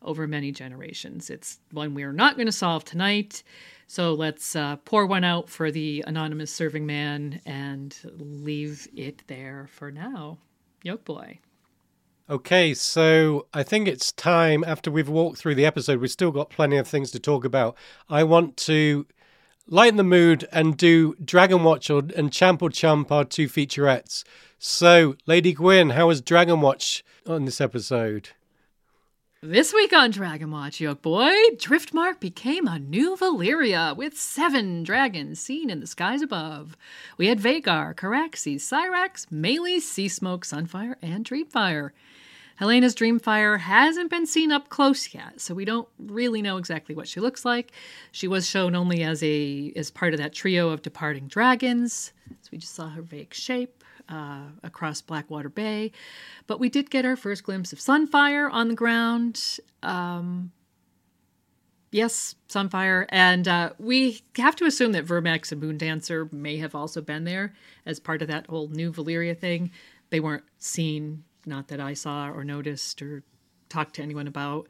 over 0.03 0.27
many 0.27 0.51
generations. 0.51 1.30
It's 1.30 1.60
one 1.72 1.93
we're 1.93 2.14
not 2.14 2.35
going 2.35 2.45
to 2.45 2.51
solve 2.51 2.85
tonight. 2.85 3.43
So 3.88 4.14
let's 4.14 4.56
uh, 4.56 4.76
pour 4.85 5.07
one 5.07 5.23
out 5.23 5.49
for 5.49 5.72
the 5.72 6.03
anonymous 6.06 6.53
serving 6.53 6.85
man 6.85 7.41
and 7.45 7.97
leave 8.19 8.88
it 8.95 9.23
there 9.26 9.68
for 9.72 9.91
now. 9.91 10.38
Yoke 10.84 11.03
boy. 11.06 11.39
Okay, 12.30 12.76
so 12.76 13.47
I 13.56 13.64
think 13.64 13.88
it's 13.88 14.11
time 14.11 14.64
after 14.64 14.91
we've 14.91 15.10
walked 15.10 15.39
through 15.39 15.56
the 15.56 15.65
episode, 15.65 15.99
we've 15.99 16.11
still 16.11 16.31
got 16.31 16.51
plenty 16.51 16.77
of 16.77 16.88
things 16.88 17.10
to 17.11 17.19
talk 17.19 17.43
about. 17.43 17.76
I 18.07 18.23
want 18.23 18.56
to 18.57 19.07
lighten 19.65 19.97
the 19.97 20.03
mood 20.03 20.47
and 20.51 20.77
do 20.77 21.15
Dragon 21.15 21.64
Watch 21.64 21.89
or, 21.89 22.03
and 22.15 22.31
Champ 22.31 22.61
or 22.61 22.69
Chump, 22.69 23.11
our 23.11 23.26
two 23.26 23.47
featurettes. 23.47 24.23
So, 24.60 25.15
Lady 25.26 25.53
Gwyn, 25.53 25.91
how 25.91 26.06
was 26.06 26.22
Dragon 26.22 26.61
Watch 26.61 27.03
on 27.26 27.45
this 27.45 27.60
episode? 27.60 28.30
This 29.41 29.73
week 29.73 29.93
on 29.93 30.11
Dragon 30.11 30.51
Watch, 30.51 30.80
Yoke 30.80 31.01
Boy, 31.01 31.34
Driftmark 31.56 32.19
became 32.19 32.68
a 32.68 32.77
new 32.77 33.15
Valyria 33.15 33.97
with 33.97 34.19
seven 34.19 34.84
dragons 34.84 35.39
seen 35.39 35.72
in 35.72 35.80
the 35.80 35.88
skies 35.88 36.22
above. 36.22 36.77
We 37.18 37.26
had 37.26 37.39
Vhagar, 37.39 37.95
Caraxes, 37.95 38.57
Syrax, 38.57 39.26
Meleys, 39.31 39.81
Seasmoke, 39.81 40.41
Sunfyre, 40.41 40.95
and 41.01 41.26
Dreamfyre. 41.26 41.89
Helaena's 42.60 42.94
Dreamfyre 42.94 43.60
hasn't 43.60 44.10
been 44.10 44.26
seen 44.26 44.52
up 44.52 44.69
close 44.69 45.14
yet, 45.14 45.40
so 45.40 45.53
we 45.53 45.65
don't 45.65 45.88
really 45.98 46.41
know 46.41 46.57
exactly 46.57 46.94
what 46.94 47.07
she 47.07 47.19
looks 47.19 47.45
like. 47.45 47.72
She 48.11 48.27
was 48.27 48.48
shown 48.48 48.76
only 48.76 49.02
as 49.03 49.23
a 49.23 49.72
as 49.76 49.90
part 49.90 50.14
of 50.14 50.19
that 50.19 50.34
trio 50.34 50.69
of 50.69 50.81
departing 50.81 51.27
dragons, 51.27 52.11
so 52.41 52.49
we 52.52 52.57
just 52.57 52.76
saw 52.76 52.90
her 52.90 53.02
vague 53.02 53.34
shape 53.34 53.84
uh, 54.10 54.41
across 54.64 55.02
Blackwater 55.02 55.49
Bay. 55.49 55.91
But 56.48 56.60
we 56.60 56.69
did 56.69 56.90
get 56.90 57.06
our 57.06 57.15
first 57.15 57.44
glimpse 57.44 57.72
of 57.72 57.80
Sunfyre 57.80 58.52
on 58.52 58.68
the 58.68 58.76
ground. 58.76 59.60
Um, 59.81 60.52
yes, 61.91 62.36
Sunfyre. 62.49 63.06
And 63.10 63.48
uh, 63.48 63.72
we 63.80 64.22
have 64.38 64.56
to 64.57 64.65
assume 64.65 64.91
that 64.94 65.06
Vermax 65.06 65.52
and 65.52 65.61
Moondancer 65.61 66.31
may 66.34 66.57
have 66.57 66.76
also 66.76 67.02
been 67.02 67.23
there 67.23 67.53
as 67.86 67.99
part 67.99 68.22
of 68.22 68.27
that 68.27 68.48
whole 68.48 68.68
new 68.68 68.91
Valyria 68.91 69.38
thing. 69.38 69.72
They 70.10 70.19
weren't 70.19 70.44
seen, 70.57 71.23
not 71.49 71.67
that 71.67 71.80
I 71.80 71.93
saw 71.93 72.30
or 72.30 72.43
noticed 72.43 73.01
or 73.01 73.23
talked 73.67 73.95
to 73.95 74.03
anyone 74.03 74.27
about. 74.27 74.67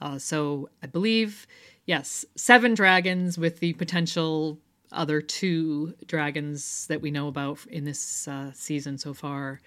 Uh, 0.00 0.18
so 0.18 0.68
I 0.82 0.86
believe, 0.86 1.46
yes, 1.86 2.24
seven 2.36 2.74
dragons 2.74 3.38
with 3.38 3.60
the 3.60 3.72
potential 3.74 4.58
other 4.92 5.20
two 5.20 5.94
dragons 6.06 6.86
that 6.88 7.00
we 7.00 7.10
know 7.10 7.28
about 7.28 7.64
in 7.66 7.84
this 7.84 8.28
uh, 8.28 8.50
season 8.52 8.98
so 8.98 9.14
far, 9.14 9.60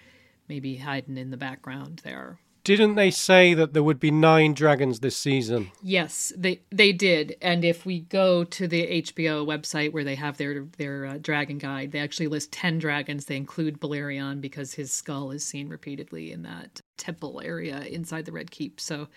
maybe 0.47 0.77
hiding 0.77 1.17
in 1.17 1.31
the 1.31 1.37
background 1.37 2.01
there. 2.03 2.39
Didn't 2.69 2.93
they 2.93 3.09
say 3.09 3.55
that 3.55 3.73
there 3.73 3.81
would 3.81 3.99
be 3.99 4.11
nine 4.11 4.53
dragons 4.53 4.99
this 4.99 5.17
season? 5.17 5.71
Yes, 5.81 6.31
they 6.37 6.61
they 6.69 6.91
did. 6.91 7.35
And 7.41 7.65
if 7.65 7.83
we 7.83 8.01
go 8.01 8.43
to 8.43 8.67
the 8.67 9.01
HBO 9.01 9.43
website 9.43 9.91
where 9.91 10.03
they 10.03 10.13
have 10.13 10.37
their 10.37 10.67
their 10.77 11.07
uh, 11.07 11.17
dragon 11.19 11.57
guide, 11.57 11.91
they 11.91 11.97
actually 11.97 12.27
list 12.27 12.51
ten 12.51 12.77
dragons. 12.77 13.25
They 13.25 13.37
include 13.37 13.81
Balerion 13.81 14.39
because 14.39 14.75
his 14.75 14.91
skull 14.91 15.31
is 15.31 15.43
seen 15.43 15.67
repeatedly 15.67 16.31
in 16.31 16.43
that 16.43 16.79
temple 16.95 17.41
area 17.43 17.79
inside 17.79 18.25
the 18.25 18.31
Red 18.31 18.51
Keep. 18.51 18.79
So, 18.79 19.07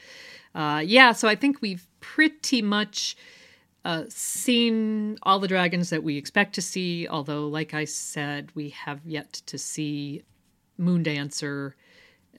uh, 0.54 0.82
yeah. 0.82 1.12
So 1.12 1.28
I 1.28 1.34
think 1.34 1.60
we've 1.60 1.86
pretty 2.00 2.62
much 2.62 3.18
uh, 3.84 4.04
seen 4.08 5.18
all 5.24 5.38
the 5.38 5.48
dragons 5.48 5.90
that 5.90 6.02
we 6.02 6.16
expect 6.16 6.54
to 6.54 6.62
see, 6.62 7.06
although, 7.06 7.48
like 7.48 7.74
I 7.74 7.84
said, 7.84 8.50
we 8.54 8.70
have 8.70 9.04
yet 9.04 9.30
to 9.44 9.58
see 9.58 10.22
Moondancer 10.80 11.74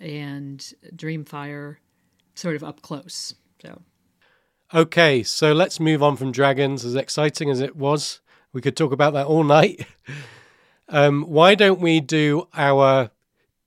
and 0.03 0.59
Dreamfyre 0.95 1.77
sort 2.35 2.55
of 2.55 2.63
up 2.63 2.81
close. 2.81 3.33
So, 3.61 3.81
okay, 4.73 5.23
so 5.23 5.53
let's 5.53 5.79
move 5.79 6.03
on 6.03 6.17
from 6.17 6.31
dragons. 6.31 6.85
As 6.85 6.95
exciting 6.95 7.49
as 7.49 7.61
it 7.61 7.75
was, 7.75 8.19
we 8.51 8.61
could 8.61 8.77
talk 8.77 8.91
about 8.91 9.13
that 9.13 9.25
all 9.25 9.43
night. 9.59 9.87
um, 10.89 11.23
why 11.23 11.55
don't 11.55 11.79
we 11.79 11.99
do 11.99 12.47
our 12.53 13.11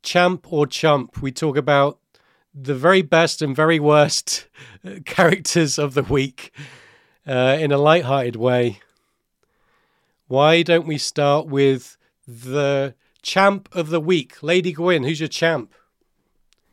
champ 0.02 0.52
or 0.52 0.66
chump? 0.66 1.20
We 1.22 1.32
talk 1.32 1.56
about 1.56 1.98
the 2.54 2.74
very 2.74 3.02
best 3.02 3.42
and 3.42 3.56
very 3.56 3.80
worst 3.80 4.46
characters 5.04 5.78
of 5.78 5.94
the 5.94 6.02
week 6.02 6.52
uh, 7.26 7.56
in 7.58 7.72
a 7.72 7.78
light-hearted 7.78 8.36
way. 8.36 8.80
Why 10.28 10.62
don't 10.62 10.86
we 10.86 10.98
start 10.98 11.46
with 11.46 11.96
the 12.26 12.94
champ 13.26 13.68
of 13.72 13.90
the 13.90 14.00
week. 14.00 14.42
Lady 14.42 14.72
Gwyn, 14.72 15.04
who's 15.04 15.20
your 15.20 15.28
champ? 15.28 15.74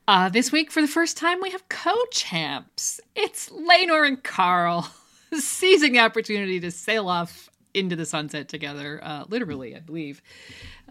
Uh, 0.07 0.27
this 0.27 0.51
week, 0.51 0.69
for 0.69 0.81
the 0.81 0.87
first 0.87 1.15
time, 1.15 1.39
we 1.41 1.51
have 1.51 1.67
co-champs. 1.69 2.99
It's 3.15 3.49
Laenor 3.49 4.05
and 4.05 4.21
Qarl 4.21 4.89
seizing 5.33 5.93
the 5.93 5.99
opportunity 5.99 6.59
to 6.59 6.71
sail 6.71 7.07
off 7.07 7.49
into 7.73 7.95
the 7.95 8.05
sunset 8.05 8.49
together, 8.49 8.99
uh, 9.01 9.23
literally, 9.29 9.75
I 9.75 9.79
believe. 9.79 10.21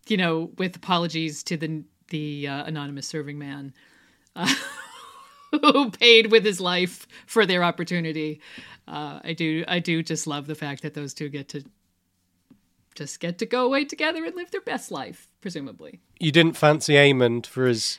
You 0.09 0.17
know, 0.17 0.51
with 0.57 0.77
apologies 0.77 1.43
to 1.45 1.57
the 1.57 1.85
the 2.09 2.47
uh, 2.47 2.65
anonymous 2.65 3.07
serving 3.09 3.39
man 3.39 3.73
uh, 4.37 4.55
who 5.51 5.91
paid 5.91 6.31
with 6.31 6.45
his 6.45 6.61
life 6.61 7.07
for 7.27 7.47
their 7.47 7.65
opportunity. 7.65 8.41
Uh, 8.87 9.21
I 9.25 9.33
do, 9.33 9.65
I 9.67 9.79
do 9.79 10.03
just 10.03 10.27
love 10.27 10.47
the 10.47 10.55
fact 10.55 10.83
that 10.83 10.93
those 10.93 11.15
two 11.15 11.31
get 11.31 11.49
to 11.51 11.65
just 12.95 13.21
get 13.21 13.39
to 13.39 13.47
go 13.47 13.65
away 13.65 13.87
together 13.87 14.25
and 14.25 14.37
live 14.37 14.51
their 14.51 14.61
best 14.61 14.91
life, 14.91 15.29
presumably. 15.41 16.01
You 16.21 16.31
didn't 16.31 16.59
fancy 16.59 16.95
Aemond 16.95 17.47
for 17.47 17.67
his. 17.67 17.99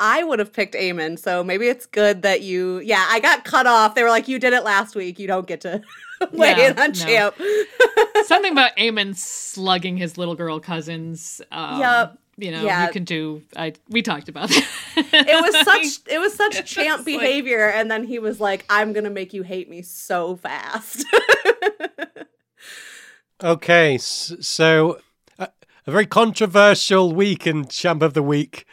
No. 0.00 0.06
I 0.06 0.22
would 0.24 0.38
have 0.38 0.52
picked 0.52 0.74
Aemond, 0.74 1.18
so 1.18 1.44
maybe 1.44 1.68
it's 1.68 1.86
good 1.86 2.22
that 2.22 2.40
you. 2.42 2.78
Yeah, 2.80 3.06
I 3.08 3.20
got 3.20 3.44
cut 3.44 3.66
off. 3.66 3.94
They 3.94 4.02
were 4.02 4.08
like, 4.10 4.28
"You 4.28 4.38
did 4.38 4.52
it 4.52 4.64
last 4.64 4.94
week. 4.94 5.18
You 5.18 5.26
don't 5.26 5.46
get 5.46 5.60
to 5.62 5.82
weigh 6.32 6.54
No, 6.54 6.66
in 6.66 6.78
on 6.78 6.88
no. 6.88 6.92
champ." 6.94 7.34
Something 8.26 8.52
about 8.52 8.76
Aemond 8.76 9.16
slugging 9.16 9.96
his 9.96 10.16
little 10.18 10.34
girl 10.34 10.58
cousins. 10.60 11.40
Um, 11.52 11.80
Yep. 11.80 12.18
You 12.38 12.52
know, 12.52 12.62
Yeah. 12.64 12.86
you 12.86 12.92
can 12.92 13.04
do. 13.04 13.42
I 13.54 13.74
we 13.90 14.00
talked 14.00 14.30
about 14.30 14.48
that. 14.48 14.66
it 14.96 15.42
was 15.42 15.64
such 15.64 16.08
it 16.12 16.18
was 16.18 16.32
such 16.34 16.54
champ 16.64 17.00
It's 17.00 17.06
like- 17.08 17.20
behavior, 17.20 17.68
and 17.68 17.90
then 17.90 18.04
he 18.04 18.18
was 18.18 18.40
like, 18.40 18.64
"I'm 18.70 18.92
gonna 18.94 19.10
make 19.10 19.34
you 19.34 19.42
hate 19.42 19.68
me 19.68 19.82
so 19.82 20.36
fast." 20.36 21.04
Okay, 23.42 23.96
so 23.96 25.00
uh, 25.38 25.46
a 25.86 25.90
very 25.90 26.04
controversial 26.04 27.14
week 27.14 27.46
in 27.46 27.66
Champ 27.68 28.02
of 28.02 28.12
the 28.12 28.22
Week. 28.22 28.66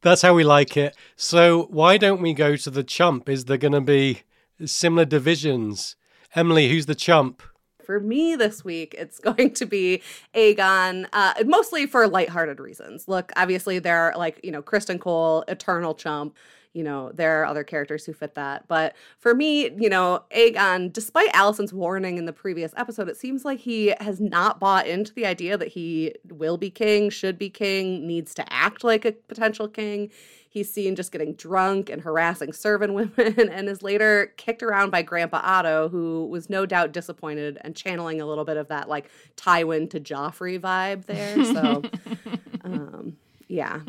That's 0.00 0.22
how 0.22 0.34
we 0.34 0.44
like 0.44 0.76
it. 0.76 0.96
So 1.16 1.66
why 1.70 1.96
don't 1.96 2.22
we 2.22 2.32
go 2.34 2.56
to 2.56 2.70
the 2.70 2.84
chump? 2.84 3.28
Is 3.28 3.46
there 3.46 3.58
going 3.58 3.72
to 3.72 3.80
be 3.80 4.22
similar 4.64 5.04
divisions? 5.04 5.96
Emily, 6.34 6.68
who's 6.68 6.86
the 6.86 6.94
chump? 6.94 7.42
for 7.88 8.00
me 8.00 8.36
this 8.36 8.62
week, 8.62 8.94
it's 8.98 9.18
going 9.30 9.54
to 9.54 9.64
be 9.64 10.02
Aegon, 10.34 11.06
uh, 11.14 11.32
mostly 11.46 11.86
for 11.86 12.06
lighthearted 12.06 12.60
reasons. 12.60 13.08
Look, 13.08 13.32
obviously 13.34 13.78
there 13.78 13.98
are 13.98 14.14
like, 14.14 14.38
you 14.44 14.52
know, 14.52 14.60
Criston 14.62 15.00
Cole, 15.00 15.42
Eternal 15.48 15.94
Chump. 15.94 16.36
You 16.72 16.84
know, 16.84 17.10
there 17.12 17.40
are 17.40 17.46
other 17.46 17.64
characters 17.64 18.04
who 18.04 18.12
fit 18.12 18.34
that. 18.34 18.68
But 18.68 18.94
for 19.18 19.34
me, 19.34 19.70
you 19.78 19.88
know, 19.88 20.24
Aegon, 20.30 20.92
despite 20.92 21.32
Alicent's 21.32 21.72
warning 21.72 22.18
in 22.18 22.26
the 22.26 22.32
previous 22.32 22.72
episode, 22.76 23.08
it 23.08 23.16
seems 23.16 23.44
like 23.44 23.58
he 23.58 23.94
has 24.00 24.20
not 24.20 24.60
bought 24.60 24.86
into 24.86 25.12
the 25.14 25.26
idea 25.26 25.56
that 25.56 25.68
he 25.68 26.14
will 26.28 26.56
be 26.56 26.70
king, 26.70 27.10
should 27.10 27.38
be 27.38 27.50
king, 27.50 28.06
needs 28.06 28.34
to 28.34 28.52
act 28.52 28.84
like 28.84 29.04
a 29.04 29.12
potential 29.12 29.68
king. 29.68 30.10
He's 30.50 30.72
seen 30.72 30.96
just 30.96 31.12
getting 31.12 31.34
drunk 31.34 31.90
and 31.90 32.00
harassing 32.02 32.52
servant 32.52 32.94
women 33.16 33.48
and 33.50 33.68
is 33.68 33.82
later 33.82 34.32
kicked 34.36 34.62
around 34.62 34.90
by 34.90 35.02
Grandpa 35.02 35.40
Otto, 35.42 35.88
who 35.88 36.26
was 36.26 36.48
no 36.48 36.66
doubt 36.66 36.92
disappointed 36.92 37.58
and 37.62 37.76
channeling 37.76 38.20
a 38.20 38.26
little 38.26 38.44
bit 38.44 38.56
of 38.56 38.68
that 38.68 38.88
like 38.88 39.10
Tywin 39.36 39.90
to 39.90 40.00
Joffrey 40.00 40.58
vibe 40.58 41.06
there. 41.06 41.44
So, 41.44 41.82
um, 42.64 43.16
yeah. 43.46 43.80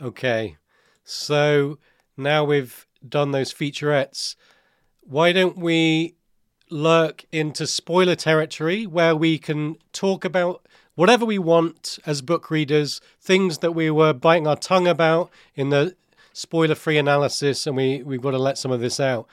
Okay, 0.00 0.56
so 1.08 1.78
now 2.18 2.44
we've 2.44 2.86
done 3.08 3.30
those 3.30 3.52
featurettes. 3.52 4.36
Why 5.00 5.32
don't 5.32 5.56
we 5.56 6.16
lurk 6.70 7.24
into 7.32 7.66
spoiler 7.66 8.14
territory 8.14 8.86
where 8.86 9.16
we 9.16 9.38
can 9.38 9.76
talk 9.94 10.26
about 10.26 10.66
whatever 10.96 11.24
we 11.24 11.38
want 11.38 11.98
as 12.04 12.20
book 12.20 12.50
readers, 12.50 13.00
things 13.22 13.58
that 13.58 13.72
we 13.72 13.90
were 13.90 14.12
biting 14.12 14.46
our 14.46 14.56
tongue 14.56 14.86
about 14.86 15.30
in 15.54 15.70
the 15.70 15.96
spoiler 16.34 16.74
free 16.74 16.98
analysis, 16.98 17.66
and 17.66 17.74
we, 17.74 18.02
we've 18.02 18.20
got 18.20 18.32
to 18.32 18.38
let 18.38 18.58
some 18.58 18.70
of 18.70 18.80
this 18.80 19.00
out. 19.00 19.26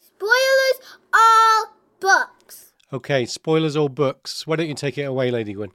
Spoilers 0.00 0.98
all 1.14 1.76
books. 1.98 2.74
Okay, 2.92 3.24
spoilers 3.24 3.74
all 3.74 3.88
books. 3.88 4.46
Why 4.46 4.56
don't 4.56 4.68
you 4.68 4.74
take 4.74 4.98
it 4.98 5.04
away, 5.04 5.30
Lady 5.30 5.54
Gwyn? 5.54 5.72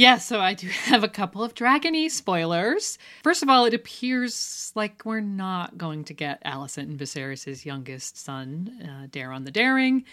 Yeah, 0.00 0.16
so 0.16 0.40
I 0.40 0.54
do 0.54 0.66
have 0.84 1.04
a 1.04 1.08
couple 1.08 1.44
of 1.44 1.52
Dragony 1.52 2.10
spoilers. 2.10 2.96
First 3.22 3.42
of 3.42 3.50
all, 3.50 3.66
it 3.66 3.74
appears 3.74 4.72
like 4.74 5.04
we're 5.04 5.20
not 5.20 5.76
going 5.76 6.04
to 6.04 6.14
get 6.14 6.42
Alicent 6.42 6.84
and 6.84 6.98
Viserys' 6.98 7.66
youngest 7.66 8.16
son, 8.16 8.80
uh, 8.82 9.08
Daeron 9.08 9.44
the 9.44 9.50
Daring, 9.50 10.04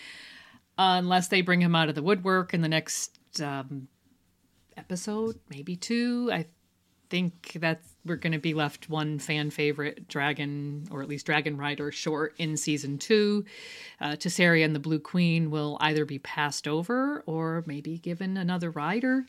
unless 0.78 1.30
they 1.30 1.40
bring 1.40 1.62
him 1.62 1.74
out 1.74 1.88
of 1.88 1.96
the 1.96 2.04
woodwork 2.04 2.54
in 2.54 2.60
the 2.60 2.68
next 2.68 3.18
um, 3.42 3.88
episode, 4.76 5.40
maybe 5.50 5.78
two. 5.78 6.32
I 6.34 6.48
think 7.10 7.54
that 7.62 7.80
we're 8.04 8.18
going 8.18 8.34
to 8.34 8.40
be 8.40 8.54
left 8.54 8.90
one 8.90 9.20
fan 9.20 9.52
favorite 9.52 10.10
dragon, 10.10 10.86
or 10.92 11.02
at 11.02 11.08
least 11.08 11.26
dragon 11.26 11.56
rider, 11.56 11.94
short 11.94 12.36
in 12.38 12.58
season 12.58 12.98
two. 12.98 13.46
Uh, 14.02 14.18
and 14.18 14.76
the 14.76 14.82
Blue 14.82 15.00
Queen 15.00 15.50
will 15.50 15.78
either 15.80 16.04
be 16.04 16.20
passed 16.20 16.68
over 16.68 17.24
or 17.26 17.64
maybe 17.66 17.98
given 17.98 18.36
another 18.36 18.70
rider 18.70 19.26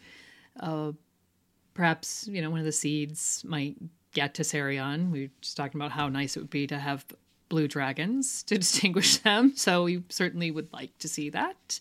perhaps 1.75 2.29
you 2.31 2.43
know 2.43 2.51
one 2.51 2.61
of 2.61 2.67
the 2.67 2.73
seeds 2.73 3.45
might 3.47 3.77
get 4.13 4.35
to 4.35 4.43
Sarion. 4.43 5.11
We 5.11 5.23
were 5.23 5.31
just 5.41 5.57
talking 5.57 5.81
about 5.81 5.93
how 5.93 6.09
nice 6.09 6.37
it 6.37 6.41
would 6.41 6.51
be 6.51 6.67
to 6.67 6.79
have 6.79 7.05
blue 7.49 7.69
dragons 7.69 8.43
to 8.45 8.59
distinguish 8.59 9.19
them, 9.19 9.55
so 9.57 9.85
we 9.85 10.03
certainly 10.09 10.51
would 10.51 10.73
like 10.73 10.97
to 10.99 11.09
see 11.09 11.31
that. 11.31 11.81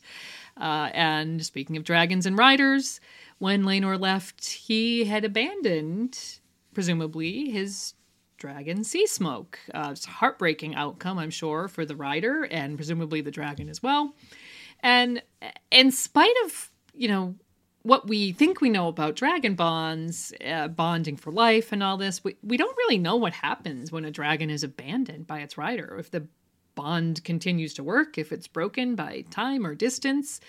Uh, 0.59 0.89
and 0.93 1.45
speaking 1.45 1.77
of 1.77 1.83
dragons 1.83 2.25
and 2.25 2.37
riders, 2.37 2.99
when 3.39 3.63
Laenor 3.63 3.99
left, 3.99 4.45
he 4.45 5.05
had 5.05 5.23
abandoned, 5.23 6.39
presumably, 6.73 7.51
his 7.51 7.93
dragon 8.37 8.83
Sea 8.83 9.07
Smoke. 9.07 9.59
Uh, 9.73 9.89
it's 9.91 10.05
a 10.07 10.11
heartbreaking 10.11 10.75
outcome, 10.75 11.17
I'm 11.17 11.29
sure, 11.29 11.67
for 11.67 11.85
the 11.85 11.95
rider 11.95 12.43
and 12.43 12.77
presumably 12.77 13.21
the 13.21 13.31
dragon 13.31 13.69
as 13.69 13.83
well. 13.83 14.13
And 14.81 15.21
in 15.71 15.91
spite 15.91 16.35
of, 16.45 16.71
you 16.93 17.07
know, 17.07 17.35
what 17.88 18.07
we 18.07 18.34
think 18.34 18.59
we 18.59 18.69
know 18.69 18.89
about 18.89 19.15
dragon 19.15 19.55
bonds, 19.55 20.34
uh, 20.45 20.68
bonding 20.68 21.15
for 21.15 21.31
life, 21.31 21.72
and 21.72 21.81
all 21.81 21.95
this, 21.95 22.22
we, 22.22 22.35
we 22.43 22.57
don't 22.57 22.76
really 22.77 22.97
know 22.97 23.15
what 23.15 23.31
happens 23.31 23.91
when 23.93 24.03
a 24.03 24.11
dragon 24.11 24.49
is 24.49 24.61
abandoned 24.61 25.26
by 25.26 25.39
its 25.39 25.57
rider. 25.57 25.95
If 25.97 26.11
the 26.11 26.27
bond 26.76 27.23
continues 27.23 27.73
to 27.76 27.84
work, 27.84 28.18
if 28.18 28.34
it's 28.34 28.47
broken 28.47 28.95
by 28.95 29.23
time 29.31 29.65
or 29.65 29.73
distance, 29.73 30.41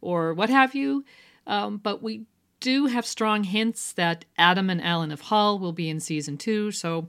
or 0.00 0.34
what 0.34 0.50
have 0.50 0.74
you. 0.74 1.04
Um, 1.46 1.76
but 1.78 2.02
we 2.02 2.24
do 2.58 2.86
have 2.86 3.06
strong 3.06 3.44
hints 3.44 3.92
that 3.92 4.24
Addam 4.36 4.68
and 4.68 4.80
Alyn 4.80 5.12
of 5.12 5.20
Hull 5.20 5.60
will 5.60 5.72
be 5.72 5.88
in 5.88 6.00
season 6.00 6.36
two, 6.36 6.72
so 6.72 7.08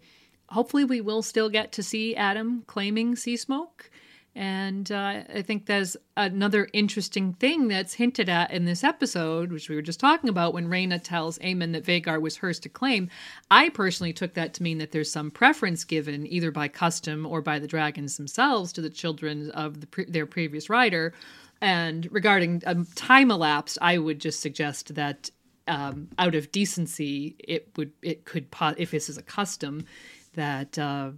hopefully 0.49 0.85
we 0.85 1.01
will 1.01 1.23
still 1.23 1.49
get 1.49 1.71
to 1.71 1.81
see 1.81 2.13
Addam 2.15 2.67
claiming 2.67 3.15
Sea 3.15 3.35
Smoke. 3.35 3.89
And 4.37 4.91
uh, 4.91 5.23
I 5.33 5.41
think 5.43 5.65
there's 5.65 5.95
another 6.17 6.67
interesting 6.73 7.33
thing 7.33 7.69
that's 7.69 7.93
hinted 7.93 8.27
at 8.27 8.51
in 8.51 8.65
this 8.65 8.83
episode, 8.83 9.49
which 9.49 9.69
we 9.69 9.75
were 9.75 9.81
just 9.81 10.01
talking 10.01 10.29
about 10.29 10.53
when 10.53 10.67
Rhaena 10.67 11.01
tells 11.01 11.39
Aemond 11.39 11.71
that 11.71 11.85
Vhagar 11.85 12.19
was 12.19 12.35
hers 12.37 12.59
to 12.59 12.69
claim. 12.69 13.09
I 13.49 13.69
personally 13.69 14.11
took 14.11 14.33
that 14.33 14.53
to 14.55 14.63
mean 14.63 14.79
that 14.79 14.91
there's 14.91 15.09
some 15.09 15.31
preference 15.31 15.85
given, 15.85 16.27
either 16.27 16.51
by 16.51 16.67
custom 16.67 17.25
or 17.25 17.41
by 17.41 17.59
the 17.59 17.67
dragons 17.67 18.17
themselves, 18.17 18.73
to 18.73 18.81
the 18.81 18.89
children 18.89 19.51
of 19.51 19.79
the 19.79 19.87
pre- 19.87 20.05
their 20.05 20.25
previous 20.25 20.69
rider. 20.69 21.13
And 21.61 22.05
regarding 22.11 22.61
um, 22.65 22.85
time 22.95 23.31
elapsed, 23.31 23.77
I 23.81 23.97
would 23.97 24.19
just 24.19 24.41
suggest 24.41 24.95
that 24.95 25.29
um, 25.69 26.09
out 26.19 26.35
of 26.35 26.51
decency, 26.51 27.37
it 27.39 27.69
would 27.77 27.93
it 28.01 28.25
could 28.25 28.51
po- 28.51 28.75
if 28.77 28.91
this 28.91 29.07
is 29.07 29.17
a 29.17 29.23
custom 29.23 29.85
that. 30.33 30.77
Uh, 30.77 31.11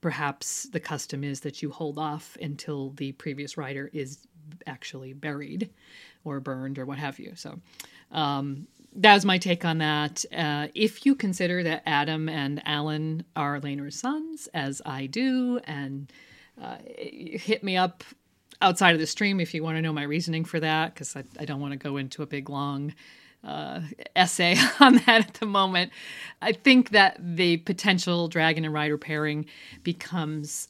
perhaps 0.00 0.64
the 0.64 0.80
custom 0.80 1.24
is 1.24 1.40
that 1.40 1.62
you 1.62 1.70
hold 1.70 1.98
off 1.98 2.36
until 2.40 2.90
the 2.90 3.12
previous 3.12 3.56
rider 3.56 3.90
is 3.92 4.26
actually 4.66 5.12
buried 5.12 5.70
or 6.24 6.40
burned 6.40 6.78
or 6.78 6.86
what 6.86 6.98
have 6.98 7.18
you. 7.18 7.32
So 7.34 7.58
um, 8.12 8.66
that 8.94 9.14
was 9.14 9.24
my 9.24 9.38
take 9.38 9.64
on 9.64 9.78
that. 9.78 10.24
Uh, 10.36 10.68
if 10.74 11.04
you 11.04 11.14
consider 11.14 11.62
that 11.62 11.84
Addam 11.86 12.30
and 12.30 12.62
Alyn 12.64 13.24
are 13.34 13.60
Laenor's 13.60 13.98
sons, 13.98 14.48
as 14.54 14.80
I 14.86 15.06
do, 15.06 15.60
and 15.64 16.12
uh, 16.60 16.76
hit 16.86 17.62
me 17.62 17.76
up 17.76 18.04
outside 18.62 18.92
of 18.92 19.00
the 19.00 19.06
stream 19.06 19.40
if 19.40 19.52
you 19.52 19.62
want 19.62 19.76
to 19.76 19.82
know 19.82 19.92
my 19.92 20.04
reasoning 20.04 20.44
for 20.44 20.60
that, 20.60 20.94
because 20.94 21.14
I, 21.16 21.24
I 21.38 21.44
don't 21.44 21.60
want 21.60 21.72
to 21.72 21.78
go 21.78 21.96
into 21.96 22.22
a 22.22 22.26
big 22.26 22.48
long 22.48 22.94
uh, 23.46 23.80
essay 24.14 24.56
on 24.80 24.96
that 25.06 25.28
at 25.28 25.34
the 25.34 25.46
moment. 25.46 25.92
I 26.42 26.52
think 26.52 26.90
that 26.90 27.16
the 27.18 27.58
potential 27.58 28.28
dragon 28.28 28.64
and 28.64 28.74
rider 28.74 28.98
pairing 28.98 29.46
becomes 29.82 30.68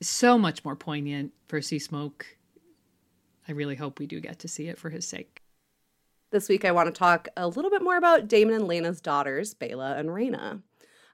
so 0.00 0.38
much 0.38 0.64
more 0.64 0.74
poignant 0.74 1.32
for 1.46 1.60
Sea 1.60 1.78
Smoke. 1.78 2.26
I 3.48 3.52
really 3.52 3.76
hope 3.76 3.98
we 3.98 4.06
do 4.06 4.18
get 4.20 4.38
to 4.40 4.48
see 4.48 4.66
it 4.68 4.78
for 4.78 4.90
his 4.90 5.06
sake. 5.06 5.42
This 6.30 6.48
week, 6.48 6.64
I 6.64 6.72
want 6.72 6.92
to 6.92 6.98
talk 6.98 7.28
a 7.36 7.46
little 7.46 7.70
bit 7.70 7.82
more 7.82 7.96
about 7.96 8.26
Daemon 8.26 8.54
and 8.54 8.64
Laena's 8.64 9.00
daughters, 9.00 9.54
Baela 9.54 9.96
and 9.96 10.08
Rhaena. 10.08 10.62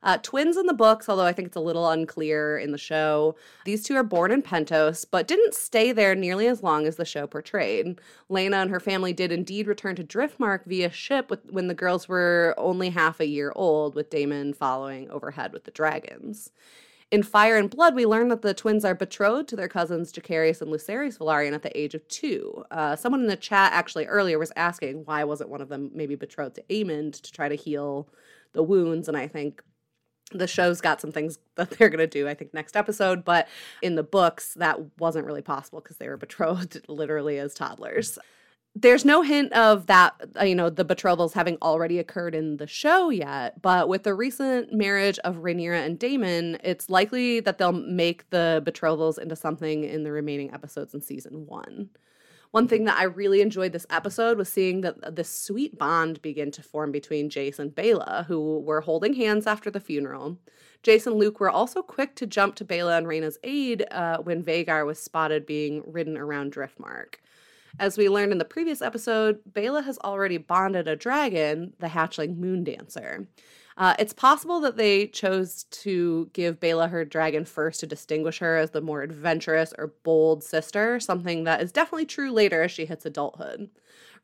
Uh, 0.02 0.18
twins 0.22 0.56
in 0.56 0.66
the 0.66 0.74
books, 0.74 1.08
although 1.08 1.24
I 1.24 1.32
think 1.32 1.46
it's 1.46 1.56
a 1.56 1.60
little 1.60 1.88
unclear 1.88 2.58
in 2.58 2.72
the 2.72 2.78
show. 2.78 3.36
These 3.64 3.84
two 3.84 3.94
are 3.94 4.02
born 4.02 4.32
in 4.32 4.42
Pentos, 4.42 5.04
but 5.08 5.28
didn't 5.28 5.54
stay 5.54 5.92
there 5.92 6.14
nearly 6.14 6.48
as 6.48 6.62
long 6.62 6.86
as 6.86 6.96
the 6.96 7.04
show 7.04 7.26
portrayed. 7.26 8.00
Laena 8.28 8.62
and 8.62 8.70
her 8.70 8.80
family 8.80 9.12
did 9.12 9.30
indeed 9.30 9.66
return 9.66 9.94
to 9.96 10.04
Driftmark 10.04 10.64
via 10.66 10.90
ship 10.90 11.30
with, 11.30 11.40
when 11.50 11.68
the 11.68 11.74
girls 11.74 12.08
were 12.08 12.54
only 12.58 12.90
half 12.90 13.20
a 13.20 13.26
year 13.26 13.52
old, 13.54 13.94
with 13.94 14.10
Daemon 14.10 14.54
following 14.54 15.10
overhead 15.10 15.52
with 15.52 15.64
the 15.64 15.70
dragons. 15.70 16.50
In 17.12 17.22
Fire 17.22 17.58
and 17.58 17.68
Blood, 17.68 17.94
we 17.94 18.06
learn 18.06 18.28
that 18.28 18.40
the 18.40 18.54
twins 18.54 18.86
are 18.86 18.94
betrothed 18.94 19.46
to 19.50 19.56
their 19.56 19.68
cousins 19.68 20.10
Jacaerys 20.12 20.62
and 20.62 20.72
Lucerys 20.72 21.18
Velaryon 21.18 21.52
at 21.52 21.62
the 21.62 21.78
age 21.78 21.94
of 21.94 22.08
two. 22.08 22.64
Uh, 22.70 22.96
someone 22.96 23.20
in 23.20 23.26
the 23.26 23.36
chat 23.36 23.70
actually 23.74 24.06
earlier 24.06 24.38
was 24.38 24.50
asking 24.56 25.04
why 25.04 25.22
wasn't 25.22 25.50
one 25.50 25.60
of 25.60 25.68
them 25.68 25.90
maybe 25.94 26.14
betrothed 26.14 26.54
to 26.54 26.62
Aemond 26.70 27.20
to 27.20 27.30
try 27.30 27.50
to 27.50 27.54
heal 27.54 28.08
the 28.54 28.62
wounds, 28.62 29.08
and 29.08 29.16
I 29.16 29.28
think 29.28 29.62
the 30.34 30.46
show's 30.46 30.80
got 30.80 31.00
some 31.00 31.12
things 31.12 31.38
that 31.56 31.70
they're 31.70 31.88
going 31.88 31.98
to 31.98 32.06
do 32.06 32.28
i 32.28 32.34
think 32.34 32.52
next 32.52 32.76
episode 32.76 33.24
but 33.24 33.48
in 33.80 33.94
the 33.94 34.02
books 34.02 34.54
that 34.54 34.78
wasn't 34.98 35.24
really 35.24 35.42
possible 35.42 35.80
because 35.80 35.98
they 35.98 36.08
were 36.08 36.16
betrothed 36.22 36.80
literally 36.88 37.38
as 37.38 37.54
toddlers 37.54 38.18
there's 38.74 39.04
no 39.04 39.20
hint 39.20 39.52
of 39.52 39.86
that, 39.86 40.14
uh, 40.40 40.44
you 40.44 40.54
know, 40.54 40.70
the 40.70 40.84
betrothals 40.84 41.34
having 41.34 41.58
already 41.60 41.98
occurred 41.98 42.34
in 42.34 42.56
the 42.56 42.66
show 42.66 43.10
yet. 43.10 43.60
But 43.60 43.88
with 43.88 44.04
the 44.04 44.14
recent 44.14 44.72
marriage 44.72 45.18
of 45.20 45.36
Rhaenyra 45.36 45.84
and 45.84 45.98
Daemon, 45.98 46.56
it's 46.64 46.88
likely 46.88 47.40
that 47.40 47.58
they'll 47.58 47.72
make 47.72 48.28
the 48.30 48.62
betrothals 48.64 49.18
into 49.18 49.36
something 49.36 49.84
in 49.84 50.04
the 50.04 50.12
remaining 50.12 50.54
episodes 50.54 50.94
in 50.94 51.02
season 51.02 51.46
one. 51.46 51.90
One 52.52 52.68
thing 52.68 52.84
that 52.84 52.98
I 52.98 53.04
really 53.04 53.40
enjoyed 53.40 53.72
this 53.72 53.86
episode 53.88 54.36
was 54.36 54.52
seeing 54.52 54.82
that 54.82 55.16
this 55.16 55.30
sweet 55.30 55.78
bond 55.78 56.20
begin 56.20 56.50
to 56.52 56.62
form 56.62 56.92
between 56.92 57.30
Jace 57.30 57.58
and 57.58 57.74
Baela, 57.74 58.26
who 58.26 58.60
were 58.60 58.82
holding 58.82 59.14
hands 59.14 59.46
after 59.46 59.70
the 59.70 59.80
funeral. 59.80 60.38
Jace 60.82 61.06
and 61.06 61.16
Luke 61.16 61.40
were 61.40 61.48
also 61.48 61.80
quick 61.80 62.14
to 62.16 62.26
jump 62.26 62.54
to 62.56 62.64
Baela 62.64 62.98
and 62.98 63.06
Rhaena's 63.06 63.38
aid 63.42 63.86
uh, 63.90 64.18
when 64.18 64.44
Vhagar 64.44 64.84
was 64.84 65.02
spotted 65.02 65.46
being 65.46 65.82
ridden 65.86 66.18
around 66.18 66.52
Driftmark. 66.52 67.14
As 67.78 67.96
we 67.96 68.10
learned 68.10 68.32
in 68.32 68.38
the 68.38 68.44
previous 68.44 68.82
episode, 68.82 69.40
Baela 69.50 69.82
has 69.84 69.98
already 70.00 70.36
bonded 70.36 70.88
a 70.88 70.96
dragon, 70.96 71.72
the 71.78 71.86
hatchling 71.86 72.36
Moondancer. 72.36 73.26
Uh, 73.76 73.94
it's 73.98 74.12
possible 74.12 74.60
that 74.60 74.76
they 74.76 75.06
chose 75.06 75.64
to 75.64 76.28
give 76.32 76.60
Baela 76.60 76.90
her 76.90 77.04
dragon 77.04 77.44
first 77.44 77.80
to 77.80 77.86
distinguish 77.86 78.38
her 78.38 78.56
as 78.56 78.70
the 78.70 78.80
more 78.80 79.02
adventurous 79.02 79.72
or 79.78 79.94
bold 80.02 80.44
sister, 80.44 81.00
something 81.00 81.44
that 81.44 81.62
is 81.62 81.72
definitely 81.72 82.04
true 82.04 82.30
later 82.30 82.62
as 82.62 82.70
she 82.70 82.84
hits 82.84 83.06
adulthood. 83.06 83.70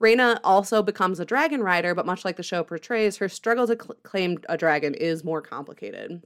Rhaena 0.00 0.38
also 0.44 0.82
becomes 0.82 1.18
a 1.18 1.24
dragon 1.24 1.62
rider, 1.62 1.94
but 1.94 2.06
much 2.06 2.24
like 2.24 2.36
the 2.36 2.42
show 2.42 2.62
portrays, 2.62 3.16
her 3.16 3.28
struggle 3.28 3.66
to 3.66 3.74
cl- 3.74 3.96
claim 4.02 4.38
a 4.48 4.56
dragon 4.56 4.94
is 4.94 5.24
more 5.24 5.42
complicated. 5.42 6.22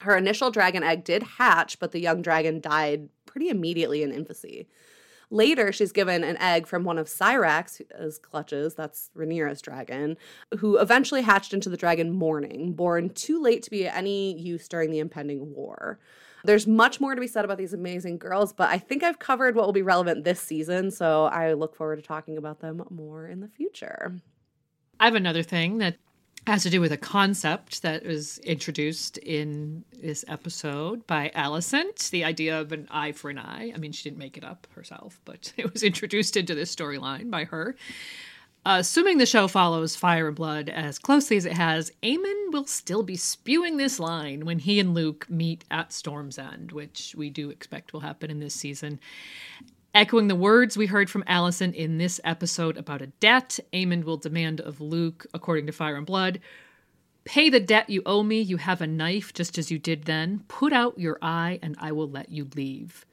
Her 0.00 0.16
initial 0.16 0.50
dragon 0.50 0.82
egg 0.82 1.04
did 1.04 1.22
hatch, 1.22 1.78
but 1.78 1.92
the 1.92 2.00
young 2.00 2.22
dragon 2.22 2.60
died 2.60 3.08
pretty 3.26 3.48
immediately 3.48 4.02
in 4.02 4.12
infancy. 4.12 4.68
Later, 5.32 5.72
she's 5.72 5.92
given 5.92 6.24
an 6.24 6.36
egg 6.36 6.66
from 6.66 6.84
one 6.84 6.98
of 6.98 7.08
Syrax's 7.08 8.18
clutches, 8.18 8.74
that's 8.74 9.10
Rhaenyra's 9.16 9.62
dragon, 9.62 10.18
who 10.58 10.76
eventually 10.76 11.22
hatched 11.22 11.54
into 11.54 11.70
the 11.70 11.78
dragon 11.78 12.12
Morning, 12.12 12.74
born 12.74 13.08
too 13.08 13.40
late 13.42 13.62
to 13.62 13.70
be 13.70 13.88
any 13.88 14.38
use 14.38 14.68
during 14.68 14.90
the 14.90 14.98
impending 14.98 15.54
war. 15.54 15.98
There's 16.44 16.66
much 16.66 17.00
more 17.00 17.14
to 17.14 17.20
be 17.20 17.26
said 17.26 17.46
about 17.46 17.56
these 17.56 17.72
amazing 17.72 18.18
girls, 18.18 18.52
but 18.52 18.68
I 18.68 18.76
think 18.76 19.02
I've 19.02 19.18
covered 19.18 19.54
what 19.54 19.64
will 19.64 19.72
be 19.72 19.80
relevant 19.80 20.24
this 20.24 20.38
season, 20.38 20.90
so 20.90 21.24
I 21.24 21.54
look 21.54 21.74
forward 21.74 21.96
to 21.96 22.02
talking 22.02 22.36
about 22.36 22.60
them 22.60 22.84
more 22.90 23.26
in 23.26 23.40
the 23.40 23.48
future. 23.48 24.20
I 25.00 25.06
have 25.06 25.14
another 25.14 25.42
thing 25.42 25.78
that 25.78 25.96
has 26.46 26.64
to 26.64 26.70
do 26.70 26.80
with 26.80 26.92
a 26.92 26.96
concept 26.96 27.82
that 27.82 28.04
was 28.04 28.38
introduced 28.38 29.16
in 29.18 29.84
this 30.02 30.24
episode 30.26 31.06
by 31.06 31.30
Alicent, 31.36 32.10
the 32.10 32.24
idea 32.24 32.60
of 32.60 32.72
an 32.72 32.88
eye 32.90 33.12
for 33.12 33.30
an 33.30 33.38
eye. 33.38 33.72
I 33.74 33.78
mean, 33.78 33.92
she 33.92 34.02
didn't 34.02 34.18
make 34.18 34.36
it 34.36 34.44
up 34.44 34.66
herself, 34.74 35.20
but 35.24 35.52
it 35.58 35.72
was 35.72 35.82
introduced 35.82 36.36
into 36.36 36.54
this 36.54 36.74
storyline 36.74 37.30
by 37.30 37.44
her. 37.44 37.76
Uh, 38.64 38.76
assuming 38.78 39.18
the 39.18 39.26
show 39.26 39.48
follows 39.48 39.96
Fire 39.96 40.28
and 40.28 40.36
Blood 40.36 40.68
as 40.68 40.98
closely 40.98 41.36
as 41.36 41.46
it 41.46 41.54
has, 41.54 41.90
Aemond 42.02 42.52
will 42.52 42.66
still 42.66 43.02
be 43.02 43.16
spewing 43.16 43.76
this 43.76 43.98
line 43.98 44.44
when 44.44 44.60
he 44.60 44.78
and 44.78 44.94
Luke 44.94 45.28
meet 45.28 45.64
at 45.68 45.92
Storm's 45.92 46.38
End, 46.38 46.70
which 46.70 47.14
we 47.16 47.28
do 47.28 47.50
expect 47.50 47.92
will 47.92 48.00
happen 48.00 48.30
in 48.30 48.38
this 48.38 48.54
season. 48.54 49.00
Echoing 49.94 50.28
the 50.28 50.34
words 50.34 50.76
we 50.76 50.86
heard 50.86 51.10
from 51.10 51.22
Alicent 51.24 51.74
in 51.74 51.98
this 51.98 52.18
episode 52.24 52.78
about 52.78 53.02
a 53.02 53.08
debt, 53.08 53.60
Aemond 53.74 54.04
will 54.04 54.16
demand 54.16 54.58
of 54.60 54.80
Luke, 54.80 55.26
according 55.34 55.66
to 55.66 55.72
Fire 55.72 55.96
and 55.96 56.06
Blood, 56.06 56.40
Pay 57.24 57.50
the 57.50 57.60
debt 57.60 57.88
you 57.88 58.02
owe 58.04 58.22
me. 58.22 58.40
You 58.40 58.56
have 58.56 58.80
a 58.80 58.86
knife, 58.86 59.32
just 59.32 59.56
as 59.56 59.70
you 59.70 59.78
did 59.78 60.04
then. 60.04 60.44
Put 60.48 60.72
out 60.72 60.98
your 60.98 61.18
eye, 61.22 61.60
and 61.62 61.76
I 61.78 61.92
will 61.92 62.08
let 62.08 62.30
you 62.30 62.48
leave. 62.56 63.06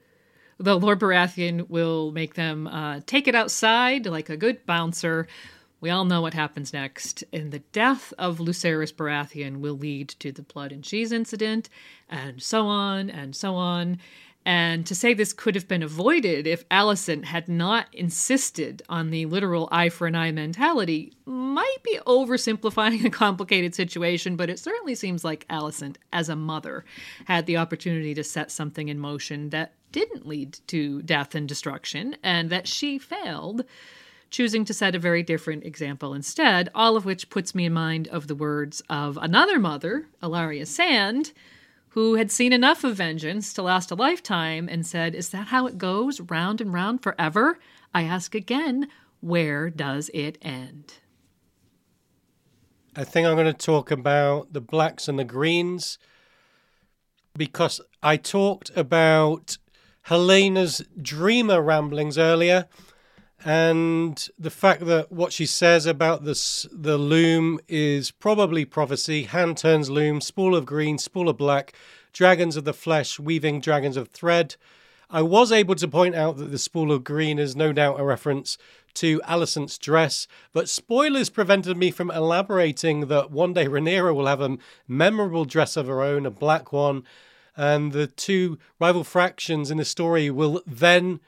The 0.57 0.79
Lord 0.79 0.99
Baratheon 0.99 1.69
will 1.69 2.11
make 2.11 2.33
them 2.33 2.65
uh, 2.65 3.01
take 3.05 3.27
it 3.27 3.35
outside 3.35 4.05
like 4.07 4.29
a 4.29 4.37
good 4.37 4.65
bouncer, 4.65 5.27
we 5.81 5.89
all 5.89 6.03
know 6.03 6.21
what 6.21 6.33
happens 6.33 6.73
next. 6.73 7.23
And 7.31 7.51
the 7.51 7.59
death 7.59 8.13
of 8.17 8.39
Lucerys 8.39 8.93
Baratheon 8.93 9.59
will 9.59 9.77
lead 9.77 10.09
to 10.19 10.31
the 10.31 10.41
blood 10.41 10.71
and 10.71 10.83
cheese 10.83 11.11
incident, 11.11 11.69
and 12.09 12.41
so 12.41 12.67
on 12.67 13.09
and 13.09 13.35
so 13.35 13.55
on. 13.55 13.99
And 14.49 14.83
to 14.87 14.95
say 14.95 15.13
this 15.13 15.31
could 15.31 15.53
have 15.53 15.67
been 15.67 15.83
avoided 15.83 16.47
if 16.47 16.67
Alicent 16.69 17.25
had 17.25 17.47
not 17.47 17.85
insisted 17.93 18.81
on 18.89 19.11
the 19.11 19.27
literal 19.27 19.69
eye 19.71 19.89
for 19.89 20.07
an 20.07 20.15
eye 20.15 20.31
mentality 20.31 21.13
might 21.27 21.77
be 21.83 21.99
oversimplifying 22.07 23.05
a 23.05 23.11
complicated 23.11 23.75
situation, 23.75 24.35
but 24.35 24.49
it 24.49 24.57
certainly 24.57 24.95
seems 24.95 25.23
like 25.23 25.47
Alicent, 25.49 25.97
as 26.11 26.29
a 26.29 26.35
mother, 26.35 26.83
had 27.25 27.45
the 27.45 27.57
opportunity 27.57 28.15
to 28.15 28.23
set 28.23 28.49
something 28.49 28.87
in 28.89 28.97
motion 28.97 29.51
that 29.51 29.73
didn't 29.91 30.25
lead 30.25 30.57
to 30.65 31.03
death 31.03 31.35
and 31.35 31.47
destruction, 31.47 32.17
and 32.23 32.49
that 32.49 32.67
she 32.67 32.97
failed, 32.97 33.65
choosing 34.31 34.65
to 34.65 34.73
set 34.73 34.95
a 34.95 34.99
very 34.99 35.21
different 35.21 35.63
example 35.63 36.15
instead, 36.15 36.69
all 36.73 36.95
of 36.95 37.05
which 37.05 37.29
puts 37.29 37.53
me 37.53 37.65
in 37.65 37.73
mind 37.73 38.07
of 38.07 38.25
the 38.25 38.33
words 38.33 38.81
of 38.89 39.15
another 39.21 39.59
mother, 39.59 40.07
Ellaria 40.23 40.65
Sand 40.65 41.33
who 41.89 42.15
had 42.15 42.31
seen 42.31 42.53
enough 42.53 42.83
of 42.83 42.95
vengeance 42.95 43.51
to 43.53 43.61
last 43.61 43.91
a 43.91 43.95
lifetime 43.95 44.69
and 44.69 44.85
said, 44.85 45.15
Is 45.15 45.29
that 45.29 45.47
how 45.47 45.65
it 45.65 45.77
goes, 45.77 46.21
round 46.21 46.61
and 46.61 46.73
round 46.73 47.01
forever? 47.01 47.57
I 47.93 48.03
ask 48.03 48.35
again, 48.35 48.87
where 49.21 49.69
does 49.69 50.09
it 50.13 50.37
end? 50.41 50.95
I 52.95 53.03
think 53.03 53.27
I'm 53.27 53.35
going 53.35 53.45
to 53.45 53.53
talk 53.53 53.91
about 53.91 54.53
the 54.53 54.61
blacks 54.61 55.07
and 55.07 55.17
the 55.17 55.23
greens 55.23 55.97
because 57.37 57.81
I 58.03 58.17
talked 58.17 58.71
about 58.75 59.57
Helaena's 60.03 60.83
dreamer 61.01 61.61
ramblings 61.61 62.17
earlier 62.17 62.67
and 63.45 64.29
the 64.37 64.49
fact 64.49 64.85
that 64.85 65.11
what 65.11 65.31
she 65.31 65.45
says 65.45 65.85
about 65.85 66.25
this 66.25 66.67
the 66.71 66.97
loom 66.97 67.59
is 67.67 68.11
probably 68.11 68.65
prophecy. 68.65 69.23
Hand 69.23 69.57
turns 69.57 69.89
loom 69.89 70.19
spool 70.19 70.55
of 70.55 70.65
green 70.65 70.97
spool 70.97 71.29
of 71.29 71.37
black 71.37 71.73
dragons 72.11 72.57
of 72.57 72.65
the 72.65 72.73
flesh 72.73 73.19
weaving 73.19 73.61
dragons 73.61 73.95
of 73.95 74.09
thread. 74.09 74.55
I 75.09 75.21
was 75.21 75.51
able 75.51 75.75
to 75.75 75.87
point 75.87 76.15
out 76.15 76.37
that 76.37 76.51
the 76.51 76.57
spool 76.57 76.91
of 76.91 77.03
green 77.03 77.39
is 77.39 77.55
no 77.55 77.73
doubt 77.73 77.99
a 77.99 78.03
reference 78.03 78.57
to 78.95 79.21
Alicent's 79.21 79.77
dress, 79.77 80.27
but 80.51 80.67
spoilers 80.67 81.29
prevented 81.29 81.77
me 81.77 81.91
from 81.91 82.11
elaborating 82.11 83.07
that 83.07 83.31
one 83.31 83.53
day 83.53 83.65
Rhaenyra 83.65 84.13
will 84.13 84.27
have 84.27 84.41
a 84.41 84.57
memorable 84.87 85.45
dress 85.45 85.77
of 85.77 85.87
her 85.87 86.01
own, 86.01 86.25
a 86.25 86.31
black 86.31 86.73
one, 86.73 87.03
and 87.55 87.91
the 87.91 88.07
two 88.07 88.57
rival 88.79 89.03
factions 89.03 89.71
in 89.71 89.77
the 89.77 89.85
story 89.85 90.29
will 90.29 90.61
then 90.67 91.19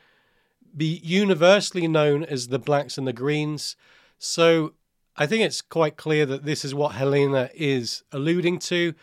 be 0.75 0.99
universally 1.03 1.87
known 1.87 2.23
as 2.23 2.47
the 2.47 2.59
blacks 2.59 2.97
and 2.97 3.07
the 3.07 3.13
greens. 3.13 3.75
So 4.17 4.73
I 5.15 5.27
think 5.27 5.43
it's 5.43 5.61
quite 5.61 5.97
clear 5.97 6.25
that 6.25 6.45
this 6.45 6.63
is 6.63 6.73
what 6.73 6.93
Helaena 6.93 7.49
is 7.53 8.03
alluding 8.11 8.59
to. 8.59 8.93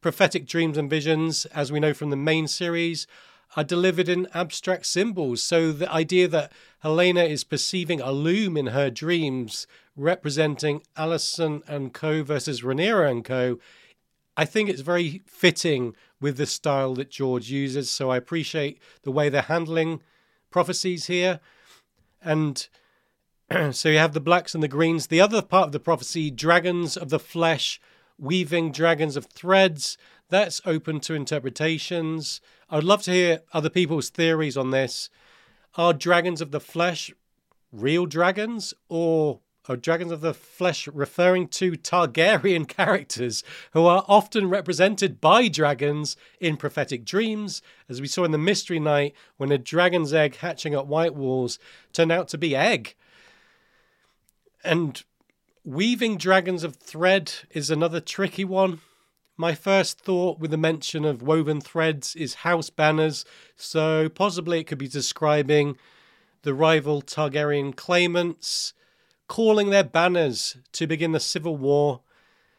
Prophetic 0.00 0.46
dreams 0.46 0.78
and 0.78 0.88
visions, 0.88 1.44
as 1.46 1.72
we 1.72 1.80
know 1.80 1.92
from 1.92 2.10
the 2.10 2.16
main 2.16 2.46
series, 2.46 3.06
are 3.56 3.64
delivered 3.64 4.08
in 4.08 4.28
abstract 4.34 4.86
symbols. 4.86 5.42
So 5.42 5.72
the 5.72 5.90
idea 5.90 6.28
that 6.28 6.52
Helaena 6.84 7.28
is 7.28 7.44
perceiving 7.44 8.00
a 8.00 8.12
loom 8.12 8.56
in 8.56 8.68
her 8.68 8.90
dreams 8.90 9.66
representing 9.96 10.82
Alicent 10.96 11.68
and 11.68 11.92
Co. 11.92 12.22
versus 12.22 12.62
Rhaenyra 12.62 13.10
and 13.10 13.24
Co. 13.24 13.58
I 14.36 14.44
think 14.44 14.70
it's 14.70 14.82
very 14.82 15.22
fitting 15.26 15.96
with 16.20 16.36
the 16.36 16.46
style 16.46 16.94
that 16.94 17.10
George 17.10 17.50
uses. 17.50 17.90
So 17.90 18.10
I 18.10 18.16
appreciate 18.16 18.80
the 19.02 19.10
way 19.10 19.28
they're 19.28 19.42
handling 19.42 20.00
prophecies 20.50 21.06
here. 21.06 21.40
And 22.22 22.68
so 23.72 23.88
you 23.88 23.98
have 23.98 24.12
the 24.12 24.20
blacks 24.20 24.54
and 24.54 24.62
the 24.62 24.68
greens. 24.68 25.06
The 25.06 25.20
other 25.20 25.42
part 25.42 25.66
of 25.66 25.72
the 25.72 25.80
prophecy, 25.80 26.30
dragons 26.30 26.96
of 26.96 27.10
the 27.10 27.18
flesh, 27.18 27.80
weaving 28.18 28.72
dragons 28.72 29.16
of 29.16 29.26
threads, 29.26 29.96
that's 30.28 30.60
open 30.66 31.00
to 31.00 31.14
interpretations. 31.14 32.40
I 32.68 32.76
would 32.76 32.84
love 32.84 33.02
to 33.04 33.12
hear 33.12 33.40
other 33.52 33.70
people's 33.70 34.10
theories 34.10 34.56
on 34.56 34.70
this. 34.70 35.08
Are 35.76 35.92
dragons 35.92 36.40
of 36.40 36.50
the 36.50 36.60
flesh 36.60 37.12
real 37.72 38.06
dragons 38.06 38.74
or 38.88 39.40
are 39.68 39.76
dragons 39.76 40.12
of 40.12 40.20
the 40.20 40.34
flesh 40.34 40.88
referring 40.88 41.48
to 41.48 41.72
Targaryen 41.72 42.66
characters 42.68 43.44
who 43.72 43.84
are 43.86 44.04
often 44.08 44.48
represented 44.48 45.20
by 45.20 45.48
dragons 45.48 46.16
in 46.40 46.56
prophetic 46.56 47.04
dreams, 47.04 47.60
as 47.88 48.00
we 48.00 48.06
saw 48.06 48.24
in 48.24 48.30
the 48.30 48.38
Mystery 48.38 48.80
Knight 48.80 49.14
when 49.36 49.52
a 49.52 49.58
dragon's 49.58 50.12
egg 50.12 50.36
hatching 50.36 50.74
at 50.74 50.86
Whitewalls 50.86 51.58
turned 51.92 52.12
out 52.12 52.28
to 52.28 52.38
be 52.38 52.56
egg. 52.56 52.94
And 54.64 55.02
weaving 55.64 56.16
dragons 56.16 56.64
of 56.64 56.76
thread 56.76 57.32
is 57.50 57.70
another 57.70 58.00
tricky 58.00 58.44
one. 58.44 58.80
My 59.36 59.54
first 59.54 60.00
thought 60.00 60.40
with 60.40 60.50
the 60.50 60.56
mention 60.56 61.04
of 61.04 61.22
woven 61.22 61.60
threads 61.60 62.16
is 62.16 62.34
house 62.34 62.70
banners, 62.70 63.24
so 63.54 64.08
possibly 64.08 64.60
it 64.60 64.66
could 64.66 64.78
be 64.78 64.88
describing 64.88 65.76
the 66.42 66.54
rival 66.54 67.02
Targaryen 67.02 67.76
claimants 67.76 68.72
calling 69.28 69.70
their 69.70 69.84
banners 69.84 70.56
to 70.72 70.86
begin 70.86 71.12
the 71.12 71.20
civil 71.20 71.56
war 71.56 72.00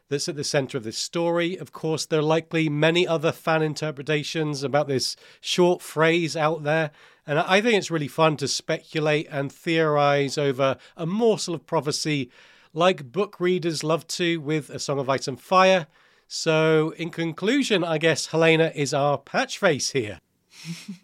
that's 0.09 0.29
at 0.29 0.35
the 0.35 0.43
center 0.43 0.77
of 0.77 0.83
this 0.83 0.97
story. 0.97 1.57
Of 1.57 1.71
course, 1.71 2.05
there 2.05 2.19
are 2.19 2.23
likely 2.23 2.69
many 2.69 3.07
other 3.07 3.31
fan 3.31 3.61
interpretations 3.61 4.63
about 4.63 4.87
this 4.87 5.15
short 5.41 5.81
phrase 5.81 6.35
out 6.35 6.63
there, 6.63 6.91
and 7.27 7.39
I 7.39 7.61
think 7.61 7.75
it's 7.75 7.91
really 7.91 8.07
fun 8.07 8.37
to 8.37 8.47
speculate 8.47 9.27
and 9.29 9.51
theorize 9.51 10.37
over 10.37 10.77
a 10.97 11.05
morsel 11.05 11.53
of 11.55 11.65
prophecy 11.65 12.31
like 12.73 13.11
book 13.11 13.39
readers 13.39 13.83
love 13.83 14.07
to 14.07 14.37
with 14.39 14.69
A 14.69 14.79
Song 14.79 14.99
of 14.99 15.09
Ice 15.09 15.27
and 15.27 15.39
Fire. 15.39 15.87
So, 16.27 16.93
in 16.97 17.09
conclusion, 17.09 17.83
I 17.83 17.97
guess 17.97 18.27
Helaena 18.27 18.75
is 18.75 18.93
our 18.93 19.17
patch 19.17 19.57
face 19.57 19.91
here. 19.91 20.19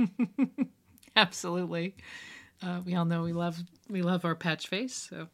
Absolutely. 1.15 1.95
Uh, 2.61 2.81
we 2.85 2.95
all 2.95 3.05
know 3.05 3.23
we 3.23 3.33
love 3.33 3.63
we 3.89 4.01
love 4.01 4.25
our 4.25 4.35
patch 4.35 4.67
face. 4.67 4.93
So, 5.09 5.27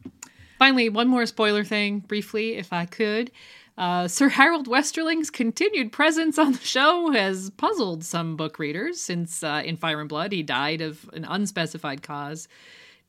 finally, 0.58 0.88
one 0.88 1.08
more 1.08 1.26
spoiler 1.26 1.64
thing, 1.64 2.00
briefly, 2.00 2.56
if 2.56 2.72
I 2.72 2.86
could. 2.86 3.30
Uh, 3.78 4.06
Sir 4.06 4.28
Harrold 4.28 4.68
Westerling's 4.68 5.30
continued 5.30 5.92
presence 5.92 6.38
on 6.38 6.52
the 6.52 6.58
show 6.58 7.10
has 7.10 7.50
puzzled 7.50 8.04
some 8.04 8.36
book 8.36 8.58
readers 8.58 9.00
since 9.00 9.42
uh, 9.42 9.62
in 9.64 9.76
Fire 9.76 10.00
and 10.00 10.08
Blood 10.08 10.32
he 10.32 10.42
died 10.42 10.82
of 10.82 11.08
an 11.14 11.24
unspecified 11.24 12.02
cause 12.02 12.48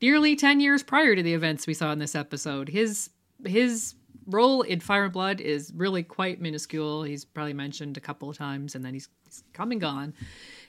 nearly 0.01 0.35
10 0.35 0.59
years 0.59 0.81
prior 0.81 1.15
to 1.15 1.23
the 1.23 1.33
events 1.33 1.67
we 1.67 1.73
saw 1.73 1.91
in 1.91 1.99
this 1.99 2.15
episode. 2.15 2.69
His 2.69 3.09
his 3.45 3.95
role 4.25 4.61
in 4.61 4.79
Fire 4.79 5.03
and 5.03 5.13
Blood 5.13 5.41
is 5.41 5.73
really 5.75 6.01
quite 6.01 6.39
minuscule. 6.39 7.03
He's 7.03 7.25
probably 7.25 7.53
mentioned 7.53 7.97
a 7.97 8.01
couple 8.01 8.29
of 8.29 8.37
times 8.37 8.73
and 8.73 8.85
then 8.85 8.93
he's, 8.93 9.09
he's 9.25 9.43
come 9.51 9.71
and 9.71 9.81
gone. 9.81 10.13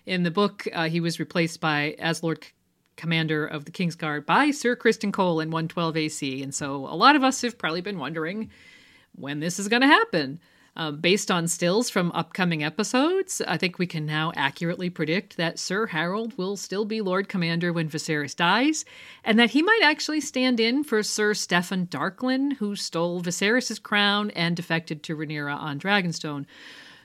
In 0.06 0.24
the 0.24 0.30
book, 0.32 0.66
uh, 0.72 0.88
he 0.88 1.00
was 1.00 1.20
replaced 1.20 1.60
by 1.60 1.94
as 2.00 2.22
Lord 2.22 2.44
commander 2.96 3.46
of 3.46 3.64
the 3.64 3.70
King's 3.70 3.94
Guard 3.94 4.26
by 4.26 4.50
Sir 4.50 4.76
Criston 4.76 5.12
Cole 5.12 5.40
in 5.40 5.50
112 5.50 5.96
AC. 5.96 6.42
And 6.42 6.54
so 6.54 6.86
a 6.86 6.96
lot 6.96 7.16
of 7.16 7.24
us 7.24 7.42
have 7.42 7.58
probably 7.58 7.80
been 7.80 7.98
wondering 7.98 8.50
when 9.16 9.40
this 9.40 9.58
is 9.58 9.68
going 9.68 9.82
to 9.82 9.88
happen. 9.88 10.40
Um, 10.76 11.00
based 11.00 11.30
on 11.30 11.46
stills 11.46 11.88
from 11.88 12.10
upcoming 12.12 12.64
episodes, 12.64 13.40
I 13.46 13.56
think 13.56 13.78
we 13.78 13.86
can 13.86 14.06
now 14.06 14.32
accurately 14.34 14.90
predict 14.90 15.36
that 15.36 15.58
Sir 15.58 15.86
Harrold 15.86 16.36
will 16.36 16.56
still 16.56 16.84
be 16.84 17.00
Lord 17.00 17.28
Commander 17.28 17.72
when 17.72 17.88
Viserys 17.88 18.34
dies, 18.34 18.84
and 19.22 19.38
that 19.38 19.50
he 19.50 19.62
might 19.62 19.82
actually 19.84 20.20
stand 20.20 20.58
in 20.58 20.82
for 20.82 21.04
Sir 21.04 21.32
Steffon 21.32 21.86
Darklyn, 21.86 22.54
who 22.54 22.74
stole 22.74 23.22
Viserys' 23.22 23.80
crown 23.80 24.32
and 24.32 24.56
defected 24.56 25.04
to 25.04 25.16
Rhaenyra 25.16 25.56
on 25.56 25.78
Dragonstone. 25.78 26.44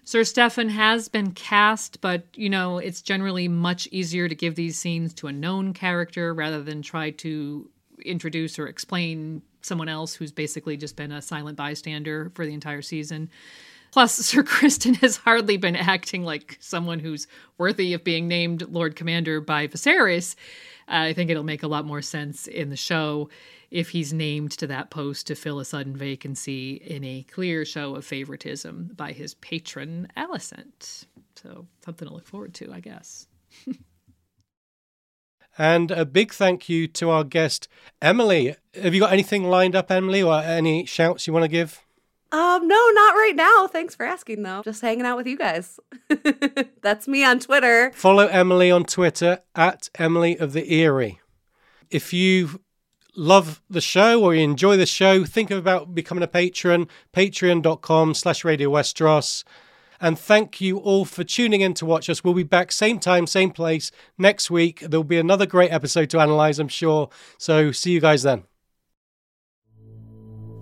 Sir 0.10 0.22
Steffon 0.22 0.72
has 0.72 1.07
been 1.07 1.34
cast, 1.34 2.02
but 2.02 2.23
you 2.34 2.49
know, 2.49 2.80
it's 2.80 3.03
generally 3.03 3.48
much 3.48 3.88
easier 3.91 4.27
to 4.27 4.34
give 4.34 4.56
these 4.56 4.76
scenes 4.76 5.14
to 5.14 5.27
a 5.27 5.31
known 5.31 5.72
character 5.72 6.34
rather 6.34 6.64
than 6.64 6.81
try 6.81 7.11
to 7.11 7.69
introduce 8.03 8.57
or 8.57 8.65
explain 8.65 9.44
someone 9.61 9.88
else 9.88 10.15
who's 10.15 10.31
basically 10.31 10.77
just 10.77 10.95
been 10.95 11.11
a 11.11 11.22
silent 11.22 11.57
bystander 11.57 12.31
for 12.34 12.44
the 12.44 12.56
entire 12.56 12.81
season. 12.81 13.30
Plus, 13.91 14.15
Sir 14.26 14.41
Criston 14.41 14.95
has 14.95 15.18
hardly 15.18 15.57
been 15.57 15.76
acting 15.76 16.23
like 16.23 16.57
someone 16.60 16.98
who's 16.98 17.27
worthy 17.60 17.94
of 17.94 18.03
being 18.03 18.27
named 18.27 18.64
Lord 18.64 18.95
Commander 18.95 19.40
by 19.40 19.68
Viserys. 19.68 20.36
Uh, 20.88 21.06
I 21.06 21.14
think 21.14 21.30
it'll 21.30 21.44
make 21.44 21.61
a 21.61 21.68
lot 21.68 21.86
more 21.86 22.02
sense 22.02 22.48
in 22.48 22.72
the 22.72 22.76
show 22.76 23.30
if 23.71 23.89
he's 23.89 24.13
named 24.13 24.51
to 24.51 24.67
that 24.67 24.89
post 24.89 25.27
to 25.27 25.35
fill 25.35 25.59
a 25.59 25.65
sudden 25.65 25.95
vacancy 25.95 26.73
in 26.73 27.03
a 27.03 27.25
clear 27.31 27.65
show 27.65 27.95
of 27.95 28.05
favoritism 28.05 28.91
by 28.95 29.11
his 29.11 29.35
patron, 29.35 30.07
Alicent. 30.17 31.05
So, 31.35 31.67
something 31.85 32.07
to 32.07 32.13
look 32.13 32.27
forward 32.27 32.53
to, 32.55 32.71
I 32.73 32.79
guess. 32.79 33.27
and 35.57 35.91
a 35.91 36.05
big 36.05 36.33
thank 36.33 36.67
you 36.67 36.87
to 36.87 37.09
our 37.09 37.23
guest, 37.23 37.67
Emily. 38.01 38.55
Have 38.81 38.93
you 38.93 39.01
got 39.01 39.13
anything 39.13 39.43
lined 39.43 39.75
up, 39.75 39.91
Emily, 39.91 40.21
or 40.21 40.39
any 40.39 40.85
shouts 40.85 41.27
you 41.27 41.33
want 41.33 41.43
to 41.43 41.49
give? 41.49 41.81
Um, 42.31 42.67
no, 42.67 42.89
not 42.93 43.15
right 43.15 43.35
now. 43.35 43.67
Thanks 43.67 43.95
for 43.95 44.05
asking, 44.05 44.43
though. 44.43 44.61
Just 44.63 44.81
hanging 44.81 45.05
out 45.05 45.17
with 45.17 45.25
you 45.25 45.37
guys. 45.37 45.79
That's 46.81 47.07
me 47.07 47.23
on 47.23 47.39
Twitter. 47.39 47.91
Follow 47.95 48.27
Emily 48.27 48.69
on 48.69 48.83
Twitter 48.83 49.39
at 49.55 49.89
Emily 49.95 50.37
of 50.37 50.53
the 50.53 50.71
Eyrie. 50.71 51.19
If 51.89 52.13
you 52.13 52.61
love 53.15 53.61
the 53.69 53.81
show 53.81 54.23
or 54.23 54.34
you 54.34 54.44
enjoy 54.44 54.77
the 54.77 54.86
show, 54.86 55.26
think 55.26 55.52
about 55.52 55.94
becoming 55.94 56.23
a 56.23 56.27
patron, 56.27 56.88
patreon.com 57.14 58.14
slash 58.14 58.44
Radio 58.44 58.69
Westeros. 58.69 59.44
And 60.02 60.18
thank 60.18 60.61
you 60.61 60.77
all 60.77 61.03
for 61.03 61.23
tuning 61.23 61.61
in 61.61 61.73
to 61.76 61.86
watch 61.86 62.10
us. 62.10 62.23
We'll 62.23 62.34
be 62.34 62.44
back 62.44 62.72
same 62.72 62.99
time, 62.99 63.27
same 63.27 63.52
place 63.52 63.91
next 64.18 64.49
week. 64.49 64.80
There'll 64.80 65.03
be 65.03 65.19
another 65.19 65.45
great 65.45 65.72
episode 65.72 66.10
to 66.11 66.19
analyze, 66.19 66.57
I'm 66.60 66.69
sure. 66.69 67.10
So 67.38 67.72
see 67.72 67.91
you 67.91 67.99
guys 67.99 68.23
then. 68.23 68.48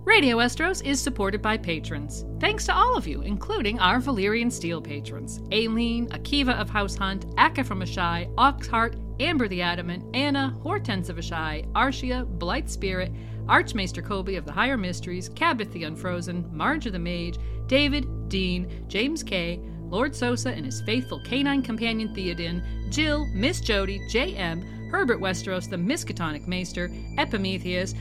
Radio 0.07 0.37
Westeros 0.37 0.81
is 0.85 1.01
supported 1.01 1.41
by 1.41 1.57
patrons. 1.57 2.23
Thanks 2.39 2.65
to 2.67 2.73
all 2.73 2.95
of 2.95 3.05
you, 3.05 3.23
including 3.23 3.77
our 3.79 3.99
Valyrian 3.99 4.49
Steel 4.49 4.81
patrons 4.81 5.41
Aileen, 5.51 6.07
Akiva 6.11 6.53
of 6.53 6.69
House 6.69 6.95
Hunt, 6.95 7.25
Akka 7.37 7.65
from 7.65 7.81
Ashai, 7.81 8.33
Oxheart, 8.35 8.95
Amber 9.19 9.49
the 9.49 9.61
Adamant, 9.61 10.05
Anna, 10.15 10.57
Hortense 10.63 11.09
of 11.09 11.17
Ashai, 11.17 11.69
Arshia, 11.73 12.25
Blight 12.39 12.69
Spirit, 12.69 13.11
Archmaester 13.49 14.01
Kobe 14.01 14.35
of 14.35 14.45
the 14.45 14.51
Higher 14.53 14.77
Mysteries, 14.77 15.27
Cabot 15.27 15.73
the 15.73 15.83
Unfrozen, 15.83 16.47
Marge 16.55 16.85
the 16.85 16.97
Mage, 16.97 17.37
David, 17.67 18.29
Dean, 18.29 18.85
James 18.87 19.23
K., 19.23 19.59
Lord 19.89 20.15
Sosa 20.15 20.51
and 20.51 20.65
his 20.65 20.81
faithful 20.81 21.19
canine 21.25 21.61
companion 21.61 22.15
Theoden, 22.15 22.63
Jill, 22.89 23.25
Miss 23.33 23.59
Jody, 23.59 23.99
J.M., 24.07 24.76
Herbert 24.89 25.19
Westeros, 25.19 25.69
the 25.69 25.77
Miskatonic 25.77 26.47
Maester, 26.47 26.89
Epimetheus, 27.17 27.93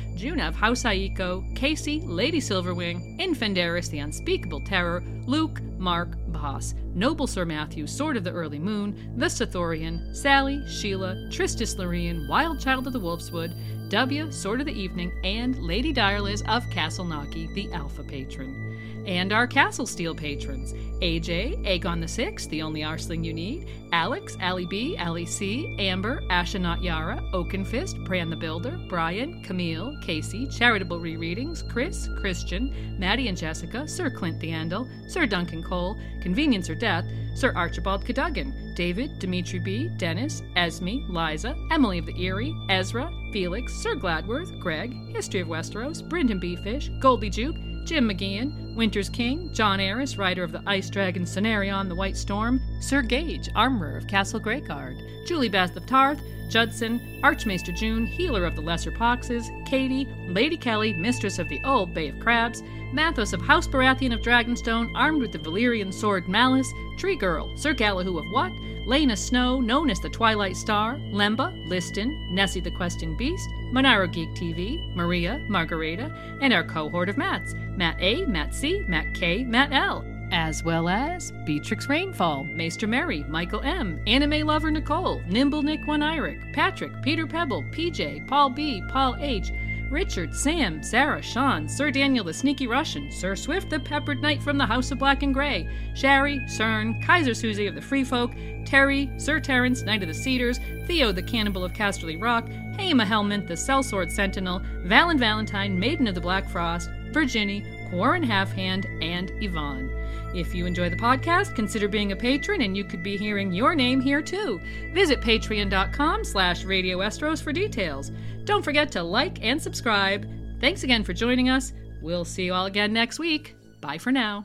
House 0.54 0.82
Aiko, 0.84 1.54
Casey, 1.56 2.00
Lady 2.00 2.40
Silverwing, 2.40 3.20
Infandaris, 3.20 3.90
the 3.90 3.98
Unspeakable 3.98 4.60
Terror, 4.60 5.02
Luke, 5.26 5.60
Mark, 5.78 6.16
Boss, 6.28 6.74
Noble 6.94 7.26
Sir 7.26 7.44
Matthew, 7.44 7.86
Sword 7.86 8.16
of 8.16 8.24
the 8.24 8.32
Early 8.32 8.58
Moon, 8.58 9.14
the 9.16 9.26
Sithorian, 9.26 10.14
Sally, 10.14 10.66
Sheila, 10.68 11.14
Tristis 11.30 11.76
Lorien, 11.78 12.26
Wild 12.28 12.60
Child 12.60 12.86
of 12.86 12.92
the 12.92 13.00
Wolfswood, 13.00 13.54
W, 13.90 14.32
Sword 14.32 14.60
of 14.60 14.66
the 14.66 14.72
Evening, 14.72 15.12
and 15.22 15.58
Lady 15.62 15.92
Direliz 15.92 16.42
of 16.48 16.68
Castle 16.70 17.04
Naki, 17.04 17.46
the 17.54 17.72
Alpha 17.72 18.02
Patron 18.02 18.65
and 19.06 19.32
our 19.32 19.46
Castle 19.46 19.86
Steel 19.86 20.14
patrons 20.14 20.74
AJ, 21.00 21.62
Aegon 21.66 22.00
the 22.00 22.08
Sixth, 22.08 22.48
the 22.48 22.62
only 22.62 22.80
Arsling 22.80 23.24
you 23.24 23.34
need, 23.34 23.68
Alex, 23.92 24.36
Ali 24.40 24.64
B, 24.64 24.96
Ali 24.96 25.26
C, 25.26 25.76
Amber, 25.78 26.22
Ashanat 26.30 26.82
Yara, 26.82 27.22
Oakenfist, 27.32 28.06
Pran 28.06 28.30
the 28.30 28.36
Builder, 28.36 28.78
Brian, 28.88 29.42
Camille, 29.42 29.94
Casey, 30.02 30.46
Charitable 30.46 30.98
Rereadings, 30.98 31.62
Chris, 31.70 32.08
Christian, 32.18 32.98
Maddie 32.98 33.28
and 33.28 33.36
Jessica, 33.36 33.86
Sir 33.86 34.10
Clint 34.10 34.40
the 34.40 34.48
Andal, 34.48 34.88
Sir 35.10 35.26
Duncan 35.26 35.62
Cole, 35.62 35.98
Convenience 36.22 36.70
or 36.70 36.74
Death, 36.74 37.04
Sir 37.34 37.52
Archibald 37.54 38.06
Cadogan, 38.06 38.74
David, 38.74 39.18
Dimitri 39.18 39.58
B, 39.58 39.88
Dennis, 39.98 40.42
Esme, 40.56 41.04
Liza, 41.08 41.54
Emily 41.70 41.98
of 41.98 42.06
the 42.06 42.26
Eyrie, 42.26 42.54
Ezra, 42.70 43.12
Felix, 43.32 43.74
Sir 43.74 43.94
Gladworth, 43.94 44.58
Greg, 44.58 44.94
History 45.14 45.40
of 45.40 45.48
Westeros, 45.48 46.06
Brendan 46.08 46.38
B. 46.38 46.56
Fish, 46.56 46.90
Goldie 47.00 47.28
Juke, 47.28 47.56
Jim 47.84 48.08
McGeehan, 48.08 48.65
Winter's 48.76 49.08
King, 49.08 49.50
John 49.54 49.80
Aris, 49.80 50.18
writer 50.18 50.44
of 50.44 50.52
the 50.52 50.62
Ice 50.66 50.90
Dragon 50.90 51.24
Cenarion, 51.24 51.88
The 51.88 51.94
White 51.94 52.16
Storm, 52.16 52.60
Sir 52.78 53.00
Gage, 53.00 53.48
armorer 53.54 53.96
of 53.96 54.06
Castle 54.06 54.38
Greyguard, 54.38 55.00
Julie 55.26 55.48
Beth 55.48 55.74
of 55.76 55.86
Tarth, 55.86 56.20
Judson, 56.50 57.20
Archmaester 57.24 57.72
June, 57.72 58.06
healer 58.06 58.44
of 58.44 58.54
the 58.54 58.60
Lesser 58.60 58.92
Poxes, 58.92 59.48
Katie, 59.66 60.06
Lady 60.28 60.56
Kelly, 60.56 60.92
mistress 60.92 61.38
of 61.38 61.48
the 61.48 61.60
Old 61.64 61.94
Bay 61.94 62.08
of 62.08 62.20
Crabs, 62.20 62.62
Mathos 62.92 63.32
of 63.32 63.40
House 63.40 63.66
Baratheon 63.66 64.12
of 64.12 64.20
Dragonstone, 64.20 64.92
armed 64.94 65.20
with 65.20 65.32
the 65.32 65.38
Valyrian 65.38 65.92
sword 65.92 66.28
Malice, 66.28 66.70
Tree 66.98 67.16
Girl, 67.16 67.50
Sir 67.56 67.72
Galahoo 67.72 68.18
of 68.18 68.30
What, 68.30 68.52
Lena 68.86 69.16
Snow, 69.16 69.60
known 69.60 69.90
as 69.90 69.98
the 69.98 70.08
Twilight 70.08 70.56
Star, 70.56 70.94
Lemba, 71.10 71.52
Liston, 71.68 72.32
Nessie 72.32 72.60
the 72.60 72.70
Questing 72.70 73.16
Beast, 73.16 73.48
Monaro 73.72 74.06
Geek 74.06 74.30
TV, 74.30 74.94
Maria, 74.94 75.44
Margareta, 75.48 76.14
and 76.40 76.52
our 76.52 76.62
cohort 76.62 77.08
of 77.08 77.16
Matts 77.16 77.54
Matt 77.76 77.96
A, 78.00 78.24
Matt 78.26 78.54
C, 78.54 78.84
Matt 78.86 79.12
K, 79.12 79.42
Matt 79.42 79.72
L, 79.72 80.04
as 80.30 80.62
well 80.62 80.88
as 80.88 81.32
Beatrix 81.44 81.88
Rainfall, 81.88 82.44
Maester 82.44 82.86
Mary, 82.86 83.24
Michael 83.28 83.62
M, 83.62 84.00
Anime 84.06 84.46
Lover 84.46 84.70
Nicole, 84.70 85.20
Nimble 85.26 85.62
Nick 85.62 85.84
One 85.86 86.00
Iric, 86.00 86.52
Patrick, 86.52 87.02
Peter 87.02 87.26
Pebble, 87.26 87.64
PJ, 87.64 88.26
Paul 88.28 88.50
B, 88.50 88.82
Paul 88.88 89.16
H, 89.18 89.50
Richard, 89.90 90.34
Sam, 90.34 90.82
Sarah, 90.82 91.22
Sean, 91.22 91.68
Sir 91.68 91.90
Daniel 91.92 92.24
the 92.24 92.34
Sneaky 92.34 92.66
Russian, 92.66 93.10
Sir 93.12 93.36
Swift 93.36 93.70
the 93.70 93.78
Peppered 93.78 94.20
Knight 94.20 94.42
from 94.42 94.58
the 94.58 94.66
House 94.66 94.90
of 94.90 94.98
Black 94.98 95.22
and 95.22 95.32
Grey, 95.32 95.68
Sherry, 95.94 96.40
Cern, 96.40 97.00
Kaiser 97.00 97.34
Susie 97.34 97.68
of 97.68 97.76
the 97.76 97.80
Free 97.80 98.02
Folk, 98.02 98.32
Terry, 98.64 99.10
Sir 99.16 99.38
Terence, 99.38 99.82
Knight 99.82 100.02
of 100.02 100.08
the 100.08 100.14
Cedars, 100.14 100.58
Theo 100.86 101.12
the 101.12 101.22
Cannibal 101.22 101.64
of 101.64 101.72
Casterly 101.72 102.20
Rock, 102.20 102.46
Haima 102.46 103.04
Helmint, 103.04 103.46
the 103.46 103.54
Sellsword 103.54 104.10
Sentinel, 104.10 104.60
Valen 104.84 105.18
Valentine, 105.18 105.78
Maiden 105.78 106.08
of 106.08 106.16
the 106.16 106.20
Black 106.20 106.48
Frost, 106.48 106.90
Virginie, 107.12 107.64
Quarren 107.88 108.24
Halfhand, 108.24 108.86
and 109.02 109.30
Yvonne. 109.40 109.88
If 110.34 110.54
you 110.54 110.66
enjoy 110.66 110.90
the 110.90 110.96
podcast, 110.96 111.54
consider 111.54 111.88
being 111.88 112.12
a 112.12 112.16
patron 112.16 112.62
and 112.62 112.76
you 112.76 112.84
could 112.84 113.02
be 113.02 113.16
hearing 113.16 113.52
your 113.52 113.74
name 113.74 114.00
here 114.00 114.22
too. 114.22 114.60
Visit 114.92 115.20
patreon.com 115.20 116.24
slash 116.24 116.64
Radio 116.64 116.98
Westeros 116.98 117.42
for 117.42 117.52
details. 117.52 118.10
Don't 118.44 118.64
forget 118.64 118.92
to 118.92 119.02
like 119.02 119.42
and 119.44 119.60
subscribe. 119.60 120.28
Thanks 120.60 120.82
again 120.82 121.04
for 121.04 121.12
joining 121.12 121.48
us. 121.48 121.72
We'll 122.02 122.24
see 122.24 122.44
you 122.44 122.54
all 122.54 122.66
again 122.66 122.92
next 122.92 123.18
week. 123.18 123.54
Bye 123.80 123.98
for 123.98 124.12
now. 124.12 124.44